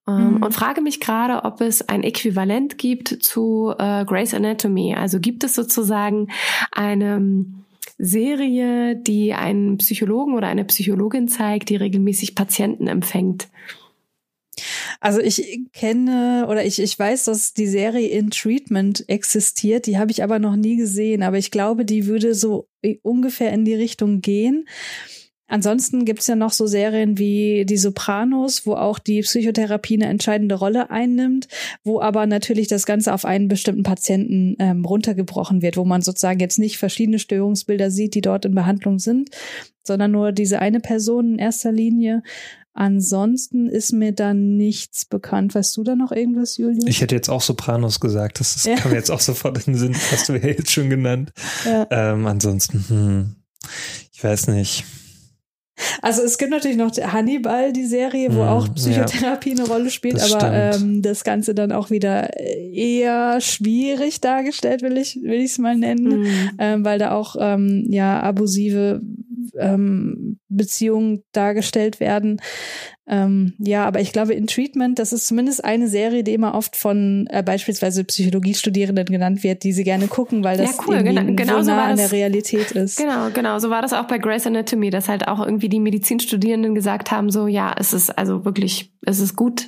[0.08, 0.44] Ähm, mhm.
[0.44, 4.96] Und frage mich gerade, ob es ein Äquivalent gibt zu äh, Grey's Anatomy.
[4.96, 6.28] Also gibt es sozusagen
[6.72, 7.46] eine
[7.98, 13.48] Serie, die einen Psychologen oder eine Psychologin zeigt, die regelmäßig Patienten empfängt.
[15.00, 19.86] Also ich kenne oder ich, ich weiß, dass die Serie In Treatment existiert.
[19.86, 21.24] Die habe ich aber noch nie gesehen.
[21.24, 22.68] Aber ich glaube, die würde so
[23.02, 24.68] ungefähr in die Richtung gehen.
[25.48, 30.56] Ansonsten gibt's ja noch so Serien wie Die Sopranos, wo auch die Psychotherapie eine entscheidende
[30.56, 31.48] Rolle einnimmt,
[31.84, 36.40] wo aber natürlich das Ganze auf einen bestimmten Patienten ähm, runtergebrochen wird, wo man sozusagen
[36.40, 39.30] jetzt nicht verschiedene Störungsbilder sieht, die dort in Behandlung sind,
[39.84, 42.24] sondern nur diese eine Person in erster Linie.
[42.74, 45.56] Ansonsten ist mir da nichts bekannt.
[45.56, 46.84] Weißt du da noch irgendwas, Julius?
[46.88, 48.40] Ich hätte jetzt auch Sopranos gesagt.
[48.42, 48.76] Das, das ja.
[48.76, 49.96] kam jetzt auch sofort in den Sinn.
[50.12, 51.32] Hast du ja jetzt schon genannt.
[51.64, 51.88] Ja.
[51.90, 53.36] Ähm, ansonsten, hm,
[54.12, 54.84] ich weiß nicht.
[56.02, 59.90] Also es gibt natürlich noch Hannibal, die Serie, wo mm, auch Psychotherapie ja, eine Rolle
[59.90, 65.52] spielt, aber ähm, das Ganze dann auch wieder eher schwierig dargestellt, will ich will ich
[65.52, 66.28] es mal nennen, mm.
[66.60, 69.02] ähm, weil da auch ähm, ja abusive
[69.58, 72.42] ähm, Beziehungen dargestellt werden.
[73.08, 76.76] Ähm, ja, aber ich glaube, in Treatment, das ist zumindest eine Serie, die immer oft
[76.76, 80.96] von äh, beispielsweise Psychologiestudierenden genannt wird, die sie gerne gucken, weil das ja, cool.
[80.96, 82.98] irgendwie genau, so nah an der Realität ist.
[82.98, 83.60] Genau, genau.
[83.60, 87.30] So war das auch bei Grey's Anatomy, dass halt auch irgendwie die Medizinstudierenden gesagt haben,
[87.30, 89.68] so ja, es ist also wirklich, es ist gut,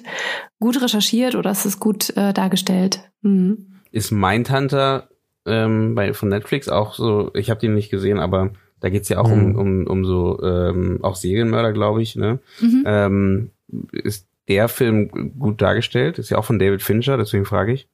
[0.60, 3.02] gut recherchiert oder es ist gut äh, dargestellt.
[3.22, 3.68] Mhm.
[3.92, 5.10] Ist Mindhunter
[5.46, 7.30] ähm, bei von Netflix auch so?
[7.36, 9.56] Ich habe den nicht gesehen, aber da geht's ja auch mhm.
[9.56, 12.16] um, um, um so ähm, auch Serienmörder, glaube ich.
[12.16, 12.40] Ne?
[12.62, 12.84] Mhm.
[12.86, 13.52] Ähm,
[13.92, 16.20] ist der Film gut dargestellt?
[16.20, 17.90] Ist ja auch von David Fincher, deswegen frage ich.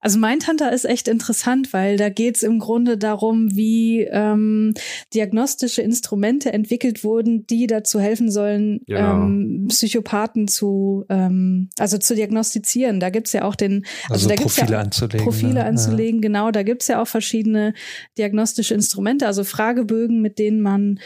[0.00, 4.74] Also Mindhunter ist echt interessant, weil da geht es im Grunde darum, wie ähm,
[5.14, 9.24] diagnostische Instrumente entwickelt wurden, die dazu helfen sollen, genau.
[9.24, 13.00] ähm, Psychopathen zu, ähm, also zu diagnostizieren.
[13.00, 15.64] Da gibt's ja auch den, also, also da gibt's Profile ja anzulegen, Profile ne?
[15.64, 16.28] anzulegen, ja.
[16.28, 16.50] genau.
[16.50, 17.72] Da gibt's ja auch verschiedene
[18.18, 21.00] diagnostische Instrumente, also Fragebögen, mit denen man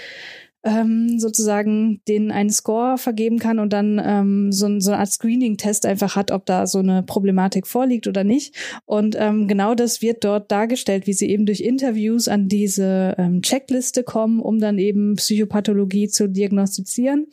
[0.62, 5.86] ähm, sozusagen denen einen Score vergeben kann und dann ähm, so, so eine Art Screening-Test
[5.86, 8.54] einfach hat, ob da so eine Problematik vorliegt oder nicht.
[8.84, 13.42] Und ähm, genau das wird dort dargestellt, wie sie eben durch Interviews an diese ähm,
[13.42, 17.26] Checkliste kommen, um dann eben Psychopathologie zu diagnostizieren.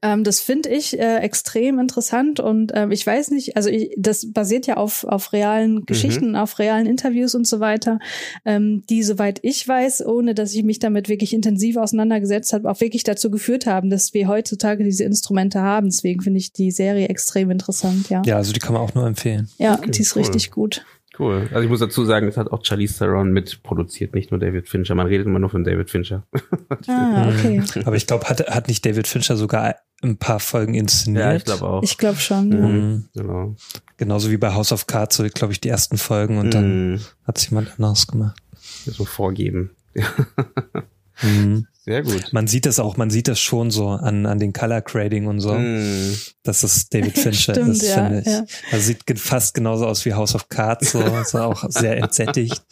[0.00, 4.32] Ähm, das finde ich äh, extrem interessant und ähm, ich weiß nicht, also ich, das
[4.32, 5.86] basiert ja auf, auf realen mhm.
[5.86, 6.36] Geschichten, mhm.
[6.36, 7.98] auf realen Interviews und so weiter,
[8.44, 12.80] ähm, die, soweit ich weiß, ohne dass ich mich damit wirklich intensiv auseinandergesetzt habe, auch
[12.80, 15.88] wirklich dazu geführt haben, dass wir heutzutage diese Instrumente haben.
[15.88, 18.22] Deswegen finde ich die Serie extrem interessant, ja.
[18.24, 19.48] Ja, also die kann man auch nur empfehlen.
[19.58, 20.22] Ja, okay, die ist cool.
[20.22, 20.84] richtig gut.
[21.18, 21.48] Cool.
[21.50, 24.94] Also ich muss dazu sagen, es hat auch Charlize Theron mitproduziert, nicht nur David Fincher.
[24.94, 26.26] Man redet immer nur von David Fincher.
[26.88, 27.62] ah, okay.
[27.84, 31.24] Aber ich glaube, hat, hat nicht David Fincher sogar ein paar Folgen inszeniert?
[31.24, 31.82] Ja, ich glaube auch.
[31.82, 32.48] Ich glaube schon.
[32.48, 33.08] Mhm.
[33.12, 33.22] Ja.
[33.22, 33.56] Genau.
[33.98, 37.00] Genauso wie bei House of Cards, so glaube ich, die ersten Folgen und dann mhm.
[37.24, 38.38] hat es jemand anderes gemacht.
[38.86, 39.70] So vorgeben.
[41.22, 41.66] mhm.
[41.84, 42.32] Sehr gut.
[42.32, 45.40] Man sieht das auch, man sieht das schon so an, an den Color Grading und
[45.40, 46.16] so, mm.
[46.44, 48.26] dass es David Fincher Stimmt, ist, ja, finde ich.
[48.26, 48.44] Ja.
[48.70, 52.62] Also sieht fast genauso aus wie House of Cards, so, ist auch sehr entsättigt.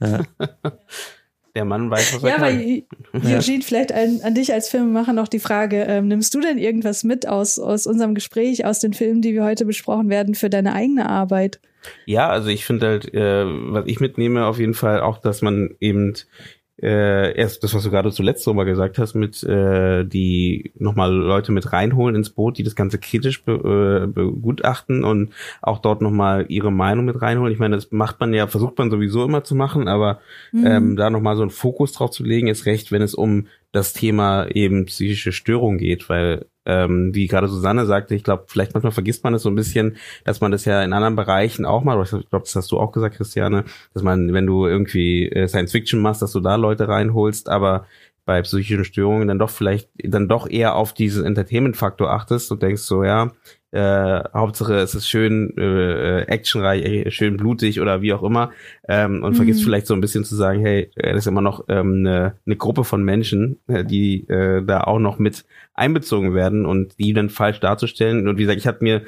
[0.00, 0.20] Ja.
[1.56, 2.60] Der Mann weiß, was er ja, kann.
[2.60, 6.40] Ja, aber Eugene, vielleicht an, an, dich als Filmemacher noch die Frage, ähm, nimmst du
[6.40, 10.36] denn irgendwas mit aus, aus unserem Gespräch, aus den Filmen, die wir heute besprochen werden,
[10.36, 11.60] für deine eigene Arbeit?
[12.06, 15.70] Ja, also ich finde halt, äh, was ich mitnehme, auf jeden Fall auch, dass man
[15.80, 16.14] eben
[16.82, 21.52] äh, erst das, was du gerade zuletzt drüber gesagt hast, mit äh, die nochmal Leute
[21.52, 26.46] mit reinholen ins Boot, die das Ganze kritisch be, äh, begutachten und auch dort nochmal
[26.48, 27.52] ihre Meinung mit reinholen.
[27.52, 30.20] Ich meine, das macht man ja, versucht man sowieso immer zu machen, aber
[30.52, 30.66] mhm.
[30.66, 33.92] ähm, da nochmal so einen Fokus drauf zu legen, ist recht, wenn es um das
[33.92, 38.92] Thema eben psychische Störung geht, weil ähm, wie gerade Susanne sagte, ich glaube, vielleicht manchmal
[38.92, 42.00] vergisst man es so ein bisschen, dass man das ja in anderen Bereichen auch mal,
[42.02, 45.72] ich glaube, das hast du auch gesagt, Christiane, dass man, wenn du irgendwie äh, Science
[45.72, 47.86] Fiction machst, dass du da Leute reinholst, aber
[48.24, 52.82] bei psychischen Störungen dann doch vielleicht dann doch eher auf diesen Entertainment-Faktor achtest und denkst
[52.82, 53.32] so, ja,
[53.74, 58.52] äh, Hauptsache es ist schön äh, actionreich, äh, schön blutig oder wie auch immer
[58.88, 59.36] ähm, und mhm.
[59.36, 62.36] vergisst vielleicht so ein bisschen zu sagen, hey, äh, das ist immer noch ähm, eine,
[62.46, 65.44] eine Gruppe von Menschen, äh, die äh, da auch noch mit
[65.74, 68.28] einbezogen werden und die dann falsch darzustellen.
[68.28, 69.02] Und wie gesagt, ich hatte mir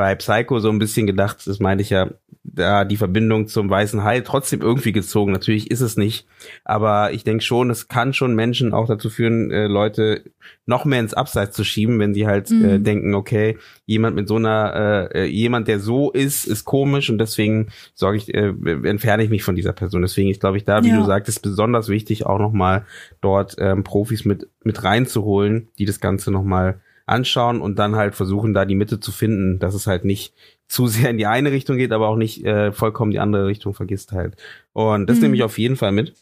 [0.00, 2.08] bei Psycho so ein bisschen gedacht, das meine ich ja,
[2.42, 5.30] da die Verbindung zum weißen Hai trotzdem irgendwie gezogen.
[5.30, 6.26] Natürlich ist es nicht,
[6.64, 10.24] aber ich denke schon, es kann schon Menschen auch dazu führen, äh, Leute
[10.64, 12.64] noch mehr ins Abseits zu schieben, wenn sie halt äh, mhm.
[12.64, 17.18] äh, denken, okay, jemand mit so einer, äh, jemand, der so ist, ist komisch und
[17.18, 18.54] deswegen sorge ich, äh,
[18.84, 20.00] entferne ich mich von dieser Person.
[20.00, 20.96] Deswegen ist, glaube ich, da, wie ja.
[20.96, 22.86] du sagtest, besonders wichtig, auch nochmal
[23.20, 26.80] dort ähm, Profis mit mit reinzuholen, die das Ganze nochmal
[27.10, 30.34] anschauen und dann halt versuchen, da die Mitte zu finden, dass es halt nicht
[30.68, 33.74] zu sehr in die eine Richtung geht, aber auch nicht äh, vollkommen die andere Richtung
[33.74, 34.36] vergisst halt.
[34.72, 35.22] Und das mhm.
[35.22, 36.14] nehme ich auf jeden Fall mit.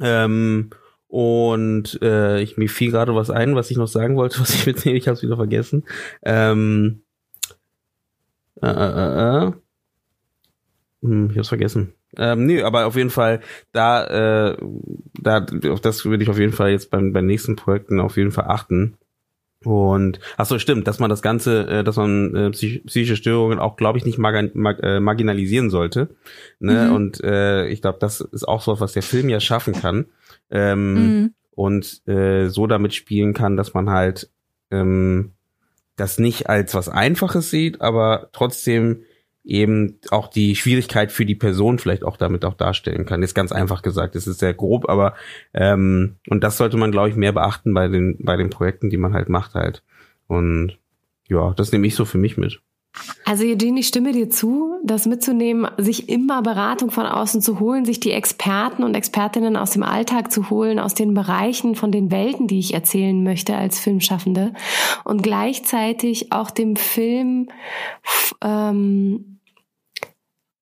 [0.00, 0.70] Ähm,
[1.08, 4.66] und äh, ich mir fiel gerade was ein, was ich noch sagen wollte, was ich
[4.66, 5.84] mitnehme, ich habe es wieder vergessen.
[6.22, 7.02] Ähm,
[8.62, 9.52] äh, äh, äh, äh.
[11.02, 11.94] Hm, ich hab's vergessen.
[12.16, 13.40] Ähm, nee, aber auf jeden Fall,
[13.72, 14.56] da, äh,
[15.20, 18.32] da, auf das würde ich auf jeden Fall jetzt beim, bei nächsten Projekten auf jeden
[18.32, 18.96] Fall achten.
[19.64, 23.58] Und ach so stimmt, dass man das Ganze, äh, dass man äh, psych psychische Störungen
[23.58, 26.16] auch, glaube ich, nicht mag mag äh, marginalisieren sollte.
[26.60, 26.86] Ne?
[26.86, 26.94] Mhm.
[26.94, 30.06] Und äh, ich glaube, das ist auch so, was der Film ja schaffen kann.
[30.50, 31.34] Ähm, mhm.
[31.50, 34.30] Und äh, so damit spielen kann, dass man halt
[34.70, 35.32] ähm,
[35.96, 39.02] das nicht als was Einfaches sieht, aber trotzdem
[39.44, 43.22] eben auch die Schwierigkeit für die Person vielleicht auch damit auch darstellen kann.
[43.22, 45.14] Ist ganz einfach gesagt, es ist sehr grob, aber
[45.54, 48.98] ähm, und das sollte man, glaube ich, mehr beachten bei den bei den Projekten, die
[48.98, 49.82] man halt macht halt.
[50.26, 50.78] Und
[51.28, 52.60] ja, das nehme ich so für mich mit.
[53.24, 57.84] Also Eugene, ich stimme dir zu, das mitzunehmen, sich immer Beratung von außen zu holen,
[57.84, 62.10] sich die Experten und Expertinnen aus dem Alltag zu holen, aus den Bereichen, von den
[62.10, 64.52] Welten, die ich erzählen möchte als Filmschaffende
[65.04, 67.48] und gleichzeitig auch dem Film
[68.42, 69.29] ähm,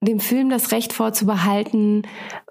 [0.00, 2.02] dem Film das Recht vorzubehalten,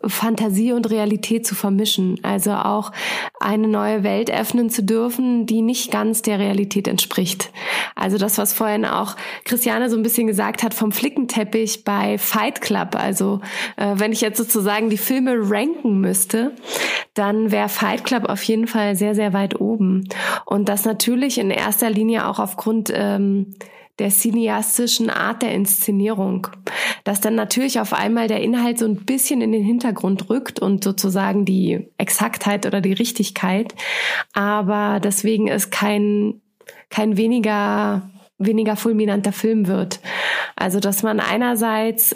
[0.05, 2.19] Fantasie und Realität zu vermischen.
[2.21, 2.91] Also auch
[3.39, 7.51] eine neue Welt öffnen zu dürfen, die nicht ganz der Realität entspricht.
[7.95, 12.59] Also das, was vorhin auch Christiane so ein bisschen gesagt hat vom Flickenteppich bei Fight
[12.59, 12.95] Club.
[12.95, 13.39] Also
[13.77, 16.53] äh, wenn ich jetzt sozusagen die Filme ranken müsste,
[17.13, 20.09] dann wäre Fight Club auf jeden Fall sehr, sehr weit oben.
[20.45, 23.55] Und das natürlich in erster Linie auch aufgrund ähm,
[23.99, 26.47] der cineastischen Art der Inszenierung,
[27.03, 30.83] dass dann natürlich auf einmal der Inhalt so ein bisschen in den Hintergrund rückt und
[30.83, 33.73] sozusagen die Exaktheit oder die Richtigkeit,
[34.33, 36.41] aber deswegen ist kein
[36.89, 39.99] kein weniger weniger fulminanter Film wird.
[40.55, 42.15] Also dass man einerseits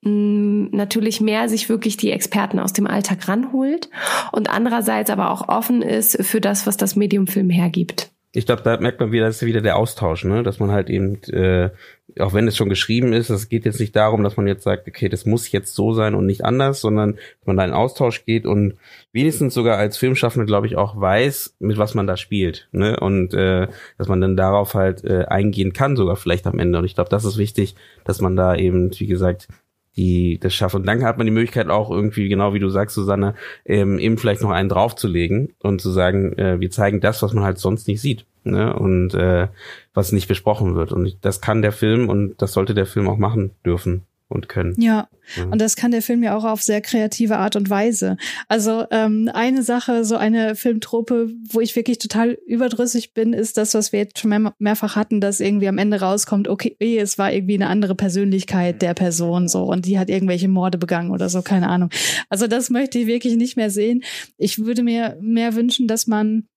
[0.00, 3.90] mm, natürlich mehr sich wirklich die Experten aus dem Alltag ranholt
[4.32, 8.62] und andererseits aber auch offen ist für das, was das Medium Film hergibt ich glaube,
[8.62, 10.42] da merkt man wieder, das ist wieder der Austausch, ne?
[10.42, 11.70] dass man halt eben, äh,
[12.18, 14.86] auch wenn es schon geschrieben ist, es geht jetzt nicht darum, dass man jetzt sagt,
[14.86, 18.26] okay, das muss jetzt so sein und nicht anders, sondern dass man da in Austausch
[18.26, 18.74] geht und
[19.12, 22.68] wenigstens sogar als Filmschaffende, glaube ich, auch weiß, mit was man da spielt.
[22.72, 23.00] Ne?
[23.00, 26.78] Und äh, dass man dann darauf halt äh, eingehen kann, sogar vielleicht am Ende.
[26.78, 27.74] Und ich glaube, das ist wichtig,
[28.04, 29.48] dass man da eben, wie gesagt,
[29.96, 30.74] die das schafft.
[30.74, 33.34] Und dann hat man die Möglichkeit auch irgendwie, genau wie du sagst, Susanne,
[33.64, 37.44] ähm, eben vielleicht noch einen draufzulegen und zu sagen, äh, wir zeigen das, was man
[37.44, 38.26] halt sonst nicht sieht.
[38.44, 38.74] Ne?
[38.74, 39.48] Und äh,
[39.94, 40.92] was nicht besprochen wird.
[40.92, 44.74] Und das kann der Film und das sollte der Film auch machen dürfen und können.
[44.78, 45.52] Ja, mhm.
[45.52, 48.16] und das kann der Film ja auch auf sehr kreative Art und Weise.
[48.48, 53.74] Also ähm, eine Sache, so eine Filmtrope, wo ich wirklich total überdrüssig bin, ist das,
[53.74, 57.32] was wir jetzt schon mehr, mehrfach hatten, dass irgendwie am Ende rauskommt, okay, es war
[57.32, 61.42] irgendwie eine andere Persönlichkeit der Person so und die hat irgendwelche Morde begangen oder so,
[61.42, 61.90] keine Ahnung.
[62.28, 64.02] Also das möchte ich wirklich nicht mehr sehen.
[64.38, 66.48] Ich würde mir mehr wünschen, dass man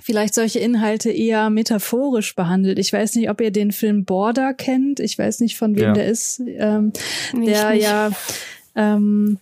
[0.00, 2.78] vielleicht solche Inhalte eher metaphorisch behandelt.
[2.78, 5.00] Ich weiß nicht, ob ihr den Film Border kennt.
[5.00, 5.92] Ich weiß nicht, von wem ja.
[5.92, 6.40] der ist.
[6.40, 6.92] Ähm,
[7.34, 7.82] der nicht.
[7.82, 8.10] ja,
[8.74, 9.38] ähm,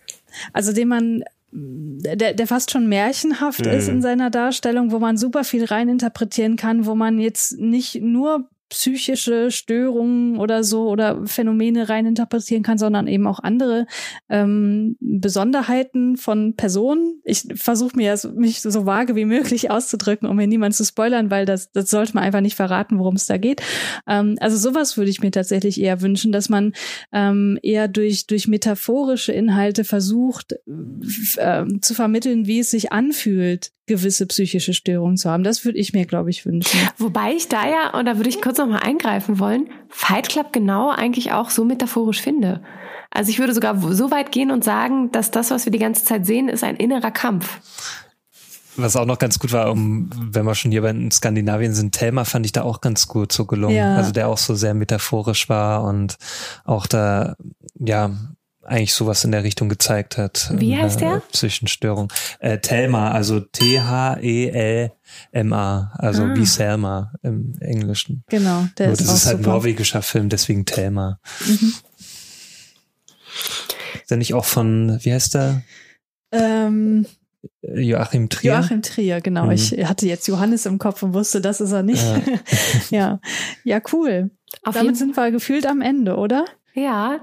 [0.53, 3.71] also den man der, der fast schon märchenhaft mhm.
[3.71, 8.47] ist in seiner Darstellung, wo man super viel reininterpretieren kann, wo man jetzt nicht nur
[8.69, 13.87] psychische Störungen oder so oder Phänomene reininterpretieren kann, sondern eben auch andere
[14.29, 17.21] ähm, Besonderheiten von Personen.
[17.23, 21.45] Ich versuche mir mich so vage wie möglich auszudrücken, um mir niemand zu spoilern, weil
[21.45, 23.61] das, das sollte man einfach nicht verraten, worum es da geht.
[24.07, 26.73] Ähm, also sowas würde ich mir tatsächlich eher wünschen, dass man
[27.11, 30.55] ähm, eher durch, durch metaphorische Inhalte versucht
[31.37, 35.43] äh, zu vermitteln, wie es sich anfühlt, gewisse psychische Störungen zu haben.
[35.43, 36.79] Das würde ich mir, glaube ich, wünschen.
[36.97, 40.53] Wobei ich da ja, und da würde ich kurz noch mal eingreifen wollen, Fight Club
[40.53, 42.61] genau eigentlich auch so metaphorisch finde.
[43.09, 46.03] Also ich würde sogar so weit gehen und sagen, dass das, was wir die ganze
[46.03, 47.59] Zeit sehen, ist ein innerer Kampf.
[48.75, 52.25] Was auch noch ganz gut war, um, wenn wir schon hier bei Skandinavien sind, Thelma
[52.25, 53.75] fand ich da auch ganz gut so gelungen.
[53.75, 53.95] Ja.
[53.95, 56.17] Also der auch so sehr metaphorisch war und
[56.63, 57.35] auch da,
[57.79, 58.11] ja,
[58.67, 60.51] eigentlich sowas in der Richtung gezeigt hat.
[60.53, 61.21] Wie heißt der?
[61.31, 62.11] Psychenstörung.
[62.39, 64.91] Äh, Thelma, also T-H-E-L-M-A,
[65.97, 66.35] also ah.
[66.35, 68.23] wie Selma im Englischen.
[68.29, 69.49] Genau, der Nur, ist Das auch ist halt super.
[69.49, 71.19] ein norwegischer Film, deswegen Thelma.
[71.45, 71.73] Mhm.
[74.01, 75.61] Ist der nicht auch von, wie heißt der?
[76.31, 77.05] Ähm,
[77.61, 78.55] Joachim Trier.
[78.55, 79.45] Joachim Trier, genau.
[79.45, 79.51] Mhm.
[79.51, 82.03] Ich hatte jetzt Johannes im Kopf und wusste, das ist er nicht.
[82.03, 82.21] Ja,
[82.89, 83.19] ja.
[83.63, 84.31] ja, cool.
[84.63, 86.45] Auf Damit sind wir gefühlt am Ende, oder?
[86.73, 87.21] Ja,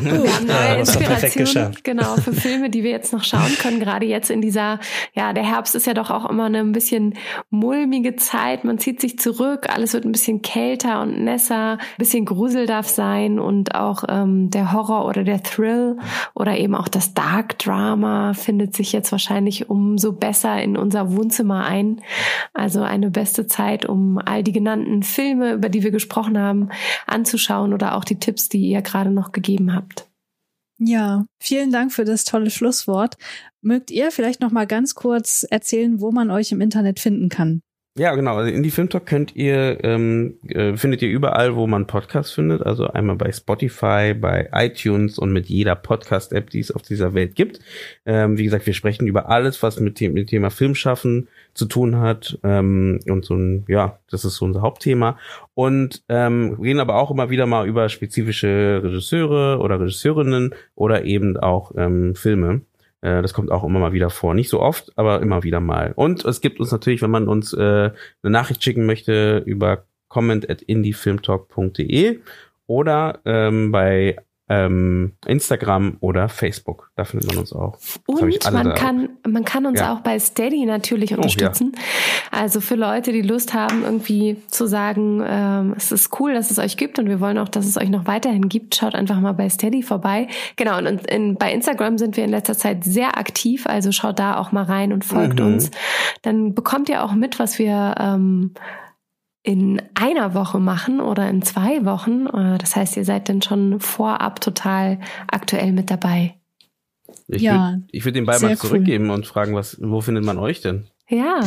[0.00, 3.80] wir haben neue ja, Inspirationen, genau, für Filme, die wir jetzt noch schauen können.
[3.80, 4.78] Gerade jetzt in dieser,
[5.14, 7.14] ja, der Herbst ist ja doch auch immer eine ein bisschen
[7.50, 8.64] mulmige Zeit.
[8.64, 12.88] Man zieht sich zurück, alles wird ein bisschen kälter und nässer, ein bisschen Grusel darf
[12.88, 15.98] sein und auch ähm, der Horror oder der Thrill
[16.34, 21.64] oder eben auch das Dark Drama findet sich jetzt wahrscheinlich umso besser in unser Wohnzimmer
[21.64, 22.00] ein.
[22.54, 26.68] Also eine beste Zeit, um all die genannten Filme, über die wir gesprochen haben,
[27.06, 30.08] anzuschauen oder auch die Tipps, die ihr gerade noch gegeben habt.
[30.78, 33.16] Ja, vielen Dank für das tolle Schlusswort.
[33.60, 37.60] Mögt ihr vielleicht noch mal ganz kurz erzählen, wo man euch im Internet finden kann?
[37.98, 38.36] Ja, genau.
[38.36, 42.62] Also Indie Film Talk könnt ihr, ähm, äh, findet ihr überall, wo man Podcasts findet.
[42.62, 47.34] Also einmal bei Spotify, bei iTunes und mit jeder Podcast-App, die es auf dieser Welt
[47.34, 47.58] gibt.
[48.06, 51.66] Ähm, wie gesagt, wir sprechen über alles, was mit dem, mit dem Thema Filmschaffen zu
[51.66, 52.38] tun hat.
[52.42, 55.18] Ähm, und so ein, ja, das ist so unser Hauptthema.
[55.54, 61.36] Und ähm, reden aber auch immer wieder mal über spezifische Regisseure oder Regisseurinnen oder eben
[61.36, 62.62] auch ähm, Filme.
[63.00, 64.34] Äh, das kommt auch immer mal wieder vor.
[64.34, 65.92] Nicht so oft, aber immer wieder mal.
[65.94, 70.48] Und es gibt uns natürlich, wenn man uns äh, eine Nachricht schicken möchte, über comment
[70.50, 72.20] at indiefilmtalk.de
[72.66, 74.16] oder ähm, bei
[74.50, 76.90] ähm, Instagram oder Facebook.
[76.96, 77.78] Da findet man uns auch.
[78.06, 78.74] Und man da.
[78.74, 79.94] kann, man kann uns ja.
[79.94, 81.72] auch bei Steady natürlich unterstützen.
[81.72, 82.40] Oh, ja.
[82.42, 86.58] Also für Leute, die Lust haben, irgendwie zu sagen, ähm, es ist cool, dass es
[86.58, 89.32] euch gibt und wir wollen auch, dass es euch noch weiterhin gibt, schaut einfach mal
[89.32, 90.26] bei Steady vorbei.
[90.56, 94.18] Genau, und in, in, bei Instagram sind wir in letzter Zeit sehr aktiv, also schaut
[94.18, 95.46] da auch mal rein und folgt mhm.
[95.46, 95.70] uns.
[96.22, 98.52] Dann bekommt ihr auch mit, was wir ähm,
[99.42, 102.26] in einer Woche machen oder in zwei Wochen.
[102.26, 106.34] Äh, das heißt, ihr seid dann schon vorab total aktuell mit dabei.
[107.28, 109.14] Ich ja, würde würd den Ball mal zurückgeben cool.
[109.14, 110.88] und fragen, was, wo findet man euch denn?
[111.10, 111.44] Ja.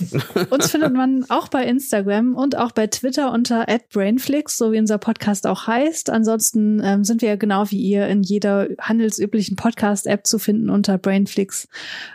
[0.50, 4.98] Uns findet man auch bei Instagram und auch bei Twitter unter @brainflix, so wie unser
[4.98, 6.08] Podcast auch heißt.
[6.10, 11.68] Ansonsten ähm, sind wir genau wie ihr in jeder handelsüblichen Podcast-App zu finden unter Brainflix.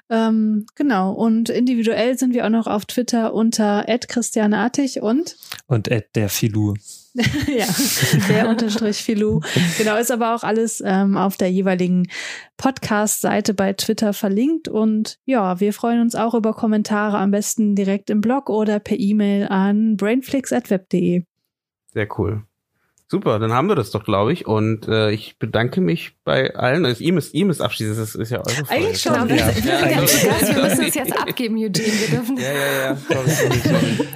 [0.09, 1.13] Ähm, genau.
[1.13, 5.35] Und individuell sind wir auch noch auf Twitter unter @christianeartig und
[5.67, 6.73] und der Filou.
[7.47, 7.65] ja,
[8.27, 9.39] der Unterstrich Filou.
[9.77, 12.09] Genau, ist aber auch alles ähm, auf der jeweiligen
[12.57, 14.67] Podcast-Seite bei Twitter verlinkt.
[14.67, 18.99] Und ja, wir freuen uns auch über Kommentare, am besten direkt im Blog oder per
[18.99, 21.23] E-Mail an brainflix.web.de.
[21.93, 22.43] Sehr cool.
[23.07, 24.47] Super, dann haben wir das doch, glaube ich.
[24.47, 26.85] Und äh, ich bedanke mich bei allen.
[26.85, 28.71] Also, ihr müsst, ihr müsst abschließen, das ist ja eure Folge.
[28.71, 29.29] Eigentlich schon.
[29.29, 29.35] Ja.
[29.35, 29.89] Ja.
[29.89, 30.01] Ja.
[30.01, 31.87] Wir müssen es jetzt abgeben, Eugene.
[31.87, 32.37] Wir dürfen.
[32.37, 32.95] Ja, ja, ja.
[32.95, 34.07] Sorry, sorry, sorry.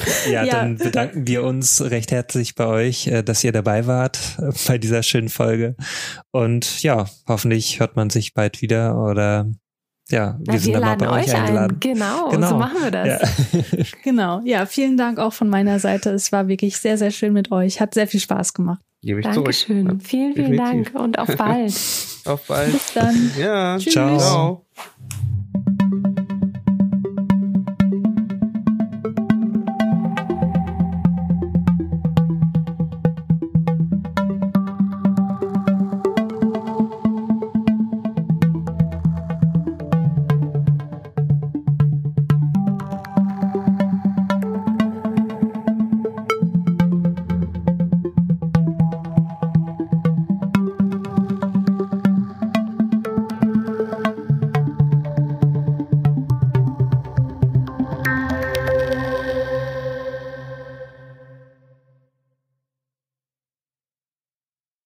[0.30, 4.18] Ja, ja, dann bedanken wir uns recht herzlich bei euch, äh, dass ihr dabei wart
[4.38, 5.76] äh, bei dieser schönen Folge.
[6.32, 9.48] Und ja, hoffentlich hört man sich bald wieder oder
[10.08, 11.76] ja, wir Na, sind wir dann mal bei euch eingeladen.
[11.76, 11.80] Ein.
[11.80, 13.52] Genau, genau, so machen wir das.
[13.52, 13.84] Ja.
[14.04, 16.10] genau, ja, vielen Dank auch von meiner Seite.
[16.10, 17.80] Es war wirklich sehr, sehr schön mit euch.
[17.80, 18.80] Hat sehr viel Spaß gemacht.
[19.02, 19.86] Gebe ich Dankeschön.
[19.86, 20.02] Zurück.
[20.02, 20.92] Vielen, vielen Definitiv.
[20.92, 21.74] Dank und auf bald.
[22.24, 22.72] auf bald.
[22.72, 23.32] Bis dann.
[23.38, 23.92] Ja, Tschüss.
[23.92, 24.18] Ciao.
[24.18, 24.66] Ciao.